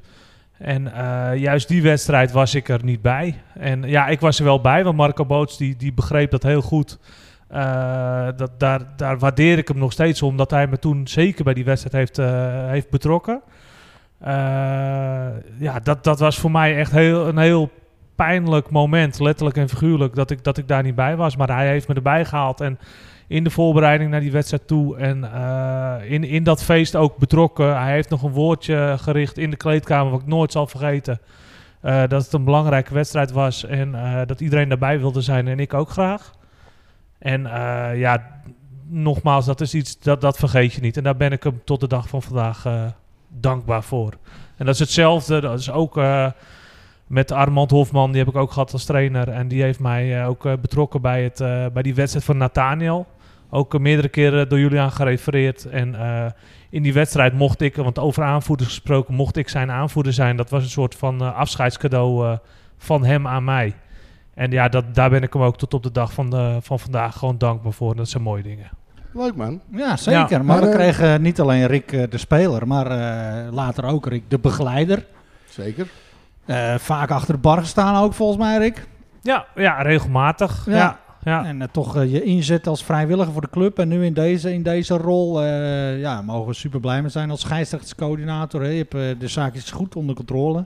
En 0.57 0.91
juist 1.37 1.67
die 1.67 1.81
wedstrijd 1.81 2.31
was 2.31 2.55
ik 2.55 2.69
er 2.69 2.83
niet 2.83 3.01
bij. 3.01 3.41
En 3.53 3.83
ja, 3.83 4.07
ik 4.07 4.19
was 4.19 4.39
er 4.39 4.45
wel 4.45 4.61
bij, 4.61 4.83
want 4.83 4.97
Marco 4.97 5.25
Boots 5.25 5.57
die, 5.57 5.75
die 5.75 5.93
begreep 5.93 6.31
dat 6.31 6.43
heel 6.43 6.61
goed. 6.61 6.99
Eh, 7.51 8.27
dat, 8.35 8.51
daar, 8.57 8.81
daar 8.95 9.19
waardeer 9.19 9.57
ik 9.57 9.67
hem 9.67 9.77
nog 9.77 9.91
steeds 9.91 10.21
om, 10.21 10.37
dat 10.37 10.51
hij 10.51 10.67
me 10.67 10.79
toen 10.79 11.07
zeker 11.07 11.43
bij 11.43 11.53
die 11.53 11.65
wedstrijd 11.65 11.95
heeft, 11.95 12.17
eh, 12.17 12.69
heeft 12.69 12.89
betrokken. 12.89 13.41
Eh, 14.19 14.31
ja, 15.57 15.79
dat, 15.83 16.03
dat 16.03 16.19
was 16.19 16.39
voor 16.39 16.51
mij 16.51 16.77
echt 16.77 16.91
heel, 16.91 17.27
een 17.27 17.37
heel 17.37 17.69
pijnlijk 18.15 18.69
moment, 18.69 19.19
letterlijk 19.19 19.57
en 19.57 19.69
figuurlijk, 19.69 20.15
dat 20.15 20.31
ik, 20.31 20.43
dat 20.43 20.57
ik 20.57 20.67
daar 20.67 20.83
niet 20.83 20.95
bij 20.95 21.15
was. 21.15 21.35
Maar 21.35 21.55
hij 21.55 21.67
heeft 21.67 21.87
me 21.87 21.93
erbij 21.93 22.25
gehaald 22.25 22.61
en 22.61 22.79
in 23.27 23.43
de 23.43 23.49
voorbereiding 23.49 24.11
naar 24.11 24.19
die 24.19 24.31
wedstrijd 24.31 24.67
toe 24.67 24.97
en 24.97 25.23
in, 26.03 26.23
in 26.23 26.43
dat 26.43 26.63
feest 26.63 26.95
ook 26.95 27.17
betrokken. 27.17 27.81
Hij 27.81 27.91
heeft 27.91 28.09
nog 28.09 28.23
een 28.23 28.31
woordje 28.31 28.95
gericht 28.97 29.37
in 29.37 29.49
de 29.49 29.57
kleedkamer, 29.57 30.11
wat 30.11 30.21
ik 30.21 30.27
nooit 30.27 30.51
zal 30.51 30.67
vergeten. 30.67 31.19
Dat 31.81 32.23
het 32.23 32.33
een 32.33 32.43
belangrijke 32.43 32.93
wedstrijd 32.93 33.31
was 33.31 33.65
en 33.65 33.95
dat 34.25 34.41
iedereen 34.41 34.69
daarbij 34.69 34.99
wilde 34.99 35.21
zijn 35.21 35.47
en 35.47 35.59
ik 35.59 35.73
ook 35.73 35.89
graag. 35.89 36.31
En 37.21 37.45
eh, 37.45 37.99
ja, 37.99 38.41
nogmaals, 38.87 39.45
dat 39.45 39.61
is 39.61 39.73
iets 39.73 39.99
dat, 39.99 40.21
dat 40.21 40.37
vergeet 40.37 40.73
je 40.73 40.81
niet. 40.81 40.97
En 40.97 41.03
daar 41.03 41.17
ben 41.17 41.31
ik 41.31 41.43
hem 41.43 41.61
tot 41.63 41.79
de 41.79 41.87
dag 41.87 42.07
van 42.07 42.21
vandaag 42.21 42.65
eh, 42.65 42.83
dankbaar 43.27 43.83
voor. 43.83 44.13
En 44.57 44.65
dat 44.65 44.73
is 44.73 44.79
hetzelfde, 44.79 45.41
dat 45.41 45.59
is 45.59 45.71
ook 45.71 45.97
eh, 45.97 46.27
met 47.07 47.31
Armand 47.31 47.71
Hofman, 47.71 48.11
die 48.11 48.19
heb 48.19 48.29
ik 48.29 48.39
ook 48.39 48.51
gehad 48.51 48.73
als 48.73 48.85
trainer. 48.85 49.29
En 49.29 49.47
die 49.47 49.61
heeft 49.61 49.79
mij 49.79 50.25
ook 50.25 50.61
betrokken 50.61 51.01
bij, 51.01 51.23
het, 51.23 51.37
bij 51.73 51.83
die 51.83 51.95
wedstrijd 51.95 52.25
van 52.25 52.37
Nathaniel. 52.37 53.07
Ook 53.49 53.79
meerdere 53.79 54.09
keren 54.09 54.49
door 54.49 54.59
jullie 54.59 54.79
aan 54.79 54.91
gerefereerd. 54.91 55.65
En 55.65 55.95
in 56.69 56.83
die 56.83 56.93
wedstrijd 56.93 57.33
mocht 57.33 57.61
ik, 57.61 57.75
want 57.75 57.99
over 57.99 58.23
aanvoerders 58.23 58.69
gesproken, 58.69 59.13
mocht 59.13 59.37
ik 59.37 59.49
zijn 59.49 59.71
aanvoerder 59.71 60.13
zijn. 60.13 60.37
Dat 60.37 60.49
was 60.49 60.63
een 60.63 60.69
soort 60.69 60.95
van 60.95 61.35
afscheidscadeau 61.35 62.37
van 62.77 63.05
hem 63.05 63.27
aan 63.27 63.43
mij. 63.43 63.75
En 64.33 64.51
ja, 64.51 64.69
dat, 64.69 64.95
daar 64.95 65.09
ben 65.09 65.21
ik 65.23 65.33
hem 65.33 65.41
ook 65.41 65.57
tot 65.57 65.73
op 65.73 65.83
de 65.83 65.91
dag 65.91 66.13
van, 66.13 66.29
de, 66.29 66.57
van 66.61 66.79
vandaag 66.79 67.17
gewoon 67.17 67.37
dankbaar 67.37 67.73
voor. 67.73 67.95
Dat 67.95 68.09
zijn 68.09 68.23
mooie 68.23 68.43
dingen. 68.43 68.69
Leuk 69.13 69.35
man. 69.35 69.61
Ja, 69.71 69.97
zeker. 69.97 70.19
Ja. 70.29 70.37
Maar, 70.37 70.43
Maar, 70.45 70.61
we 70.61 70.67
eh, 70.67 70.73
kregen 70.73 71.21
niet 71.21 71.39
alleen 71.39 71.65
Rick 71.67 71.91
eh, 71.91 72.03
de 72.09 72.17
speler, 72.17 72.67
maar 72.67 72.85
eh, 72.91 73.51
later 73.53 73.85
ook 73.85 74.05
Rick 74.07 74.23
de 74.27 74.39
begeleider. 74.39 75.05
Zeker. 75.49 75.87
Eh, 76.45 76.75
vaak 76.75 77.11
achter 77.11 77.33
de 77.33 77.39
bar 77.39 77.57
gestaan 77.57 78.03
ook 78.03 78.13
volgens 78.13 78.37
mij, 78.39 78.57
Rick. 78.57 78.87
Ja, 79.21 79.45
ja 79.55 79.81
regelmatig. 79.81 80.65
Ja. 80.65 80.75
Ja. 80.75 80.99
Ja, 81.23 81.45
En 81.45 81.61
eh, 81.61 81.67
toch 81.71 81.95
eh, 81.97 82.11
je 82.11 82.23
inzet 82.23 82.67
als 82.67 82.83
vrijwilliger 82.83 83.31
voor 83.33 83.41
de 83.41 83.49
club. 83.49 83.79
En 83.79 83.87
nu 83.87 84.05
in 84.05 84.13
deze, 84.13 84.53
in 84.53 84.63
deze 84.63 84.97
rol 84.97 85.41
eh, 85.43 85.99
ja, 85.99 86.21
mogen 86.21 86.47
we 86.47 86.53
super 86.53 86.79
blij 86.79 87.01
mee 87.01 87.09
zijn 87.09 87.29
als 87.31 87.41
scheidsrechterscoördinator. 87.41 88.61
Hè. 88.61 88.67
Je 88.67 88.77
hebt 88.77 88.93
eh, 88.93 89.01
de 89.19 89.27
zaakjes 89.27 89.71
goed 89.71 89.95
onder 89.95 90.15
controle. 90.15 90.65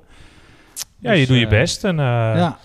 ja 0.99 1.11
je 1.11 1.18
Dus, 1.20 1.28
doet 1.28 1.38
je 1.38 1.43
eh, 1.43 1.49
best. 1.49 1.84
En, 1.84 1.99
eh, 1.99 2.05
ja. 2.05 2.57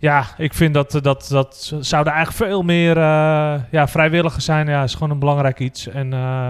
Ja, 0.00 0.24
ik 0.36 0.54
vind 0.54 0.74
dat, 0.74 0.98
dat, 1.02 1.26
dat 1.30 1.72
zouden 1.80 2.12
eigenlijk 2.12 2.44
veel 2.50 2.62
meer 2.62 2.96
eh, 2.96 3.54
ja, 3.70 3.88
vrijwilligers 3.88 4.44
zijn. 4.44 4.66
Ja, 4.68 4.82
is 4.82 4.94
gewoon 4.94 5.10
een 5.10 5.18
belangrijk 5.18 5.58
iets. 5.60 5.86
En 5.88 6.12
eh, 6.12 6.48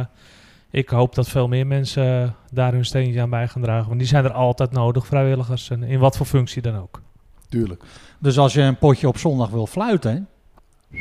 ik 0.70 0.88
hoop 0.88 1.14
dat 1.14 1.28
veel 1.28 1.48
meer 1.48 1.66
mensen 1.66 2.34
daar 2.52 2.72
hun 2.72 2.84
steentje 2.84 3.20
aan 3.20 3.30
bij 3.30 3.48
gaan 3.48 3.62
dragen. 3.62 3.86
Want 3.86 3.98
die 3.98 4.08
zijn 4.08 4.24
er 4.24 4.32
altijd 4.32 4.72
nodig, 4.72 5.06
vrijwilligers. 5.06 5.70
En 5.70 5.82
in 5.82 5.98
wat 5.98 6.16
voor 6.16 6.26
functie 6.26 6.62
dan 6.62 6.76
ook. 6.76 7.00
Tuurlijk. 7.48 7.82
Dus 8.18 8.38
als 8.38 8.52
je 8.52 8.60
een 8.62 8.78
potje 8.78 9.08
op 9.08 9.18
zondag 9.18 9.48
wil 9.50 9.66
fluiten, 9.66 10.28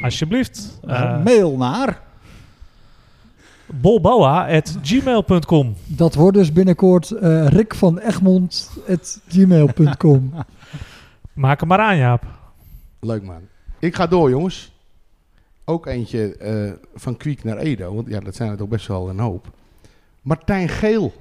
Alsjeblieft. 0.02 0.80
eh, 0.88 1.00
Uh, 1.02 1.24
mail 1.24 1.58
naar. 1.58 2.00
bolboa.gmail.com 3.66 5.76
dat 5.86 6.16
wordt 6.16 6.38
dus 6.38 6.54
binnenkort 6.54 7.12
eh 7.12 7.48
Rick 7.48 7.76
van 7.76 8.00
Egmond.gmail.com. 8.00 10.34
Maak 11.34 11.60
hem 11.60 11.70
maar 11.70 11.80
aan, 11.80 11.98
Jaap. 11.98 12.26
Leuk 13.00 13.24
man. 13.24 13.48
Ik 13.80 13.96
ga 13.96 14.08
door 14.08 14.30
jongens. 14.30 14.76
Ook 15.66 15.86
eentje 15.86 16.38
eh, 16.38 16.72
van 16.96 17.18
Kwiek 17.18 17.44
naar 17.44 17.58
Edo. 17.58 17.96
Want 17.96 18.08
ja, 18.08 18.20
dat 18.20 18.36
zijn 18.36 18.52
er 18.52 18.58
toch 18.58 18.68
best 18.68 18.88
wel 18.88 19.10
een 19.10 19.20
hoop. 19.20 19.52
Martijn 20.22 20.70
Geel. 20.70 21.14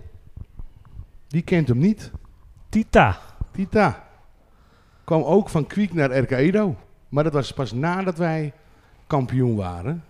Die 1.28 1.42
kent 1.42 1.68
hem 1.68 1.78
niet. 1.78 2.10
Tita. 2.68 3.18
Tita. 3.52 4.04
Kwam 5.04 5.22
ook 5.22 5.48
van 5.48 5.66
Kwiek 5.66 5.94
naar 5.94 6.18
RK 6.18 6.30
Edo. 6.30 6.76
Maar 7.08 7.24
dat 7.24 7.32
was 7.32 7.52
pas 7.52 7.72
nadat 7.72 8.18
wij 8.18 8.52
kampioen 9.06 9.56
waren. 9.56 10.04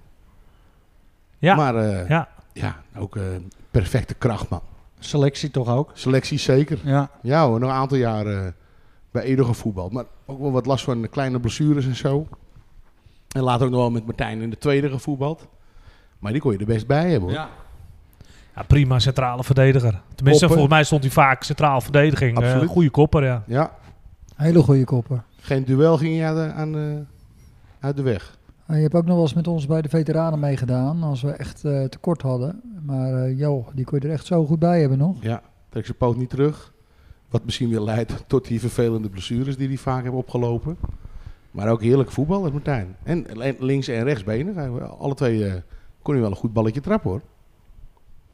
Ja. 1.38 1.54
Maar 1.54 1.76
eh, 1.76 2.08
ja. 2.08 2.28
ja. 2.52 2.82
ook 2.96 3.16
een 3.16 3.52
perfecte 3.70 4.14
krachtman. 4.14 4.62
Selectie 4.98 5.50
toch 5.50 5.68
ook? 5.68 5.90
Selectie 5.94 6.38
zeker. 6.38 6.80
Ja. 6.84 7.10
Ja 7.22 7.46
hoor, 7.46 7.60
nog 7.60 7.70
een 7.70 7.76
aantal 7.76 7.98
jaren 7.98 8.54
bij 9.10 9.22
Edo 9.22 9.44
gevoetbald. 9.44 9.92
Maar 9.92 10.04
ook 10.26 10.40
wel 10.40 10.52
wat 10.52 10.66
last 10.66 10.84
van 10.84 11.08
kleine 11.10 11.40
blessures 11.40 11.86
en 11.86 11.96
zo. 11.96 12.26
En 13.34 13.42
later 13.42 13.64
ook 13.66 13.72
nog 13.72 13.80
wel 13.80 13.90
met 13.90 14.06
Martijn 14.06 14.40
in 14.40 14.50
de 14.50 14.58
tweede 14.58 14.90
gevoetbald. 14.90 15.46
Maar 16.18 16.32
die 16.32 16.40
kon 16.40 16.52
je 16.52 16.58
er 16.58 16.66
best 16.66 16.86
bij 16.86 17.10
hebben 17.10 17.20
hoor. 17.28 17.38
ja. 17.38 17.48
Ja, 18.54 18.62
prima 18.62 18.98
centrale 18.98 19.44
verdediger. 19.44 19.90
Tenminste, 20.14 20.22
Koppen. 20.46 20.48
volgens 20.48 20.68
mij 20.68 20.84
stond 20.84 21.02
hij 21.02 21.10
vaak 21.12 21.42
centraal 21.42 21.80
verdediging. 21.80 22.38
Eh, 22.38 22.44
Absoluut. 22.44 22.68
goede 22.70 22.90
kopper, 22.90 23.24
ja. 23.24 23.42
Ja, 23.46 23.72
Hele 24.34 24.62
goede 24.62 24.84
koppen. 24.84 25.24
geen 25.40 25.64
duel 25.64 25.96
ging 25.98 26.16
je 26.16 26.24
aan 26.52 26.72
de, 26.72 27.02
uit 27.80 27.96
de 27.96 28.02
weg. 28.02 28.38
En 28.66 28.76
je 28.76 28.82
hebt 28.82 28.94
ook 28.94 29.04
nog 29.04 29.14
wel 29.14 29.22
eens 29.22 29.34
met 29.34 29.48
ons 29.48 29.66
bij 29.66 29.82
de 29.82 29.88
veteranen 29.88 30.38
meegedaan, 30.38 31.02
als 31.02 31.22
we 31.22 31.30
echt 31.30 31.64
eh, 31.64 31.84
tekort 31.84 32.22
hadden. 32.22 32.60
Maar 32.82 33.14
eh, 33.14 33.38
joh, 33.38 33.68
die 33.74 33.84
kon 33.84 33.98
je 34.00 34.06
er 34.06 34.12
echt 34.12 34.26
zo 34.26 34.44
goed 34.46 34.58
bij 34.58 34.80
hebben 34.80 34.98
nog. 34.98 35.16
Ja, 35.22 35.42
trek 35.68 35.84
zijn 35.84 35.96
poot 35.98 36.16
niet 36.16 36.30
terug. 36.30 36.72
Wat 37.30 37.44
misschien 37.44 37.68
weer 37.68 37.80
leidt 37.80 38.24
tot 38.26 38.46
die 38.46 38.60
vervelende 38.60 39.08
blessures 39.08 39.56
die 39.56 39.68
hij 39.68 39.76
vaak 39.76 40.02
heeft 40.02 40.14
opgelopen. 40.14 40.76
Maar 41.50 41.68
ook 41.70 41.82
heerlijk 41.82 42.10
voetbal, 42.10 42.42
dat 42.42 42.52
Martijn. 42.52 42.96
En 43.02 43.26
links 43.58 43.88
en 43.88 44.04
rechtsbenig. 44.04 44.54
Hij- 44.54 44.70
Alle 44.80 45.14
twee 45.14 45.46
eh, 45.46 45.54
kon 46.02 46.12
hij 46.14 46.22
wel 46.22 46.30
een 46.32 46.36
goed 46.36 46.52
balletje 46.52 46.80
trappen 46.80 47.10
hoor. 47.10 47.20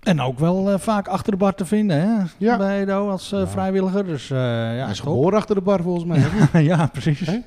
En 0.01 0.20
ook 0.20 0.38
wel 0.38 0.70
eh, 0.70 0.78
vaak 0.78 1.09
achter 1.09 1.32
de 1.32 1.38
bar 1.38 1.55
te 1.55 1.66
vinden, 1.66 2.01
hè? 2.01 2.24
Ja. 2.38 2.57
Bij 2.57 2.80
Edo 2.82 3.11
als 3.11 3.32
eh, 3.32 3.38
Ja. 3.40 3.47
vrijwilliger. 3.49 4.05
Dus 4.05 4.30
eh, 4.30 4.36
ja, 4.38 4.82
hij 4.82 4.90
is 4.90 5.01
geboren 5.01 5.38
achter 5.38 5.55
de 5.55 5.61
bar 5.61 5.82
volgens 5.82 6.05
mij. 6.05 6.62
ja, 6.64 6.86
precies. 6.86 7.20
Hè? 7.20 7.38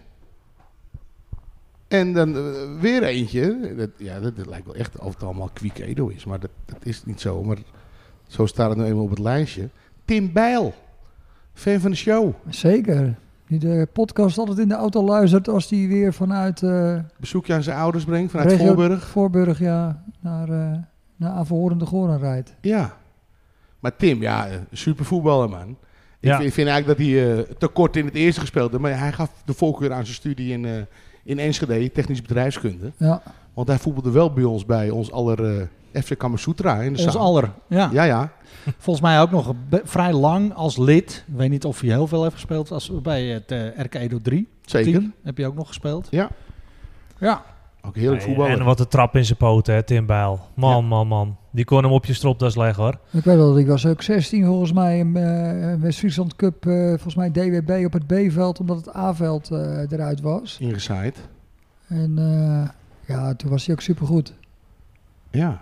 En 1.88 2.14
dan 2.14 2.34
weer 2.80 3.04
eentje. 3.04 3.74
Dat, 3.76 3.90
ja, 3.98 4.20
dat, 4.20 4.36
dat 4.38 4.46
lijkt 4.46 4.66
wel 4.66 4.76
echt 4.76 5.00
of 5.00 5.14
het 5.14 5.24
allemaal 5.24 5.50
Kwiek 5.54 5.78
Edo 5.80 6.08
is. 6.08 6.26
Maar 6.26 6.40
dat, 6.40 6.50
dat 6.66 6.78
is 6.86 7.06
niet 7.06 7.22
zo. 7.22 7.44
Maar 7.44 7.58
zo 8.28 8.46
staat 8.46 8.70
het 8.70 8.78
nu 8.78 8.84
eenmaal 8.86 9.04
op 9.04 9.10
het 9.10 9.20
lijstje. 9.20 9.70
Tim 10.06 10.34
Bijl. 10.34 10.74
Fan 11.56 11.80
van 11.80 11.92
de 11.92 11.98
show. 11.98 12.34
Zeker. 12.50 13.16
Die 13.48 13.60
de 13.60 13.88
podcast 13.94 14.38
altijd 14.38 14.58
in 14.60 14.68
de 14.68 14.74
auto 14.76 15.04
luistert 15.04 15.48
als 15.50 15.68
die 15.68 15.88
weer 15.88 16.14
vanuit 16.14 16.64
eh 16.64 16.96
Bezoekje 17.20 17.54
aan 17.54 17.64
zijn 17.64 17.78
ouders 17.78 18.04
brengt 18.06 18.32
vanuit 18.32 18.50
regio- 18.50 18.66
Voorburg. 18.66 19.08
Voorburg, 19.08 19.60
ja, 19.60 20.04
naar, 20.20 20.50
eh 20.50 20.78
naar 21.16 21.32
Averhoorn 21.32 21.78
de 21.78 21.86
Goren 21.86 22.20
rijdt. 22.20 22.54
Ja. 22.62 22.98
Maar 23.80 23.96
Tim, 23.96 24.22
ja, 24.22 24.48
eh, 24.48 24.56
super 24.72 25.06
voetballer 25.06 25.50
man. 25.50 25.70
Ik, 26.20 26.30
Ja. 26.32 26.36
vind, 26.36 26.48
ik 26.48 26.54
vind 26.54 26.68
eigenlijk 26.68 27.00
dat 27.00 27.08
hij 27.08 27.38
eh, 27.38 27.40
te 27.58 27.68
kort 27.68 27.96
in 27.96 28.06
het 28.06 28.16
eerste 28.16 28.40
gespeeld 28.40 28.70
heeft. 28.72 28.82
Maar 28.82 29.00
hij 29.00 29.12
gaf 29.12 29.32
de 29.46 29.54
voorkeur 29.54 29.92
aan 29.94 30.04
zijn 30.06 30.16
studie 30.16 30.52
in, 30.52 30.66
eh, 30.66 30.72
in 31.24 31.40
Enschede, 31.40 31.92
technisch 31.92 32.22
bedrijfskunde. 32.22 32.92
Ja, 32.98 33.22
Want 33.56 33.68
hij 33.68 33.78
voetbalde 33.80 34.12
wel 34.12 34.34
bij 34.34 34.44
ons 34.44 34.66
bij 34.66 34.90
ons 34.90 35.12
aller 35.12 35.58
eh 35.58 36.04
FC 36.04 36.18
Kamasutra 36.18 36.82
in 36.82 36.94
de 36.94 37.04
Ons 37.04 37.14
zaal. 37.14 37.22
aller. 37.24 37.52
Ja. 37.68 37.90
Ja, 37.94 38.04
ja. 38.04 38.32
Volgens 38.78 39.06
mij 39.06 39.22
ook 39.22 39.32
nog 39.32 39.54
vrij 39.84 40.14
lang 40.14 40.54
als 40.54 40.78
lid. 40.78 41.24
Ik 41.28 41.36
weet 41.36 41.50
niet 41.50 41.66
of 41.66 41.80
hij 41.82 41.90
heel 41.90 42.08
veel 42.08 42.22
heeft 42.22 42.34
gespeeld. 42.36 42.72
Als, 42.72 42.92
bij 43.02 43.24
het 43.26 43.52
eh 43.52 43.80
RK 43.80 43.96
Edo 43.96 44.20
3. 44.22 44.48
Zeker. 44.66 44.92
Team 44.92 45.14
heb 45.24 45.38
je 45.38 45.48
ook 45.48 45.56
nog 45.56 45.68
gespeeld. 45.68 46.08
Ja. 46.12 46.30
Ja. 47.20 47.44
Ook 47.82 47.96
heerlijk 47.96 48.18
Nee, 48.26 48.28
voetballer. 48.28 48.60
En 48.60 48.66
wat 48.66 48.80
een 48.80 48.88
trap 48.88 49.16
in 49.16 49.26
zijn 49.26 49.38
poten, 49.38 49.74
hè, 49.74 49.84
Tim 49.84 50.06
Bijl. 50.06 50.40
Man, 50.54 50.76
Ja. 50.76 50.82
man, 50.82 51.08
man. 51.08 51.38
Die 51.52 51.66
kon 51.66 51.84
hem 51.84 51.92
op 51.92 52.06
je 52.06 52.14
stropdas 52.14 52.56
leggen, 52.56 52.84
hoor. 52.84 52.98
ik 53.12 53.24
weet 53.24 53.36
wel, 53.36 53.58
ik 53.60 53.68
was 53.68 53.86
ook 53.86 54.02
16 54.02 54.46
volgens 54.46 54.74
mij 54.74 54.98
in 54.98 55.16
eh, 55.18 55.74
West-Friesland 55.82 56.36
Cup, 56.36 56.66
eh, 56.66 56.88
volgens 56.88 57.16
mij 57.16 57.32
DWB 57.32 57.84
op 57.86 57.94
het 57.94 58.08
B-veld, 58.08 58.60
omdat 58.60 58.78
het 58.78 58.96
A-veld 58.96 59.52
eh, 59.52 59.92
eruit 59.92 60.22
was. 60.22 60.58
Ingezaaid. 60.60 61.18
En 61.88 62.14
eh, 62.18 62.70
ja, 63.08 63.34
toen 63.36 63.50
was 63.50 63.66
hij 63.66 63.76
ook 63.76 63.82
supergoed. 63.82 64.34
Ja. 65.32 65.62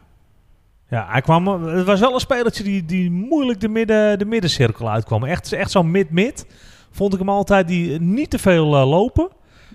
Ja, 0.90 1.06
hij 1.10 1.22
kwam, 1.22 1.48
het 1.64 1.86
was 1.86 2.00
wel 2.00 2.14
een 2.14 2.20
spelertje 2.20 2.64
die, 2.64 2.86
die 2.86 3.12
moeilijk 3.12 3.60
de, 3.62 3.68
midden, 3.68 4.20
de 4.20 4.26
middencirkel 4.26 4.90
uitkwam. 4.90 5.24
Echt, 5.24 5.54
echt 5.54 5.72
zo'n 5.72 5.92
mid-mid. 5.92 6.46
Vond 6.92 7.14
ik 7.14 7.20
hem 7.20 7.30
altijd 7.30 7.68
die 7.68 8.00
niet 8.02 8.30
te 8.30 8.40
veel 8.40 8.76
eh, 8.76 8.90
lopen. 8.90 9.28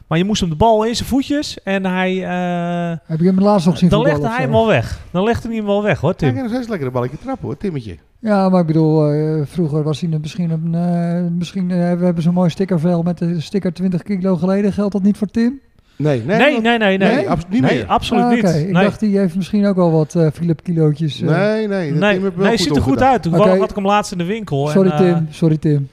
Maar 0.06 0.18
je 0.18 0.24
moest 0.24 0.40
hem 0.40 0.50
de 0.50 0.56
bal 0.56 0.84
in 0.84 0.96
zijn 0.96 1.08
voetjes. 1.08 1.62
En 1.62 1.84
hij, 1.86 2.12
eh, 2.24 2.98
Heb 3.04 3.18
je 3.20 3.26
hem 3.26 3.40
laatst 3.40 3.66
nog 3.66 3.78
zien 3.78 3.88
dan 3.88 4.02
legde 4.02 4.28
hij 4.28 4.40
hem 4.40 4.50
wel 4.50 4.66
weg. 4.66 5.00
Dan 5.10 5.24
legde 5.24 5.48
hij 5.48 5.56
hem 5.56 5.66
wel 5.66 5.82
weg 5.82 6.00
hoor, 6.00 6.10
Hij 6.10 6.18
Tim. 6.18 6.32
kan 6.32 6.42
nog 6.42 6.52
steeds 6.52 6.68
lekker 6.68 6.86
een 6.86 6.92
balletje 6.92 7.18
trappen 7.18 7.46
hoor, 7.46 7.56
Timmetje. 7.56 7.96
Ja, 8.18 8.48
maar 8.48 8.60
ik 8.60 8.66
bedoel, 8.66 9.10
eh, 9.12 9.40
vroeger 9.46 9.82
was 9.82 10.00
hij 10.00 10.18
misschien 10.20 10.50
een... 10.50 10.74
eh, 10.74 11.30
misschien, 11.38 11.68
we 11.68 11.74
hebben 12.04 12.22
zo'n 12.22 12.34
mooi 12.34 12.50
stickervel 12.50 13.02
met 13.02 13.18
de 13.18 13.40
sticker 13.40 13.72
20 13.72 14.02
kilo 14.02 14.36
geleden. 14.36 14.72
Geldt 14.72 14.92
dat 14.92 15.02
niet 15.02 15.16
voor 15.16 15.26
Tim? 15.30 15.60
Nee, 15.98 16.22
nee. 16.24 16.36
Nee, 16.38 16.60
nee, 16.60 16.78
nee. 16.78 16.98
Nee, 16.98 17.14
Nee, 17.14 17.30
abso- 17.30 17.46
niet 17.50 17.60
Nee, 17.62 17.74
meer. 17.76 17.86
absoluut 17.86 18.24
Ah, 18.24 18.30
niet. 18.30 18.44
oké. 18.44 18.52
Ik 18.56 18.70
nee. 18.72 18.82
dacht, 18.84 19.00
die 19.00 19.18
heeft 19.18 19.36
misschien 19.36 19.66
ook 19.66 19.76
wel 19.76 19.90
wat 19.90 20.14
eh 20.14 20.26
Philip 20.32 20.62
kilootjes. 20.62 21.20
eh. 21.20 21.28
Nee, 21.28 21.66
nee. 21.68 21.90
dat 21.90 21.98
nee, 22.00 22.12
Tim 22.14 22.22
heeft 22.22 22.34
wel 22.36 22.46
nee 22.46 22.56
goed 22.56 22.66
ziet 22.66 22.76
er 22.76 22.82
goed 22.82 23.02
uit. 23.02 23.26
Oké. 23.26 23.58
had 23.58 23.70
ik 23.70 23.76
hem 23.76 23.86
laatst 23.86 24.12
in 24.12 24.18
de 24.18 24.24
winkel. 24.24 24.66
Sorry 24.66 24.90
en, 24.90 25.06
eh, 25.06 25.14
Tim, 25.14 25.26
sorry 25.30 25.56
Tim. 25.56 25.88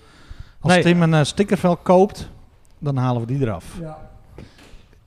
Als 0.60 0.74
Nee. 0.74 0.84
Tim 0.84 1.02
een 1.02 1.14
eh, 1.14 1.24
stickervel 1.24 1.76
koopt, 1.78 2.30
dan 2.80 2.98
halen 2.98 3.22
we 3.22 3.28
die 3.28 3.42
eraf. 3.42 3.78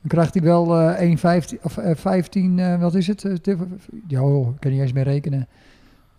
Dan 0.01 0.07
krijgt 0.07 0.33
hij 0.33 0.43
wel 0.43 0.79
eh 0.79 1.01
1,15 1.01 1.59
of 1.61 1.77
eh, 1.77 1.95
15, 1.95 2.59
eh, 2.59 2.79
wat 2.79 2.95
is 2.95 3.07
het? 3.07 3.25
Eh? 3.25 3.55
Ja, 4.07 4.19
hoor, 4.19 4.47
ik 4.49 4.59
kan 4.59 4.71
niet 4.71 4.81
eens 4.81 4.93
meer 4.93 5.03
rekenen. 5.03 5.47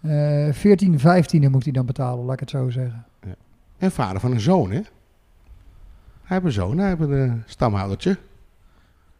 Eh 0.03 0.49
14, 0.53 0.99
15 0.99 1.51
moet 1.51 1.64
hij 1.64 1.72
dan 1.72 1.87
betalen, 1.87 2.24
laat 2.24 2.35
ik 2.35 2.41
het 2.41 2.51
zo 2.51 2.70
zeggen. 2.70 3.05
En 3.78 3.91
vader 3.91 4.20
van 4.20 4.31
een 4.33 4.41
zoon, 4.41 4.70
hè? 4.70 4.81
Hij 6.22 6.39
heeft 6.39 6.45
een 6.45 6.53
zoon, 6.53 6.78
hij 6.78 6.89
heeft 6.89 7.01
een 7.01 7.24
eh, 7.28 7.33
stamhoudertje. 7.47 8.16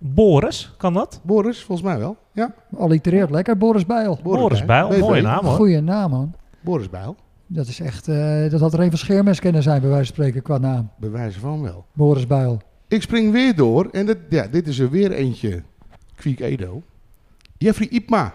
Boris, 0.03 0.75
kan 0.77 0.93
dat? 0.95 1.21
Boris, 1.23 1.63
volgens 1.65 1.89
mij 1.89 1.99
wel. 1.99 2.17
Ja, 2.33 2.55
Allitereert 2.77 3.31
lekker, 3.31 3.57
Boris 3.59 3.87
Bijl. 3.87 4.19
Boris 4.23 4.65
Bijl, 4.65 4.99
mooie 4.99 5.23
naam 5.23 5.45
hoor. 5.45 5.55
Goeie 5.55 5.81
naam, 5.81 6.11
man. 6.11 6.35
Boris 6.61 6.91
Bijl, 6.91 7.17
Dat 7.47 7.67
is 7.67 7.81
echt, 7.81 8.09
eh, 8.09 8.51
dat 8.51 8.61
had 8.61 8.73
er 8.73 8.81
een 8.81 8.89
van 8.91 8.99
Scheermes 8.99 9.41
kunnen 9.41 9.63
zijn, 9.63 9.81
bij 9.81 9.91
wijze 9.91 10.05
van 10.07 10.15
spreken, 10.15 10.43
qua 10.43 10.59
naam. 10.59 10.91
bij 10.99 11.11
wijze 11.11 11.41
van 11.41 11.63
wel. 11.63 11.85
Boris 11.93 12.27
Bijl. 12.27 12.61
Ik 12.89 13.03
spring 13.03 13.33
weer 13.33 13.55
door 13.57 13.89
en 13.93 14.07
dit, 14.07 14.19
ja, 14.29 14.47
dit 14.47 14.69
is 14.69 14.79
er 14.79 14.91
weer 14.91 15.13
eentje. 15.13 15.63
Kwiek 16.15 16.41
Edo. 16.41 16.83
Jeffrey 17.59 17.89
Ipma. 17.89 18.33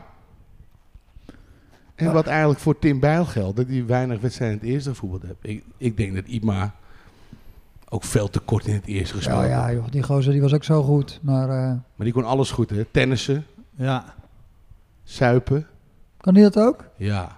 En 1.96 2.14
wat 2.14 2.28
eigenlijk 2.28 2.60
voor 2.60 2.80
Tim 2.80 3.00
Bijl 3.00 3.26
geldt, 3.26 3.58
dat 3.58 3.68
hij 3.68 3.86
weinig 3.86 4.22
wedstrijden 4.22 4.58
in 4.58 4.64
het 4.66 4.74
eerste 4.74 4.90
gevoetbald 4.90 5.22
heeft. 5.22 5.38
Ik, 5.42 5.64
ik 5.78 5.98
denk 5.98 6.16
dat 6.16 6.24
Ipma 6.28 6.76
ook 7.96 8.04
veel 8.04 8.30
te 8.30 8.40
kort 8.40 8.66
in 8.68 8.74
het 8.74 8.86
eerste 8.86 9.16
gespeeld 9.16 9.38
Ja, 9.38 9.42
heeft. 9.44 9.56
ja, 9.56 9.74
joh, 9.74 9.86
die 9.92 10.04
gozer 10.04 10.32
die 10.32 10.42
was 10.42 10.54
ook 10.54 10.64
zo 10.64 10.84
goed. 10.84 11.20
Maar 11.22 11.50
eh, 11.50 11.56
Maar 11.70 12.06
die 12.06 12.14
kon 12.14 12.24
alles 12.26 12.52
goed, 12.52 12.70
hè? 12.70 12.86
Tennissen, 12.92 13.46
Ja. 13.78 14.04
suipen. 15.04 15.68
kan 16.18 16.34
hij 16.34 16.44
dat 16.44 16.58
ook? 16.60 16.86
Ja. 16.98 17.38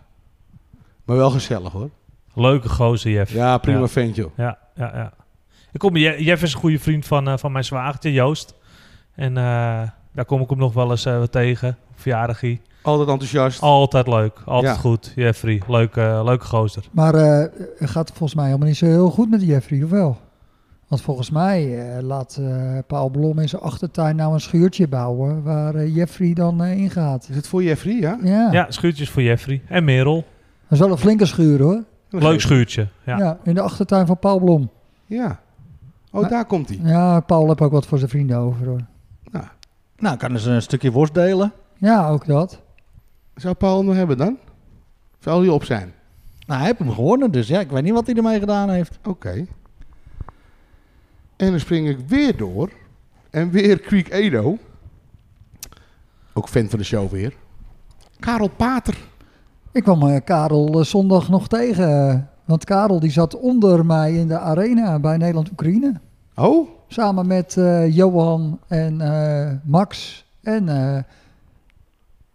Maar 1.06 1.16
wel 1.18 1.30
gezellig, 1.30 1.72
hoor. 1.72 1.90
Leuke 2.34 2.70
gozer, 2.70 3.12
Jeff. 3.12 3.32
Ja, 3.34 3.58
prima 3.58 3.80
Ja. 3.80 3.88
ventje. 3.88 4.22
hoor. 4.22 4.32
Ja, 4.36 4.58
ja, 4.76 4.92
ja. 4.96 5.14
Ik 5.72 5.80
kom, 5.80 5.96
Je- 5.98 6.24
Jeff 6.24 6.44
is 6.44 6.54
een 6.54 6.60
goede 6.60 6.80
vriend 6.80 7.06
van, 7.06 7.28
eh, 7.28 7.38
van 7.38 7.52
mijn 7.52 7.64
zwagertje, 7.64 8.12
Joost. 8.14 8.54
En 9.16 9.38
eh, 9.38 9.44
daar 10.14 10.26
kom 10.26 10.42
ik 10.42 10.50
hem 10.50 10.58
nog 10.58 10.74
wel 10.74 10.92
eens 10.92 11.08
tegen. 11.30 11.78
Verjaardagie. 11.96 12.62
Altijd 12.82 13.10
enthousiast. 13.10 13.62
Altijd 13.62 14.08
leuk. 14.08 14.42
Altijd 14.46 14.76
Ja. 14.76 14.80
goed. 14.82 15.12
Jeffrey. 15.16 15.62
Leuke, 15.68 16.22
leuke 16.24 16.46
gozer. 16.46 16.84
Maar 16.92 17.14
eh, 17.16 17.46
het 17.78 17.90
gaat 17.90 18.08
volgens 18.10 18.34
mij 18.36 18.46
helemaal 18.46 18.68
niet 18.68 18.78
zo 18.78 18.86
heel 18.86 19.10
goed 19.10 19.30
met 19.30 19.42
Jeffrey, 19.42 19.84
of 19.84 19.90
wel? 19.90 20.18
Want 20.88 21.02
volgens 21.02 21.30
mij 21.30 21.80
eh, 21.98 22.04
laat 22.04 22.38
eh, 22.42 22.78
Paul 22.88 23.10
Blom 23.10 23.40
in 23.40 23.50
zijn 23.50 23.62
achtertuin 23.62 24.16
nou 24.16 24.34
een 24.34 24.40
schuurtje 24.40 24.88
bouwen 24.88 25.44
waar 25.44 25.76
eh, 25.76 25.96
Jeffrey 25.96 26.34
dan 26.34 26.64
eh, 26.64 26.78
ingaat. 26.78 27.28
Is 27.30 27.36
het 27.36 27.48
voor 27.48 27.64
Jeffrey, 27.64 27.94
ja? 27.94 28.18
Ja. 28.24 28.52
Ja, 28.52 28.66
schuurtjes 28.72 29.10
voor 29.10 29.22
Jeffrey. 29.22 29.62
En 29.68 29.84
Merel. 29.84 30.16
dat 30.16 30.72
is 30.72 30.80
wel 30.80 30.92
een 30.92 30.98
flinke 30.98 31.26
schuur 31.26 31.62
hoor. 31.62 31.84
Leuk 32.10 32.42
schuurtje. 32.42 32.88
Ja. 33.04 33.18
Ja. 33.18 33.38
in 33.44 33.54
de 33.54 33.62
achtertuin 33.62 34.06
van 34.06 34.20
Paul 34.20 34.40
Blom. 34.40 34.70
Ja. 35.06 35.40
Oh, 36.12 36.22
Maar- 36.22 36.30
daar 36.30 36.46
komt 36.46 36.70
hij. 36.70 36.80
Ja, 36.84 37.20
Paul 37.20 37.48
heeft 37.48 37.62
ook 37.62 37.72
wat 37.72 37.86
voor 37.86 37.98
zijn 37.98 38.10
vrienden 38.10 38.38
over 38.38 38.68
hoor. 38.68 38.82
Nou, 40.00 40.18
kan 40.18 40.40
ze 40.40 40.52
een 40.52 40.62
stukje 40.62 40.92
worst 40.92 41.14
delen. 41.14 41.52
Ja, 41.78 42.10
ook 42.10 42.26
dat. 42.26 42.62
Zou 43.36 43.54
Paul 43.54 43.78
hem 43.78 43.86
nog 43.86 43.96
hebben 43.96 44.18
dan? 44.18 44.38
Zou 45.20 45.42
hij 45.46 45.54
op 45.54 45.64
zijn? 45.64 45.94
Nou, 46.46 46.60
hij 46.60 46.68
heeft 46.68 46.80
hem 46.80 46.92
gewonnen, 46.92 47.32
dus 47.32 47.48
ja, 47.48 47.60
ik 47.60 47.70
weet 47.72 47.84
niet 47.84 47.94
wat 47.94 48.06
hij 48.06 48.16
ermee 48.16 48.40
gedaan 48.40 48.70
heeft. 48.70 49.00
Oké. 49.08 49.46
En 51.38 51.50
dan 51.50 51.60
spring 51.60 51.90
ik 51.90 52.00
weer 52.08 52.38
door. 52.38 52.72
En 53.30 53.50
weer 53.50 53.80
Creek 53.80 54.10
Edo. 54.10 54.58
Ook 56.34 56.50
fan 56.50 56.70
van 56.70 56.80
de 56.80 56.86
show 56.86 57.12
weer. 57.12 57.34
Karel 58.20 58.50
Pater. 58.50 58.98
Ik 59.72 59.84
kwam 59.84 60.08
eh, 60.08 60.22
Karel 60.24 60.80
eh, 60.80 60.86
zondag 60.86 61.30
nog 61.30 61.48
tegen. 61.48 62.30
want 62.46 62.66
Karel 62.66 63.00
die 63.00 63.12
zat 63.12 63.40
onder 63.40 63.86
mij 63.86 64.14
in 64.14 64.28
de 64.28 64.40
arena 64.40 65.00
bij 65.00 65.18
Nederland-Oekraïne. 65.18 65.94
Oh, 66.36 66.70
Samen 66.88 67.28
met 67.28 67.58
eh, 67.58 67.96
Johan 67.96 68.60
en 68.68 68.98
Max 69.66 70.26
en 70.42 71.06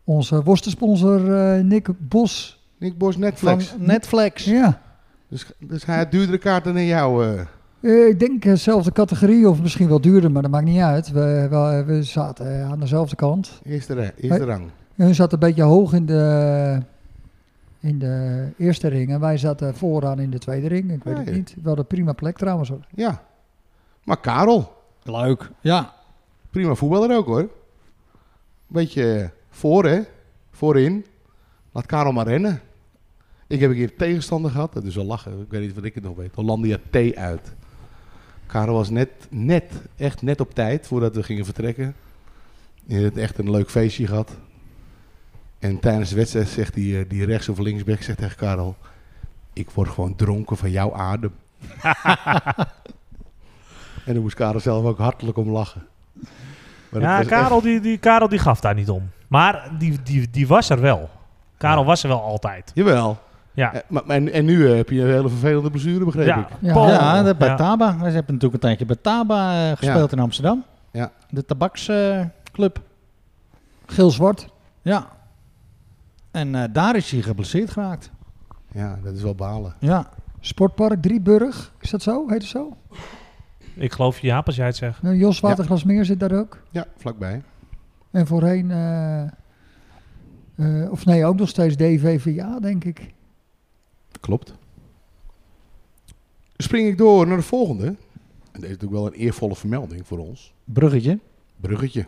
onze 0.05 0.43
worstensponsor 0.43 1.21
Nick 1.65 1.89
Bos 1.99 2.61
Nick 2.79 2.99
Bos 2.99 3.17
Netflix. 3.17 3.67
Van 3.67 3.85
Netflix. 3.85 4.45
Ja. 4.45 4.81
Dus, 5.29 5.53
dus 5.59 5.85
hij 5.85 5.97
had 5.97 6.11
duurdere 6.11 6.39
kaarten 6.39 6.75
dan 6.75 6.85
jou. 6.85 7.37
Eh. 7.83 7.91
Eh, 8.03 8.09
ik 8.09 8.21
denk 8.21 8.43
dezelfde 8.43 8.93
categorie, 8.93 9.49
of 9.49 9.61
misschien 9.63 9.89
wel 9.89 10.01
duurder, 10.01 10.31
maar 10.31 10.43
dat 10.43 10.51
maakt 10.51 10.65
niet 10.65 10.81
uit. 10.81 11.11
We, 11.11 11.47
we, 11.51 11.83
we 11.87 12.03
zaten 12.03 12.47
eh, 12.61 12.71
aan 12.71 12.81
dezelfde 12.81 13.17
kant. 13.17 13.61
eerste, 13.65 13.95
re- 13.95 14.13
eerste 14.17 14.45
rang. 14.45 14.71
En 14.97 15.05
hun 15.05 15.15
zaten 15.15 15.33
een 15.43 15.49
beetje 15.49 15.63
hoog 15.63 15.93
in 15.93 16.07
de, 16.07 16.79
in 17.81 17.99
de 17.99 18.47
eerste 18.59 18.89
ring 18.89 19.11
en 19.11 19.21
wij 19.21 19.37
zaten 19.37 19.75
vooraan 19.75 20.19
in 20.19 20.31
de 20.31 20.39
tweede 20.39 20.69
ring. 20.69 20.93
Ik 20.93 21.05
weet 21.05 21.17
het 21.17 21.35
niet. 21.35 21.49
We 21.55 21.61
hadden 21.65 21.79
een 21.79 21.87
prima 21.97 22.13
plek 22.13 22.37
trouwens. 22.37 22.69
hoor. 22.69 22.87
Ja. 22.95 23.23
Maar 24.05 24.21
Karel, 24.21 24.73
Leuk. 25.03 25.51
Ja. 25.61 25.93
prima 26.51 26.75
voetballer 26.75 27.17
ook 27.17 27.27
hoor. 27.27 27.49
Beetje 28.67 29.31
voor 29.51 29.85
hè. 29.85 30.01
Voorin. 30.51 31.07
Laat 31.73 31.87
Karel 31.87 32.13
maar 32.13 32.27
rennen. 32.27 32.61
Ik 33.47 33.61
heb 33.61 33.71
een 33.71 33.77
keer 33.77 33.97
tegenstander 33.97 34.51
gehad. 34.51 34.73
Dat 34.73 34.85
is 34.85 34.95
wel 34.95 35.05
lachen. 35.05 35.41
Ik 35.41 35.51
weet 35.51 35.61
niet 35.61 35.75
wat 35.75 35.85
ik 35.85 35.95
het 35.95 36.05
nog 36.05 36.17
weet. 36.17 36.35
Hollandia 36.35 36.79
T 36.91 36.97
uit. 37.15 37.55
Karel 38.53 38.75
was 38.75 38.91
net, 38.91 39.09
net, 39.31 39.73
echt 39.97 40.23
net 40.23 40.41
op 40.41 40.55
tijd 40.55 40.87
voordat 40.87 41.15
we 41.15 41.23
gingen 41.23 41.45
vertrekken. 41.45 41.95
Je 42.85 42.97
hebt 42.97 43.17
echt 43.17 43.39
een 43.39 43.51
leuk 43.51 43.71
feestje 43.71 44.07
gehad. 44.07 44.31
En 45.59 45.81
tijdens 45.81 46.11
de 46.11 46.17
wedstrijd 46.17 46.49
zegt 46.49 46.75
die, 46.75 46.99
eh, 46.99 47.05
die 47.09 47.25
rechts 47.25 47.49
of 47.49 47.59
linksback 47.59 48.03
zegt 48.03 48.19
tegen 48.19 48.37
Karel... 48.37 48.77
Ik 49.53 49.71
word 49.71 49.89
gewoon 49.89 50.17
dronken 50.17 50.57
van 50.57 50.71
jouw 50.71 50.95
adem. 50.95 51.33
en 54.07 54.15
dan 54.15 54.23
moest 54.23 54.35
Karel 54.35 54.61
zelf 54.61 54.85
ook 54.85 54.99
hartelijk 54.99 55.37
om 55.37 55.51
lachen. 55.51 55.87
Maar 56.89 57.01
Ja, 57.01 57.23
Karel, 57.23 57.61
die, 57.61 57.81
die, 57.81 57.99
Karel 57.99 58.29
die 58.29 58.39
gaf 58.39 58.61
daar 58.61 58.75
niet 58.75 58.91
om. 58.91 59.11
Maar 59.29 59.71
die, 59.79 60.03
die, 60.03 60.31
die 60.31 60.47
was 60.47 60.71
er 60.71 60.81
wel. 60.81 61.11
Karel 61.57 61.81
Ja. 61.81 61.87
was 61.87 62.03
er 62.03 62.09
wel 62.09 62.23
altijd. 62.23 62.71
Jawel. 62.75 63.19
Ja. 63.55 63.75
Eh, 63.75 63.81
maar, 63.89 64.05
en, 64.07 64.33
en 64.33 64.45
nu 64.45 64.69
eh, 64.71 64.77
heb 64.77 64.89
je 64.91 65.01
een 65.01 65.11
hele 65.11 65.29
vervelende 65.29 65.71
blessure, 65.71 66.05
begreep 66.05 66.27
Ja, 66.27 66.39
ik. 66.39 66.47
Ja. 66.61 66.89
Ja, 67.23 67.35
bij 67.35 67.49
Ja. 67.49 67.55
Taba. 67.57 67.87
We 67.97 68.05
hebben 68.05 68.15
natuurlijk 68.35 68.53
een 68.55 68.59
tijdje 68.61 68.87
bij 68.87 68.97
Taba 69.01 69.71
eh, 69.71 69.77
gespeeld 69.77 70.13
in 70.13 70.19
Amsterdam. 70.19 70.65
Ja. 70.91 71.11
De 71.31 71.45
tabaksclub. 71.45 72.81
Geel-zwart. 73.87 74.49
ja. 74.83 75.07
En 76.31 76.55
eh, 76.55 76.65
daar 76.73 76.97
is 76.97 77.11
hij 77.11 77.21
geblesseerd 77.23 77.71
geraakt. 77.71 78.11
Ja, 78.73 78.99
dat 79.03 79.15
is 79.15 79.23
wel 79.23 79.35
balen. 79.35 79.75
Ja. 79.79 80.09
Sportpark 80.41 81.03
Drieburg. 81.03 81.73
Is 81.81 81.91
dat 81.91 82.03
zo? 82.03 82.29
Heet 82.29 82.39
het 82.43 82.51
zo? 82.51 82.77
Ik 83.75 83.93
geloof 83.93 84.19
je 84.19 84.27
Jaap 84.27 84.47
als 84.47 84.57
jij 84.57 84.67
het 84.67 84.77
zegt. 84.77 85.03
Nou, 85.03 85.17
Jos 85.17 85.41
Waterglasmeer 85.41 86.05
zit 86.05 86.21
daar 86.21 86.33
ook. 86.33 86.59
Ja, 86.71 86.87
vlakbij. 86.97 87.43
En 88.11 88.27
voorheen, 88.27 88.71
eh, 88.71 89.23
eh, 89.23 90.91
of 90.91 91.05
nee, 91.05 91.25
ook 91.25 91.37
nog 91.39 91.49
steeds 91.49 91.77
DVVA, 91.77 92.59
denk 92.61 92.85
ik. 92.85 93.15
Klopt. 94.21 94.55
Spring 96.57 96.89
ik 96.89 96.99
door 96.99 97.27
naar 97.27 97.37
de 97.37 97.43
volgende. 97.43 97.87
En 97.87 98.61
deze 98.61 98.67
is 98.67 98.71
natuurlijk 98.71 98.93
wel 98.93 99.07
een 99.07 99.19
eervolle 99.19 99.57
vermelding 99.57 100.07
voor 100.07 100.19
ons. 100.19 100.53
Bruggetje. 100.65 101.19
Bruggetje. 101.57 102.07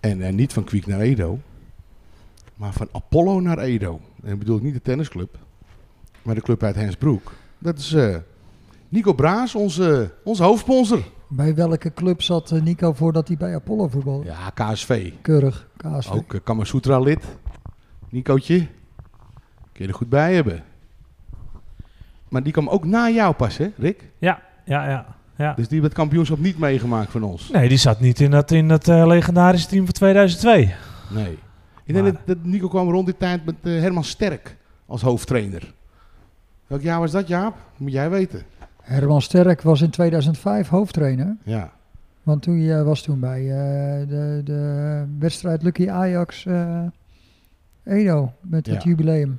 En 0.00 0.22
eh, 0.22 0.32
niet 0.32 0.52
van 0.52 0.64
Kwiek 0.64 0.86
naar 0.86 1.00
Edo. 1.00 1.38
Maar 2.54 2.72
van 2.72 2.88
Apollo 2.92 3.40
naar 3.40 3.58
Edo. 3.58 4.00
En 4.22 4.28
dat 4.28 4.38
bedoel 4.38 4.56
ik 4.56 4.62
niet 4.62 4.74
de 4.74 4.82
tennisclub. 4.82 5.38
Maar 6.22 6.34
de 6.34 6.40
club 6.40 6.62
uit 6.62 6.74
Hensbroek. 6.74 7.32
Dat 7.58 7.78
is 7.78 7.92
eh, 7.92 8.16
Nico 8.88 9.12
Braas, 9.12 9.54
onze, 9.54 10.14
onze 10.24 10.42
hoofdsponsor. 10.42 11.04
Bij 11.28 11.54
welke 11.54 11.92
club 11.92 12.22
zat 12.22 12.50
eh, 12.50 12.62
Nico 12.62 12.92
voordat 12.92 13.28
hij 13.28 13.36
bij 13.36 13.54
Apollo 13.54 13.88
voetbalde? 13.88 14.24
Ja, 14.24 14.50
KSV. 14.50 15.12
Keurig, 15.22 15.68
KSV. 15.76 16.10
Ook 16.10 16.32
uh, 16.34 16.40
Kamasutra 16.44 16.98
lid. 17.00 17.24
Nicootje. 18.08 18.68
Kun 19.80 19.88
je 19.88 19.94
er 19.94 20.00
goed 20.00 20.10
bij 20.10 20.34
hebben. 20.34 20.62
Maar 22.28 22.42
die 22.42 22.52
kwam 22.52 22.68
ook 22.68 22.84
na 22.84 23.10
jou 23.10 23.34
pas, 23.34 23.56
hè, 23.56 23.70
Rick? 23.76 24.04
Ja, 24.18 24.42
ja, 24.64 24.88
ja. 24.88 25.06
ja. 25.36 25.54
Dus 25.54 25.64
die 25.68 25.72
heeft 25.80 25.82
het 25.90 25.98
kampioenschap 25.98 26.38
niet 26.38 26.58
meegemaakt 26.58 27.10
van 27.10 27.22
ons. 27.22 27.50
Nee, 27.50 27.68
die 27.68 27.78
zat 27.78 28.00
niet 28.00 28.20
in 28.20 28.30
dat, 28.30 28.50
in 28.50 28.68
dat 28.68 28.88
eh, 28.88 29.06
legendarische 29.06 29.68
team 29.68 29.84
van 29.84 29.92
2002. 29.94 30.74
Nee. 31.10 31.38
Ik 31.84 31.94
denk 31.94 32.02
Maar- 32.04 32.12
dat, 32.12 32.20
dat 32.26 32.36
Nico 32.42 32.68
kwam 32.68 32.90
rond 32.90 33.06
die 33.06 33.16
tijd 33.16 33.44
met 33.44 33.54
eh, 33.62 33.72
Herman 33.80 34.04
Sterk 34.04 34.56
als 34.86 35.02
hoofdtrainer. 35.02 35.72
Welk 36.66 36.82
jaar 36.82 37.00
was 37.00 37.10
dat, 37.10 37.28
Jaap? 37.28 37.54
Dat 37.54 37.78
moet 37.78 37.92
jij 37.92 38.10
weten. 38.10 38.42
Herman 38.82 39.22
Sterk 39.22 39.62
was 39.62 39.80
in 39.80 39.90
2005 39.90 40.68
hoofdtrainer. 40.68 41.36
Ja. 41.42 41.72
Want 42.22 42.42
toen 42.42 42.60
je 42.60 42.82
was 42.82 43.02
toen 43.02 43.20
bij 43.20 43.40
eh, 43.40 44.08
de, 44.08 44.40
de 44.44 45.04
wedstrijd 45.18 45.62
Lucky 45.62 45.88
Ajax 45.88 46.46
eh, 46.46 46.80
Edo 47.84 48.32
met 48.40 48.66
het 48.66 48.82
jubileum. 48.82 49.38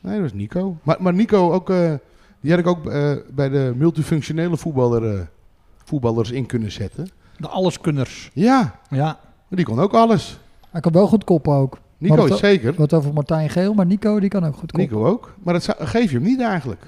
Nee, 0.00 0.12
dat 0.12 0.22
was 0.22 0.32
Nico. 0.32 0.76
Maar, 0.82 0.96
maar 1.00 1.14
Nico, 1.14 1.52
ook, 1.52 1.70
eh, 1.70 1.92
die 2.40 2.50
had 2.50 2.60
ik 2.60 2.66
ook 2.66 2.86
eh, 2.86 3.12
bij 3.34 3.48
de 3.48 3.72
multifunctionele 3.76 4.56
voetballer, 4.56 5.14
eh, 5.16 5.20
voetballers 5.84 6.30
in 6.30 6.46
kunnen 6.46 6.72
zetten. 6.72 7.08
De 7.36 7.48
alleskunners. 7.48 8.30
Ja, 8.34 8.78
Ja. 8.90 9.04
maar 9.04 9.20
die 9.48 9.64
kon 9.64 9.80
ook 9.80 9.92
alles. 9.92 10.38
Hij 10.70 10.80
kan 10.80 10.92
wel 10.92 11.06
goed 11.06 11.24
koppen 11.24 11.52
ook. 11.52 11.78
Nico 11.98 12.24
is 12.24 12.38
zeker. 12.38 12.74
Wat 12.76 12.92
over 12.92 13.12
Martijn 13.12 13.50
Geel, 13.50 13.74
maar 13.74 13.86
Nico 13.86 14.20
die 14.20 14.28
kan 14.28 14.44
ook 14.44 14.56
goed 14.56 14.72
koppen. 14.72 14.80
Nico 14.96 15.06
ook. 15.06 15.34
Maar 15.42 15.54
dat 15.54 15.62
zou- 15.62 15.84
geef 15.84 16.10
je 16.10 16.16
hem 16.16 16.26
niet 16.26 16.40
eigenlijk. 16.40 16.82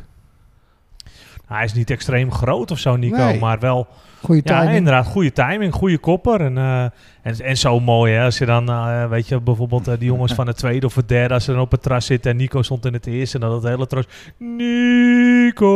Hij 1.52 1.64
is 1.64 1.72
niet 1.72 1.90
extreem 1.90 2.32
groot 2.32 2.70
of 2.70 2.78
zo, 2.78 2.96
Nico. 2.96 3.16
Nee. 3.16 3.38
Maar 3.38 3.58
wel, 3.58 3.88
Goeie 4.22 4.42
ja, 4.44 4.58
timing. 4.58 4.76
inderdaad, 4.76 5.06
goede 5.06 5.32
timing, 5.32 5.74
goede 5.74 5.98
kopper. 5.98 6.40
En, 6.40 6.58
eh, 6.58 6.82
en, 7.22 7.40
en 7.40 7.56
zo 7.56 7.80
mooi, 7.80 8.12
hè. 8.12 8.24
Als 8.24 8.38
je 8.38 8.46
dan, 8.46 8.68
eh, 8.68 9.08
weet 9.08 9.28
je, 9.28 9.40
bijvoorbeeld 9.40 9.88
eh, 9.88 9.94
die 9.98 10.08
jongens 10.08 10.32
van 10.32 10.46
het 10.46 10.56
tweede 10.56 10.86
of 10.86 10.94
het 10.94 11.08
derde, 11.08 11.34
als 11.34 11.44
ze 11.44 11.52
dan 11.52 11.60
op 11.60 11.70
het 11.70 11.82
terras 11.82 12.06
zitten 12.06 12.30
en 12.30 12.36
Nico 12.36 12.62
stond 12.62 12.86
in 12.86 12.92
het 12.92 13.06
eerste, 13.06 13.34
en 13.34 13.40
dan 13.40 13.50
dat 13.50 13.62
hele 13.62 13.86
terras. 13.86 14.06
Nico! 14.38 15.72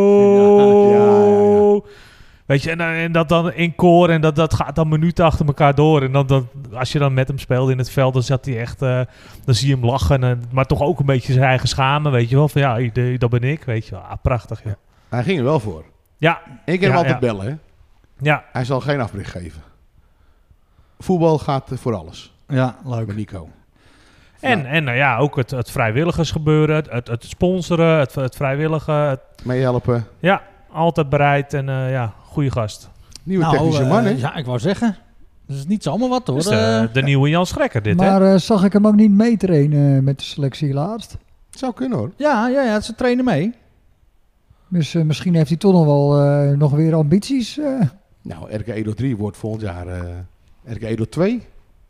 Ja, 0.90 0.98
ja, 0.98 1.74
ja, 1.74 1.80
Weet 2.46 2.62
je, 2.62 2.70
en, 2.70 2.80
en 2.80 3.12
dat 3.12 3.28
dan 3.28 3.52
in 3.52 3.74
koor 3.74 4.08
en 4.08 4.20
dat, 4.20 4.36
dat 4.36 4.54
gaat 4.54 4.76
dan 4.76 4.88
minuten 4.88 5.24
achter 5.24 5.46
elkaar 5.46 5.74
door. 5.74 6.02
En 6.02 6.12
dan, 6.12 6.26
dan, 6.26 6.48
als 6.72 6.92
je 6.92 6.98
dan 6.98 7.14
met 7.14 7.28
hem 7.28 7.38
speelde 7.38 7.72
in 7.72 7.78
het 7.78 7.90
veld, 7.90 8.14
dan 8.14 8.22
zat 8.22 8.44
hij 8.44 8.58
echt, 8.58 8.78
dan 8.78 9.06
zie 9.44 9.68
je 9.68 9.74
hem 9.74 9.84
lachen. 9.84 10.24
En, 10.24 10.42
maar 10.52 10.64
toch 10.64 10.82
ook 10.82 10.98
een 10.98 11.06
beetje 11.06 11.32
zijn 11.32 11.44
eigen 11.44 11.68
schamen, 11.68 12.12
weet 12.12 12.28
je 12.28 12.36
wel. 12.36 12.48
Van 12.48 12.60
ja, 12.60 12.90
dat 13.18 13.30
ben 13.30 13.44
ik, 13.44 13.64
weet 13.64 13.86
je 13.86 13.90
wel. 13.90 14.00
Ah, 14.00 14.16
prachtig, 14.22 14.64
ja. 14.64 14.76
Hij 15.08 15.22
ging 15.22 15.38
er 15.38 15.44
wel 15.44 15.60
voor. 15.60 15.84
Ja, 16.16 16.40
Ik 16.64 16.80
kan 16.80 16.88
hem 16.88 16.96
altijd 16.98 17.14
ja. 17.14 17.18
bellen, 17.20 17.46
hè. 17.46 17.54
ja. 18.18 18.44
Hij 18.52 18.64
zal 18.64 18.80
geen 18.80 19.00
afbreuk 19.00 19.26
geven. 19.26 19.62
Voetbal 20.98 21.38
gaat 21.38 21.72
eh, 21.72 21.78
voor 21.78 21.94
alles. 21.94 22.34
Ja, 22.48 22.76
leuk. 22.84 23.06
Bij 23.06 23.14
Nico. 23.14 23.48
En, 24.40 24.58
Nou, 24.62 24.70
en 24.74 24.84
nou 24.84 24.96
ja, 24.96 25.18
ook 25.18 25.36
het, 25.36 25.50
het 25.50 25.70
vrijwilligersgebeuren, 25.70 26.76
het, 26.76 26.90
het, 26.90 27.08
het 27.08 27.24
sponsoren, 27.24 27.98
het, 27.98 28.14
het 28.14 28.36
vrijwillige. 28.36 28.92
het- 28.92 29.20
meehelpen. 29.44 30.06
ja, 30.18 30.42
altijd 30.72 31.08
bereid 31.08 31.54
en 31.54 31.68
eh, 31.68 31.90
ja, 31.90 32.12
goede 32.24 32.50
gast. 32.50 32.90
Nieuwe 33.22 33.44
Nou, 33.44 33.56
technische 33.56 33.82
eh, 33.82 33.88
man, 33.88 34.04
hè? 34.04 34.10
Ja, 34.10 34.34
ik 34.34 34.46
wou 34.46 34.58
zeggen. 34.58 34.96
Dat 35.46 35.56
is 35.56 35.66
niet 35.66 35.82
zomaar 35.82 36.08
wat 36.08 36.26
hoor. 36.26 36.36
Dus 36.36 36.44
de, 36.44 36.54
Eh, 36.88 36.94
de 36.94 37.02
nieuwe 37.02 37.28
Jan 37.28 37.46
Schrekker 37.46 37.82
dit, 37.82 38.00
hè? 38.00 38.10
maar 38.10 38.22
eh, 38.32 38.38
zag 38.38 38.64
ik 38.64 38.72
hem 38.72 38.86
ook 38.86 38.94
niet 38.94 39.10
meetrainen 39.10 40.04
met 40.04 40.18
de 40.18 40.24
selectie 40.24 40.72
laatst. 40.74 41.16
Zou 41.50 41.72
kunnen, 41.72 41.98
hoor. 41.98 42.12
ja, 42.16 42.48
ja, 42.48 42.62
ja, 42.62 42.80
ze 42.80 42.94
trainen 42.94 43.24
mee. 43.24 43.54
Dus 44.68 44.94
eh, 44.94 45.02
misschien 45.02 45.34
heeft 45.34 45.48
hij 45.48 45.56
toch 45.58 45.72
nog 45.72 45.84
wel 45.84 46.20
eh, 46.20 46.56
nog 46.56 46.70
weer 46.72 46.94
ambities. 46.94 47.58
eh. 47.58 47.80
Nou, 48.22 48.54
RK 48.56 48.66
Edo 48.66 48.92
3 48.92 49.16
wordt 49.16 49.36
volgend 49.36 49.62
jaar 49.62 49.86
eh 49.86 50.02
RK 50.64 50.82
Edo 50.82 51.04
2. 51.04 51.42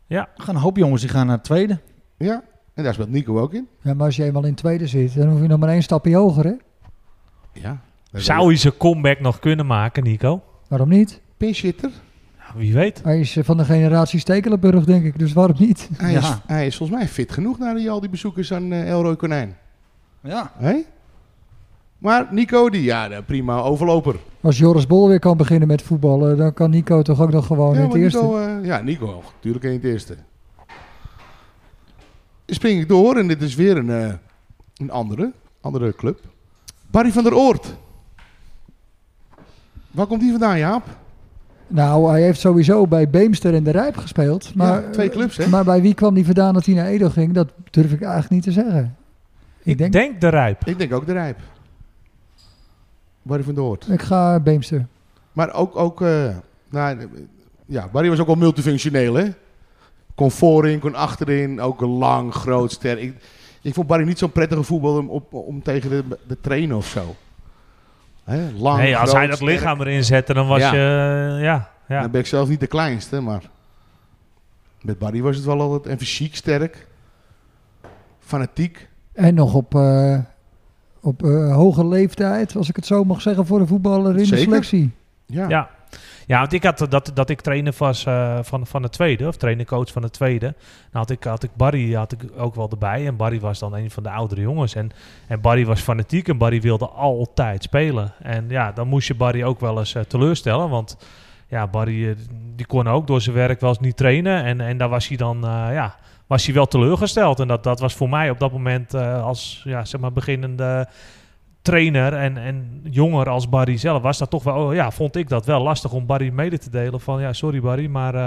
Er 0.07 0.27
gaan 0.35 0.55
een 0.55 0.61
hoop 0.61 0.77
jongens 0.77 1.01
die 1.01 1.09
gaan 1.09 1.25
naar 1.25 1.35
het 1.35 1.43
tweede. 1.43 1.79
Ja. 2.17 2.43
En 2.73 2.83
daar 2.83 2.93
speelt 2.93 3.09
Nico 3.09 3.39
ook 3.39 3.53
in. 3.53 3.67
Ja, 3.81 3.93
maar 3.93 4.05
als 4.05 4.15
je 4.15 4.23
eenmaal 4.23 4.43
in 4.45 4.53
tweede 4.55 4.87
zit, 4.87 5.15
dan 5.15 5.29
hoef 5.29 5.41
je 5.41 5.47
nog 5.47 5.59
maar 5.59 5.69
één 5.69 5.83
stapje 5.83 6.15
hoger, 6.15 6.45
hè? 6.45 6.53
Ja. 7.53 7.81
Zou 8.11 8.47
hij 8.47 8.55
zijn 8.55 8.77
comeback 8.77 9.19
nog 9.19 9.39
kunnen 9.39 9.65
maken, 9.65 10.03
Nico? 10.03 10.43
Waarom 10.67 10.89
niet? 10.89 11.21
Pinshitter. 11.37 11.89
Nou, 12.39 12.51
wie 12.59 12.73
weet. 12.73 13.03
Hij 13.03 13.19
is 13.19 13.37
van 13.41 13.57
de 13.57 13.65
generatie 13.65 14.19
Stekelenburg, 14.19 14.85
denk 14.85 15.05
ik. 15.05 15.19
Dus 15.19 15.33
waarom 15.33 15.55
niet? 15.59 15.89
Hij, 15.97 16.13
is, 16.13 16.27
Ja. 16.27 16.41
hij 16.47 16.65
is 16.65 16.75
volgens 16.77 16.97
mij 16.99 17.07
fit 17.07 17.31
genoeg 17.31 17.57
na 17.59 17.73
die, 17.73 17.89
al 17.91 17.99
die 17.99 18.09
bezoekers 18.09 18.53
aan 18.53 18.71
eh 18.71 18.89
Elroy 18.89 19.15
Konijn. 19.15 19.55
Ja. 20.23 20.51
Hé? 20.57 20.75
Maar 21.97 22.27
Nico, 22.31 22.69
die, 22.69 22.83
ja, 22.83 23.21
prima 23.25 23.59
overloper. 23.59 24.15
Als 24.41 24.57
Joris 24.57 24.87
Bol 24.87 25.07
weer 25.07 25.19
kan 25.19 25.37
beginnen 25.37 25.67
met 25.67 25.81
voetballen, 25.81 26.37
dan 26.37 26.53
kan 26.53 26.69
Nico 26.69 27.01
toch 27.01 27.21
ook 27.21 27.31
nog 27.31 27.45
gewoon 27.45 27.73
ja, 27.73 27.79
in 27.79 27.85
het 27.87 27.95
eerste. 27.95 28.21
Nico, 28.21 28.37
eh, 28.39 28.65
ja, 28.65 28.81
Nico, 28.81 29.23
natuurlijk 29.35 29.65
in 29.65 29.71
het 29.71 29.83
eerste. 29.83 30.15
Spring 32.45 32.81
ik 32.81 32.87
door 32.87 33.15
en 33.15 33.27
dit 33.27 33.41
is 33.41 33.55
weer 33.55 33.77
een, 33.77 33.89
eh, 33.89 34.13
een 34.75 34.91
andere, 34.91 35.31
andere 35.61 35.95
club. 35.95 36.19
Barry 36.91 37.11
van 37.11 37.23
der 37.23 37.33
Oort. 37.35 37.75
Waar 39.91 40.05
komt 40.05 40.21
die 40.21 40.31
vandaan, 40.31 40.57
Jaap? 40.57 40.83
Nou, 41.67 42.09
hij 42.09 42.21
heeft 42.21 42.39
sowieso 42.39 42.87
bij 42.87 43.09
Beemster 43.09 43.53
en 43.53 43.63
de 43.63 43.71
Rijp 43.71 43.97
gespeeld. 43.97 44.55
Maar, 44.55 44.81
Ja, 44.81 44.89
twee 44.89 45.09
clubs, 45.09 45.37
hè? 45.37 45.47
Maar 45.47 45.63
bij 45.63 45.81
wie 45.81 45.93
kwam 45.93 46.13
hij 46.13 46.23
vandaan 46.23 46.53
dat 46.53 46.65
hij 46.65 46.75
naar 46.75 46.85
Edo 46.85 47.09
ging? 47.09 47.33
Dat 47.33 47.49
durf 47.69 47.91
ik 47.91 48.01
eigenlijk 48.01 48.31
niet 48.31 48.43
te 48.43 48.51
zeggen. 48.51 48.95
Ik 49.63 49.91
denk, 49.91 50.21
de 50.21 50.27
Rijp. 50.27 50.65
Ik 50.65 50.77
denk 50.77 50.93
ook 50.93 51.05
de 51.05 51.13
Rijp. 51.13 51.37
Barry 53.27 53.43
van 53.43 53.53
der 53.53 53.63
Oort. 53.63 53.87
Ik 53.89 54.01
ga 54.01 54.39
Beemster. 54.39 54.85
Maar 55.33 55.53
ook, 55.53 55.75
ook 55.75 56.01
eh, 56.01 56.35
nou, 56.69 57.09
ja, 57.65 57.87
Barry 57.91 58.09
was 58.09 58.19
ook 58.19 58.27
wel 58.27 58.35
multifunctioneel, 58.35 59.13
hè? 59.13 59.25
Kon 60.15 60.31
voorin, 60.31 60.79
kon 60.79 60.95
achterin, 60.95 61.61
ook 61.61 61.81
lang, 61.81 62.33
groot, 62.33 62.71
sterk. 62.71 62.99
Ik, 62.99 63.15
Ik 63.61 63.73
vond 63.73 63.87
Barry 63.87 64.05
niet 64.05 64.17
zo'n 64.17 64.31
prettige 64.31 64.63
voetballer 64.63 64.99
om, 64.99 65.09
op- 65.09 65.33
om 65.33 65.61
tegen 65.63 65.89
de, 65.89 66.03
de 66.27 66.37
trainen 66.41 66.77
of 66.77 66.87
zo. 66.87 67.15
Hè, 68.23 68.49
lang, 68.57 68.77
Nee, 68.77 68.97
als 68.97 69.09
groot, 69.09 69.17
hij 69.19 69.27
dat 69.27 69.35
sterk. 69.37 69.51
lichaam 69.51 69.81
erin 69.81 70.03
zette, 70.03 70.33
dan 70.33 70.47
was 70.47 70.59
Ja. 70.59 70.73
je... 70.73 70.77
eh, 71.37 71.43
ja, 71.43 71.69
ja. 71.87 72.01
Dan 72.01 72.11
ben 72.11 72.21
ik 72.21 72.27
zelf 72.27 72.49
niet 72.49 72.59
de 72.59 72.67
kleinste, 72.67 73.21
maar 73.21 73.41
met 74.81 74.97
Barry 74.99 75.21
was 75.21 75.35
het 75.35 75.45
wel 75.45 75.61
altijd 75.61 75.85
en 75.87 75.97
fysiek 75.97 76.35
sterk. 76.35 76.87
Fanatiek. 78.19 78.87
En 79.13 79.33
nog 79.33 79.53
op, 79.53 79.75
eh, 79.75 80.19
op 81.07 81.23
eh, 81.23 81.55
hoge 81.55 81.87
leeftijd, 81.87 82.55
als 82.55 82.69
ik 82.69 82.75
het 82.75 82.85
zo 82.85 83.03
mag 83.03 83.21
zeggen, 83.21 83.45
voor 83.45 83.59
een 83.59 83.67
voetballer 83.67 84.17
in 84.17 84.29
de 84.29 84.37
selectie. 84.37 84.91
Ja. 85.25 85.49
Ja. 85.49 85.69
Ja, 86.27 86.39
want 86.39 86.53
ik 86.53 86.63
had 86.63 86.81
eh, 86.81 86.89
dat, 86.89 87.11
dat 87.13 87.29
ik 87.29 87.41
trainer 87.41 87.73
was 87.77 88.05
eh, 88.05 88.39
van, 88.41 88.67
van 88.67 88.81
de 88.81 88.89
tweede, 88.89 89.27
of 89.27 89.37
trainercoach 89.37 89.91
van 89.91 90.01
de 90.01 90.09
tweede. 90.09 90.45
Dan 90.91 91.01
had 91.01 91.09
ik, 91.09 91.23
had 91.23 91.43
ik 91.43 91.49
Barry 91.55 91.93
had 91.93 92.11
ik 92.11 92.19
ook 92.37 92.55
wel 92.55 92.69
erbij. 92.69 93.07
En 93.07 93.15
Barry 93.15 93.39
was 93.39 93.59
dan 93.59 93.73
een 93.73 93.91
van 93.91 94.03
de 94.03 94.09
oudere 94.09 94.41
jongens. 94.41 94.75
En, 94.75 94.91
en 95.27 95.41
Barry 95.41 95.65
was 95.65 95.81
fanatiek 95.81 96.27
en 96.27 96.37
Barry 96.37 96.61
wilde 96.61 96.87
altijd 96.87 97.63
spelen. 97.63 98.13
En 98.21 98.45
ja, 98.49 98.71
dan 98.71 98.87
moest 98.87 99.07
je 99.07 99.15
Barry 99.15 99.43
ook 99.43 99.59
wel 99.59 99.79
eens 99.79 99.95
eh, 99.95 100.01
teleurstellen. 100.01 100.69
Want 100.69 100.97
ja, 101.47 101.67
Barry 101.67 102.15
die 102.55 102.65
kon 102.65 102.87
ook 102.87 103.07
door 103.07 103.21
zijn 103.21 103.35
werk 103.35 103.59
wel 103.59 103.69
eens 103.69 103.79
niet 103.79 103.97
trainen. 103.97 104.43
En, 104.43 104.61
en 104.61 104.77
daar 104.77 104.89
was 104.89 105.07
hij 105.07 105.17
dan, 105.17 105.35
eh, 105.35 105.67
ja, 105.71 105.95
was 106.27 106.45
hij 106.45 106.53
wel 106.53 106.65
teleurgesteld. 106.65 107.39
En 107.39 107.47
dat, 107.47 107.63
dat 107.63 107.79
was 107.79 107.95
voor 107.95 108.09
mij 108.09 108.29
op 108.29 108.39
dat 108.39 108.51
moment 108.51 108.93
eh, 108.93 109.23
als 109.23 109.61
ja, 109.63 109.85
zeg 109.85 110.01
maar 110.01 110.11
beginnende 110.11 110.87
trainer 111.61 112.13
en, 112.13 112.37
en 112.37 112.81
jonger 112.83 113.29
als 113.29 113.49
Barry 113.49 113.77
zelf 113.77 114.01
was 114.01 114.17
dat 114.17 114.29
toch 114.29 114.43
wel, 114.43 114.55
oh 114.55 114.73
ja, 114.73 114.91
vond 114.91 115.15
ik 115.15 115.29
dat 115.29 115.45
wel 115.45 115.61
lastig 115.61 115.91
om 115.91 116.05
Barry 116.05 116.29
mede 116.29 116.57
te 116.57 116.69
delen 116.69 117.01
van 117.01 117.21
ja, 117.21 117.33
sorry 117.33 117.61
Barry, 117.61 117.87
maar, 117.87 118.15
eh, 118.15 118.21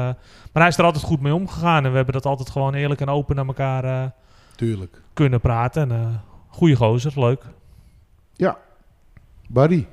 maar 0.53 0.63
hij 0.63 0.69
is 0.69 0.79
er 0.79 0.85
altijd 0.85 1.05
goed 1.05 1.21
mee 1.21 1.35
omgegaan 1.35 1.85
en 1.85 1.91
we 1.91 1.97
hebben 1.97 2.15
dat 2.15 2.27
altijd 2.27 2.51
gewoon 2.51 2.75
eerlijk 2.75 3.01
en 3.01 3.09
open 3.09 3.37
naar 3.37 3.47
elkaar 3.47 3.85
eh, 3.85 4.11
Tuurlijk. 4.57 5.03
kunnen 5.13 5.41
praten. 5.41 5.83
En, 5.83 5.91
eh 5.91 6.07
goeie 6.49 6.77
gozer, 6.77 7.13
leuk. 7.15 7.45
Barry. 9.49 9.87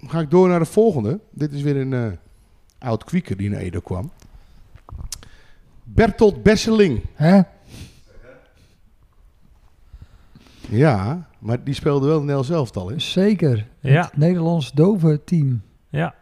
Dan 0.00 0.10
ga 0.10 0.20
ik 0.20 0.30
door 0.30 0.48
naar 0.48 0.58
de 0.58 0.64
volgende. 0.64 1.20
Dit 1.30 1.52
is 1.52 1.62
weer 1.62 1.76
een 1.76 2.18
oud 2.78 3.04
kwieker 3.04 3.36
die 3.36 3.50
naar 3.50 3.60
Edo 3.60 3.80
kwam. 3.80 4.10
Bertolt 5.84 6.42
Besseling. 6.42 7.00
Hè? 7.14 7.40
Ja, 10.68 11.26
maar 11.38 11.64
die 11.64 11.74
speelde 11.74 12.06
wel 12.06 12.18
in 12.20 12.24
Nel 12.26 12.44
zelftal, 12.44 12.88
hè? 12.88 12.98
Zeker. 12.98 13.66
Ja. 13.80 14.02
Het 14.04 14.16
Nederlands 14.16 14.72
dove 14.72 15.20
team. 15.24 15.62
Ja, 15.88 16.14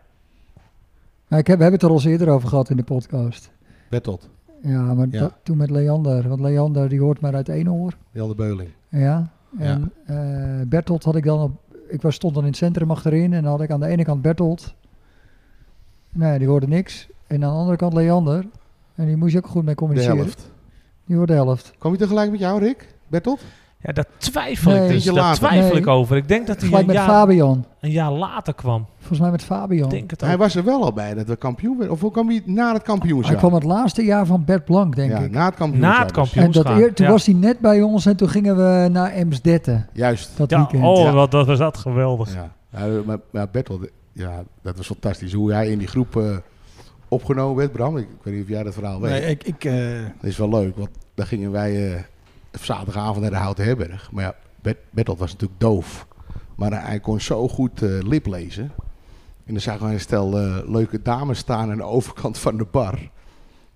Maar 1.28 1.38
ik 1.38 1.46
heb, 1.46 1.56
we 1.56 1.62
hebben 1.62 1.80
het 1.80 1.82
er 1.82 1.88
al 1.88 1.94
eens 1.94 2.04
eerder 2.12 2.28
over 2.28 2.48
gehad 2.48 2.70
in 2.70 2.76
de 2.76 2.82
podcast. 2.82 3.50
Bertolt. 3.90 4.28
Ja, 4.62 4.94
maar 4.94 5.06
Ja. 5.10 5.20
dat- 5.20 5.34
toen 5.42 5.56
met 5.56 5.70
Leander. 5.70 6.28
Want 6.28 6.40
Leander 6.40 6.88
die 6.88 7.00
hoort 7.00 7.20
maar 7.20 7.34
uit 7.34 7.48
één 7.48 7.72
oor. 7.72 7.96
Jan 8.10 8.28
de 8.28 8.34
Beuling. 8.34 8.70
Ja. 8.88 9.30
En 9.58 9.92
eh, 10.06 10.60
Bertolt 10.68 11.04
had 11.04 11.16
ik 11.16 11.24
dan 11.24 11.40
op... 11.40 11.52
Ik 11.88 12.02
was, 12.02 12.14
stond 12.14 12.34
dan 12.34 12.42
in 12.42 12.48
het 12.48 12.58
centrum 12.58 12.90
achterin. 12.90 13.32
En 13.32 13.42
dan 13.42 13.50
had 13.50 13.60
ik 13.60 13.70
aan 13.70 13.80
de 13.80 13.86
ene 13.86 14.04
kant 14.04 14.22
Bertolt. 14.22 14.74
Nee, 16.10 16.38
die 16.38 16.48
hoorde 16.48 16.66
niks. 16.68 17.08
En 17.26 17.44
aan 17.44 17.50
de 17.52 17.56
andere 17.58 17.76
kant 17.76 17.92
Leander. 17.92 18.46
En 18.94 19.06
die 19.06 19.16
moest 19.16 19.32
je 19.32 19.38
ook 19.38 19.46
goed 19.46 19.64
mee 19.64 19.74
De 19.74 19.80
communiceren. 19.80 20.16
helft. 20.16 20.50
Die 21.06 21.16
hoorde 21.16 21.32
de 21.32 21.38
helft. 21.38 21.72
Kwam 21.78 21.92
je 21.92 21.98
tegelijk 21.98 22.30
met 22.30 22.40
jou, 22.40 22.60
Rick? 22.60 22.94
Bertolt? 23.08 23.40
ja 23.84 23.92
daar 23.92 24.06
twijfel 24.18 24.70
Nee. 24.70 24.84
ik 24.84 24.88
dus. 24.92 25.04
Daar 25.04 25.14
later. 25.14 25.36
twijfel 25.48 25.68
Nee. 25.72 25.78
ik 25.80 25.86
over. 25.86 26.16
Ik 26.16 26.28
denk 26.28 26.46
dat 26.46 26.60
hij 26.60 26.80
een 26.80 26.86
met 26.86 26.94
jaar, 26.96 27.08
Fabian. 27.08 27.64
een 27.80 27.90
jaar 27.90 28.12
later 28.12 28.54
kwam. 28.54 28.86
Volgens 28.98 29.18
mij 29.20 29.30
met 29.30 29.42
Fabian. 29.44 29.88
Denk 29.88 30.10
het 30.10 30.20
Hij 30.20 30.36
was 30.38 30.54
er 30.54 30.64
wel 30.64 30.82
al 30.84 30.92
bij 30.92 31.14
dat 31.14 31.26
we 31.26 31.36
kampioen 31.36 31.76
werden. 31.76 31.94
Of 31.94 32.00
hoe 32.00 32.10
kwam 32.10 32.28
hij 32.28 32.42
na 32.44 32.72
het 32.72 32.82
kampioenschap? 32.82 33.30
Hij 33.30 33.38
kwam 33.48 33.54
het 33.54 33.62
laatste 33.64 34.04
jaar 34.04 34.26
van 34.26 34.44
Bert 34.44 34.64
Blank, 34.64 34.96
denk 34.96 35.10
ja, 35.10 35.18
ik. 35.18 35.30
na 35.30 35.44
het 35.44 35.54
kampioenschap. 35.54 35.92
Na 35.94 35.98
het 36.04 36.14
dus. 36.14 36.16
kampioen. 36.16 36.44
En 36.44 36.50
dat 36.52 36.66
eer, 36.66 36.94
toen 36.94 37.06
ja. 37.06 37.12
was 37.12 37.26
hij 37.26 37.34
net 37.34 37.58
bij 37.58 37.82
ons 37.82 38.06
en 38.06 38.16
toen 38.16 38.28
gingen 38.28 38.56
we 38.56 38.88
naar 38.88 39.10
Emsdetten. 39.12 39.86
Juist. 39.92 40.30
Dat 40.36 40.50
Ja, 40.50 40.56
weekend. 40.58 40.84
oh, 40.84 40.98
Ja. 41.04 41.12
wat, 41.12 41.30
dat 41.30 41.46
was 41.46 41.58
dat 41.58 41.76
geweldig. 41.76 42.34
Ja, 42.34 42.52
ja 42.70 43.00
maar, 43.06 43.18
maar 43.30 43.48
Bertolt, 43.50 43.88
ja, 44.12 44.42
dat 44.62 44.76
was 44.76 44.86
fantastisch. 44.86 45.32
Hoe 45.32 45.52
hij 45.52 45.68
in 45.68 45.78
die 45.78 45.88
groep 45.88 46.16
eh, 46.16 46.36
opgenomen 47.12 47.56
werd, 47.56 47.72
Bram. 47.72 47.96
Ik, 47.96 48.08
ik 48.08 48.22
weet 48.22 48.34
niet 48.34 48.42
of 48.42 48.48
jij 48.48 48.62
dat 48.62 48.74
verhaal 48.74 49.00
weet. 49.00 49.10
Nee, 49.10 49.30
ik, 49.30 49.44
ik, 49.44 49.64
eh, 49.64 50.02
Dat 50.20 50.30
is 50.30 50.36
wel 50.36 50.48
leuk, 50.48 50.76
want 50.76 50.90
dan 51.14 51.26
gingen 51.26 51.50
wij 51.50 51.94
eh, 51.94 52.02
zaterdagavond 52.50 53.20
naar 53.20 53.30
de 53.30 53.36
Houten 53.36 53.64
Herberg. 53.64 54.10
Maar 54.12 54.24
ja, 54.24 54.34
Bert, 54.62 54.78
Bertolt 54.90 55.18
was 55.18 55.32
natuurlijk 55.32 55.60
doof. 55.60 56.06
Maar 56.56 56.86
hij 56.86 57.00
kon 57.00 57.20
zo 57.20 57.48
goed 57.48 57.82
eh, 57.82 57.98
lip 58.02 58.26
lezen. 58.26 58.72
En 59.44 59.52
dan 59.52 59.60
zagen 59.60 59.86
we 59.86 59.92
een 59.92 60.00
stel 60.00 60.30
leuke 60.66 61.02
dames 61.02 61.38
staan 61.38 61.70
aan 61.70 61.76
de 61.76 61.82
overkant 61.82 62.38
van 62.38 62.56
de 62.56 62.66
bar. 62.70 62.94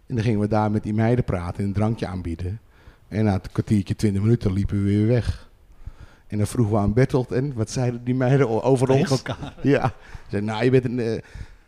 En 0.06 0.14
dan 0.14 0.24
gingen 0.24 0.40
we 0.40 0.48
daar 0.48 0.70
met 0.70 0.82
die 0.82 0.94
meiden 0.94 1.24
praten 1.24 1.58
en 1.58 1.64
een 1.64 1.72
drankje 1.72 2.06
aanbieden. 2.06 2.60
En 3.08 3.24
na 3.24 3.34
een 3.34 3.40
kwartiertje, 3.52 3.96
twintig 3.96 4.22
minuten 4.22 4.52
liepen 4.52 4.76
we 4.76 4.82
weer 4.82 5.06
weg. 5.06 5.50
En 6.26 6.38
dan 6.38 6.46
vroegen 6.46 6.74
we 6.74 6.80
aan 6.80 6.92
Bertolt, 6.92 7.32
en 7.32 7.54
wat 7.54 7.70
zeiden 7.70 8.04
die 8.04 8.14
meiden 8.14 8.62
over 8.62 8.86
tegen 8.86 9.10
ons? 9.10 9.22
elkaar. 9.22 9.54
Ja, 9.62 9.86
ze 9.86 10.30
zei, 10.30 10.42
nou, 10.42 10.64
je 10.64 10.70
bent 10.70 10.84
een, 10.84 11.22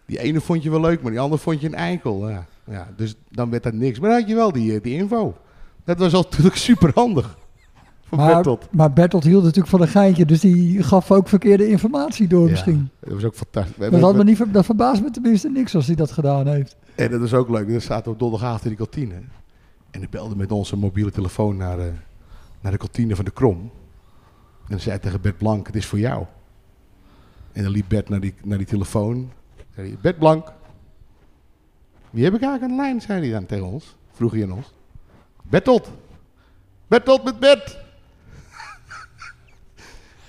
die 0.09 0.19
ene 0.21 0.41
vond 0.41 0.63
je 0.63 0.71
wel 0.71 0.81
leuk, 0.81 1.03
maar 1.03 1.11
die 1.11 1.21
andere 1.21 1.41
vond 1.43 1.61
je 1.61 1.67
een 1.67 1.75
eikel. 1.75 2.29
Ja, 2.31 2.47
ja, 2.65 2.89
dus 2.97 3.15
dan 3.31 3.51
werd 3.51 3.63
dat 3.63 3.73
niks. 3.73 3.99
Maar 4.01 4.11
dan 4.11 4.19
had 4.19 4.29
je 4.29 4.35
wel 4.35 4.53
die, 4.53 4.75
eh, 4.75 4.83
die 4.83 4.95
info. 4.95 5.37
Dat 5.85 5.99
was 5.99 6.13
natuurlijk 6.23 6.57
super 6.57 6.91
handig. 6.95 7.39
Van 8.03 8.19
maar, 8.19 8.35
Bertolt. 8.35 8.67
maar 8.71 8.93
Bertolt 8.93 9.25
hield 9.25 9.43
natuurlijk 9.43 9.69
van 9.69 9.81
een 9.81 9.89
geintje, 9.89 10.25
dus 10.27 10.41
die 10.41 10.83
gaf 10.83 11.11
ook 11.13 11.29
verkeerde 11.29 11.69
informatie 11.69 12.29
door 12.29 12.45
Ja. 12.45 12.51
misschien. 12.51 12.91
Dat 13.01 13.13
was 13.13 13.25
ook 13.25 13.35
fantastisch. 13.35 13.75
We 13.77 13.81
Dat, 13.83 13.91
hebben- 13.93 14.09
had 14.09 14.17
me 14.17 14.25
niet, 14.25 14.53
dat 14.55 14.65
verbaast 14.65 15.03
me 15.03 15.11
tenminste 15.11 15.49
niks 15.51 15.75
als 15.75 15.87
hij 15.87 15.95
dat 15.97 16.11
gedaan 16.13 16.47
heeft. 16.47 16.77
En 16.95 17.11
dat 17.11 17.21
was 17.21 17.35
ook 17.35 17.49
leuk. 17.49 17.69
Dan 17.71 17.81
zaten 17.81 18.13
op 18.13 18.19
donderdagavond 18.19 18.65
in 18.65 18.71
de 18.71 18.77
kantine. 18.77 19.15
En 19.91 20.03
ik 20.03 20.11
belde 20.11 20.37
met 20.37 20.53
onze 20.53 20.77
mobiele 20.77 21.11
telefoon 21.11 21.57
naar, 21.57 21.79
eh, 21.79 21.87
naar 22.61 22.73
de 22.73 22.79
kantine 22.79 23.17
van 23.17 23.25
de 23.25 23.31
Krom. 23.31 23.71
En 24.69 24.81
zei 24.81 24.91
hij 24.91 24.99
tegen 24.99 25.21
Bert 25.21 25.39
Blank, 25.39 25.67
het 25.67 25.77
is 25.77 25.87
voor 25.87 25.99
jou. 25.99 26.25
En 27.53 27.63
dan 27.63 27.73
liep 27.73 27.85
Bert 27.89 28.09
naar 28.09 28.21
die, 28.21 28.35
naar 28.45 28.59
die 28.59 28.67
telefoon. 28.67 29.31
Zei 29.79 30.15
Blank. 30.19 30.53
Wie 32.11 32.25
heb 32.25 32.35
ik 32.35 32.43
eigenlijk 32.43 32.73
aan 32.73 32.79
lijn, 32.79 33.01
zei 33.01 33.21
hij 33.21 33.31
dan 33.31 33.47
tegen 33.47 33.65
ons. 33.65 33.97
Vroeg 34.13 34.33
hij 34.33 34.43
aan 34.43 34.53
ons. 34.53 34.73
Bertolt. 35.43 35.91
Bertolt 36.87 37.25
met 37.25 37.39
Bert. 37.39 37.79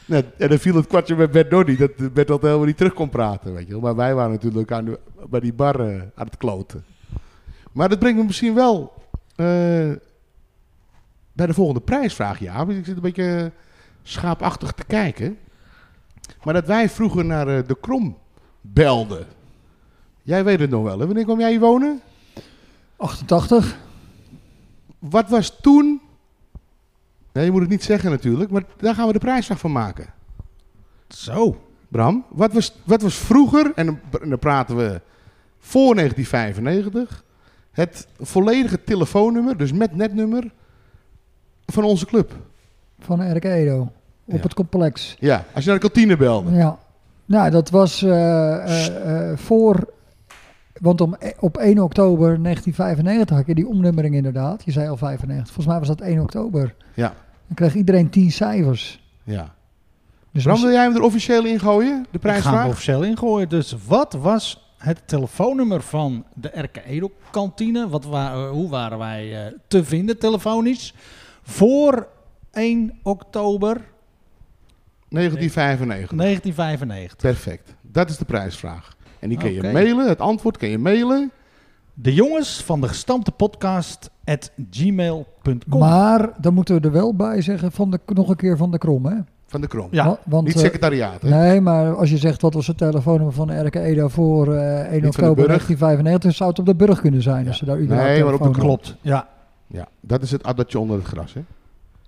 En 0.37 0.49
dan 0.49 0.57
viel 0.57 0.75
het 0.75 0.87
kwartje 0.87 1.15
met 1.15 1.31
Bert 1.31 1.67
niet. 1.67 1.79
Dat 1.79 2.13
Bertolt 2.13 2.41
helemaal 2.41 2.65
niet 2.65 2.77
terug 2.77 2.93
kon 2.93 3.09
praten, 3.09 3.53
weet 3.53 3.67
je. 3.67 3.75
Maar 3.75 3.95
wij 3.95 4.15
waren 4.15 4.31
natuurlijk 4.31 4.71
aan 4.71 4.97
bij 5.29 5.39
die 5.39 5.53
bar 5.53 5.79
eh, 5.79 6.01
aan 6.15 6.25
het 6.25 6.37
kloten. 6.37 6.85
Maar 7.71 7.89
dat 7.89 7.99
brengt 7.99 8.17
me 8.17 8.23
misschien 8.23 8.55
wel 8.55 8.93
eh, 9.35 9.45
bij 11.33 11.45
de 11.45 11.53
volgende 11.53 11.81
prijsvraag, 11.81 12.39
ja. 12.39 12.67
Ik 12.67 12.85
zit 12.85 12.95
een 12.95 13.01
beetje 13.01 13.51
schaapachtig 14.03 14.71
te 14.71 14.85
kijken. 14.85 15.37
Maar 16.43 16.53
dat 16.53 16.65
wij 16.65 16.89
vroeger 16.89 17.25
naar 17.25 17.47
eh, 17.47 17.67
de 17.67 17.77
Krom 17.79 18.17
belden. 18.61 19.37
Jij 20.29 20.43
weet 20.43 20.59
het 20.59 20.69
nog 20.69 20.83
wel, 20.83 20.99
hè? 20.99 21.05
Wanneer 21.05 21.23
kwam 21.23 21.39
jij 21.39 21.49
hier 21.49 21.59
wonen? 21.59 22.01
88. 22.97 23.77
Wat 24.99 25.29
was 25.29 25.57
toen... 25.61 26.01
Nee, 27.33 27.45
je 27.45 27.51
moet 27.51 27.61
het 27.61 27.69
niet 27.69 27.83
zeggen 27.83 28.11
natuurlijk, 28.11 28.51
maar 28.51 28.63
daar 28.77 28.95
gaan 28.95 29.07
we 29.07 29.13
de 29.13 29.19
prijsvraag 29.19 29.59
van 29.59 29.71
maken. 29.71 30.05
Zo. 31.07 31.61
Bram, 31.87 32.25
wat 32.29 32.53
was, 32.53 32.75
wat 32.83 33.01
was 33.01 33.15
vroeger, 33.15 33.71
en 33.75 33.85
dan, 33.85 33.99
en 34.21 34.29
dan 34.29 34.39
praten 34.39 34.75
we 34.75 35.01
voor 35.59 35.95
1995, 35.95 37.23
het 37.71 38.07
volledige 38.19 38.83
telefoonnummer, 38.83 39.57
dus 39.57 39.71
met 39.71 39.95
netnummer, 39.95 40.51
van 41.65 41.83
onze 41.83 42.05
club? 42.05 42.31
van 42.99 43.35
RK 43.35 43.43
Edo. 43.43 43.81
Op 44.25 44.35
Ja. 44.35 44.41
het 44.41 44.53
complex. 44.53 45.15
Ja, 45.19 45.45
als 45.53 45.63
je 45.63 45.69
naar 45.69 45.79
de 45.79 45.85
kantine 45.85 46.17
belde. 46.17 46.51
Ja. 46.51 46.79
Nou, 47.25 47.49
dat 47.49 47.69
was 47.69 48.03
eh, 48.03 48.87
eh, 48.87 49.31
eh, 49.31 49.37
voor... 49.37 49.97
Want 50.81 51.01
om, 51.01 51.15
e- 51.19 51.31
op 51.39 51.57
1 51.57 51.79
oktober 51.79 52.41
1995 52.43 53.37
had 53.37 53.45
je 53.47 53.55
die 53.55 53.67
omnummering 53.67 54.15
inderdaad. 54.15 54.63
Je 54.65 54.71
zei 54.71 54.89
al 54.89 54.97
95. 54.97 55.45
Volgens 55.53 55.65
mij 55.65 55.79
was 55.79 55.87
dat 55.87 56.01
1 56.01 56.19
oktober. 56.21 56.75
Ja, 56.93 57.13
Dan 57.47 57.55
kreeg 57.55 57.75
iedereen 57.75 58.09
10 58.09 58.31
cijfers. 58.31 59.03
ja. 59.23 59.57
Dus 60.31 60.43
Bram, 60.43 60.61
wil 60.61 60.71
jij 60.71 60.83
hem 60.83 60.95
er 60.95 61.01
officieel 61.01 61.45
in 61.45 61.59
gooien, 61.59 61.91
de 61.91 61.93
Ik 62.01 62.03
ga 62.03 62.09
hem 62.11 62.19
prijsvraag? 62.21 62.67
officieel 62.67 63.03
ingooien. 63.03 63.49
Dus 63.49 63.75
wat 63.87 64.13
was 64.13 64.71
het 64.77 65.01
telefoonnummer 65.05 65.81
van 65.81 66.25
de 66.33 66.51
RK 66.53 66.77
Edo 66.85 67.11
kantine? 67.31 67.89
Wat 67.89 68.03
wa- 68.05 68.31
eh, 68.33 68.49
hoe 68.49 68.69
waren 68.69 68.97
wij 68.97 69.45
eh, 69.47 69.53
te 69.67 69.83
vinden 69.83 70.17
telefonisch? 70.19 70.93
Voor 71.43 72.07
1 72.51 72.99
oktober 73.03 73.81
1995. 75.09 76.17
1995. 76.17 77.15
Perfect. 77.17 77.75
Dat 77.81 78.09
is 78.09 78.17
de 78.17 78.25
prijsvraag. 78.25 78.95
En 79.19 79.29
die 79.29 79.37
kun 79.37 79.53
je 79.53 79.61
mailen, 79.61 80.07
het 80.07 80.19
antwoord 80.19 80.57
kun 80.57 80.69
je 80.69 80.77
mailen. 80.77 81.31
De 81.93 82.13
jongens 82.13 82.63
van 82.63 82.81
de 82.81 82.87
gestampte 82.87 83.31
podcast 83.31 84.09
at 84.25 84.51
gmail.com. 84.71 85.79
Maar 85.79 86.29
dan 86.37 86.53
moeten 86.53 86.81
we 86.81 86.87
er 86.87 86.93
wel 86.93 87.15
bij 87.15 87.41
zeggen, 87.41 87.71
van 87.71 87.91
de, 87.91 87.99
nog 88.05 88.29
een 88.29 88.35
keer 88.35 88.57
van 88.57 88.71
de 88.71 88.77
krom, 88.77 89.05
hè? 89.05 89.15
Van 89.49 89.61
de 89.61 89.67
Krom. 89.67 89.87
Ja, 89.91 90.19
want, 90.25 90.45
Niet 90.45 90.55
eh, 90.55 90.61
secretariaat, 90.61 91.21
hè? 91.21 91.29
Nee, 91.29 91.61
maar 91.61 91.95
als 91.95 92.09
je 92.09 92.17
zegt 92.17 92.41
wat 92.41 92.53
was 92.53 92.67
het 92.67 92.77
telefoonnummer 92.77 93.33
van 93.33 93.47
de 93.47 93.59
RK 93.59 93.75
Edo 93.75 94.07
voor 94.07 94.53
eh 94.53 94.79
1 94.79 94.91
Niet 94.91 95.01
van 95.01 95.01
de 95.01 95.07
oktober 95.07 95.35
Burg. 95.35 95.47
1995, 95.47 96.35
zou 96.35 96.49
het 96.49 96.59
op 96.59 96.65
de 96.65 96.75
burg 96.75 97.01
kunnen 97.01 97.21
zijn. 97.21 97.41
Ja. 97.41 97.47
Als 97.47 97.57
ze 97.57 97.65
daar 97.65 97.79
überhaupt 97.79 98.11
Nee, 98.11 98.23
maar 98.23 98.33
op 98.33 98.43
de 98.43 98.59
Klopt, 98.59 98.95
ja. 99.01 99.27
Ja, 99.67 99.87
dat 99.99 100.21
is 100.21 100.31
het 100.31 100.43
addertje 100.43 100.79
onder 100.79 100.97
het 100.97 101.05
gras, 101.07 101.33
hè? 101.33 101.41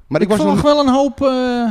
Maar 0.07 0.21
ik 0.21 0.29
ik 0.29 0.37
was 0.37 0.45
verwacht 0.45 0.63
nog... 0.63 0.73
wel 0.73 0.85
een 0.85 0.93
hoop 0.93 1.21
eh, 1.21 1.69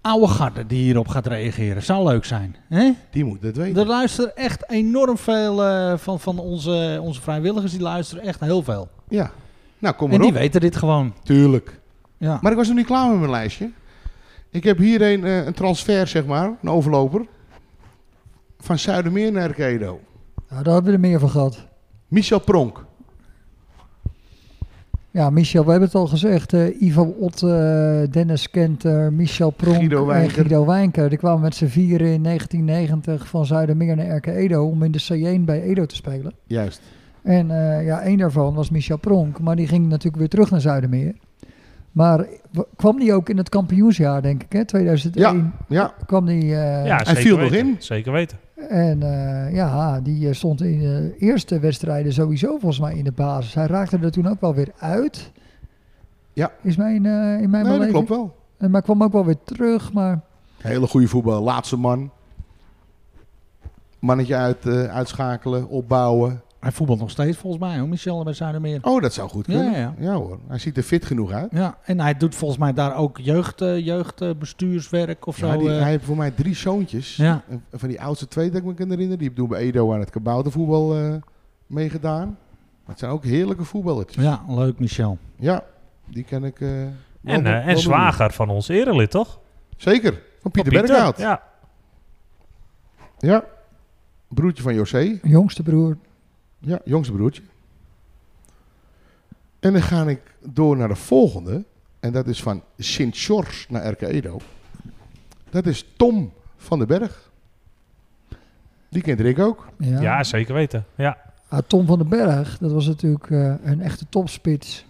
oude 0.00 0.26
garden 0.28 0.66
die 0.66 0.82
hierop 0.82 1.08
gaat 1.08 1.26
reageren. 1.26 1.82
Zou 1.82 2.04
leuk 2.08 2.24
zijn. 2.24 2.56
Hè? 2.68 2.90
Die 3.10 3.24
moet 3.24 3.42
het 3.42 3.56
weten. 3.56 3.80
Er 3.80 3.86
luisteren 3.88 4.36
echt 4.36 4.70
enorm 4.70 5.18
veel 5.18 5.64
eh, 5.64 5.96
van, 5.96 6.20
van 6.20 6.38
onze, 6.38 6.98
onze 7.02 7.20
vrijwilligers. 7.20 7.72
Die 7.72 7.80
luisteren 7.80 8.24
echt 8.24 8.40
heel 8.40 8.62
veel. 8.62 8.88
Ja. 9.08 9.30
Nou, 9.78 9.94
kom 9.94 10.04
En 10.04 10.10
maar 10.18 10.26
die 10.26 10.34
op. 10.36 10.40
weten 10.42 10.60
dit 10.60 10.76
gewoon. 10.76 11.14
Tuurlijk. 11.22 11.80
Ja. 12.16 12.38
Maar 12.42 12.50
ik 12.50 12.56
was 12.58 12.66
nog 12.66 12.76
niet 12.76 12.86
klaar 12.86 13.08
met 13.10 13.18
mijn 13.18 13.30
lijstje. 13.30 13.70
Ik 14.50 14.64
heb 14.64 14.78
hier 14.78 15.02
een, 15.02 15.24
eh, 15.24 15.46
een 15.46 15.54
transfer, 15.54 16.06
zeg 16.06 16.24
maar, 16.26 16.52
een 16.62 16.68
overloper. 16.70 17.26
Van 18.58 18.78
Zuidermeer 18.78 19.32
naar 19.32 19.42
Erkedo. 19.48 20.00
Nou, 20.48 20.62
daar 20.62 20.72
hebben 20.74 20.84
we 20.92 20.98
er 20.98 21.04
meer 21.08 21.18
van 21.20 21.30
gehad. 21.30 21.66
Michel 22.08 22.40
Pronk. 22.40 22.84
Ja, 25.12 25.30
Michel, 25.30 25.64
we 25.64 25.70
hebben 25.70 25.88
het 25.88 25.96
al 25.98 26.06
gezegd. 26.06 26.52
eh, 26.52 26.80
Ivo 26.82 27.02
Ott, 27.02 27.42
eh, 27.42 28.02
Dennis 28.10 28.50
Kenter, 28.50 29.12
Michel 29.12 29.50
Pronk 29.50 29.76
Guido 29.76 30.06
en. 30.06 30.30
Guido 30.30 30.66
Wijnker. 30.66 31.08
Die 31.08 31.18
kwamen 31.18 31.40
met 31.40 31.54
z'n 31.54 31.66
vieren 31.66 32.12
in 32.12 32.22
1990 32.22 33.28
van 33.28 33.46
Zuidermeer 33.46 33.96
naar 33.96 34.06
Erke 34.06 34.32
Edo 34.32 34.64
om 34.66 34.82
in 34.82 34.92
de 34.92 35.02
C1 35.08 35.44
bij 35.44 35.62
Edo 35.62 35.86
te 35.86 35.94
spelen. 35.94 36.32
Juist. 36.46 36.80
En 37.22 37.50
eh, 37.50 37.84
ja, 37.86 38.00
één 38.00 38.18
daarvan 38.18 38.54
was 38.54 38.70
Michel 38.70 38.98
Pronk, 38.98 39.40
maar 39.40 39.56
die 39.56 39.66
ging 39.66 39.86
natuurlijk 39.88 40.16
weer 40.16 40.28
terug 40.28 40.50
naar 40.50 40.60
Zuidermeer. 40.60 41.14
Maar 41.92 42.26
kwam 42.76 42.98
die 42.98 43.12
ook 43.14 43.28
in 43.28 43.36
het 43.36 43.48
kampioensjaar, 43.48 44.22
denk 44.22 44.42
ik, 44.42 44.52
hè? 44.52 44.64
2001 44.64 45.52
Ja, 45.68 45.94
kwam 46.06 46.26
die... 46.26 46.42
eh, 46.42 46.86
ja, 46.86 47.00
hij 47.04 47.16
viel 47.16 47.36
nog 47.38 47.50
weten. 47.50 47.66
in. 47.68 47.76
Zeker 47.78 48.12
weten. 48.12 48.38
En 48.68 49.02
eh, 49.02 49.54
ja, 49.54 50.00
die 50.00 50.28
eh, 50.28 50.34
stond 50.34 50.62
in 50.62 50.78
de 50.78 51.14
eerste 51.18 51.58
wedstrijden 51.58 52.12
sowieso 52.12 52.48
volgens 52.48 52.80
mij 52.80 52.94
in 52.94 53.04
de 53.04 53.12
basis. 53.12 53.54
Hij 53.54 53.66
raakte 53.66 53.98
er 53.98 54.10
toen 54.10 54.28
ook 54.28 54.40
wel 54.40 54.54
weer 54.54 54.72
uit. 54.78 55.32
Ja. 56.32 56.50
Is 56.62 56.76
mijn, 56.76 57.06
eh, 57.06 57.40
in 57.40 57.50
mijn 57.50 57.66
nee, 57.66 57.78
dat 57.78 57.88
klopt 57.88 58.08
wel. 58.08 58.36
En, 58.58 58.70
maar 58.70 58.82
kwam 58.82 59.02
ook 59.02 59.12
wel 59.12 59.24
weer 59.24 59.38
terug. 59.44 59.92
Maar 59.92 60.20
Hele 60.58 60.86
goede 60.86 61.08
voetbal. 61.08 61.42
Laatste 61.42 61.76
man. 61.76 62.10
Mannetje 63.98 64.36
uit, 64.36 64.66
eh, 64.66 64.84
uitschakelen, 64.84 65.68
opbouwen. 65.68 66.42
Hij 66.60 66.72
voetbalt 66.72 66.98
nog 66.98 67.10
steeds 67.10 67.36
volgens 67.36 67.62
mij, 67.62 67.78
hoor, 67.78 67.88
Michel 67.88 68.24
bij 68.24 68.32
Zuidermeer. 68.32 68.78
Oh, 68.82 69.02
dat 69.02 69.12
zou 69.12 69.28
goed 69.28 69.44
kunnen. 69.44 69.72
ja, 69.80 69.94
ja. 69.98 70.12
hoor. 70.14 70.38
Hij 70.48 70.58
ziet 70.58 70.76
er 70.76 70.82
fit 70.82 71.04
genoeg 71.04 71.32
uit. 71.32 71.48
Ja, 71.52 71.78
en 71.84 72.00
hij 72.00 72.14
doet 72.16 72.34
volgens 72.34 72.60
mij 72.60 72.72
daar 72.72 72.96
ook 72.96 73.18
jeugd, 73.18 73.60
eh, 73.60 73.78
jeugdbestuurswerk 73.86 75.26
of 75.26 75.38
Ja, 75.40 75.52
zo. 75.52 75.58
die, 75.58 75.70
eh. 75.70 75.80
hij 75.80 75.90
heeft 75.90 76.04
voor 76.04 76.16
mij 76.16 76.30
drie 76.30 76.54
zoontjes. 76.54 77.16
Ja. 77.16 77.42
En 77.48 77.62
Van 77.72 77.88
die 77.88 78.00
oudste 78.00 78.28
twee 78.28 78.48
dat 78.50 78.56
ik 78.60 78.64
me 78.64 78.74
kan 78.74 78.90
herinneren. 78.90 79.18
Die 79.18 79.26
hebben 79.26 79.46
toen 79.48 79.56
bij 79.58 79.66
Edo 79.66 79.92
aan 79.94 80.00
het 80.00 80.10
kaboutervoetbal 80.10 80.96
eh 80.96 81.14
meegedaan. 81.66 82.26
Maar 82.26 82.36
het 82.86 82.98
zijn 82.98 83.10
ook 83.10 83.24
heerlijke 83.24 83.64
voetballetjes. 83.64 84.24
ja, 84.24 84.42
leuk 84.48 84.78
Michel. 84.78 85.18
Ja, 85.36 85.64
die 86.06 86.24
ken 86.24 86.44
ik. 86.44 86.60
eh, 86.60 86.68
wel- 86.68 87.34
En, 87.34 87.42
wel 87.42 87.52
eh, 87.52 87.66
en 87.66 87.72
doen. 87.74 87.82
zwager 87.82 88.32
van 88.32 88.48
ons 88.48 88.68
erelid, 88.68 89.10
toch? 89.10 89.38
Zeker, 89.76 90.22
van 90.40 90.50
Pieter 90.50 90.72
Van 90.72 90.86
Berghout. 90.86 91.18
Ja. 91.18 91.42
Ja. 93.18 93.44
broertje 94.28 94.62
van 94.62 94.74
José. 94.74 95.18
jongste 95.22 95.62
broer. 95.62 95.96
Ja, 96.60 96.80
jongste 96.84 97.12
broertje. 97.12 97.42
En 99.60 99.72
dan 99.72 99.82
ga 99.82 100.02
ik 100.08 100.20
door 100.40 100.76
naar 100.76 100.88
de 100.88 100.94
volgende. 100.96 101.64
En 102.00 102.12
dat 102.12 102.26
is 102.26 102.42
van 102.42 102.62
Sint-George 102.78 103.66
naar 103.68 103.82
Erke 103.82 104.06
Edo. 104.06 104.38
Dat 105.50 105.66
is 105.66 105.86
Tom 105.96 106.32
van 106.56 106.78
den 106.78 106.88
Berg. 106.88 107.30
Die 108.88 109.02
kent 109.02 109.20
Rick 109.20 109.38
ook. 109.38 109.66
Ja. 109.78 110.00
Ja, 110.00 110.24
zeker 110.24 110.54
weten. 110.54 110.84
Ja. 110.94 111.16
Ah, 111.48 111.58
Tom 111.66 111.86
van 111.86 111.98
den 111.98 112.08
Berg, 112.08 112.58
dat 112.58 112.72
was 112.72 112.86
natuurlijk 112.86 113.30
eh, 113.30 113.54
een 113.62 113.80
echte 113.80 114.04
topspits. 114.08 114.86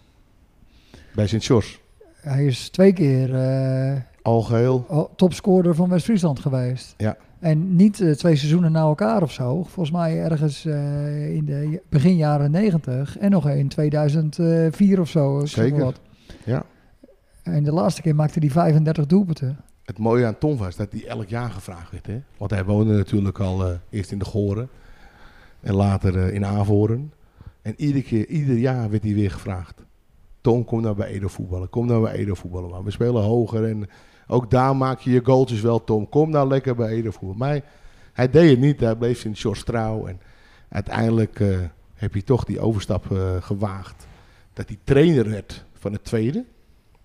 Bij 1.14 1.26
Sint-George. 1.26 1.78
Hij 2.14 2.46
is 2.46 2.68
twee 2.68 2.92
keer 2.92 3.34
eh, 3.34 4.00
Algeheel. 4.22 4.84
al- 4.88 5.12
topscorer 5.16 5.74
van 5.74 5.88
West-Friesland 5.88 6.40
geweest. 6.40 6.94
Ja. 6.96 7.16
En 7.40 7.76
niet 7.76 8.00
eh, 8.00 8.10
twee 8.10 8.36
seizoenen 8.36 8.72
na 8.72 8.80
elkaar 8.80 9.22
of 9.22 9.32
zo. 9.32 9.62
Volgens 9.62 9.90
mij 9.90 10.18
ergens 10.22 10.64
eh, 10.64 11.34
in 11.34 11.44
de 11.44 11.82
begin 11.88 12.16
jaren 12.16 12.50
90 12.50 13.18
en 13.18 13.30
nog 13.30 13.48
in 13.48 13.68
2004 13.68 15.00
of 15.00 15.08
zo. 15.08 15.46
Zeker. 15.46 15.84
wat. 15.84 16.00
Ja. 16.44 16.64
En 17.42 17.64
de 17.64 17.72
laatste 17.72 18.02
keer 18.02 18.14
maakte 18.14 18.38
hij 18.38 18.50
35 18.50 19.06
doelpunten. 19.06 19.58
Het 19.84 19.98
mooie 19.98 20.26
aan 20.26 20.38
Tom 20.38 20.56
was 20.56 20.76
dat 20.76 20.92
hij 20.92 21.06
elk 21.06 21.28
jaar 21.28 21.50
gevraagd 21.50 21.90
werd. 21.90 22.06
Hè? 22.06 22.20
Want 22.36 22.50
hij 22.50 22.64
woonde 22.64 22.96
natuurlijk 22.96 23.38
al 23.38 23.66
eh, 23.66 23.74
eerst 23.90 24.12
in 24.12 24.18
de 24.18 24.24
Goren. 24.24 24.68
En 25.60 25.74
later 25.74 26.32
in 26.32 26.44
Avoren. 26.44 27.12
En 27.62 27.74
iedere 27.76 28.02
keer, 28.02 28.26
ieder 28.26 28.56
jaar 28.56 28.90
werd 28.90 29.02
hij 29.02 29.14
weer 29.14 29.30
gevraagd. 29.30 29.84
Tom, 30.40 30.64
kom 30.64 30.80
nou 30.80 30.96
bij 30.96 31.06
Edo 31.06 31.28
voetballen. 31.28 31.68
Kom 31.68 31.86
nou 31.86 32.02
bij 32.02 32.12
Edo 32.12 32.34
voetballen. 32.34 32.70
Maar 32.70 32.84
we 32.84 32.90
spelen 32.90 33.22
hoger. 33.22 33.68
En 33.68 33.88
ook 34.30 34.50
daar 34.50 34.76
maak 34.76 35.00
je 35.00 35.10
je 35.10 35.24
goaltjes 35.24 35.60
wel, 35.60 35.84
Tom. 35.84 36.08
Kom 36.08 36.30
nou 36.30 36.48
lekker 36.48 36.74
bij 36.74 36.88
Edo 36.88 37.10
voetballen. 37.10 37.38
Maar 37.38 37.48
hij, 37.48 37.62
hij 38.12 38.30
deed 38.30 38.50
het 38.50 38.58
niet. 38.58 38.80
Hij 38.80 38.96
bleef 38.96 39.24
in 39.24 39.36
Sjors 39.36 39.64
trouw. 39.64 40.06
En 40.06 40.20
uiteindelijk 40.68 41.40
eh, 41.40 41.58
heb 41.94 42.12
hij 42.12 42.22
toch 42.22 42.44
die 42.44 42.60
overstap 42.60 43.12
eh, 43.12 43.36
gewaagd. 43.40 44.06
Dat 44.52 44.68
hij 44.68 44.78
trainer 44.84 45.30
werd 45.30 45.64
van 45.72 45.92
het 45.92 46.04
tweede. 46.04 46.44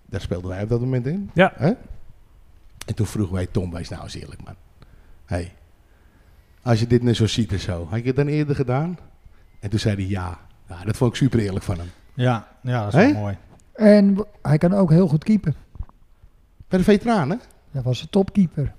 Daar 0.06 0.20
speelden 0.20 0.50
wij 0.50 0.62
op 0.62 0.68
dat 0.68 0.80
moment 0.80 1.06
in. 1.06 1.30
Ja. 1.34 1.52
Hè? 1.56 1.72
En 2.86 2.94
toen 2.94 3.06
vroegen 3.06 3.34
wij 3.34 3.46
Tom, 3.46 3.72
wees 3.72 3.88
nou 3.88 4.02
eens 4.02 4.14
eerlijk 4.14 4.44
man. 4.44 4.54
Hey, 5.24 5.54
als 6.62 6.80
je 6.80 6.86
dit 6.86 7.02
net 7.02 7.16
zo 7.16 7.26
ziet 7.26 7.52
en 7.52 7.60
zo, 7.60 7.86
had 7.90 8.00
je 8.00 8.06
het 8.06 8.16
dan 8.16 8.26
eerder 8.26 8.54
gedaan? 8.54 8.98
En 9.60 9.70
toen 9.70 9.78
zei 9.78 9.94
hij 9.94 10.06
ja. 10.06 10.38
Nou, 10.68 10.84
dat 10.84 10.96
vond 10.96 11.10
ik 11.10 11.16
super 11.16 11.38
eerlijk 11.38 11.64
van 11.64 11.78
hem. 11.78 11.90
Ja, 12.14 12.48
ja 12.62 12.90
dat 12.90 13.02
is 13.02 13.12
mooi. 13.12 13.36
En 13.72 14.26
hij 14.42 14.58
kan 14.58 14.72
ook 14.72 14.90
heel 14.90 15.08
goed 15.08 15.24
keeper. 15.24 15.54
Bij 16.68 16.78
de 16.78 16.84
veteranen? 16.84 17.40
Hij 17.70 17.82
was 17.82 18.02
een 18.02 18.10
topkeeper. 18.10 18.74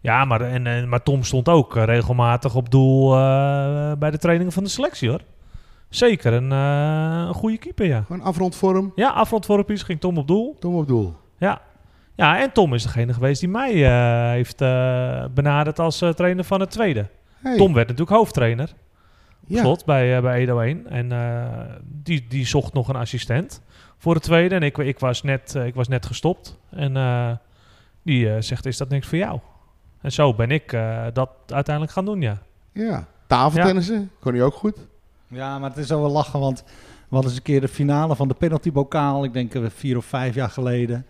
Ja, 0.00 0.24
maar, 0.24 0.40
en, 0.40 0.66
en, 0.66 0.88
maar 0.88 1.02
Tom 1.02 1.24
stond 1.24 1.48
ook 1.48 1.76
eh, 1.76 1.84
regelmatig 1.84 2.54
op 2.54 2.70
doel 2.70 3.12
eh, 3.14 3.92
bij 3.98 4.10
de 4.10 4.18
trainingen 4.18 4.52
van 4.52 4.64
de 4.64 4.70
selectie, 4.70 5.08
hoor. 5.08 5.20
Zeker 5.88 6.32
een, 6.32 6.52
eh, 6.52 7.26
een 7.28 7.34
goede 7.34 7.58
keeper, 7.58 7.86
ja. 7.86 8.02
Gewoon 8.02 8.22
afrondvorm, 8.22 8.92
Ja, 8.94 9.08
afrondworpjes 9.08 9.82
ging 9.82 10.00
Tom 10.00 10.18
op 10.18 10.26
doel. 10.26 10.56
Tom 10.58 10.74
op 10.74 10.86
doel. 10.86 11.16
Ja. 11.38 11.60
Ja, 12.14 12.40
en 12.40 12.52
Tom 12.52 12.74
is 12.74 12.82
degene 12.82 13.12
geweest 13.12 13.40
die 13.40 13.48
mij 13.48 13.84
eh, 13.84 14.30
heeft 14.30 14.58
benaderd 15.34 15.78
als 15.78 16.00
eh, 16.02 16.08
trainer 16.08 16.44
van 16.44 16.60
het 16.60 16.70
tweede. 16.70 17.08
Hey, 17.42 17.56
Tom 17.56 17.72
werd 17.72 17.88
natuurlijk 17.88 18.16
hoofdtrainer, 18.16 18.74
ja. 19.46 19.60
slot, 19.60 19.84
bij, 19.84 20.16
eh, 20.16 20.22
bij 20.22 20.38
Edo 20.38 20.58
1. 20.60 20.86
En 20.86 21.12
eh, 21.12 21.74
die, 21.82 22.26
die 22.28 22.46
zocht 22.46 22.72
nog 22.72 22.88
een 22.88 22.96
assistent 22.96 23.62
voor 24.00 24.14
het 24.14 24.22
tweede. 24.22 24.54
En 24.54 24.62
ik, 24.62 24.78
ik, 24.78 24.98
was, 24.98 25.22
net, 25.22 25.54
eh, 25.54 25.66
ik 25.66 25.74
was 25.74 25.88
net 25.88 26.06
gestopt. 26.06 26.58
En 26.70 26.96
eh, 26.96 27.30
die 28.02 28.30
eh, 28.30 28.40
zegt, 28.40 28.66
is 28.66 28.76
dat 28.76 28.88
niks 28.88 29.06
voor 29.06 29.18
jou? 29.18 29.40
En 30.00 30.12
zo 30.12 30.34
ben 30.34 30.50
ik 30.50 30.72
eh, 30.72 31.06
dat 31.12 31.30
uiteindelijk 31.46 31.94
gaan 31.94 32.04
doen, 32.04 32.20
ja. 32.20 32.38
ja. 32.72 33.06
Tafeltennissen, 33.26 34.10
kon 34.20 34.32
hij 34.32 34.42
ook 34.42 34.54
goed. 34.54 34.76
Ja, 35.28 35.58
maar 35.58 35.68
het 35.68 35.78
is 35.78 35.86
zo 35.86 36.00
wel 36.00 36.10
lachen, 36.10 36.40
want 36.40 36.64
we 37.08 37.14
hadden 37.16 37.30
eens 37.30 37.38
een 37.38 37.44
keer 37.44 37.60
de 37.60 37.68
finale 37.68 38.16
van 38.16 38.28
de 38.28 38.34
penaltybokaal. 38.34 39.24
Ik 39.24 39.32
denk 39.32 39.52
vier 39.74 39.96
of 39.96 40.04
vijf 40.04 40.34
jaar 40.34 40.50
geleden. 40.50 41.06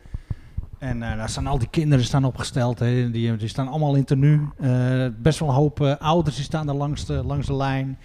En 0.81 1.03
eh, 1.03 1.17
daar 1.17 1.29
staan 1.29 1.47
al 1.47 1.59
die 1.59 1.69
kinderen 1.71 2.05
staan 2.05 2.25
opgesteld. 2.25 2.79
Hè. 2.79 3.11
Die, 3.11 3.37
die 3.37 3.49
staan 3.49 3.69
allemaal 3.69 3.95
in 3.95 4.05
tenue. 4.05 4.41
Eh, 4.59 5.07
best 5.17 5.39
wel 5.39 5.49
een 5.49 5.55
hoop 5.55 5.81
eh, 5.81 5.97
ouders 5.97 6.37
die 6.37 6.45
staan 6.45 6.69
er 6.69 6.75
langs 6.75 7.07
de, 7.07 7.25
langs 7.25 7.47
de 7.47 7.55
lijn. 7.55 7.99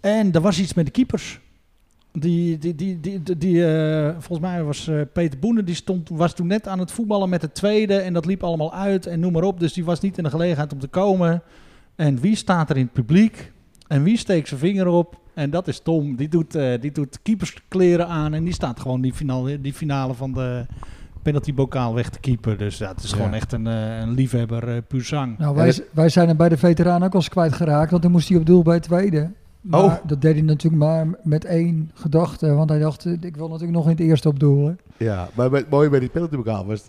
En 0.00 0.32
er 0.32 0.40
was 0.40 0.58
iets 0.58 0.74
met 0.74 0.84
de 0.84 0.90
keepers. 0.90 1.40
Die, 2.18 2.58
die, 2.58 2.74
die, 2.74 3.00
die, 3.00 3.22
die, 3.22 3.38
die, 3.38 3.66
eh, 3.66 4.10
volgens 4.10 4.38
mij 4.48 4.62
was 4.62 4.88
eh, 4.88 5.00
Peter 5.12 5.38
Boenen, 5.38 5.64
die 5.64 5.74
stond, 5.74 6.08
was 6.08 6.34
toen 6.34 6.46
net 6.46 6.68
aan 6.68 6.78
het 6.78 6.90
voetballen 6.92 7.28
met 7.28 7.40
de 7.40 7.52
tweede. 7.52 7.96
En 7.96 8.12
dat 8.12 8.26
liep 8.26 8.42
allemaal 8.42 8.74
uit 8.74 9.06
en 9.06 9.20
noem 9.20 9.32
maar 9.32 9.42
op. 9.42 9.60
Dus 9.60 9.72
die 9.72 9.84
was 9.84 10.00
niet 10.00 10.18
in 10.18 10.24
de 10.24 10.30
gelegenheid 10.30 10.72
om 10.72 10.78
te 10.78 10.86
komen. 10.86 11.42
En 11.96 12.20
wie 12.20 12.36
staat 12.36 12.70
er 12.70 12.76
in 12.76 12.82
het 12.84 12.92
publiek? 12.92 13.52
En 13.86 14.02
wie 14.02 14.16
steekt 14.18 14.48
zijn 14.48 14.60
vinger 14.60 14.86
op? 14.86 15.20
En 15.34 15.50
dat 15.50 15.68
is 15.68 15.80
Tom. 15.80 16.16
Die 16.16 16.28
doet, 16.28 16.54
eh, 16.54 16.80
die 16.80 16.92
doet 16.92 17.18
keeperskleren 17.22 18.08
aan. 18.08 18.34
En 18.34 18.44
die 18.44 18.52
staat 18.54 18.80
gewoon 18.80 19.00
die 19.00 19.12
finale, 19.14 19.60
die 19.60 19.72
finale 19.72 20.14
van 20.14 20.32
de 20.32 20.66
penaltybokaal 21.22 21.94
weg 21.94 22.08
te 22.10 22.20
keeper. 22.20 22.58
Dus 22.58 22.78
ja, 22.78 22.88
het 22.88 23.02
is 23.02 23.10
Ja. 23.10 23.16
gewoon 23.16 23.34
echt 23.34 23.52
een, 23.52 23.66
eh, 23.66 23.98
een 23.98 24.10
liefhebber 24.14 24.68
eh 24.68 24.76
puur 24.88 25.04
zang. 25.04 25.38
Nou, 25.38 25.54
wij, 25.54 25.84
wij 25.92 26.08
zijn 26.08 26.28
er 26.28 26.36
bij 26.36 26.48
de 26.48 26.56
veteraan 26.56 27.02
ook 27.02 27.12
al 27.12 27.18
eens 27.20 27.28
kwijtgeraakt, 27.28 27.90
want 27.90 28.02
dan 28.02 28.12
moest 28.12 28.28
hij 28.28 28.38
op 28.38 28.46
doel 28.46 28.62
bij 28.62 28.74
het 28.74 28.82
tweede. 28.82 29.30
Maar 29.64 29.82
Oh. 29.84 29.94
dat 30.06 30.20
deed 30.22 30.32
hij 30.34 30.42
natuurlijk 30.42 30.82
maar 30.82 31.06
met 31.22 31.44
één 31.44 31.90
gedachte, 31.94 32.52
want 32.54 32.68
hij 32.70 32.78
dacht, 32.78 33.04
eh, 33.06 33.12
ik 33.20 33.36
wil 33.36 33.48
natuurlijk 33.48 33.72
nog 33.76 33.84
in 33.84 33.90
het 33.90 34.00
eerste 34.00 34.28
op 34.28 34.40
doel. 34.40 34.66
Hè. 34.66 34.72
Ja, 35.04 35.28
maar 35.34 35.50
bij- 35.50 35.60
het 35.60 35.70
mooie 35.70 35.88
bij 35.88 36.00
die 36.00 36.08
penaltybokaal 36.08 36.66
was 36.66 36.82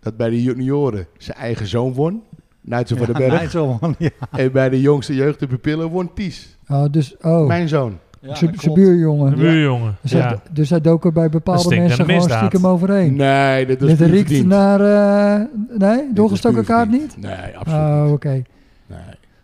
dat 0.00 0.16
bij 0.16 0.30
de 0.30 0.42
junioren 0.42 1.06
zijn 1.18 1.36
eigen 1.38 1.66
zoon 1.66 1.92
won. 1.92 2.22
Nigel 2.60 2.96
van 2.96 3.06
den 3.06 3.14
Berg. 3.14 3.40
Nigel, 3.40 3.78
man, 3.80 3.94
ja. 3.98 4.10
En 4.30 4.52
bij 4.52 4.68
de 4.68 4.80
jongste 4.80 5.14
jeugd 5.14 5.40
de 5.40 5.46
pupillen 5.46 5.88
won 5.88 6.10
Ties. 6.14 6.58
Oh, 6.68 6.84
dus, 6.90 7.16
oh, 7.20 7.46
Mijn 7.46 7.68
zoon. 7.68 7.98
Ja, 8.20 8.34
zijn 8.34 8.54
buurjongen. 8.74 9.30
De 9.30 9.36
buurjongen. 9.36 9.96
Dus, 10.02 10.10
Ja. 10.10 10.18
hij, 10.28 10.38
dus 10.52 10.70
hij 10.70 10.80
dook 10.80 11.04
er 11.04 11.12
bij 11.12 11.28
bepaalde 11.28 11.76
mensen 11.76 12.04
gewoon 12.04 12.30
stiekem 12.30 12.66
overheen. 12.66 13.14
Nee, 13.14 13.66
dat 13.66 13.80
is 13.82 13.88
Dit 13.88 13.96
puur 13.96 14.06
riekt 14.06 14.26
verdiend. 14.26 14.46
naar, 14.48 14.80
eh, 14.80 15.46
nee, 15.78 15.96
Dit 16.06 16.16
doorgestoken 16.16 16.64
kaart 16.64 16.90
niet? 16.90 17.16
Nee, 17.20 17.56
absoluut 17.58 18.06
Oh, 18.06 18.12
oké. 18.12 18.42
Nee. 18.86 18.98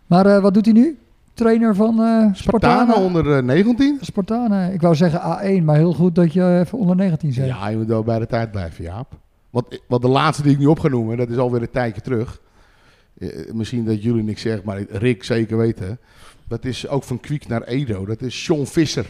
Maar 0.07 0.27
eh, 0.27 0.41
wat 0.43 0.55
doet 0.55 0.65
hij 0.65 0.75
nu? 0.75 0.99
Trainer 1.39 1.75
van 1.75 2.01
eh 2.01 2.35
Spartanen 2.35 2.37
Spartanen. 2.37 2.97
onder 2.97 3.37
eh, 3.37 3.43
19. 3.43 3.99
Spartanen. 4.01 4.73
Ik 4.73 4.81
wou 4.81 4.95
zeggen 4.95 5.21
A1, 5.21 5.65
maar 5.65 5.77
heel 5.77 5.93
goed 5.93 6.15
dat 6.15 6.33
je 6.33 6.59
even 6.59 6.79
onder 6.79 6.97
19 6.97 7.33
zegt. 7.33 7.49
Ja, 7.49 7.69
je 7.69 7.77
moet 7.77 7.87
wel 7.87 8.03
bij 8.03 8.19
de 8.19 8.27
tijd 8.27 8.51
blijven, 8.51 8.85
Jaap. 8.85 9.13
Want, 9.51 9.81
want 9.87 10.03
de 10.03 10.09
laatste 10.09 10.43
die 10.43 10.53
ik 10.53 10.59
nu 10.59 10.67
op 10.67 10.79
ga 10.81 10.89
noemen, 10.89 11.17
dat 11.17 11.29
is 11.29 11.37
alweer 11.37 11.63
een 11.63 11.71
tijdje 11.71 12.01
terug. 12.01 12.41
Eh, 13.19 13.53
misschien 13.53 13.85
dat 13.85 14.03
jullie 14.03 14.23
niks 14.23 14.43
zeggen, 14.43 14.63
maar 14.65 14.83
Rick 14.91 15.25
zeker 15.25 15.57
weten. 15.57 15.99
Dat 16.49 16.65
is 16.65 16.89
ook 16.89 17.05
van 17.05 17.21
Kwiek 17.21 17.49
naar 17.49 17.63
Edo. 17.63 18.07
Dat 18.07 18.23
is 18.23 18.45
Sean 18.45 18.67
Visser. 18.67 19.07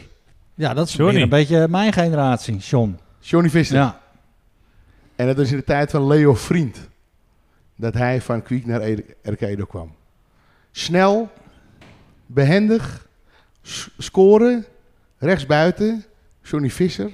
Ja, 0.54 0.74
dat 0.74 0.88
is 0.88 0.96
weer 0.96 1.22
een 1.22 1.28
beetje 1.28 1.68
mijn 1.68 1.92
generatie, 1.92 2.56
John. 2.56 2.98
Johnny 3.20 3.50
Visser. 3.50 3.76
Ja. 3.76 4.00
En 5.16 5.26
dat 5.26 5.38
is 5.38 5.50
in 5.50 5.56
de 5.56 5.64
tijd 5.64 5.90
van 5.90 6.06
Leo 6.06 6.34
Vriend. 6.34 6.88
Dat 7.76 7.94
hij 7.94 8.20
van 8.20 8.42
Kwiek 8.42 8.66
naar 8.66 8.90
RK 9.22 9.40
Edo 9.40 9.64
kwam. 9.64 9.92
Snel, 10.70 11.28
behendig, 12.28 13.08
scoren, 13.98 14.64
rechtsbuiten, 15.18 16.04
Johnny 16.42 16.70
Visser. 16.70 17.10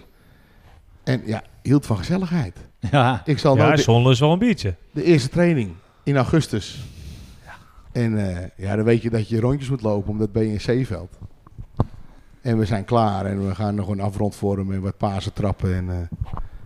En 1.04 1.22
ja, 1.24 1.42
hield 1.62 1.86
van 1.86 1.96
gezelligheid. 1.96 2.56
Ja. 2.90 3.22
Ik 3.24 3.38
zal 3.38 3.56
Ja, 3.56 3.74
John 3.74 4.10
is 4.10 4.20
wel 4.20 4.32
een 4.32 4.56
de 4.90 5.02
eerste 5.02 5.28
training 5.28 5.72
in 6.02 6.16
augustus. 6.16 6.84
En 7.92 8.28
eh, 8.28 8.48
ja, 8.56 8.76
dan 8.76 8.84
weet 8.84 9.02
je 9.02 9.10
dat 9.10 9.28
je 9.28 9.40
rondjes 9.40 9.68
moet 9.70 9.82
lopen 9.82 10.10
om 10.10 10.18
dat 10.18 10.32
BNC-veld. 10.32 11.18
En 12.40 12.58
we 12.58 12.64
zijn 12.64 12.84
klaar 12.84 13.26
en 13.26 13.46
we 13.48 13.54
gaan 13.54 13.74
nog 13.74 13.88
een 13.88 14.00
afrond 14.00 14.34
vormen 14.34 14.74
en 14.74 14.82
wat 14.82 14.96
Pasen 14.96 15.32
trappen. 15.32 15.74
En 15.74 15.90
eh, 15.90 15.96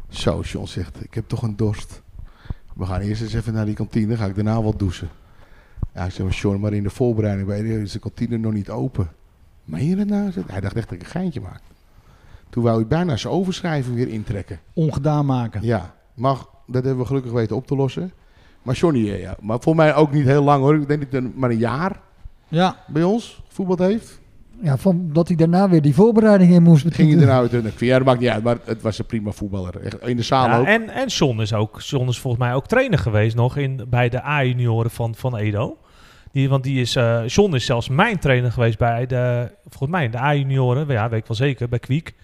zo, 0.08 0.40
John 0.40 0.66
zegt, 0.66 1.04
ik 1.04 1.14
heb 1.14 1.28
toch 1.28 1.42
een 1.42 1.56
dorst. 1.56 2.02
We 2.74 2.86
gaan 2.86 3.00
eerst 3.00 3.22
eens 3.22 3.34
even 3.34 3.52
naar 3.52 3.64
die 3.64 3.74
kantine, 3.74 4.16
ga 4.16 4.26
ik 4.26 4.34
daarna 4.34 4.62
wat 4.62 4.78
douchen. 4.78 5.08
Ja, 5.98 6.04
ik 6.04 6.10
zeg, 6.12 6.26
maar 6.26 6.34
John, 6.34 6.60
maar 6.60 6.72
in 6.72 6.82
de 6.82 6.90
voorbereiding 6.90 7.46
bij 7.46 7.62
de- 7.62 7.80
is 7.82 7.92
de 7.92 7.98
kantine 7.98 8.36
nog 8.38 8.52
niet 8.52 8.70
open. 8.70 9.08
Meen 9.64 9.84
je 9.88 9.96
dat 9.96 10.06
nou? 10.06 10.30
Hij 10.46 10.60
dacht 10.60 10.76
echt 10.76 10.88
dat 10.88 10.98
ik 10.98 11.04
een 11.04 11.10
geintje 11.10 11.40
maak. 11.40 11.60
Toen 12.50 12.62
wou 12.62 12.76
hij 12.76 12.86
bijna 12.86 13.16
zijn 13.16 13.32
overschrijving 13.32 13.94
weer 13.96 14.08
intrekken. 14.08 14.58
Ongedaan 14.72 15.26
maken. 15.26 15.62
Ja, 15.62 15.94
maar 16.14 16.36
dat 16.66 16.84
hebben 16.84 16.98
we 17.02 17.06
gelukkig 17.06 17.32
weten 17.32 17.56
op 17.56 17.66
te 17.66 17.76
lossen. 17.76 18.12
Maar 18.62 18.74
Johnny, 18.74 19.10
eh, 19.10 19.20
ja, 19.20 19.36
maar 19.40 19.60
voor 19.60 19.74
mij 19.76 19.94
ook 19.94 20.12
niet 20.12 20.24
heel 20.24 20.42
lang 20.42 20.62
hoor. 20.62 20.74
Ik 20.74 20.88
denk 20.88 21.00
dat 21.00 21.22
hij 21.22 21.30
maar 21.34 21.50
een 21.50 21.58
jaar 21.58 22.00
Ja. 22.48 22.76
bij 22.86 23.02
ons 23.02 23.42
voetbal 23.48 23.86
heeft. 23.86 24.20
Ja, 24.62 24.76
van, 24.76 25.08
dat 25.12 25.28
hij 25.28 25.36
daarna 25.36 25.68
weer 25.68 25.82
die 25.82 25.94
voorbereiding 25.94 26.52
in 26.52 26.62
moest. 26.62 26.94
Ging 26.94 27.10
hij 27.12 27.20
er 27.20 27.26
nou 27.26 27.48
uit? 27.52 27.78
Ja, 27.78 27.96
dat 27.96 28.06
maakt 28.06 28.20
niet 28.20 28.28
uit, 28.28 28.42
maar 28.42 28.58
het 28.64 28.82
was 28.82 28.98
een 28.98 29.06
prima 29.06 29.30
voetballer. 29.30 29.80
Echt, 29.80 30.00
in 30.06 30.16
de 30.16 30.22
zaal 30.22 30.48
Ja, 30.48 30.58
ook. 30.58 30.66
en, 30.66 30.88
en 30.88 31.06
John 31.06 31.40
is 31.40 31.52
ook, 31.54 31.80
John 31.80 32.08
is 32.08 32.18
volgens 32.18 32.42
mij 32.42 32.54
ook 32.54 32.66
trainer 32.66 32.98
geweest 32.98 33.36
nog 33.36 33.56
in, 33.56 33.86
bij 33.88 34.08
de 34.08 34.24
A-junioren 34.24 34.90
van, 34.90 35.14
van 35.14 35.36
Edo. 35.36 35.76
Die, 36.32 36.48
want 36.48 36.62
die 36.62 36.80
is, 36.80 36.96
eh, 36.96 37.20
John 37.26 37.54
is 37.54 37.64
zelfs 37.64 37.88
mijn 37.88 38.18
trainer 38.18 38.52
geweest 38.52 38.78
bij 38.78 39.06
de, 39.06 39.50
volgens 39.68 39.90
mij 39.90 40.10
de 40.10 40.18
A-junioren, 40.18 40.86
ja, 40.88 41.08
weet 41.08 41.20
ik 41.20 41.26
wel 41.26 41.36
zeker, 41.36 41.68
bij 41.68 41.78
Kwiek. 41.78 42.14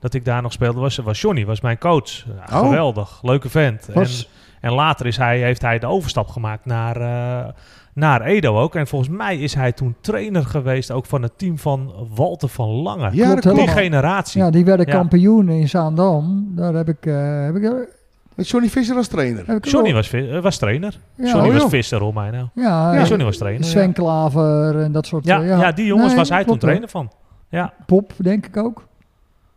Dat 0.00 0.14
ik 0.14 0.24
daar 0.24 0.42
nog 0.42 0.52
speelde, 0.52 0.80
was, 0.80 0.96
was 0.96 1.20
Johnny, 1.20 1.44
was 1.44 1.60
mijn 1.60 1.78
coach. 1.78 2.10
Ja, 2.10 2.58
Oh. 2.60 2.68
Geweldig, 2.68 3.18
leuke 3.22 3.48
vent. 3.48 3.88
Was- 3.94 4.28
En, 4.60 4.68
en 4.70 4.72
later 4.76 5.06
is 5.06 5.16
hij, 5.16 5.38
heeft 5.38 5.62
hij 5.62 5.78
de 5.78 5.86
overstap 5.86 6.28
gemaakt 6.28 6.64
naar, 6.64 6.96
eh, 6.96 7.52
naar 7.94 8.20
Edo 8.22 8.58
ook. 8.60 8.74
En 8.74 8.86
volgens 8.86 9.10
mij 9.16 9.38
is 9.38 9.54
hij 9.54 9.72
toen 9.72 9.96
trainer 10.00 10.44
geweest 10.46 10.90
ook 10.90 11.06
van 11.06 11.22
het 11.22 11.38
team 11.38 11.58
van 11.58 11.92
Walter 12.14 12.48
van 12.48 12.68
Lange. 12.68 13.08
ja, 13.12 13.34
klopt 13.34 13.56
Die 13.58 13.68
generatie. 13.68 14.40
Ja, 14.42 14.50
die 14.50 14.64
werden 14.64 14.86
Ja. 14.86 14.92
kampioen 14.92 15.48
in 15.48 15.68
Zaandam. 15.68 16.52
Daar 16.56 16.74
heb 16.74 16.88
ik... 16.88 17.06
eh, 17.06 17.44
heb 17.44 17.56
ik, 17.56 17.88
Met 18.34 18.48
Johnny 18.48 18.68
Visser 18.68 18.96
als 18.96 19.06
trainer. 19.08 19.48
er 19.50 19.58
Johnny 19.60 19.92
was, 19.92 20.12
eh, 20.12 20.40
was 20.42 20.58
trainer. 20.58 20.98
Ja, 21.14 21.26
Johnny 21.26 21.48
oh, 21.48 21.54
was 21.60 21.70
visser, 21.70 22.00
hoor 22.00 22.14
mij 22.14 22.30
nou. 22.30 22.46
Ja, 22.54 22.92
Ja, 22.92 22.98
ja, 23.00 23.06
Johnny 23.06 23.24
was 23.24 23.36
trainer. 23.36 23.64
Sven 23.64 23.92
Klaver 23.92 24.80
en 24.82 24.92
dat 24.92 25.06
soort... 25.06 25.24
Ja, 25.24 25.40
eh, 25.42 25.46
ja. 25.48 25.72
die 25.72 25.86
jongens 25.86 26.08
Nee, 26.08 26.16
was 26.16 26.28
hij 26.28 26.44
toen 26.44 26.58
trainer 26.58 26.88
van. 26.88 27.10
Ja, 27.48 27.72
Bob, 27.86 28.12
denk 28.16 28.46
ik 28.46 28.56
ook. 28.56 28.86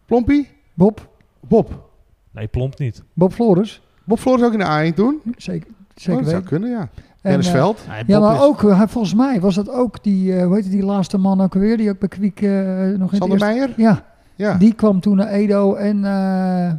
Plompie? 0.05 0.49
Bob. 0.73 1.07
Bob. 1.47 1.89
nee, 2.31 2.47
plomp 2.47 2.79
niet. 2.79 3.03
Bob 3.13 3.33
Flores. 3.33 3.81
Bob 4.03 4.19
Floris 4.19 4.43
ook 4.43 4.53
in 4.53 4.59
de 4.59 4.91
A1 4.91 4.95
toen? 4.95 5.21
Zeker, 5.37 5.67
Oh, 5.69 5.75
zeker 5.95 6.21
dat 6.21 6.29
zou 6.29 6.41
weten. 6.41 6.43
kunnen, 6.43 6.69
ja. 6.69 6.79
En, 6.79 6.89
Dennis 7.21 7.47
eh, 7.47 7.53
Veld. 7.53 7.83
Ja, 7.87 8.03
Ja, 8.07 8.19
maar 8.19 8.35
is- 8.35 8.41
ook, 8.41 8.59
volgens 8.89 9.13
mij 9.13 9.39
was 9.41 9.55
dat 9.55 9.69
ook 9.69 10.03
die, 10.03 10.35
eh 10.35 10.45
hoe 10.45 10.55
heet 10.55 10.71
die 10.71 10.83
laatste 10.85 11.17
man 11.17 11.41
ook 11.41 11.53
alweer, 11.53 11.77
die 11.77 11.89
ook 11.89 11.99
bij 11.99 12.07
Kwiek 12.09 12.41
eh, 12.41 12.49
nog 12.49 12.57
in 12.87 12.99
het 13.01 13.09
Sander 13.09 13.29
eerste... 13.29 13.45
Meijer? 13.45 13.73
Ja, 13.77 14.03
Ja. 14.35 14.53
die 14.57 14.73
kwam 14.73 14.99
toen 14.99 15.15
naar 15.15 15.27
Edo 15.27 15.73
en 15.75 16.05
eh, 16.05 16.71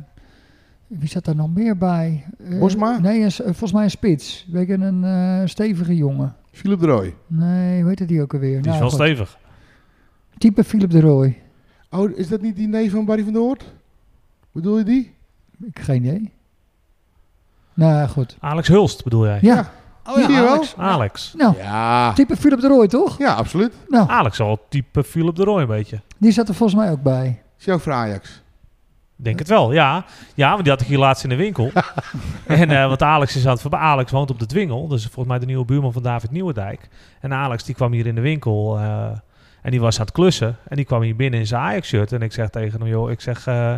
wie 0.87 1.09
zat 1.09 1.25
daar 1.25 1.37
nog 1.37 1.55
meer 1.55 1.77
bij? 1.79 2.25
Eh, 2.51 2.59
Bosma? 2.59 2.99
Nee, 2.99 3.21
een, 3.21 3.27
eh, 3.31 3.45
volgens 3.45 3.73
mij 3.73 3.85
een 3.85 3.91
spits. 3.91 4.47
Weet 4.51 4.67
je, 4.67 4.73
een 4.75 5.05
eh, 5.05 5.41
stevige 5.49 5.97
jongen. 5.97 6.37
Philip 6.53 6.81
de 6.81 6.87
Rooij. 6.87 7.15
Nee, 7.27 7.81
hoe 7.81 7.89
heet 7.97 8.09
die 8.09 8.23
ook 8.23 8.33
alweer? 8.33 8.51
Die 8.51 8.59
is 8.59 8.65
Nou, 8.67 8.79
wel 8.79 8.89
goed. 8.91 8.99
stevig. 9.01 9.39
Type 10.39 10.65
Philip 10.65 10.91
de 10.91 11.01
Rooij. 11.01 11.39
Oh, 11.91 12.11
is 12.19 12.29
dat 12.29 12.41
niet 12.41 12.57
die 12.57 12.69
neef 12.69 12.93
van 12.93 13.05
Barry 13.05 13.25
van 13.25 13.33
der 13.33 13.43
Hoort? 13.43 13.65
Bedoel 14.53 14.79
je 14.79 14.85
die? 14.85 15.15
Ik 15.65 15.79
geen 15.79 16.05
idee. 16.05 16.33
Nou, 17.75 18.09
goed. 18.09 18.37
Alex 18.41 18.69
Hulst 18.69 19.05
bedoel 19.05 19.25
jij? 19.27 19.39
Ja, 19.43 19.71
Oh 20.07 20.19
ja? 20.29 20.47
Alex. 20.49 20.75
Alex. 20.77 21.35
nou, 21.37 21.57
Ja. 21.57 22.13
type 22.13 22.37
Philip 22.37 22.61
de 22.61 22.69
Rooij, 22.69 22.89
toch? 22.89 23.19
Ja, 23.19 23.33
absoluut. 23.35 23.73
Nou, 23.89 24.09
Alex 24.09 24.41
al 24.41 24.61
type 24.69 25.05
Philip 25.05 25.35
de 25.37 25.45
Roy 25.45 25.61
een 25.61 25.67
beetje. 25.67 26.01
die 26.19 26.31
zat 26.33 26.49
er 26.49 26.55
volgens 26.55 26.79
mij 26.79 26.91
ook 26.91 27.03
bij. 27.03 27.43
Is 27.59 27.69
ook 27.69 27.81
voor 27.81 27.93
Ajax? 27.93 28.43
Denk 29.17 29.39
het 29.39 29.49
wel, 29.49 29.73
ja. 29.73 30.05
Ja, 30.35 30.51
want 30.51 30.63
die 30.63 30.73
had 30.73 30.81
ik 30.81 30.87
hier 30.87 30.99
laatst 30.99 31.23
in 31.23 31.29
de 31.29 31.37
winkel. 31.37 31.71
en, 32.47 32.71
eh, 32.71 32.87
want 32.87 33.03
Alex 33.03 33.37
is 33.37 33.45
aan 33.47 33.53
het 33.53 33.61
voorbij. 33.61 33.81
Alex 33.81 34.11
woont 34.11 34.31
op 34.31 34.39
de 34.39 34.47
Dwingel. 34.47 34.89
Dus 34.89 35.03
volgens 35.05 35.27
mij 35.27 35.39
de 35.39 35.47
nieuwe 35.47 35.65
buurman 35.65 35.93
van 35.93 36.03
David 36.03 36.31
Nieuwendijk. 36.31 36.89
En 37.21 37.33
Alex 37.33 37.65
die 37.65 37.75
kwam 37.75 37.93
hier 37.93 38.07
in 38.07 38.15
de 38.15 38.21
winkel. 38.21 38.79
eh, 38.79 39.07
en 39.63 39.71
die 39.71 39.81
was 39.81 39.99
aan 39.99 40.05
het 40.05 40.15
klussen. 40.15 40.57
En 40.69 40.77
die 40.77 40.85
kwam 40.85 41.03
hier 41.03 41.17
binnen 41.17 41.41
in 41.41 41.47
zijn 41.47 41.61
Ajax-shirt. 41.63 42.13
En 42.13 42.23
ik 42.23 42.33
zeg 42.33 42.49
tegen 42.49 42.81
hem, 42.81 42.89
joh, 42.89 43.11
ik 43.11 43.21
zeg... 43.21 43.47
eh, 43.47 43.75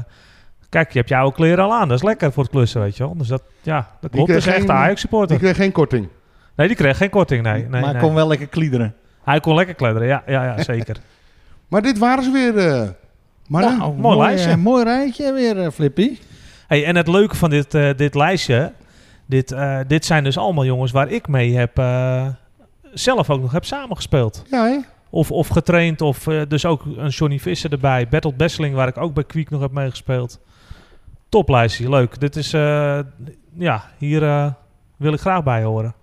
Kijk, 0.68 0.92
je 0.92 0.98
hebt 0.98 1.10
jouw 1.10 1.30
kleren 1.30 1.64
al 1.64 1.72
aan. 1.74 1.88
Dat 1.88 1.96
is 1.96 2.02
lekker 2.04 2.32
voor 2.32 2.42
het 2.42 2.52
klussen, 2.52 2.80
weet 2.80 2.96
je 2.96 3.02
wel. 3.04 3.16
Dus 3.16 3.28
dat, 3.28 3.42
ja, 3.62 3.88
dat 4.00 4.10
klopt. 4.10 4.14
Dat 4.16 4.24
kreeg 4.26 4.36
is 4.36 4.46
echt 4.46 4.60
een 4.60 4.66
Die 4.66 4.74
Ajax-supporter. 4.74 5.38
kreeg 5.38 5.56
geen 5.56 5.72
korting. 5.72 6.08
Nee, 6.56 6.66
die 6.66 6.76
kreeg 6.76 6.96
geen 6.96 7.10
korting, 7.10 7.42
nee. 7.42 7.66
nee, 7.68 7.80
maar 7.82 7.92
nee. 7.92 8.02
kon 8.02 8.14
wel 8.14 8.28
lekker 8.28 8.46
kliederen. 8.46 8.94
Hij 9.24 9.40
kon 9.40 9.54
lekker 9.54 9.74
kledderen, 9.74 10.08
ja, 10.08 10.22
ja, 10.26 10.44
ja 10.44 10.62
zeker. 10.62 10.96
Maar 11.68 11.82
dit 11.82 11.98
waren 11.98 12.24
ze 12.24 12.30
weer. 12.30 12.94
Eh 13.46 13.50
mannen. 13.52 13.78
Nou, 13.78 13.94
mooi 13.94 14.18
lijstje. 14.18 14.50
eh, 14.50 14.56
mooi 14.56 14.84
rijtje 14.84 15.32
weer, 15.32 15.60
eh, 15.60 15.70
Flippy. 15.70 16.18
Hey, 16.66 16.84
en 16.84 16.96
het 16.96 17.08
leuke 17.08 17.36
van 17.36 17.50
dit, 17.50 17.74
eh, 17.74 17.90
dit 17.96 18.14
lijstje, 18.14 18.72
dit, 19.26 19.52
eh, 19.52 19.78
dit 19.86 20.04
zijn 20.04 20.24
dus 20.24 20.38
allemaal 20.38 20.64
jongens 20.64 20.92
waar 20.92 21.10
ik 21.10 21.28
mee 21.28 21.56
heb, 21.56 21.78
eh, 21.78 22.26
zelf 22.92 23.30
ook 23.30 23.40
nog 23.40 23.52
heb 23.52 23.64
samengespeeld. 23.64 24.42
Ja, 24.50 24.64
hè? 24.64 24.78
Of, 25.10 25.30
of 25.30 25.48
getraind, 25.48 26.00
of 26.00 26.26
eh, 26.26 26.40
dus 26.48 26.64
ook 26.64 26.84
een 26.96 27.08
Johnny 27.08 27.38
Visser 27.38 27.72
erbij. 27.72 28.08
Bertolt 28.08 28.36
Besseling, 28.36 28.74
waar 28.74 28.88
ik 28.88 28.96
ook 28.96 29.14
bij 29.14 29.24
Kwiek 29.24 29.50
nog 29.50 29.60
heb 29.60 29.70
meegespeeld. 29.72 30.40
Toplijstje, 31.28 31.88
leuk. 31.88 32.20
Dit 32.20 32.36
is, 32.36 32.52
eh, 32.52 32.98
ja, 33.58 33.84
hier 33.98 34.22
eh, 34.22 34.46
wil 34.96 35.12
ik 35.12 35.20
graag 35.20 35.42
bij 35.42 35.62
horen. 35.62 35.94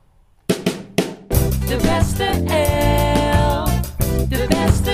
De 1.67 1.77
beste 1.81 2.23
elf. 2.47 3.81
De 4.29 4.45
beste 4.49 4.92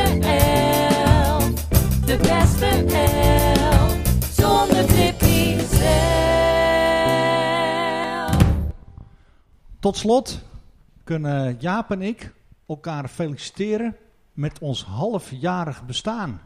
Tot 9.80 9.97
slot 9.97 10.41
kunnen 11.03 11.55
Jaap 11.59 11.91
en 11.91 12.01
ik 12.01 12.34
elkaar 12.67 13.07
feliciteren 13.07 13.95
met 14.34 14.59
ons 14.59 14.84
halfjarig 14.86 15.86
bestaan. 15.86 16.41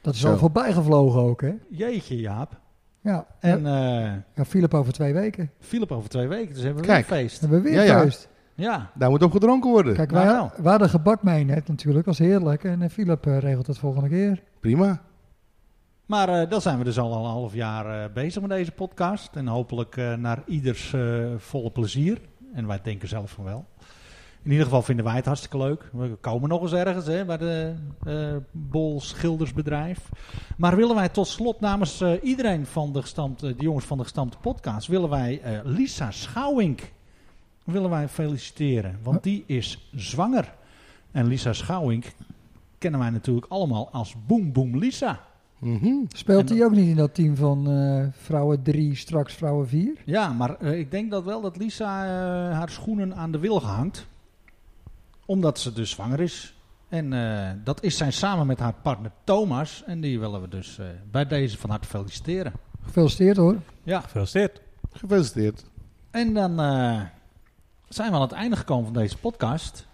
Dat 0.00 0.14
is 0.14 0.20
Zo. 0.20 0.30
al 0.30 0.38
voorbij 0.38 0.72
gevlogen 0.72 1.20
ook, 1.20 1.40
hè? 1.40 1.52
Jeetje 1.70 2.16
Jaap. 2.20 2.60
Ja, 3.00 3.26
En 3.40 3.66
eh 3.66 4.12
ja, 4.34 4.44
Philip 4.44 4.74
over 4.74 4.92
twee 4.92 5.12
weken. 5.14 5.50
Philip 5.60 5.92
over 5.92 6.08
twee 6.08 6.26
weken, 6.28 6.54
dus 6.54 6.62
hebben 6.62 6.82
we 6.82 6.88
Kijk. 6.88 7.06
weer 7.08 7.16
een 7.18 7.22
feest. 7.24 7.40
Hebben 7.40 7.62
we 7.62 7.70
weer 7.70 7.84
Ja, 7.84 8.00
feest. 8.02 8.28
Ja, 8.54 8.90
Daar 8.94 9.10
moet 9.10 9.22
op 9.22 9.32
gedronken 9.32 9.70
worden. 9.70 9.94
Kijk, 9.94 10.10
Nou 10.10 10.24
wij, 10.26 10.34
wel. 10.34 10.50
wij 10.62 10.70
hadden 10.70 10.88
gebak 10.88 11.22
mee 11.22 11.44
net 11.44 11.68
natuurlijk, 11.68 12.06
als 12.06 12.18
heerlijk. 12.18 12.64
En 12.64 12.82
eh, 12.82 12.88
Philip 12.90 13.26
eh, 13.26 13.38
regelt 13.38 13.66
het 13.66 13.78
volgende 13.78 14.08
keer. 14.08 14.42
Prima. 14.60 15.02
maar 16.06 16.28
eh, 16.28 16.50
dan 16.50 16.60
zijn 16.60 16.78
we 16.78 16.84
dus 16.84 16.98
al 16.98 17.12
een 17.18 17.30
half 17.30 17.54
jaar 17.54 18.04
eh, 18.04 18.12
bezig 18.12 18.40
met 18.42 18.50
deze 18.50 18.72
podcast. 18.72 19.36
En 19.36 19.46
hopelijk 19.46 19.96
eh, 19.96 20.14
naar 20.14 20.42
ieders 20.46 20.94
volle 21.36 21.70
plezier. 21.70 22.20
En 22.52 22.66
wij 22.66 22.80
denken 22.82 23.08
zelf 23.08 23.30
van 23.30 23.44
wel. 23.44 23.66
In 24.42 24.50
ieder 24.50 24.66
geval 24.66 24.82
vinden 24.82 25.04
wij 25.04 25.14
het 25.14 25.24
hartstikke 25.24 25.58
leuk. 25.58 25.90
We 25.92 26.16
komen 26.20 26.48
nog 26.48 26.62
eens 26.62 26.72
ergens 26.72 27.06
hè, 27.06 27.24
bij 27.24 27.36
de 27.36 27.74
eh 28.04 28.36
Bol 28.50 29.00
Schildersbedrijf. 29.00 30.08
Maar 30.56 30.76
willen 30.76 30.94
wij 30.94 31.08
tot 31.08 31.28
slot 31.28 31.60
namens 31.60 32.00
eh, 32.00 32.12
iedereen 32.22 32.66
van 32.66 32.92
de, 32.92 33.00
gestampte, 33.00 33.56
de 33.56 33.62
jongens 33.62 33.84
van 33.84 33.96
de 33.96 34.02
gestampte 34.02 34.38
podcast... 34.38 34.86
willen 34.86 35.08
wij 35.08 35.40
eh, 35.40 35.60
Lisa 35.64 36.10
Schouwink 36.10 36.92
willen 37.72 37.90
wij 37.90 38.08
feliciteren. 38.08 38.98
Want 39.02 39.22
die 39.22 39.44
is 39.46 39.90
zwanger. 39.94 40.54
En 41.10 41.26
Lisa 41.26 41.52
Schouwink 41.52 42.12
kennen 42.78 43.00
wij 43.00 43.10
natuurlijk 43.10 43.46
allemaal 43.48 43.90
als 43.90 44.14
Boom 44.26 44.52
Boom 44.52 44.78
Lisa. 44.78 45.20
Mhm. 45.58 45.94
Speelt 46.08 46.48
hij 46.48 46.64
ook 46.64 46.70
niet 46.74 46.88
in 46.88 46.96
dat 46.96 47.14
team 47.14 47.36
van 47.36 47.70
eh, 47.70 48.06
vrouwen 48.10 48.62
3, 48.62 48.94
straks 48.94 49.34
vrouwen 49.34 49.68
4? 49.68 49.92
Ja, 50.04 50.32
maar 50.32 50.56
eh, 50.56 50.78
ik 50.78 50.90
denk 50.90 51.10
dat 51.10 51.24
wel 51.24 51.40
dat 51.40 51.56
Lisa 51.56 52.04
eh, 52.04 52.56
haar 52.56 52.70
schoenen 52.70 53.14
aan 53.14 53.32
de 53.32 53.38
wilgen 53.38 53.68
hangt. 53.68 54.06
Omdat 55.26 55.58
ze 55.58 55.72
dus 55.72 55.90
zwanger 55.90 56.20
is. 56.20 56.56
En 56.88 57.12
eh, 57.12 57.50
dat 57.64 57.82
is 57.82 57.96
zij 57.96 58.10
samen 58.10 58.46
met 58.46 58.58
haar 58.58 58.74
partner 58.82 59.10
Thomas. 59.24 59.82
En 59.86 60.00
die 60.00 60.20
willen 60.20 60.40
we 60.40 60.48
dus 60.48 60.78
eh, 60.78 60.86
bij 61.10 61.26
deze 61.26 61.58
van 61.58 61.70
harte 61.70 61.88
feliciteren. 61.88 62.52
Gefeliciteerd 62.82 63.36
hoor. 63.36 63.56
Ja. 63.82 64.00
Gefeliciteerd. 64.00 64.60
Gefeliciteerd. 64.92 65.64
En 66.10 66.34
dan 66.34 66.60
eh, 66.60 67.00
zijn 67.88 68.10
we 68.10 68.16
aan 68.16 68.22
het 68.22 68.32
einde 68.32 68.56
gekomen 68.56 68.84
van 68.84 69.02
deze 69.02 69.18
podcast. 69.18 69.86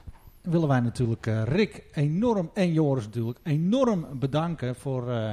Willen 0.43 0.69
wij 0.69 0.81
natuurlijk 0.81 1.27
eh, 1.27 1.43
Rick 1.43 1.85
enorm 1.93 2.51
en 2.55 2.73
Joris 2.73 3.05
natuurlijk 3.05 3.39
enorm 3.43 4.07
bedanken 4.19 4.75
voor, 4.77 5.11
eh, 5.11 5.33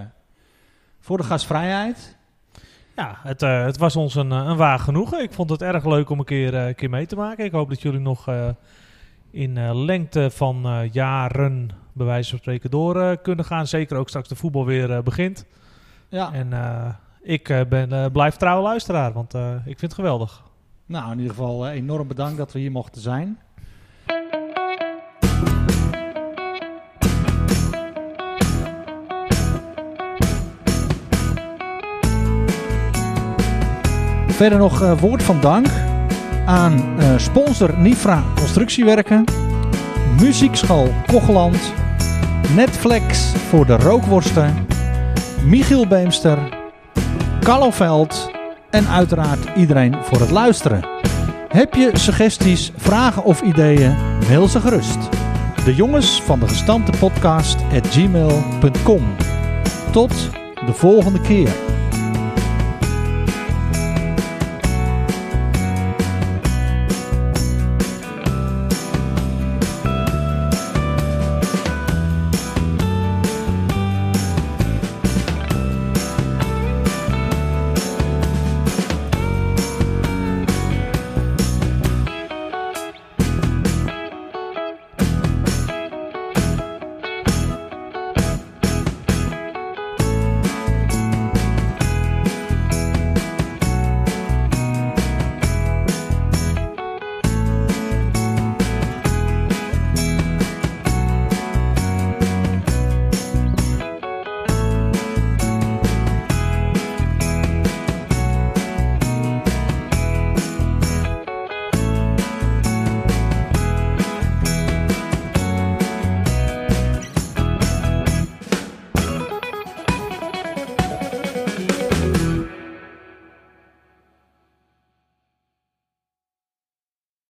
voor 1.02 1.18
de 1.18 1.24
gastvrijheid. 1.24 2.18
Ja, 2.96 3.18
het, 3.24 3.42
eh, 3.42 3.64
het 3.64 3.78
was 3.78 3.96
ons 3.96 4.16
een, 4.16 4.32
eh, 4.32 4.46
een 4.46 4.58
waar 4.58 4.80
genoegen. 4.80 5.24
Ik 5.24 5.34
vond 5.34 5.50
het 5.50 5.62
erg 5.62 5.86
leuk 5.86 6.10
om 6.10 6.20
een 6.20 6.26
keer, 6.26 6.56
eh, 6.56 6.68
een 6.68 6.76
keer 6.76 6.90
mee 6.90 7.06
te 7.06 7.16
maken. 7.16 7.46
Ik 7.46 7.52
hoop 7.52 7.70
dat 7.70 7.82
jullie 7.82 8.00
nog 8.00 8.30
in 9.32 9.84
lengte 9.86 10.30
van 10.32 10.90
jaren, 10.92 11.70
bij 11.94 12.06
wijze 12.06 12.30
van 12.30 12.40
spreken, 12.40 12.70
door 12.70 13.18
kunnen 13.18 13.46
gaan. 13.46 13.68
Zeker 13.68 13.98
ook 13.98 14.08
straks 14.08 14.28
de 14.28 14.36
voetbal 14.36 14.66
weer 14.66 15.04
begint. 15.04 15.46
Ja, 16.10 16.34
En 16.34 16.54
ik 17.22 17.66
ben, 17.70 18.12
blijf 18.12 18.36
trouwe 18.36 18.64
luisteraar, 18.64 19.14
want 19.14 19.34
ik 19.34 19.80
vind 19.80 19.82
het 19.82 19.94
geweldig. 19.94 20.44
nou 20.86 21.12
in 21.12 21.18
ieder 21.18 21.36
geval 21.36 21.70
enorm 21.70 22.08
bedankt 22.08 22.38
dat 22.38 22.52
we 22.52 22.60
hier 22.60 22.72
mochten 22.72 23.02
zijn. 23.02 23.40
Verder 34.42 34.60
nog 34.60 34.82
eh, 34.82 35.00
woord 35.00 35.24
van 35.24 35.42
dank 35.42 35.68
aan 36.46 37.00
eh, 37.00 37.18
sponsor 37.18 37.78
Nifra 37.78 38.24
Constructiewerken, 38.36 39.24
Muziekschool 40.20 40.94
Kocheland, 41.06 41.74
Netflix 42.56 43.34
voor 43.50 43.66
de 43.66 43.76
rookworsten, 43.76 44.68
Michiel 45.46 45.88
Beemster, 45.88 46.38
Kalloveld 47.40 48.32
en 48.70 48.88
uiteraard 48.88 49.58
iedereen 49.58 49.96
voor 50.04 50.20
het 50.20 50.32
luisteren. 50.32 50.86
Heb 51.48 51.74
je 51.74 51.90
suggesties, 51.94 52.72
vragen 52.76 53.24
of 53.24 53.42
ideeën? 53.42 53.96
Mail 54.28 54.48
ze 54.48 54.60
gerust. 54.60 55.10
De 55.66 55.76
jongens 55.76 56.22
van 56.22 56.40
de 56.40 56.48
gestampte 56.48 56.98
podcast 56.98 57.58
at 57.74 57.88
gmail.com. 57.88 59.02
Tot 59.92 60.30
de 60.66 60.74
volgende 60.74 61.22
keer. 61.22 61.71